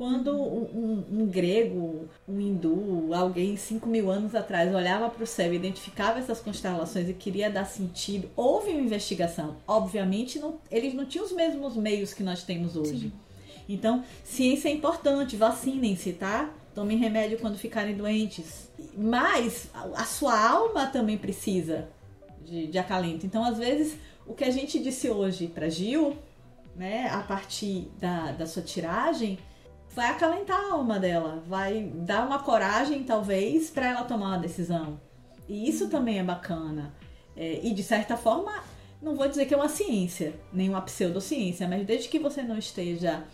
Quando 0.00 0.34
um, 0.34 0.62
um- 1.12 1.20
um 1.20 1.26
grego, 1.26 2.08
um 2.26 2.40
hindu, 2.40 3.12
alguém 3.12 3.54
5 3.54 3.86
mil 3.86 4.10
anos 4.10 4.34
atrás 4.34 4.74
olhava 4.74 5.10
para 5.10 5.22
o 5.22 5.26
céu 5.26 5.52
e 5.52 5.56
identificava 5.56 6.18
essas 6.18 6.40
constelações 6.40 7.06
e 7.06 7.12
queria 7.12 7.50
dar 7.50 7.66
sentido, 7.66 8.30
houve 8.34 8.70
uma 8.70 8.80
investigação. 8.80 9.56
Obviamente, 9.68 10.38
não- 10.38 10.54
eles 10.70 10.94
não 10.94 11.04
tinham 11.04 11.26
os 11.26 11.32
mesmos 11.32 11.76
meios 11.76 12.14
que 12.14 12.22
nós 12.22 12.42
temos 12.42 12.76
hoje. 12.76 13.12
Então, 13.68 14.02
ciência 14.24 14.70
é 14.70 14.72
importante, 14.72 15.36
vacinem-se, 15.36 16.14
tá? 16.14 16.48
Tomem 16.74 16.96
remédio 16.96 17.36
quando 17.38 17.58
ficarem 17.58 17.94
doentes. 17.94 18.70
Mas 18.96 19.68
a- 19.74 20.00
a 20.00 20.04
sua 20.06 20.48
alma 20.48 20.86
também 20.86 21.18
precisa 21.18 21.88
de, 22.42 22.68
de 22.68 22.78
acalento. 22.78 23.26
Então, 23.26 23.44
às 23.44 23.58
vezes, 23.58 23.98
o 24.26 24.32
que 24.32 24.44
a 24.44 24.50
gente 24.50 24.78
disse 24.78 25.10
hoje 25.10 25.46
para 25.46 25.68
Gil, 25.68 26.16
né, 26.74 27.06
a 27.10 27.20
partir 27.20 27.90
da, 28.00 28.32
da 28.32 28.46
sua 28.46 28.62
tiragem, 28.62 29.38
vai 29.94 30.10
acalentar 30.10 30.58
a 30.58 30.72
alma 30.72 30.98
dela, 30.98 31.42
vai 31.48 31.82
dar 31.94 32.26
uma 32.26 32.38
coragem, 32.38 33.02
talvez, 33.02 33.70
para 33.70 33.88
ela 33.90 34.04
tomar 34.04 34.28
uma 34.28 34.38
decisão. 34.38 35.00
E 35.48 35.68
isso 35.68 35.88
também 35.88 36.18
é 36.18 36.22
bacana. 36.22 36.94
É, 37.36 37.60
e 37.62 37.72
de 37.72 37.82
certa 37.82 38.16
forma, 38.16 38.52
não 39.02 39.14
vou 39.16 39.28
dizer 39.28 39.46
que 39.46 39.54
é 39.54 39.56
uma 39.56 39.68
ciência, 39.68 40.34
nem 40.52 40.68
uma 40.68 40.82
pseudociência, 40.82 41.66
mas 41.66 41.84
desde 41.86 42.08
que 42.08 42.18
você 42.18 42.42
não 42.42 42.56
esteja 42.58 43.24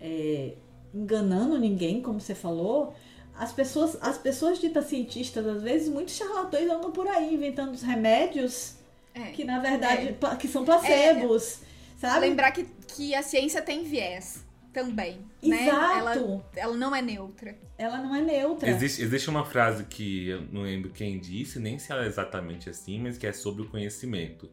é, 0.00 0.52
enganando 0.94 1.58
ninguém, 1.58 2.02
como 2.02 2.20
você 2.20 2.34
falou, 2.34 2.94
as 3.38 3.52
pessoas, 3.52 3.96
as 4.00 4.18
pessoas 4.18 4.58
ditas 4.58 4.86
cientistas, 4.86 5.46
às 5.46 5.62
vezes, 5.62 5.88
muitos 5.88 6.14
charlatões 6.14 6.68
andam 6.70 6.90
por 6.90 7.06
aí 7.08 7.34
inventando 7.34 7.72
os 7.72 7.82
remédios 7.82 8.74
É. 9.14 9.30
que, 9.30 9.44
na 9.44 9.58
verdade, 9.60 10.16
É. 10.22 10.36
que 10.36 10.48
são 10.48 10.64
placebos, 10.64 11.60
sabe? 11.98 12.20
Lembrar 12.28 12.52
que, 12.52 12.64
que 12.88 13.14
a 13.14 13.22
ciência 13.22 13.62
tem 13.62 13.82
viés 13.82 14.45
também, 14.76 15.20
né? 15.42 15.68
Ela, 15.68 16.12
Exato. 16.12 16.44
ela 16.54 16.76
não 16.76 16.94
é 16.94 17.00
neutra. 17.00 17.56
Ela 17.78 17.96
não 17.96 18.14
é 18.14 18.20
neutra. 18.20 18.68
Existe, 18.68 19.02
existe 19.02 19.30
uma 19.30 19.42
frase 19.42 19.84
que 19.84 20.28
eu 20.28 20.42
não 20.52 20.64
lembro 20.64 20.90
quem 20.90 21.18
disse, 21.18 21.58
nem 21.58 21.78
se 21.78 21.90
ela 21.90 22.04
é 22.04 22.06
exatamente 22.06 22.68
assim, 22.68 23.00
mas 23.00 23.16
que 23.16 23.26
é 23.26 23.32
sobre 23.32 23.62
o 23.62 23.70
conhecimento. 23.70 24.50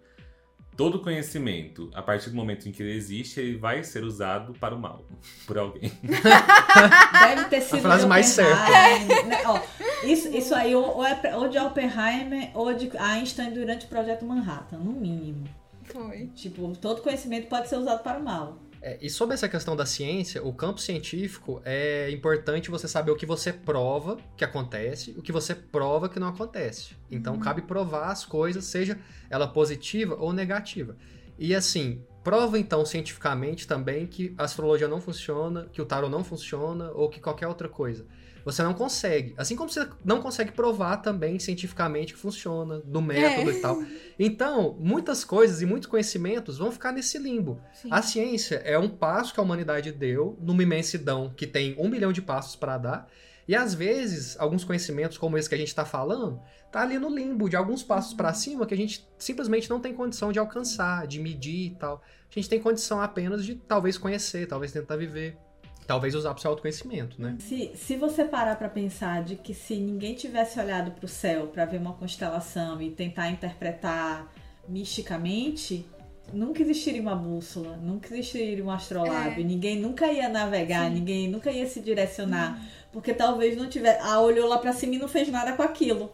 Todo 0.77 1.01
conhecimento, 1.01 1.91
a 1.93 2.01
partir 2.01 2.29
do 2.29 2.37
momento 2.37 2.69
em 2.69 2.71
que 2.71 2.81
ele 2.81 2.95
existe, 2.95 3.41
ele 3.41 3.57
vai 3.57 3.83
ser 3.83 4.05
usado 4.05 4.53
para 4.53 4.73
o 4.73 4.79
mal, 4.79 5.05
por 5.45 5.57
alguém. 5.57 5.91
Deve 6.01 7.49
ter 7.49 7.59
sido 7.59 7.81
frase 7.81 8.03
de 8.03 8.09
mais 8.09 8.39
Oppenheimer, 8.39 9.25
né? 9.27 9.41
Ó, 9.45 9.59
isso, 10.05 10.29
isso 10.29 10.55
aí 10.55 10.73
ou, 10.73 10.99
ou 10.99 11.05
é 11.05 11.35
ou 11.35 11.49
de 11.49 11.59
Oppenheimer 11.59 12.49
ou 12.53 12.73
de 12.73 12.89
Einstein 12.97 13.51
durante 13.51 13.87
o 13.87 13.89
projeto 13.89 14.23
Manhattan, 14.23 14.77
no 14.77 14.93
mínimo. 14.93 15.43
Foi. 15.83 16.27
Tipo, 16.33 16.73
todo 16.77 17.01
conhecimento 17.01 17.47
pode 17.47 17.67
ser 17.67 17.75
usado 17.75 18.01
para 18.01 18.17
o 18.17 18.23
mal. 18.23 18.62
É, 18.85 18.97
e 19.01 19.09
sobre 19.09 19.33
essa 19.33 19.47
questão 19.47 19.77
da 19.77 19.85
ciência, 19.85 20.43
o 20.43 20.53
campo 20.53 20.81
científico 20.81 21.61
é 21.63 22.11
importante 22.11 22.69
você 22.69 22.85
saber 22.85 23.11
o 23.11 23.15
que 23.15 23.25
você 23.25 23.53
prova 23.53 24.17
que 24.35 24.43
acontece, 24.43 25.15
o 25.17 25.21
que 25.21 25.31
você 25.31 25.55
prova 25.55 26.09
que 26.09 26.19
não 26.19 26.27
acontece. 26.27 26.93
Então 27.09 27.39
cabe 27.39 27.61
provar 27.61 28.11
as 28.11 28.25
coisas, 28.25 28.65
seja 28.65 28.99
ela 29.29 29.47
positiva 29.47 30.17
ou 30.19 30.33
negativa. 30.33 30.97
E 31.39 31.55
assim, 31.55 32.03
prova 32.25 32.59
então 32.59 32.85
cientificamente 32.85 33.65
também 33.65 34.05
que 34.05 34.35
a 34.37 34.43
astrologia 34.43 34.89
não 34.89 34.99
funciona, 34.99 35.69
que 35.71 35.81
o 35.81 35.85
tarot 35.85 36.11
não 36.11 36.21
funciona 36.21 36.91
ou 36.91 37.07
que 37.07 37.21
qualquer 37.21 37.47
outra 37.47 37.69
coisa. 37.69 38.05
Você 38.45 38.61
não 38.61 38.73
consegue. 38.73 39.33
Assim 39.37 39.55
como 39.55 39.69
você 39.69 39.87
não 40.03 40.21
consegue 40.21 40.51
provar 40.51 40.97
também 40.97 41.39
cientificamente 41.39 42.13
que 42.13 42.19
funciona, 42.19 42.81
do 42.83 43.01
método 43.01 43.49
É. 43.49 43.53
e 43.53 43.61
tal. 43.61 43.83
Então, 44.19 44.75
muitas 44.79 45.23
coisas 45.23 45.61
e 45.61 45.65
muitos 45.65 45.87
conhecimentos 45.89 46.57
vão 46.57 46.71
ficar 46.71 46.91
nesse 46.91 47.17
limbo. 47.17 47.61
Sim. 47.73 47.87
A 47.91 48.01
ciência 48.01 48.55
é 48.65 48.77
um 48.77 48.89
passo 48.89 49.33
que 49.33 49.39
a 49.39 49.43
humanidade 49.43 49.91
deu 49.91 50.37
numa 50.41 50.61
imensidão 50.63 51.33
que 51.35 51.47
tem 51.47 51.75
um 51.79 51.89
bilhão 51.89 52.11
de 52.11 52.21
passos 52.21 52.55
para 52.55 52.77
dar. 52.77 53.09
E 53.45 53.55
às 53.55 53.73
vezes, 53.73 54.39
alguns 54.39 54.63
conhecimentos 54.63 55.17
como 55.17 55.37
esse 55.37 55.49
que 55.49 55.55
a 55.55 55.57
gente 55.57 55.67
está 55.67 55.83
falando, 55.83 56.39
tá 56.71 56.81
ali 56.81 56.97
no 56.97 57.13
limbo 57.13 57.49
de 57.49 57.57
alguns 57.57 57.83
passos 57.83 58.13
para 58.13 58.33
cima 58.33 58.65
que 58.65 58.73
a 58.73 58.77
gente 58.77 59.05
simplesmente 59.17 59.69
não 59.69 59.81
tem 59.81 59.93
condição 59.93 60.31
de 60.31 60.39
alcançar, 60.39 61.05
de 61.07 61.19
medir 61.19 61.67
e 61.71 61.75
tal. 61.75 62.01
A 62.31 62.33
gente 62.33 62.47
tem 62.47 62.59
condição 62.61 63.01
apenas 63.01 63.45
de 63.45 63.55
talvez 63.55 63.97
conhecer, 63.97 64.47
talvez 64.47 64.71
tentar 64.71 64.95
viver, 64.95 65.37
talvez 65.85 66.15
usar 66.15 66.29
para 66.31 66.37
o 66.39 66.41
seu 66.41 66.51
autoconhecimento, 66.51 67.21
né? 67.21 67.35
Se, 67.39 67.71
se 67.75 67.95
você 67.95 68.23
parar 68.25 68.55
para 68.57 68.69
pensar 68.69 69.23
de 69.23 69.35
que 69.35 69.53
se 69.53 69.75
ninguém 69.75 70.15
tivesse 70.15 70.59
olhado 70.59 70.91
para 70.91 71.05
o 71.05 71.07
céu 71.07 71.47
para 71.47 71.65
ver 71.65 71.77
uma 71.77 71.93
constelação 71.93 72.81
e 72.81 72.89
tentar 72.91 73.29
interpretar 73.29 74.27
misticamente, 74.67 75.85
nunca 76.31 76.61
existiria 76.61 77.01
uma 77.01 77.15
bússola, 77.15 77.75
nunca 77.77 78.13
existiria 78.13 78.63
um 78.63 78.71
astrolábio, 78.71 79.41
É. 79.41 79.43
ninguém 79.43 79.79
nunca 79.79 80.11
ia 80.11 80.29
navegar, 80.29 80.89
ninguém 80.89 81.27
nunca 81.27 81.51
ia 81.51 81.67
se 81.67 81.79
direcionar, 81.81 82.61
porque 82.91 83.13
talvez 83.13 83.57
não 83.57 83.67
tivesse. 83.67 83.99
Ah, 84.01 84.19
olhou 84.21 84.47
lá 84.47 84.57
pra 84.57 84.71
cima 84.73 84.95
e 84.95 84.97
não 84.99 85.07
fez 85.07 85.27
nada 85.29 85.53
com 85.53 85.63
aquilo. 85.63 86.11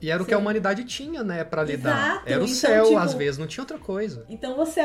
E 0.00 0.10
era 0.10 0.22
o 0.22 0.26
que 0.26 0.34
a 0.34 0.38
humanidade 0.38 0.84
tinha, 0.84 1.22
né, 1.24 1.42
pra 1.44 1.62
lidar. 1.62 2.22
Era 2.26 2.40
o 2.40 2.44
então, 2.44 2.54
céu, 2.54 2.84
tipo- 2.86 2.98
às 2.98 3.14
vezes, 3.14 3.38
não 3.38 3.46
tinha 3.46 3.62
outra 3.62 3.78
coisa. 3.78 4.24
Então 4.28 4.54
você, 4.56 4.80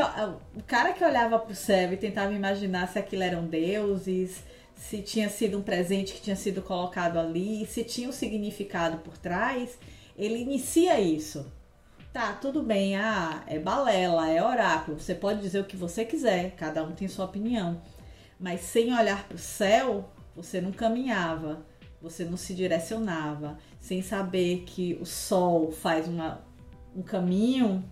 o 0.56 0.64
cara 0.66 0.94
que 0.94 1.04
olhava 1.04 1.38
pro 1.40 1.54
céu 1.56 1.92
e 1.94 1.98
tentava 1.98 2.34
imaginar 2.34 2.88
se 2.88 2.98
aquilo 3.00 3.24
eram 3.24 3.46
deuses, 3.46 4.44
se 4.76 5.02
tinha 5.02 5.30
sido 5.30 5.58
um 5.58 5.62
presente 5.62 6.14
que 6.14 6.22
tinha 6.22 6.36
sido 6.36 6.62
colocado 6.62 7.20
ali, 7.20 7.66
se 7.68 7.84
tinha 7.84 8.10
um 8.10 8.12
significado 8.12 8.98
por 8.98 9.18
trás, 9.18 9.78
ele 10.18 10.40
inicia 10.40 11.00
isso. 11.00 11.46
Tá, 12.12 12.34
tudo 12.34 12.62
bem, 12.62 12.98
ah, 12.98 13.42
é 13.48 13.58
balela, 13.58 14.30
é 14.30 14.44
oráculo, 14.44 15.00
você 15.00 15.16
pode 15.16 15.40
dizer 15.40 15.62
o 15.62 15.66
que 15.66 15.78
você 15.78 16.04
quiser, 16.04 16.52
cada 16.58 16.84
um 16.84 16.92
tem 16.92 17.08
sua 17.08 17.26
opinião. 17.26 17.82
Mas 18.38 18.62
sem 18.62 18.94
olhar 18.94 19.28
pro 19.30 19.38
céu, 19.38 20.10
você 20.36 20.60
não 20.60 20.72
caminhava, 20.74 21.66
você 22.02 22.26
não 22.26 22.36
se 22.36 22.54
direcionava, 22.54 23.58
sem 23.82 24.02
saber 24.02 24.64
que 24.66 24.98
o 25.02 25.06
sol 25.06 25.70
faz 25.72 26.08
uma, 26.08 26.40
um 26.96 27.02
caminho 27.02 27.84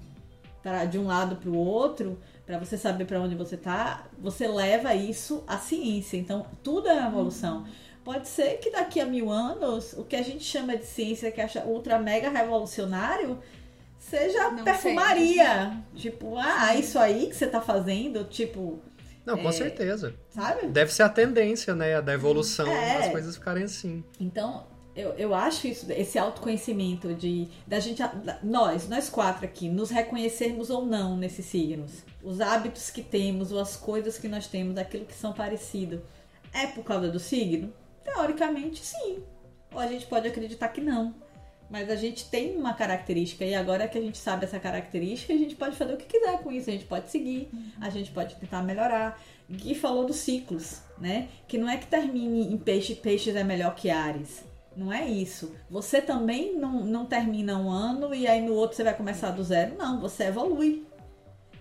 pra, 0.64 0.86
de 0.86 0.98
um 0.98 1.06
lado 1.08 1.36
para 1.36 1.50
o 1.50 1.58
outro, 1.58 2.18
para 2.46 2.58
você 2.58 2.78
saber 2.78 3.06
para 3.06 3.20
onde 3.20 3.36
você 3.36 3.58
tá, 3.58 4.06
você 4.18 4.48
leva 4.48 4.94
isso 4.96 5.44
à 5.48 5.58
ciência. 5.58 6.16
Então, 6.16 6.46
tudo 6.64 6.88
é 6.88 6.94
uma 6.94 7.08
evolução. 7.10 7.66
Pode 8.06 8.28
ser 8.28 8.58
que 8.60 8.72
daqui 8.72 9.00
a 9.02 9.06
mil 9.06 9.30
anos, 9.30 9.94
o 9.94 10.04
que 10.04 10.16
a 10.16 10.22
gente 10.22 10.44
chama 10.44 10.78
de 10.78 10.86
ciência, 10.86 11.32
que 11.32 11.42
acha 11.42 11.64
ultra 11.66 12.00
mega 12.00 12.30
revolucionário, 12.30 13.38
seja 14.00 14.52
Não 14.52 14.64
perfumaria. 14.64 15.78
Tipo, 15.96 16.38
ah, 16.38 16.74
isso 16.76 16.98
aí 16.98 17.28
que 17.28 17.36
você 17.36 17.48
tá 17.48 17.62
fazendo, 17.62 18.24
tipo, 18.26 18.80
Não, 19.26 19.38
com 19.38 19.50
É. 19.50 19.52
certeza. 19.52 20.16
sabe? 20.30 20.68
Deve 20.68 20.92
ser 20.92 21.04
a 21.04 21.10
tendência, 21.10 21.76
né, 21.76 22.02
da 22.02 22.14
evolução, 22.14 22.68
É. 22.68 22.98
as 22.98 23.10
coisas 23.10 23.36
ficarem 23.36 23.64
assim. 23.64 24.04
Então, 24.20 24.66
eu, 25.00 25.14
eu 25.14 25.34
acho 25.34 25.68
isso, 25.68 25.90
esse 25.92 26.20
autoconhecimento 26.20 27.14
de 27.14 27.48
da 27.66 27.80
gente, 27.80 28.02
nós, 28.44 28.90
nós 28.90 29.10
quatro 29.10 29.46
aqui, 29.46 29.70
nos 29.70 29.90
reconhecermos 29.90 30.70
ou 30.70 30.86
não 30.86 31.16
nesses 31.16 31.46
signos. 31.46 32.04
Os 32.22 32.42
hábitos 32.42 32.90
que 32.90 33.02
temos, 33.02 33.52
ou 33.52 33.60
as 33.60 33.78
coisas 33.78 34.18
que 34.18 34.28
nós 34.28 34.48
temos, 34.48 34.78
aquilo 34.78 35.06
que 35.06 35.14
são 35.16 35.32
parecidos. 35.32 36.02
É 36.54 36.68
por 36.68 36.84
causa 36.84 37.10
do 37.10 37.20
signo? 37.20 37.72
Teoricamente, 38.04 38.86
sim. 38.86 39.24
Ou 39.72 39.80
a 39.80 39.88
gente 39.88 40.06
pode 40.06 40.28
acreditar 40.28 40.68
que 40.70 40.82
não. 40.82 41.16
Mas 41.70 41.90
a 41.90 41.96
gente 41.96 42.26
tem 42.30 42.58
uma 42.58 42.74
característica 42.74 43.46
e 43.46 43.54
agora 43.54 43.88
que 43.88 43.98
a 43.98 44.02
gente 44.02 44.18
sabe 44.18 44.44
essa 44.44 44.60
característica, 44.60 45.32
a 45.32 45.38
gente 45.38 45.56
pode 45.56 45.76
fazer 45.78 45.94
o 45.94 45.98
que 45.98 46.06
quiser 46.06 46.40
com 46.40 46.52
isso. 46.52 46.70
A 46.70 46.74
gente 46.74 46.86
pode 46.86 47.10
seguir, 47.10 47.48
a 47.80 47.90
gente 47.90 48.12
pode 48.12 48.36
tentar 48.36 48.64
melhorar. 48.64 49.22
Gui 49.50 49.76
falou 49.76 50.06
dos 50.06 50.18
ciclos, 50.18 50.82
né? 50.98 51.30
Que 51.48 51.58
não 51.58 51.70
é 51.70 51.78
que 51.78 51.88
termine 51.88 52.52
em 52.52 52.58
peixe, 52.58 52.96
peixes 52.96 53.36
é 53.36 53.44
melhor 53.44 53.76
que 53.76 53.90
Ares. 53.90 54.49
Não 54.76 54.94
é 54.94 55.08
isso. 55.08 55.56
Você 55.70 56.02
também 56.02 56.56
não, 56.56 56.86
não 56.86 57.06
termina 57.06 57.58
um 57.58 57.70
ano 57.70 58.14
e 58.14 58.28
aí 58.28 58.42
no 58.42 58.54
outro 58.54 58.78
você 58.78 58.84
vai 58.84 58.96
começar 58.96 59.32
do 59.32 59.44
zero. 59.44 59.76
Não, 59.78 60.00
você 60.00 60.26
evolui. 60.26 60.86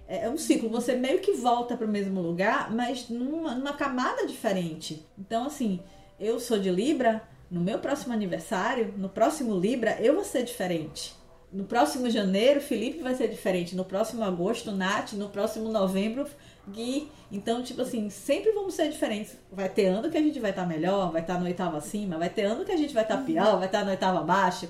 É 0.07 0.25
é 0.25 0.31
um 0.31 0.39
ciclo, 0.39 0.71
você 0.71 0.95
meio 0.95 1.21
que 1.21 1.33
volta 1.33 1.77
para 1.77 1.87
o 1.87 1.91
mesmo 1.91 2.21
lugar, 2.21 2.71
mas 2.75 3.09
numa, 3.11 3.55
numa 3.55 3.75
camada 3.75 4.27
diferente. 4.27 5.07
Então, 5.19 5.45
assim, 5.47 5.81
eu 6.19 6.41
sou 6.41 6.59
de 6.59 6.71
Libra, 6.71 7.23
no 7.51 7.61
meu 7.61 7.79
próximo 7.79 8.15
aniversário, 8.15 8.95
no 8.97 9.09
próximo 9.09 9.55
Libra, 9.55 9.99
eu 10.01 10.15
vou 10.15 10.25
ser 10.25 10.45
diferente. 10.45 11.15
No 11.51 11.65
próximo 11.65 12.11
janeiro, 12.11 12.61
Felipe 12.61 13.03
vai 13.03 13.15
ser 13.15 13.29
diferente. 13.29 13.75
No 13.75 13.85
próximo 13.85 14.23
agosto, 14.23 14.71
Nath. 14.71 15.15
No 15.15 15.31
próximo 15.31 15.71
novembro, 15.71 16.27
Gui. 16.69 17.11
Então, 17.31 17.63
tipo 17.63 17.83
assim, 17.83 18.09
sempre 18.11 18.53
vamos 18.53 18.75
ser 18.75 18.89
diferentes. 18.91 19.37
Vai 19.51 19.69
ter 19.69 19.87
ano 19.87 20.11
que 20.11 20.17
a 20.17 20.23
gente 20.23 20.41
vai 20.41 20.51
estar 20.51 20.67
melhor, 20.67 21.11
vai 21.11 21.21
estar 21.21 21.39
no 21.39 21.47
oitavo 21.47 21.77
acima, 21.77 22.19
vai 22.19 22.31
ter 22.31 22.45
ano 22.45 22.65
que 22.65 22.73
a 22.73 22.77
gente 22.77 22.95
vai 22.95 23.03
estar 23.03 23.19
pior, 23.19 23.59
vai 23.59 23.67
estar 23.67 23.85
no 23.85 23.91
oitavo 23.91 24.19
abaixo. 24.19 24.69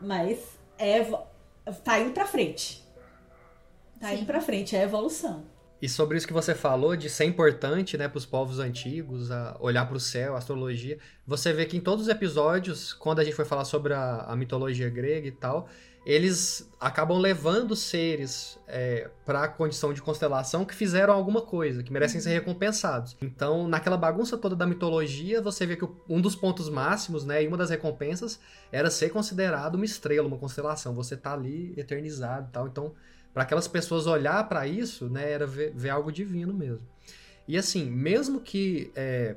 Mas 0.00 0.38
é, 0.78 1.04
tá 1.84 1.98
indo 1.98 2.12
pra 2.12 2.26
frente. 2.26 2.82
Tá 4.00 4.08
Sim. 4.08 4.14
indo 4.16 4.26
pra 4.26 4.40
frente, 4.40 4.76
é 4.76 4.82
evolução. 4.82 5.44
E 5.82 5.88
sobre 5.88 6.16
isso 6.16 6.28
que 6.28 6.32
você 6.32 6.54
falou, 6.54 6.94
de 6.94 7.10
ser 7.10 7.24
importante, 7.24 7.98
né, 7.98 8.06
para 8.06 8.16
os 8.16 8.24
povos 8.24 8.60
antigos, 8.60 9.32
a 9.32 9.56
olhar 9.58 9.84
para 9.84 9.96
o 9.96 10.00
céu, 10.00 10.36
a 10.36 10.38
astrologia, 10.38 10.96
você 11.26 11.52
vê 11.52 11.66
que 11.66 11.76
em 11.76 11.80
todos 11.80 12.04
os 12.04 12.08
episódios, 12.08 12.92
quando 12.92 13.18
a 13.18 13.24
gente 13.24 13.34
foi 13.34 13.44
falar 13.44 13.64
sobre 13.64 13.92
a, 13.92 14.18
a 14.28 14.36
mitologia 14.36 14.88
grega 14.88 15.26
e 15.26 15.32
tal, 15.32 15.68
eles 16.06 16.70
acabam 16.80 17.18
levando 17.18 17.74
seres 17.74 18.58
para 19.24 19.44
a 19.44 19.48
condição 19.48 19.92
de 19.92 20.00
constelação 20.00 20.64
que 20.64 20.74
fizeram 20.74 21.14
alguma 21.14 21.42
coisa, 21.42 21.82
que 21.82 21.92
merecem 21.92 22.20
ser 22.20 22.30
recompensados. 22.30 23.16
Então, 23.20 23.66
naquela 23.66 23.96
bagunça 23.96 24.38
toda 24.38 24.54
da 24.54 24.66
mitologia, 24.66 25.42
você 25.42 25.66
vê 25.66 25.76
que 25.76 25.88
um 26.08 26.20
dos 26.20 26.36
pontos 26.36 26.68
máximos, 26.68 27.24
né, 27.24 27.42
e 27.42 27.48
uma 27.48 27.56
das 27.56 27.70
recompensas 27.70 28.38
era 28.70 28.88
ser 28.88 29.10
considerado 29.10 29.74
uma 29.74 29.84
estrela, 29.84 30.28
uma 30.28 30.38
constelação. 30.38 30.94
Você 30.94 31.16
tá 31.16 31.32
ali 31.32 31.74
eternizado 31.76 32.48
e 32.48 32.52
tal. 32.52 32.68
Então, 32.68 32.94
para 33.32 33.42
aquelas 33.42 33.66
pessoas 33.66 34.06
olhar 34.06 34.48
para 34.48 34.66
isso, 34.66 35.08
né, 35.08 35.30
era 35.30 35.46
ver, 35.46 35.72
ver 35.74 35.90
algo 35.90 36.12
divino 36.12 36.52
mesmo. 36.52 36.86
E 37.46 37.56
assim, 37.56 37.90
mesmo 37.90 38.40
que, 38.40 38.90
é, 38.94 39.36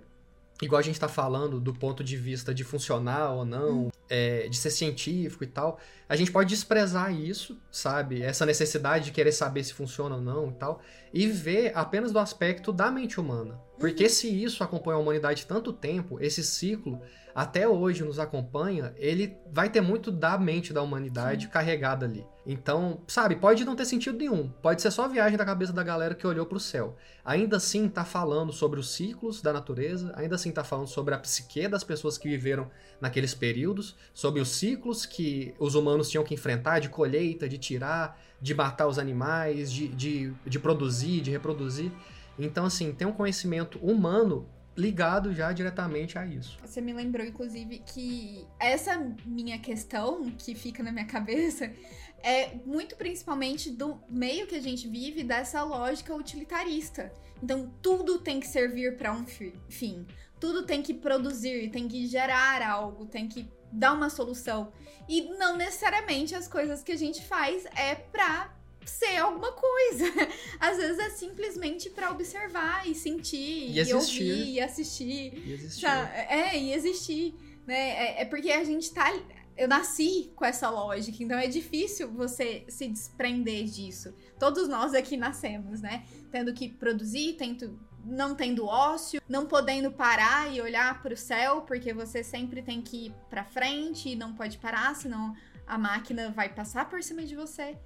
igual 0.62 0.80
a 0.80 0.84
gente 0.84 0.96
está 0.96 1.08
falando 1.08 1.60
do 1.60 1.74
ponto 1.74 2.04
de 2.04 2.16
vista 2.18 2.54
de 2.54 2.64
funcionar 2.64 3.32
ou 3.32 3.46
não, 3.46 3.92
é, 4.10 4.48
de 4.48 4.58
ser 4.58 4.70
científico 4.70 5.44
e 5.44 5.48
tal, 5.48 5.80
a 6.08 6.16
gente 6.16 6.32
pode 6.32 6.50
desprezar 6.50 7.14
isso, 7.14 7.60
sabe? 7.72 8.22
Essa 8.22 8.46
necessidade 8.46 9.06
de 9.06 9.12
querer 9.12 9.32
saber 9.32 9.64
se 9.64 9.74
funciona 9.74 10.16
ou 10.16 10.22
não 10.22 10.50
e 10.50 10.54
tal, 10.54 10.82
e 11.14 11.28
ver 11.28 11.72
apenas 11.76 12.12
do 12.12 12.20
aspecto 12.20 12.72
da 12.72 12.92
mente 12.92 13.20
humana. 13.20 13.60
Porque 13.80 14.08
se 14.08 14.28
isso 14.28 14.64
acompanha 14.64 14.98
a 14.98 15.02
humanidade 15.02 15.46
tanto 15.46 15.74
tempo, 15.74 16.18
esse 16.22 16.44
ciclo 16.44 17.02
até 17.34 17.68
hoje 17.68 18.06
nos 18.06 18.18
acompanha, 18.18 18.94
ele 18.96 19.36
vai 19.52 19.70
ter 19.70 19.82
muito 19.82 20.10
da 20.10 20.38
mente 20.38 20.72
da 20.72 20.82
humanidade 20.82 21.50
carregada 21.50 22.06
ali. 22.06 22.26
Então, 22.46 23.02
sabe, 23.08 23.36
pode 23.36 23.66
não 23.66 23.76
ter 23.76 23.84
sentido 23.84 24.18
nenhum. 24.18 24.48
Pode 24.62 24.82
ser 24.82 24.90
só 24.90 25.06
viagem 25.08 25.38
da 25.38 25.44
cabeça 25.44 25.74
da 25.74 25.84
galera 25.84 26.16
que 26.16 26.26
olhou 26.26 26.46
pro 26.46 26.62
céu. 26.62 26.96
Ainda 27.26 27.58
assim 27.58 27.90
tá 27.90 28.06
falando 28.06 28.54
sobre 28.54 28.80
os 28.80 28.94
ciclos 28.94 29.42
da 29.42 29.52
natureza, 29.52 30.14
ainda 30.16 30.36
assim 30.36 30.52
tá 30.52 30.64
falando 30.64 30.88
sobre 30.88 31.14
a 31.14 31.20
psique 31.20 31.68
das 31.68 31.84
pessoas 31.84 32.18
que 32.18 32.30
viveram 32.30 32.72
naqueles 33.02 33.34
períodos, 33.34 33.95
sobre 34.14 34.40
os 34.42 34.50
ciclos 34.50 35.06
que 35.06 35.54
os 35.60 35.76
humanos 35.76 36.10
tinham 36.10 36.24
que 36.24 36.34
enfrentar, 36.34 36.80
de 36.80 36.90
colheita, 36.90 37.48
de 37.50 37.58
tirar, 37.58 38.20
de 38.42 38.54
matar 38.54 38.88
os 38.88 38.98
animais, 39.00 39.72
de, 39.72 39.88
de, 39.88 40.34
de 40.46 40.60
produzir, 40.60 41.22
de 41.22 41.32
reproduzir. 41.32 41.92
Então, 42.38 42.66
assim, 42.66 42.94
tem 42.94 43.08
um 43.08 43.14
conhecimento 43.14 43.78
humano 43.80 44.48
ligado 44.78 45.34
já 45.34 45.54
diretamente 45.54 46.18
a 46.18 46.26
isso. 46.26 46.58
Você 46.62 46.82
me 46.82 46.92
lembrou, 46.92 47.26
inclusive, 47.26 47.80
que 47.86 48.46
essa 48.60 49.10
minha 49.26 49.58
questão 49.58 50.30
que 50.32 50.54
fica 50.54 50.84
na 50.84 50.92
minha 50.92 51.06
cabeça 51.06 51.72
é 52.22 52.56
muito 52.66 52.96
principalmente 52.98 53.72
do 53.72 53.98
meio 54.10 54.48
que 54.48 54.56
a 54.56 54.62
gente 54.62 54.88
vive 54.88 55.24
dessa 55.24 55.64
lógica 55.64 56.14
utilitarista. 56.14 57.12
Então, 57.42 57.72
tudo 57.82 58.20
tem 58.20 58.40
que 58.40 58.48
servir 58.48 58.98
para 58.98 59.14
um 59.14 59.26
fi- 59.26 59.54
fim. 59.70 60.06
Tudo 60.40 60.64
tem 60.64 60.82
que 60.82 60.94
produzir, 60.94 61.70
tem 61.72 61.88
que 61.88 62.06
gerar 62.08 62.62
algo, 62.62 63.06
tem 63.06 63.28
que 63.30 63.48
dar 63.72 63.94
uma 63.94 64.10
solução. 64.10 64.72
E 65.08 65.22
não 65.38 65.56
necessariamente 65.58 66.34
as 66.36 66.48
coisas 66.48 66.82
que 66.84 66.92
a 66.92 66.98
gente 66.98 67.24
faz 67.24 67.66
é 67.76 67.96
pra 67.96 68.54
ser 68.86 69.18
alguma 69.18 69.52
coisa. 69.52 70.06
Às 70.60 70.78
vezes 70.78 71.00
é 71.00 71.10
simplesmente 71.10 71.90
pra 71.90 72.12
observar 72.12 72.88
e 72.88 72.94
sentir, 72.96 73.38
E 73.38 73.72
e, 73.76 73.80
existir. 73.80 73.96
ouvir 73.96 74.50
e 74.54 74.60
assistir. 74.62 75.34
E 75.48 75.54
existiu. 75.54 75.90
Sa- 75.90 76.10
É, 76.14 76.58
e 76.58 76.74
existir, 76.74 77.36
né? 77.68 77.76
É, 77.90 78.22
é 78.22 78.26
porque 78.26 78.52
a 78.52 78.64
gente 78.64 78.92
tá. 78.94 79.12
Eu 79.58 79.68
nasci 79.70 80.34
com 80.36 80.44
essa 80.44 80.70
lógica, 80.70 81.24
então 81.24 81.40
é 81.40 81.48
difícil 81.48 82.12
você 82.12 82.66
se 82.68 82.88
desprender 82.90 83.64
disso. 83.64 84.14
Todos 84.38 84.68
nós 84.68 84.94
aqui 84.94 85.16
nascemos, 85.16 85.80
né? 85.82 86.06
Tendo 86.30 86.54
que 86.54 86.68
produzir, 86.68 87.34
tendo, 87.38 87.80
não 88.06 88.36
tendo 88.36 88.66
ócio, 88.66 89.22
não 89.28 89.46
podendo 89.46 89.92
parar 89.92 90.54
e 90.54 90.62
olhar 90.62 91.02
pro 91.02 91.18
céu, 91.18 91.62
porque 91.62 91.94
você 91.94 92.24
sempre 92.24 92.62
tem 92.62 92.82
que 92.82 93.08
ir 93.08 93.14
pra 93.30 93.44
frente 93.44 94.10
e 94.10 94.16
não 94.16 94.34
pode 94.34 94.58
parar, 94.58 94.96
senão 94.96 95.36
a 95.66 95.78
máquina 95.78 96.30
vai 96.30 96.50
passar 96.50 96.90
por 96.90 97.02
cima 97.02 97.24
de 97.24 97.36
você. 97.36 97.78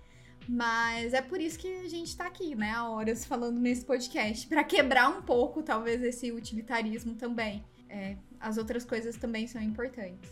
Mas 0.48 1.14
é 1.14 1.22
por 1.22 1.40
isso 1.40 1.60
que 1.60 1.68
a 1.82 1.88
gente 1.88 2.16
tá 2.18 2.26
aqui, 2.26 2.56
né, 2.56 2.72
há 2.72 2.90
horas 2.90 3.24
falando 3.24 3.60
nesse 3.60 3.86
podcast, 3.86 4.48
Pra 4.48 4.64
quebrar 4.64 5.10
um 5.10 5.22
pouco, 5.22 5.62
talvez, 5.62 6.02
esse 6.02 6.32
utilitarismo 6.32 7.16
também. 7.16 7.64
É, 7.88 8.18
as 8.40 8.58
outras 8.58 8.84
coisas 8.84 9.16
também 9.16 9.48
são 9.48 9.62
importantes. 9.62 10.32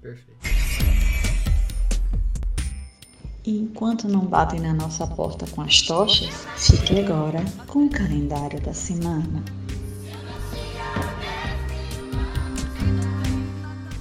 Perfeito. 0.00 0.38
E 3.46 3.58
enquanto 3.58 4.08
não 4.08 4.24
batem 4.24 4.58
na 4.58 4.72
nossa 4.72 5.06
porta 5.06 5.46
com 5.48 5.60
as 5.60 5.82
tochas, 5.82 6.46
fique 6.56 6.98
agora 6.98 7.44
com 7.66 7.84
o 7.84 7.90
calendário 7.90 8.58
da 8.58 8.72
semana. 8.72 9.44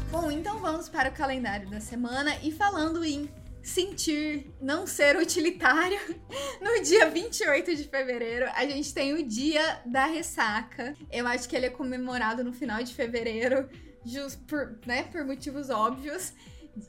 Bom, 0.09 0.31
então 0.31 0.59
vamos 0.59 0.87
para 0.87 1.09
o 1.09 1.11
calendário 1.11 1.69
da 1.69 1.81
semana 1.81 2.37
e 2.41 2.53
falando 2.53 3.03
em 3.03 3.29
sentir, 3.61 4.49
não 4.61 4.87
ser 4.87 5.17
utilitário, 5.17 5.99
no 6.63 6.81
dia 6.81 7.09
28 7.09 7.75
de 7.75 7.83
fevereiro, 7.83 8.45
a 8.55 8.65
gente 8.65 8.93
tem 8.93 9.13
o 9.13 9.27
dia 9.27 9.81
da 9.85 10.05
ressaca. 10.05 10.95
Eu 11.11 11.27
acho 11.27 11.49
que 11.49 11.55
ele 11.57 11.65
é 11.65 11.69
comemorado 11.69 12.45
no 12.45 12.53
final 12.53 12.81
de 12.81 12.93
fevereiro, 12.93 13.67
just 14.05 14.39
por, 14.47 14.79
né, 14.85 15.03
por 15.03 15.25
motivos 15.25 15.69
óbvios. 15.69 16.31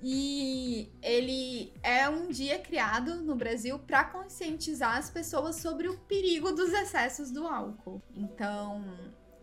E 0.03 0.91
ele 1.03 1.73
é 1.83 2.09
um 2.09 2.29
dia 2.29 2.59
criado 2.59 3.17
no 3.17 3.35
Brasil 3.35 3.79
para 3.79 4.05
conscientizar 4.05 4.97
as 4.97 5.11
pessoas 5.11 5.57
sobre 5.57 5.89
o 5.89 5.99
perigo 5.99 6.53
dos 6.53 6.73
excessos 6.73 7.31
do 7.31 7.47
álcool. 7.47 8.03
Então, 8.15 8.83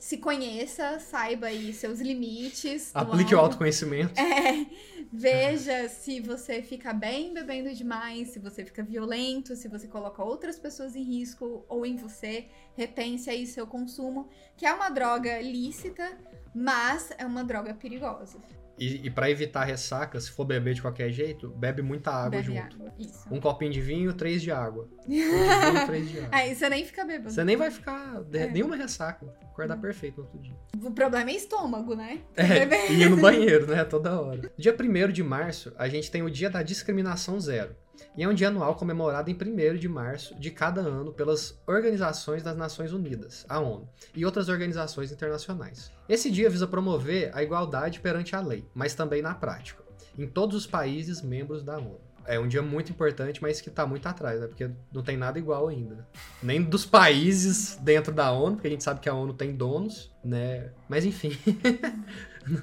se 0.02 0.18
conheça, 0.18 1.00
saiba 1.00 1.46
aí 1.46 1.72
seus 1.72 2.00
limites. 2.00 2.90
Aplique 2.92 3.36
o 3.36 3.40
autoconhecimento. 3.40 4.20
É, 4.20 4.66
veja 5.14 5.88
se 5.90 6.20
você 6.20 6.64
fica 6.64 6.92
bem 6.92 7.32
bebendo 7.32 7.72
demais, 7.76 8.30
se 8.30 8.40
você 8.40 8.66
fica 8.66 8.82
violento, 8.82 9.56
se 9.56 9.68
você 9.68 9.88
coloca 9.88 10.24
outras 10.24 10.58
pessoas 10.58 10.96
em 10.96 11.04
risco 11.04 11.64
ou 11.70 11.86
em 11.86 11.98
você. 11.98 12.48
Repense 12.76 13.30
aí 13.30 13.46
seu 13.46 13.68
consumo, 13.68 14.28
que 14.58 14.66
é 14.66 14.74
uma 14.74 14.90
droga 14.90 15.40
lícita, 15.40 16.18
mas 16.54 17.12
é 17.20 17.26
uma 17.26 17.44
droga 17.44 17.76
perigosa. 17.76 18.40
E, 18.84 19.06
e 19.06 19.10
para 19.12 19.30
evitar 19.30 19.64
ressaca, 19.64 20.20
se 20.20 20.32
for 20.32 20.44
beber 20.44 20.74
de 20.74 20.82
qualquer 20.82 21.12
jeito, 21.12 21.50
bebe 21.50 21.84
muita 21.84 22.10
água 22.12 22.32
Bebe 22.32 22.44
junto. 22.48 22.76
água. 22.78 22.92
Isso. 22.98 23.28
Um 23.32 23.40
copinho 23.40 23.72
de 23.72 23.80
vinho, 23.80 24.12
três 24.12 24.42
de 24.42 24.52
água. 24.52 24.90
Um 25.06 25.10
de 25.12 25.22
vinho, 25.22 25.86
três 25.86 26.10
de 26.10 26.18
água. 26.18 26.30
Aí 26.32 26.56
você 26.56 26.68
nem 26.68 26.84
fica 26.84 27.06
bêbado. 27.06 27.30
Você 27.30 27.44
nem 27.44 27.56
vai 27.56 27.70
ficar 27.70 28.24
de- 28.24 28.40
É. 28.40 28.48
nenhuma 28.50 28.76
ressaca. 28.76 29.24
Acordar 29.52 29.78
perfeito 29.78 30.18
no 30.18 30.24
outro 30.24 30.40
dia. 30.40 30.56
O 30.84 30.90
problema 30.90 31.30
é 31.30 31.36
estômago, 31.36 31.94
né? 31.96 32.22
É, 32.36 32.92
e 32.92 33.04
ir 33.04 33.10
no 33.10 33.18
banheiro, 33.22 33.68
né? 33.68 33.84
Toda 33.84 34.20
hora. 34.20 34.52
Dia 34.58 34.74
1 34.76 35.12
de 35.12 35.22
março, 35.22 35.72
a 35.78 35.88
gente 35.88 36.10
tem 36.10 36.24
o 36.24 36.30
Dia 36.32 36.50
da 36.50 36.64
Discriminação 36.64 37.40
Zero. 37.40 37.76
E 38.16 38.24
é 38.24 38.28
um 38.28 38.34
dia 38.34 38.50
anual 38.50 38.76
comemorado 38.76 39.32
em 39.32 39.34
1 39.34 39.78
de 39.78 39.88
março 39.88 40.36
de 40.38 40.52
cada 40.52 40.82
ano 40.82 41.14
pelas 41.14 41.58
Organizações 41.66 42.44
das 42.44 42.58
Nações 42.58 42.92
Unidas, 42.92 43.46
a 43.48 43.60
ONU, 43.60 43.88
e 44.14 44.26
outras 44.26 44.50
organizações 44.50 45.14
internacionais. 45.14 45.92
Esse 46.10 46.30
dia 46.30 46.50
visa 46.50 46.68
promover 46.68 47.32
a 47.34 47.42
igualdade 47.42 48.02
perante 48.02 48.36
a 48.36 48.42
lei, 48.42 48.66
mas 48.74 48.94
também 48.94 49.22
na 49.22 49.34
prática, 49.34 49.82
em 50.18 50.28
todos 50.28 50.58
os 50.58 50.68
países 50.68 51.22
membros 51.22 51.64
da 51.64 51.78
ONU. 51.78 52.02
É 52.26 52.38
um 52.38 52.48
dia 52.48 52.62
muito 52.62 52.92
importante, 52.92 53.42
mas 53.42 53.62
que 53.62 53.70
tá 53.70 53.86
muito 53.88 54.06
atrás, 54.06 54.40
né? 54.40 54.48
Porque 54.48 54.70
não 54.94 55.02
tem 55.02 55.18
nada 55.18 55.40
igual 55.40 55.70
ainda. 55.70 56.08
Nem 56.44 56.62
dos 56.62 56.86
países 56.86 57.78
dentro 57.82 58.14
da 58.14 58.32
ONU, 58.32 58.58
porque 58.58 58.68
a 58.68 58.72
gente 58.72 58.84
sabe 58.84 59.00
que 59.00 59.10
a 59.10 59.14
ONU 59.14 59.34
tem 59.34 59.56
donos, 59.56 60.12
né? 60.24 60.70
Mas 60.88 61.06
enfim. 61.06 61.32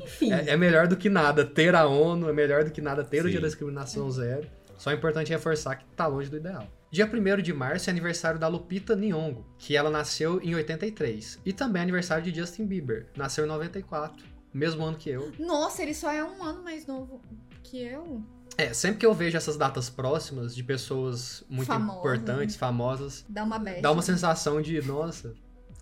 Enfim. 0.03 0.33
É, 0.33 0.51
é 0.51 0.57
melhor 0.57 0.89
do 0.89 0.97
que 0.97 1.09
nada 1.09 1.45
ter 1.45 1.75
a 1.75 1.87
ONU, 1.87 2.29
é 2.29 2.33
melhor 2.33 2.65
do 2.65 2.71
que 2.71 2.81
nada 2.81 3.05
ter 3.05 3.21
o 3.21 3.25
Sim. 3.25 3.31
dia 3.31 3.41
da 3.41 3.47
discriminação 3.47 4.11
zero. 4.11 4.49
Só 4.79 4.91
é 4.91 4.95
importante 4.95 5.31
reforçar 5.31 5.77
que 5.77 5.85
tá 5.97 6.07
longe 6.07 6.31
do 6.31 6.37
ideal. 6.39 6.67
Dia 6.91 7.05
1 7.05 7.43
de 7.43 7.53
março 7.53 7.91
é 7.91 7.93
aniversário 7.93 8.41
da 8.41 8.49
Lupita 8.49 8.97
Nyong'o, 8.97 9.45
que 9.59 9.77
ela 9.77 9.91
nasceu 9.91 10.41
em 10.43 10.55
83. 10.55 11.39
E 11.45 11.53
também 11.53 11.81
é 11.81 11.83
aniversário 11.83 12.25
de 12.25 12.35
Justin 12.39 12.65
Bieber, 12.65 13.09
nasceu 13.15 13.45
em 13.45 13.49
94, 13.49 14.25
mesmo 14.55 14.85
ano 14.85 14.97
que 14.97 15.11
eu. 15.11 15.31
Nossa, 15.39 15.83
ele 15.83 15.93
só 15.93 16.11
é 16.11 16.25
um 16.25 16.43
ano 16.43 16.63
mais 16.63 16.87
novo 16.87 17.21
que 17.63 17.83
eu. 17.83 18.23
É, 18.57 18.73
sempre 18.73 18.99
que 19.01 19.07
eu 19.07 19.13
vejo 19.15 19.37
essas 19.37 19.57
datas 19.57 19.91
próximas 19.91 20.55
de 20.55 20.65
pessoas 20.65 21.45
muito 21.49 21.71
importantes, 21.73 22.57
famosas, 22.57 23.25
Dá 23.29 23.45
uma 23.45 23.59
bad. 23.59 23.83
dá 23.83 23.93
uma 23.93 24.03
sensação 24.03 24.61
de, 24.63 24.81
nossa, 24.83 25.35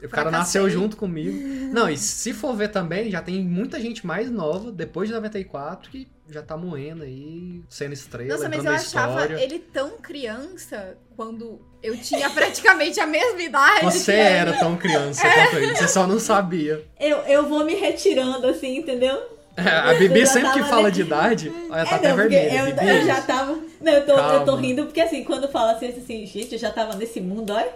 o 0.02 0.08
cara 0.08 0.30
nasceu 0.30 0.68
junto 0.68 0.96
comigo. 0.96 1.36
Não, 1.72 1.88
e 1.88 1.96
se 1.96 2.32
for 2.32 2.54
ver 2.54 2.68
também, 2.68 3.10
já 3.10 3.22
tem 3.22 3.42
muita 3.42 3.80
gente 3.80 4.06
mais 4.06 4.30
nova, 4.30 4.70
depois 4.70 5.08
de 5.08 5.14
94, 5.14 5.90
que 5.90 6.06
já 6.28 6.42
tá 6.42 6.56
moendo 6.56 7.02
aí, 7.04 7.62
sendo 7.68 7.92
estrela, 7.94 8.32
Nossa, 8.34 8.48
mas 8.48 8.58
eu 8.58 8.64
na 8.64 8.74
achava 8.76 9.22
história. 9.22 9.42
ele 9.42 9.58
tão 9.58 9.90
criança 9.98 10.98
quando 11.16 11.60
eu 11.82 11.96
tinha 11.96 12.28
praticamente 12.34 12.98
a 13.00 13.06
mesma 13.06 13.40
idade. 13.42 13.84
Você 13.84 14.12
que 14.12 14.18
era 14.18 14.52
tão 14.58 14.76
criança 14.76 15.22
quanto 15.22 15.56
ele, 15.56 15.76
você 15.76 15.88
só 15.88 16.06
não 16.06 16.18
sabia. 16.18 16.84
Eu, 16.98 17.18
eu 17.18 17.48
vou 17.48 17.64
me 17.64 17.74
retirando 17.74 18.46
assim, 18.48 18.78
entendeu? 18.78 19.34
A 19.56 19.94
Bibi 19.94 20.26
sempre 20.26 20.52
que 20.52 20.62
fala 20.64 20.90
de 20.90 21.00
idade, 21.00 21.50
ela 21.70 21.84
tá 21.86 21.92
É, 21.92 21.94
até 21.94 22.08
não, 22.10 22.16
porque 22.16 22.28
vermelha. 22.38 22.58
eu, 22.68 22.74
Bibi. 22.74 22.88
eu 22.88 23.06
já 23.06 23.22
tava. 23.22 23.58
Não, 23.80 23.92
eu 23.92 24.04
tô, 24.04 24.12
eu 24.12 24.44
tô 24.44 24.56
rindo, 24.56 24.84
porque 24.84 25.00
assim, 25.00 25.24
quando 25.24 25.48
fala 25.48 25.72
assim, 25.72 25.86
assim, 25.88 26.26
gente, 26.26 26.52
eu 26.52 26.58
já 26.58 26.70
tava 26.70 26.94
nesse 26.96 27.20
mundo, 27.22 27.54
olha. 27.54 27.70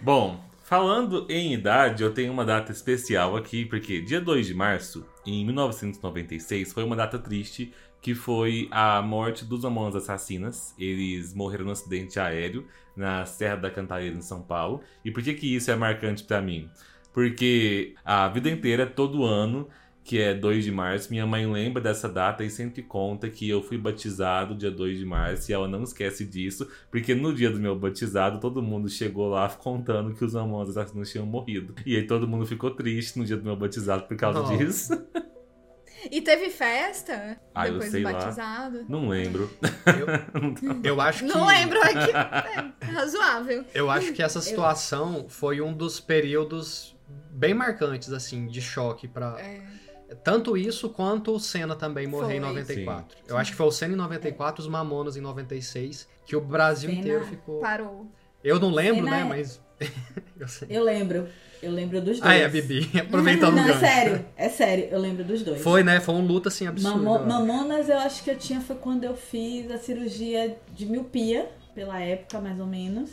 Bom, 0.00 0.40
falando 0.66 1.24
em 1.28 1.54
idade, 1.54 2.02
eu 2.02 2.12
tenho 2.12 2.32
uma 2.32 2.44
data 2.44 2.72
especial 2.72 3.36
aqui, 3.36 3.64
porque 3.64 4.00
dia 4.00 4.20
2 4.20 4.48
de 4.48 4.54
março, 4.54 5.06
em 5.24 5.44
1996, 5.46 6.72
foi 6.72 6.82
uma 6.82 6.96
data 6.96 7.20
triste, 7.20 7.72
que 8.02 8.16
foi 8.16 8.68
a 8.72 9.00
morte 9.00 9.44
dos 9.44 9.62
Mamonas 9.62 9.94
Assassinas. 9.94 10.74
Eles 10.76 11.32
morreram 11.32 11.66
num 11.66 11.70
acidente 11.70 12.18
aéreo 12.18 12.66
na 12.96 13.24
Serra 13.24 13.56
da 13.56 13.70
Cantareira, 13.70 14.16
em 14.16 14.20
São 14.20 14.42
Paulo. 14.42 14.80
E 15.04 15.10
por 15.12 15.22
que 15.22 15.34
que 15.34 15.54
isso 15.54 15.70
é 15.70 15.76
marcante 15.76 16.24
pra 16.24 16.42
mim? 16.42 16.68
Porque 17.12 17.94
a 18.04 18.26
vida 18.28 18.50
inteira, 18.50 18.86
todo 18.86 19.24
ano, 19.24 19.68
que 20.06 20.20
é 20.20 20.32
2 20.32 20.64
de 20.64 20.70
março, 20.70 21.10
minha 21.10 21.26
mãe 21.26 21.50
lembra 21.50 21.82
dessa 21.82 22.08
data 22.08 22.44
e 22.44 22.48
sempre 22.48 22.80
conta 22.80 23.28
que 23.28 23.48
eu 23.48 23.60
fui 23.60 23.76
batizado 23.76 24.54
dia 24.54 24.70
2 24.70 24.98
de 24.98 25.04
março 25.04 25.50
e 25.50 25.54
ela 25.54 25.66
não 25.66 25.82
esquece 25.82 26.24
disso, 26.24 26.68
porque 26.92 27.12
no 27.12 27.34
dia 27.34 27.50
do 27.50 27.58
meu 27.58 27.76
batizado 27.76 28.38
todo 28.38 28.62
mundo 28.62 28.88
chegou 28.88 29.28
lá 29.28 29.48
contando 29.48 30.14
que 30.14 30.24
os 30.24 30.34
Mamonas 30.34 30.76
Assassinos 30.76 31.10
tinham 31.10 31.26
morrido. 31.26 31.74
E 31.84 31.96
aí 31.96 32.06
todo 32.06 32.28
mundo 32.28 32.46
ficou 32.46 32.70
triste 32.70 33.18
no 33.18 33.24
dia 33.24 33.36
do 33.36 33.42
meu 33.42 33.56
batizado 33.56 34.04
por 34.04 34.16
causa 34.16 34.40
Nossa. 34.40 34.56
disso. 34.56 35.06
E 36.08 36.20
teve 36.20 36.50
festa 36.50 37.36
Ah, 37.52 37.66
eu 37.66 37.72
depois 37.72 37.90
sei 37.90 38.02
do 38.02 38.08
lá. 38.08 38.12
batizado. 38.12 38.84
Não 38.88 39.08
lembro. 39.08 39.50
Eu 40.84 41.00
acho 41.02 41.24
que. 41.24 41.32
Não 41.32 41.46
lembro, 41.48 41.78
é 41.82 41.92
que 41.92 42.10
é 42.12 42.92
razoável. 42.92 43.64
Eu 43.74 43.90
acho 43.90 44.12
que 44.12 44.22
essa 44.22 44.40
situação 44.40 45.26
foi 45.28 45.60
um 45.60 45.72
dos 45.72 45.98
períodos 45.98 46.94
bem 47.32 47.54
marcantes, 47.54 48.12
assim, 48.12 48.46
de 48.46 48.60
choque 48.62 49.08
pra. 49.08 49.36
É. 49.40 49.65
Tanto 50.22 50.56
isso 50.56 50.88
quanto 50.90 51.32
o 51.34 51.40
Senna 51.40 51.74
também 51.74 52.06
morrer 52.06 52.36
em 52.36 52.40
Foi. 52.40 52.48
94. 52.48 53.18
Eu 53.26 53.36
acho 53.36 53.50
que 53.50 53.56
foi 53.56 53.66
o 53.66 53.72
Senna 53.72 53.94
em 53.94 53.96
94, 53.96 54.62
os 54.62 54.68
Mamonas 54.68 55.16
em 55.16 55.20
96, 55.20 56.08
que 56.24 56.36
o 56.36 56.40
Brasil 56.40 56.88
Senna 56.90 57.00
inteiro 57.00 57.26
ficou. 57.26 57.60
Parou. 57.60 58.06
Eu 58.44 58.60
não 58.60 58.70
lembro, 58.70 59.04
Senna 59.04 59.10
né? 59.16 59.20
é- 59.22 59.24
Mas. 59.24 59.60
eu 60.38 60.48
sei. 60.48 60.68
Eu 60.70 60.84
lembro. 60.84 61.28
Eu 61.62 61.72
lembro 61.72 62.00
dos 62.00 62.20
dois. 62.20 62.22
Ah, 62.22 62.34
é, 62.34 62.44
a 62.44 62.48
Bibi, 62.48 62.88
aproveitando 63.00 63.54
o 63.54 63.56
Não, 63.56 63.64
é 63.64 63.66
gancho. 63.68 63.80
sério, 63.80 64.26
é 64.36 64.48
sério, 64.48 64.88
eu 64.90 64.98
lembro 65.00 65.24
dos 65.24 65.42
dois. 65.42 65.60
Foi, 65.62 65.82
né? 65.82 66.00
Foi 66.00 66.14
um 66.14 66.24
luto 66.24 66.48
assim 66.48 66.66
absurdo. 66.66 66.98
Mamo- 66.98 67.10
eu 67.16 67.20
acho. 67.20 67.26
Mamonas 67.28 67.88
eu 67.88 67.98
acho 67.98 68.22
que 68.22 68.30
eu 68.30 68.36
tinha 68.38 68.60
foi 68.60 68.76
quando 68.76 69.04
eu 69.04 69.16
fiz 69.16 69.70
a 69.70 69.78
cirurgia 69.78 70.56
de 70.74 70.86
miopia, 70.86 71.50
pela 71.74 71.98
época 72.00 72.40
mais 72.40 72.60
ou 72.60 72.66
menos. 72.66 73.10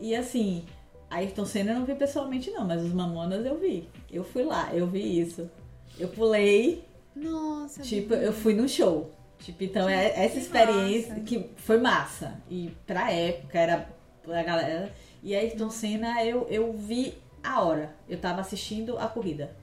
E 0.00 0.14
assim, 0.14 0.64
Ayrton 1.10 1.44
Senna 1.44 1.72
eu 1.72 1.80
não 1.80 1.84
vi 1.86 1.94
pessoalmente 1.96 2.50
não, 2.50 2.64
mas 2.64 2.82
os 2.82 2.92
Mamonas 2.92 3.44
eu 3.44 3.58
vi. 3.58 3.88
Eu 4.10 4.24
fui 4.24 4.44
lá, 4.44 4.70
eu 4.72 4.86
vi 4.86 5.20
isso. 5.20 5.50
Eu 5.98 6.08
pulei, 6.08 6.84
Nossa. 7.14 7.82
tipo, 7.82 8.14
eu 8.14 8.32
fui 8.32 8.54
no 8.54 8.68
show. 8.68 9.12
Tipo, 9.38 9.64
então 9.64 9.88
é 9.88 10.24
essa 10.24 10.34
Que 10.34 10.40
experiência 10.40 11.10
massa. 11.10 11.20
que 11.24 11.50
foi 11.56 11.78
massa. 11.78 12.40
E 12.50 12.72
pra 12.86 13.10
época 13.12 13.58
era 13.58 13.88
pra 14.22 14.42
galera. 14.42 14.92
E 15.22 15.34
Ayrton 15.34 15.70
Senna 15.70 16.24
eu, 16.24 16.46
eu 16.50 16.72
vi 16.72 17.14
a 17.42 17.60
hora. 17.62 17.94
Eu 18.08 18.18
tava 18.18 18.40
assistindo 18.40 18.98
a 18.98 19.06
corrida. 19.06 19.54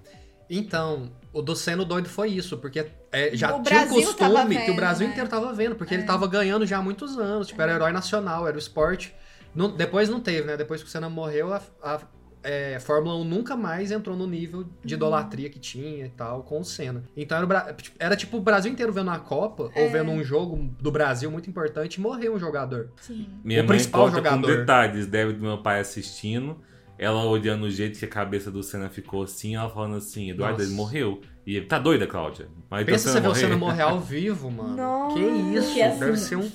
Então, 0.50 1.10
o 1.32 1.42
do 1.42 1.56
Seno 1.56 1.86
doido 1.86 2.10
foi 2.10 2.30
isso, 2.30 2.58
porque 2.58 2.86
é, 3.12 3.36
já 3.36 3.56
O 3.56 3.64
tinha 3.64 3.84
o 3.86 3.88
costume 3.88 4.56
que 4.56 4.64
o 4.64 4.66
vendo, 4.66 4.76
Brasil 4.76 5.08
né? 5.08 5.14
inteiro 5.14 5.30
tava 5.30 5.54
vendo, 5.54 5.76
porque 5.76 5.94
ele 5.94 6.04
tava 6.04 6.28
ganhando 6.28 6.66
já 6.66 6.78
há 6.78 6.82
muitos 6.82 7.18
anos, 7.18 7.48
tipo, 7.48 7.62
era 7.62 7.74
herói 7.74 7.92
nacional, 7.94 8.46
era 8.48 8.56
o 8.58 8.60
esporte. 8.60 9.16
Não- 9.56 9.74
depois 9.76 10.10
não 10.10 10.20
teve, 10.20 10.46
né? 10.48 10.58
Depois 10.58 10.82
que 10.84 10.90
o 10.90 10.92
Senna 10.92 11.10
morreu, 11.10 11.54
a, 11.54 11.62
a 11.82 12.02
é, 12.44 12.80
Fórmula 12.80 13.16
1 13.18 13.24
nunca 13.24 13.56
mais 13.56 13.92
entrou 13.92 14.16
no 14.18 14.26
nível 14.28 14.66
de 14.84 14.94
idolatria 14.96 15.50
que 15.50 15.60
tinha 15.60 16.06
e 16.06 16.10
tal 16.10 16.44
com 16.44 16.60
o 16.60 16.64
Senna. 16.66 17.04
Então 17.16 17.38
era, 17.38 17.46
Bra- 17.46 17.74
tipo, 17.74 17.96
era 18.00 18.16
tipo 18.16 18.38
o 18.38 18.42
Brasil 18.42 18.72
inteiro 18.72 18.92
vendo 18.92 19.10
a 19.12 19.20
Copa, 19.20 19.70
ou 19.76 19.90
vendo 19.92 20.12
um 20.12 20.24
jogo 20.24 20.70
do 20.80 20.92
Brasil 20.92 21.30
muito 21.30 21.50
importante 21.50 21.96
e 21.96 22.02
morreu 22.02 22.34
um 22.36 22.40
jogador. 22.40 22.90
Sim. 23.02 23.28
Minha 23.44 23.62
O 23.62 23.68
mãe 23.68 23.76
principal 23.78 24.06
conta 24.10 24.22
com 24.22 24.36
jogador. 24.36 24.58
detalhes, 24.58 25.08
deve 25.08 25.34
do 25.34 25.42
meu 25.42 25.58
pai 25.60 25.80
assistindo, 25.80 26.58
ela 26.98 27.24
olhando 27.26 27.64
o 27.66 27.70
jeito 27.70 27.98
que 28.00 28.06
a 28.06 28.08
cabeça 28.08 28.52
do 28.52 28.62
Senna 28.64 28.90
ficou 28.90 29.24
assim, 29.24 29.56
ela 29.56 29.70
falando 29.70 29.96
assim, 29.96 30.30
Eduardo, 30.32 30.58
Nossa. 30.60 30.70
ele 30.70 30.76
morreu. 30.76 31.22
E 31.46 31.56
ele, 31.56 31.66
tá 31.66 31.80
doida, 31.80 32.06
Cláudia? 32.06 32.48
Mas 32.70 32.82
então 32.84 32.94
Pensa 32.94 33.12
você 33.12 33.20
ver 33.20 33.28
o 33.28 33.34
Senna 33.36 33.58
morrer? 33.58 33.82
ao 33.82 34.00
vivo, 34.00 34.52
mano. 34.52 34.76
Nossa. 34.76 35.16
Que 35.16 35.22
isso, 35.26 35.68
Porque, 35.68 35.82
assim, 35.82 36.00
deve 36.00 36.18
ser 36.18 36.36
um 36.36 36.52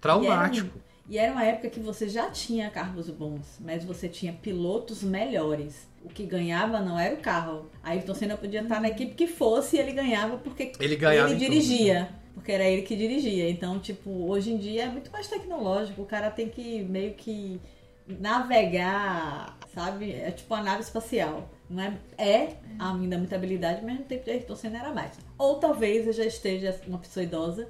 traumático. 0.00 0.78
E 1.08 1.16
era 1.16 1.32
uma 1.32 1.44
época 1.44 1.70
que 1.70 1.80
você 1.80 2.06
já 2.08 2.30
tinha 2.30 2.68
carros 2.70 3.08
bons, 3.08 3.58
mas 3.60 3.82
você 3.84 4.08
tinha 4.08 4.32
pilotos 4.32 5.02
melhores. 5.02 5.88
O 6.04 6.08
que 6.08 6.24
ganhava 6.24 6.80
não 6.80 6.98
era 6.98 7.14
o 7.14 7.18
carro. 7.18 7.70
Ayrton 7.82 8.14
Senna 8.14 8.36
podia 8.36 8.60
estar 8.62 8.80
na 8.80 8.88
equipe 8.88 9.14
que 9.14 9.26
fosse 9.26 9.76
e 9.76 9.80
ele 9.80 9.92
ganhava 9.92 10.36
porque 10.38 10.72
Ele 10.78 10.96
ganhava 10.96 11.30
ele 11.30 11.36
em 11.36 11.38
tudo. 11.38 11.50
dirigia. 11.50 12.08
Porque 12.34 12.52
era 12.52 12.64
ele 12.64 12.82
que 12.82 12.94
dirigia. 12.94 13.50
Então, 13.50 13.78
tipo, 13.80 14.10
hoje 14.28 14.52
em 14.52 14.58
dia 14.58 14.84
é 14.84 14.88
muito 14.88 15.10
mais 15.10 15.26
tecnológico. 15.26 16.02
O 16.02 16.06
cara 16.06 16.30
tem 16.30 16.48
que 16.48 16.82
meio 16.84 17.14
que 17.14 17.58
navegar, 18.06 19.58
sabe? 19.74 20.12
É 20.12 20.30
tipo 20.30 20.54
uma 20.54 20.62
nave 20.62 20.82
espacial. 20.82 21.48
Não 21.68 21.82
é, 21.82 21.98
é 22.16 22.48
ainda 22.78 23.18
muita 23.18 23.34
habilidade, 23.36 23.84
mas 23.84 23.98
no 23.98 24.04
tempo 24.04 24.24
de 24.24 24.30
Ayrton 24.30 24.56
Senna 24.56 24.78
era 24.78 24.92
mais. 24.92 25.12
Ou 25.36 25.56
talvez 25.56 26.06
eu 26.06 26.12
já 26.12 26.24
esteja 26.24 26.78
uma 26.86 26.98
pessoa 26.98 27.24
idosa 27.24 27.68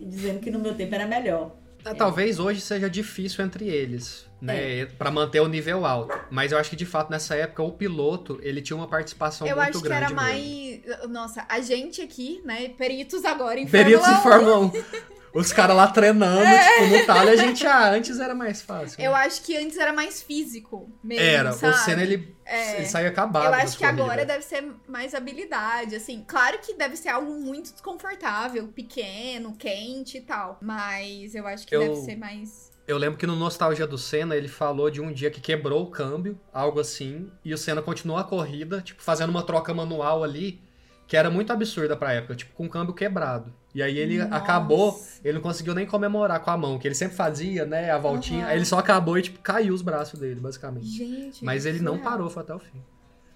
dizendo 0.00 0.40
que 0.40 0.50
no 0.50 0.58
meu 0.58 0.74
tempo 0.74 0.94
era 0.94 1.06
melhor. 1.06 1.54
Ah, 1.90 1.94
Talvez 1.94 2.38
hoje 2.38 2.60
seja 2.60 2.88
difícil 2.88 3.44
entre 3.44 3.66
eles, 3.68 4.26
né? 4.40 4.86
Pra 4.86 5.10
manter 5.10 5.40
o 5.40 5.48
nível 5.48 5.84
alto. 5.84 6.18
Mas 6.30 6.52
eu 6.52 6.58
acho 6.58 6.70
que 6.70 6.76
de 6.76 6.86
fato 6.86 7.10
nessa 7.10 7.34
época 7.34 7.62
o 7.62 7.72
piloto 7.72 8.38
ele 8.42 8.60
tinha 8.62 8.76
uma 8.76 8.88
participação 8.88 9.46
Eu 9.46 9.56
muito 9.56 9.68
acho 9.70 9.82
que 9.82 9.88
grande. 9.88 10.04
era 10.12 10.14
mesmo. 10.14 10.86
mais. 10.90 11.10
Nossa, 11.10 11.44
a 11.48 11.60
gente 11.60 12.00
aqui, 12.02 12.40
né? 12.44 12.68
Peritos 12.70 13.24
agora 13.24 13.58
em 13.58 13.66
Peritos 13.66 14.06
em 14.06 14.16
Fórmula 14.22 14.58
1. 14.60 14.70
Fórmula 14.70 14.84
1. 15.14 15.17
Os 15.34 15.52
caras 15.52 15.76
lá 15.76 15.86
treinando, 15.88 16.40
tipo, 16.44 16.96
no 16.96 17.06
talho, 17.06 17.30
a 17.30 17.36
gente, 17.36 17.66
ah, 17.66 17.90
antes 17.90 18.18
era 18.18 18.34
mais 18.34 18.62
fácil. 18.62 19.00
Eu 19.00 19.14
acho 19.14 19.42
que 19.42 19.56
antes 19.56 19.76
era 19.76 19.92
mais 19.92 20.22
físico 20.22 20.90
mesmo. 21.02 21.24
Era, 21.24 21.52
sabe? 21.52 21.74
o 21.74 21.78
Senna 21.78 22.02
ele, 22.02 22.34
É. 22.44 22.76
ele 22.76 22.86
saía 22.86 23.08
acabado. 23.08 23.46
Eu 23.46 23.54
acho 23.54 23.76
que 23.78 23.84
agora 23.84 24.24
deve 24.24 24.42
ser 24.44 24.64
mais 24.88 25.14
habilidade, 25.14 25.94
assim. 25.96 26.24
Claro 26.26 26.58
que 26.60 26.74
deve 26.74 26.96
ser 26.96 27.10
algo 27.10 27.32
muito 27.40 27.72
desconfortável, 27.72 28.68
pequeno, 28.68 29.54
quente 29.56 30.18
e 30.18 30.20
tal. 30.22 30.58
Mas 30.62 31.34
eu 31.34 31.46
acho 31.46 31.66
que 31.66 31.74
Eu- 31.76 31.80
deve 31.80 31.96
ser 31.96 32.16
mais. 32.16 32.68
Eu 32.86 32.96
lembro 32.96 33.18
que 33.18 33.26
no 33.26 33.36
Nostalgia 33.36 33.86
do 33.86 33.98
Senna 33.98 34.34
ele 34.34 34.48
falou 34.48 34.88
de 34.90 34.98
um 34.98 35.12
dia 35.12 35.30
que 35.30 35.42
quebrou 35.42 35.82
o 35.82 35.90
câmbio, 35.90 36.40
algo 36.54 36.80
assim, 36.80 37.30
e 37.44 37.52
o 37.52 37.58
Senna 37.58 37.82
continuou 37.82 38.18
a 38.18 38.24
corrida, 38.24 38.80
tipo, 38.80 39.02
fazendo 39.02 39.28
uma 39.28 39.42
troca 39.42 39.74
manual 39.74 40.24
ali, 40.24 40.62
que 41.06 41.14
era 41.14 41.28
muito 41.30 41.52
absurda 41.52 41.94
pra 41.96 42.14
época, 42.14 42.34
tipo, 42.34 42.54
com 42.54 42.64
o 42.64 42.68
câmbio 42.70 42.94
quebrado. 42.94 43.54
E 43.78 43.82
aí 43.82 43.96
ele 43.96 44.18
Nossa. 44.18 44.34
acabou, 44.34 45.00
ele 45.22 45.34
não 45.34 45.40
conseguiu 45.40 45.72
nem 45.72 45.86
comemorar 45.86 46.40
com 46.40 46.50
a 46.50 46.56
mão, 46.56 46.80
que 46.80 46.88
ele 46.88 46.96
sempre 46.96 47.14
fazia, 47.14 47.64
né, 47.64 47.92
a 47.92 47.96
voltinha. 47.96 48.40
Aham. 48.42 48.48
Aí 48.50 48.58
ele 48.58 48.64
só 48.64 48.76
acabou 48.76 49.16
e, 49.16 49.22
tipo, 49.22 49.38
caiu 49.38 49.72
os 49.72 49.82
braços 49.82 50.18
dele, 50.18 50.40
basicamente. 50.40 50.86
Gente. 50.88 51.44
Mas 51.44 51.64
ele 51.64 51.78
não 51.78 51.92
surreal. 51.92 52.10
parou, 52.10 52.28
foi 52.28 52.42
até 52.42 52.52
o 52.52 52.58
fim. 52.58 52.82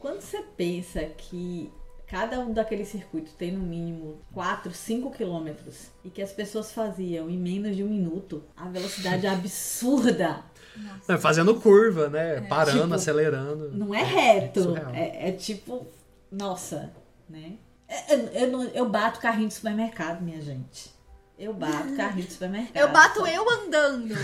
Quando 0.01 0.21
você 0.21 0.43
pensa 0.57 1.01
que 1.17 1.71
cada 2.09 2.41
um 2.41 2.53
daqueles 2.53 2.89
circuitos 2.89 3.35
tem 3.35 3.53
no 3.53 3.61
mínimo 3.61 4.21
4, 4.33 4.73
5 4.73 5.13
quilômetros 5.13 5.93
e 6.05 6.11
que 6.11 6.21
as 6.21 6.33
pessoas 6.33 6.73
faziam 6.73 7.31
em 7.31 7.39
menos 7.39 7.77
de 7.77 7.85
um 7.85 7.89
minuto, 7.89 8.43
a 8.57 8.69
velocidade 8.69 9.25
é 9.25 9.31
absurda. 9.31 10.41
Não, 11.09 11.19
Fazendo 11.21 11.55
curva, 11.61 12.09
né, 12.09 12.41
parando, 12.49 12.83
Tipo, 12.83 12.95
acelerando. 12.95 13.71
Não 13.71 13.95
é 13.95 14.03
reto. 14.03 14.61
Surreal. 14.65 14.93
É, 14.93 15.29
é 15.29 15.31
tipo, 15.31 15.87
nossa, 16.33 16.93
né? 17.31 17.59
É, 18.09 18.15
Eu, 18.15 18.19
eu, 18.33 18.49
não- 18.51 18.65
eu 18.65 18.89
bato 18.89 19.21
carrinho 19.21 19.49
de 19.49 19.55
supermercado, 19.55 20.23
minha 20.23 20.41
gente. 20.41 20.91
Eu 21.39 21.53
bato 21.53 21.95
carrinho 21.97 22.27
de 22.27 22.33
supermercado. 22.33 22.77
Eu 22.81 22.89
bato 22.91 23.27
eu 23.27 23.51
andando. 23.51 24.15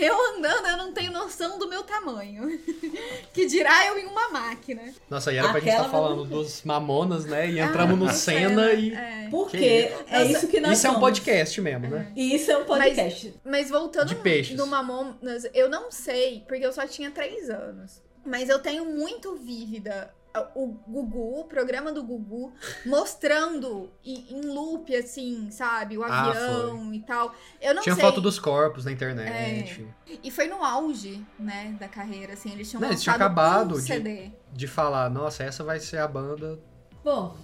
Eu 0.00 0.36
andando, 0.36 0.66
eu 0.68 0.76
não 0.76 0.92
tenho 0.92 1.10
noção 1.10 1.58
do 1.58 1.68
meu 1.68 1.82
tamanho. 1.82 2.58
que 3.34 3.46
dirá 3.46 3.86
eu 3.86 3.98
em 3.98 4.06
uma 4.06 4.28
máquina. 4.30 4.82
Nossa, 5.10 5.32
e 5.32 5.36
era 5.38 5.48
pra 5.50 5.58
gente 5.60 5.70
estar 5.70 5.82
Aquela 5.86 5.90
falando 5.92 6.24
dos 6.24 6.62
Mamonas, 6.62 7.24
né, 7.24 7.50
e 7.50 7.58
entramos 7.58 7.98
no 7.98 8.06
Ah, 8.08 8.12
Senna 8.12 8.72
e... 8.74 8.94
É. 8.94 9.28
Porque 9.30 9.58
Que 10.06 10.14
é 10.14 10.24
isso 10.26 10.46
que 10.46 10.60
nós 10.60 10.78
Isso 10.78 10.86
é 10.86 10.90
um 10.90 10.94
somos. 10.94 11.08
podcast 11.08 11.60
mesmo, 11.60 11.88
né? 11.88 12.12
Isso 12.14 12.50
é 12.50 12.58
um 12.58 12.64
podcast. 12.64 13.34
Mas 13.44 13.68
voltando 13.70 14.08
De 14.08 14.14
peixes. 14.16 14.56
no 14.56 14.66
Mamonas, 14.66 15.46
eu 15.54 15.68
não 15.68 15.90
sei, 15.90 16.44
porque 16.46 16.64
eu 16.64 16.72
só 16.72 16.86
tinha 16.86 17.10
três 17.10 17.48
anos. 17.50 18.00
Mas 18.24 18.48
eu 18.48 18.60
tenho 18.60 18.84
muito 18.84 19.34
vívida 19.34 20.14
o 20.54 20.68
Gugu, 20.88 21.40
o 21.40 21.44
programa 21.44 21.92
do 21.92 22.02
Gugu, 22.02 22.52
mostrando 22.86 23.90
em, 24.04 24.26
em 24.36 24.40
loop, 24.42 24.94
assim, 24.94 25.50
sabe? 25.50 25.98
O 25.98 26.02
Ah, 26.04 26.30
avião 26.30 26.94
e 26.94 27.00
tal. 27.00 27.34
Eu 27.60 27.74
não 27.74 27.82
Tinha 27.82 27.94
sei. 27.94 28.04
foto 28.04 28.20
dos 28.20 28.38
corpos 28.38 28.84
na 28.84 28.92
internet. 28.92 29.86
E 30.22 30.30
foi 30.30 30.46
no 30.48 30.62
auge, 30.64 31.24
né, 31.38 31.76
da 31.78 31.88
carreira, 31.88 32.32
assim. 32.34 32.52
Eles 32.52 32.68
tinham 32.70 32.80
Não, 32.80 32.88
eles 32.88 33.02
tinham 33.02 33.14
acabado 33.16 33.74
um 33.74 33.78
de- 33.78 33.82
CD. 33.84 34.30
De 34.52 34.66
falar, 34.66 35.08
nossa, 35.10 35.42
essa 35.42 35.62
vai 35.64 35.80
ser 35.80 35.98
a 35.98 36.06
banda. 36.08 36.58
Bom, 37.04 37.36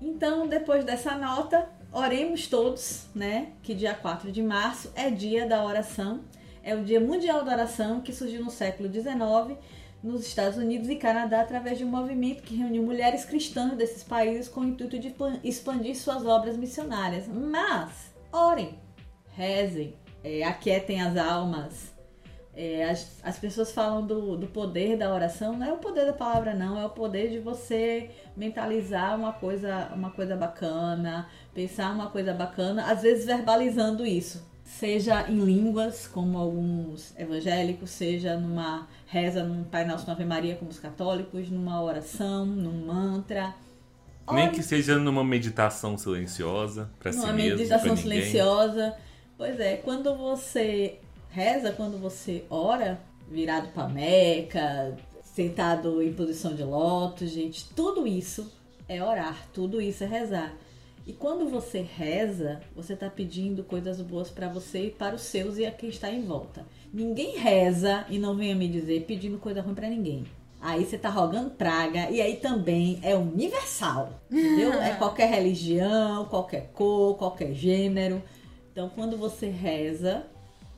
então 0.00 0.46
depois 0.48 0.84
dessa 0.84 1.14
nota, 1.16 1.68
oremos 1.92 2.46
todos, 2.46 3.06
né? 3.14 3.52
Que 3.62 3.74
dia 3.74 3.94
4 3.94 4.32
de 4.32 4.42
março 4.42 4.90
é 4.94 5.10
dia 5.10 5.46
da 5.46 5.64
oração. 5.64 6.24
É 6.62 6.74
o 6.74 6.84
Dia 6.84 7.00
Mundial 7.00 7.42
da 7.42 7.52
Oração 7.52 8.02
que 8.02 8.12
surgiu 8.12 8.44
no 8.44 8.50
século 8.50 8.92
XIX 8.92 9.58
nos 10.02 10.26
Estados 10.26 10.58
Unidos 10.58 10.88
e 10.88 10.96
Canadá 10.96 11.42
através 11.42 11.78
de 11.78 11.84
um 11.84 11.88
movimento 11.88 12.42
que 12.42 12.56
reuniu 12.56 12.82
mulheres 12.82 13.24
cristãs 13.24 13.76
desses 13.76 14.02
países 14.02 14.48
com 14.48 14.60
o 14.60 14.64
intuito 14.64 14.98
de 14.98 15.10
pan- 15.10 15.38
expandir 15.44 15.96
suas 15.96 16.24
obras 16.24 16.56
missionárias. 16.56 17.28
Mas, 17.28 18.12
orem, 18.32 18.78
rezem, 19.34 19.94
é, 20.24 20.42
aquietem 20.42 21.02
as 21.02 21.16
almas. 21.16 21.90
É, 22.52 22.90
as, 22.90 23.20
as 23.22 23.38
pessoas 23.38 23.70
falam 23.72 24.04
do, 24.04 24.36
do 24.36 24.46
poder 24.48 24.96
da 24.96 25.14
oração, 25.14 25.56
não 25.56 25.66
é 25.66 25.72
o 25.72 25.78
poder 25.78 26.04
da 26.06 26.12
palavra, 26.12 26.52
não, 26.52 26.78
é 26.78 26.84
o 26.84 26.90
poder 26.90 27.30
de 27.30 27.38
você 27.38 28.10
mentalizar 28.36 29.16
uma 29.16 29.32
coisa, 29.32 29.90
uma 29.94 30.10
coisa 30.10 30.36
bacana, 30.36 31.28
pensar 31.54 31.92
uma 31.94 32.10
coisa 32.10 32.34
bacana, 32.34 32.90
às 32.90 33.02
vezes 33.02 33.24
verbalizando 33.24 34.04
isso. 34.04 34.49
Seja 34.78 35.28
em 35.28 35.44
línguas, 35.44 36.06
como 36.06 36.38
alguns 36.38 37.12
evangélicos, 37.18 37.90
seja 37.90 38.38
numa 38.38 38.86
reza, 39.06 39.42
num 39.42 39.64
Pai 39.64 39.84
Nosso, 39.84 40.04
numa 40.04 40.14
Ave 40.14 40.24
Maria, 40.24 40.56
como 40.56 40.70
os 40.70 40.78
católicos, 40.78 41.50
numa 41.50 41.82
oração, 41.82 42.46
num 42.46 42.86
mantra. 42.86 43.54
Nem 44.32 44.50
que 44.50 44.62
seja 44.62 44.96
numa 44.96 45.24
meditação 45.24 45.98
silenciosa, 45.98 46.88
pra 46.98 47.12
si 47.12 47.18
numa 47.18 47.32
mesmo, 47.32 47.58
meditação 47.58 47.94
pra 47.94 47.96
ninguém. 47.96 48.22
silenciosa. 48.22 48.94
Pois 49.36 49.58
é, 49.58 49.76
quando 49.76 50.16
você 50.16 50.98
reza, 51.30 51.72
quando 51.72 51.98
você 51.98 52.44
ora, 52.48 53.00
virado 53.30 53.68
pra 53.68 53.88
Meca, 53.88 54.96
sentado 55.24 56.00
em 56.00 56.12
posição 56.12 56.54
de 56.54 56.62
lótus, 56.62 57.30
gente, 57.30 57.68
tudo 57.74 58.06
isso 58.06 58.50
é 58.88 59.02
orar, 59.02 59.36
tudo 59.52 59.80
isso 59.80 60.04
é 60.04 60.06
rezar. 60.06 60.54
E 61.06 61.12
quando 61.12 61.48
você 61.48 61.80
reza, 61.80 62.60
você 62.74 62.94
tá 62.94 63.08
pedindo 63.08 63.64
coisas 63.64 64.00
boas 64.00 64.30
pra 64.30 64.48
você 64.48 64.86
e 64.86 64.90
para 64.90 65.14
os 65.14 65.22
seus 65.22 65.58
e 65.58 65.64
a 65.64 65.70
quem 65.70 65.88
está 65.88 66.10
em 66.10 66.22
volta. 66.22 66.64
Ninguém 66.92 67.38
reza 67.38 68.04
e 68.08 68.18
não 68.18 68.36
venha 68.36 68.54
me 68.54 68.68
dizer 68.68 69.04
pedindo 69.06 69.38
coisa 69.38 69.62
ruim 69.62 69.74
pra 69.74 69.88
ninguém. 69.88 70.24
Aí 70.60 70.84
você 70.84 70.98
tá 70.98 71.08
rogando 71.08 71.50
praga 71.50 72.10
e 72.10 72.20
aí 72.20 72.36
também 72.36 73.00
é 73.02 73.16
universal, 73.16 74.20
entendeu? 74.30 74.74
É 74.74 74.94
qualquer 74.98 75.30
religião, 75.30 76.26
qualquer 76.26 76.70
cor, 76.74 77.16
qualquer 77.16 77.54
gênero. 77.54 78.22
Então, 78.70 78.90
quando 78.90 79.16
você 79.16 79.48
reza, 79.48 80.26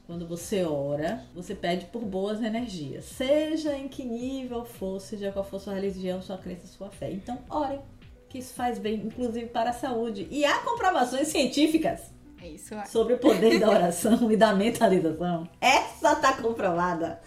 quando 0.06 0.26
você 0.26 0.64
ora, 0.64 1.24
você 1.34 1.54
pede 1.54 1.86
por 1.86 2.02
boas 2.02 2.42
energias, 2.42 3.04
seja 3.04 3.76
em 3.76 3.88
que 3.88 4.04
nível 4.04 4.64
for, 4.64 5.00
seja 5.00 5.32
qual 5.32 5.44
for 5.44 5.60
sua 5.60 5.74
religião, 5.74 6.22
sua 6.22 6.38
crença, 6.38 6.66
sua 6.68 6.88
fé. 6.88 7.10
Então, 7.10 7.38
orem, 7.50 7.80
que 8.32 8.38
isso 8.38 8.54
faz 8.54 8.78
bem, 8.78 8.94
inclusive 8.94 9.44
para 9.46 9.70
a 9.70 9.72
saúde. 9.74 10.26
E 10.30 10.42
há 10.42 10.60
comprovações 10.60 11.28
científicas 11.28 12.00
É 12.42 12.48
isso, 12.48 12.74
ó. 12.74 12.82
sobre 12.86 13.12
o 13.12 13.18
poder 13.18 13.60
da 13.60 13.68
oração 13.68 14.28
e 14.32 14.36
da 14.38 14.54
mentalização. 14.54 15.46
Essa 15.60 16.16
tá 16.16 16.32
comprovada. 16.32 17.20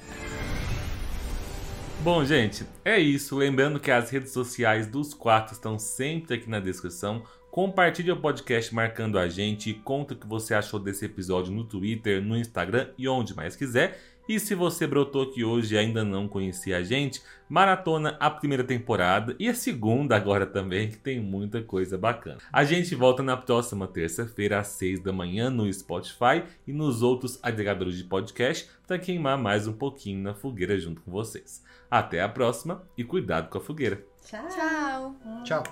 Bom, 2.01 2.25
gente, 2.25 2.65
é 2.83 2.99
isso. 2.99 3.35
Lembrando 3.37 3.79
que 3.79 3.91
as 3.91 4.09
redes 4.09 4.31
sociais 4.31 4.87
dos 4.87 5.13
quatro 5.13 5.53
estão 5.53 5.77
sempre 5.77 6.37
aqui 6.37 6.49
na 6.49 6.59
descrição. 6.59 7.21
Compartilhe 7.51 8.11
o 8.11 8.19
podcast 8.19 8.73
marcando 8.73 9.19
a 9.19 9.29
gente 9.29 9.69
e 9.69 9.73
conta 9.75 10.15
o 10.15 10.17
que 10.17 10.27
você 10.27 10.55
achou 10.55 10.79
desse 10.79 11.05
episódio 11.05 11.53
no 11.53 11.63
Twitter, 11.63 12.19
no 12.21 12.35
Instagram 12.35 12.89
e 12.97 13.07
onde 13.07 13.35
mais 13.35 13.55
quiser. 13.55 13.99
E 14.27 14.39
se 14.39 14.55
você 14.55 14.87
brotou 14.87 15.23
aqui 15.23 15.43
hoje 15.43 15.75
e 15.75 15.77
ainda 15.77 16.03
não 16.03 16.27
conhecia 16.27 16.77
a 16.77 16.83
gente, 16.83 17.21
maratona 17.47 18.17
a 18.19 18.29
primeira 18.29 18.63
temporada 18.63 19.35
e 19.39 19.47
a 19.47 19.53
segunda 19.53 20.15
agora 20.15 20.47
também, 20.47 20.89
que 20.89 20.97
tem 20.97 21.19
muita 21.19 21.61
coisa 21.61 21.97
bacana. 21.97 22.39
A 22.51 22.63
gente 22.63 22.95
volta 22.95 23.21
na 23.21 23.37
próxima 23.37 23.87
terça-feira 23.87 24.59
às 24.59 24.67
seis 24.67 24.99
da 24.99 25.13
manhã 25.13 25.49
no 25.49 25.71
Spotify 25.71 26.43
e 26.65 26.73
nos 26.73 27.03
outros 27.03 27.39
agregadores 27.43 27.97
de 27.97 28.03
podcast 28.03 28.67
para 28.87 28.97
queimar 28.97 29.37
mais 29.37 29.67
um 29.67 29.73
pouquinho 29.73 30.23
na 30.23 30.33
fogueira 30.33 30.79
junto 30.79 31.01
com 31.01 31.11
vocês. 31.11 31.63
Até 31.89 32.21
a 32.21 32.29
próxima 32.29 32.83
e 32.97 33.03
cuidado 33.03 33.49
com 33.49 33.59
a 33.59 33.61
fogueira. 33.61 34.03
Tchau. 34.25 35.15
Tchau. 35.43 35.63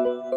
Tchau. 0.00 0.31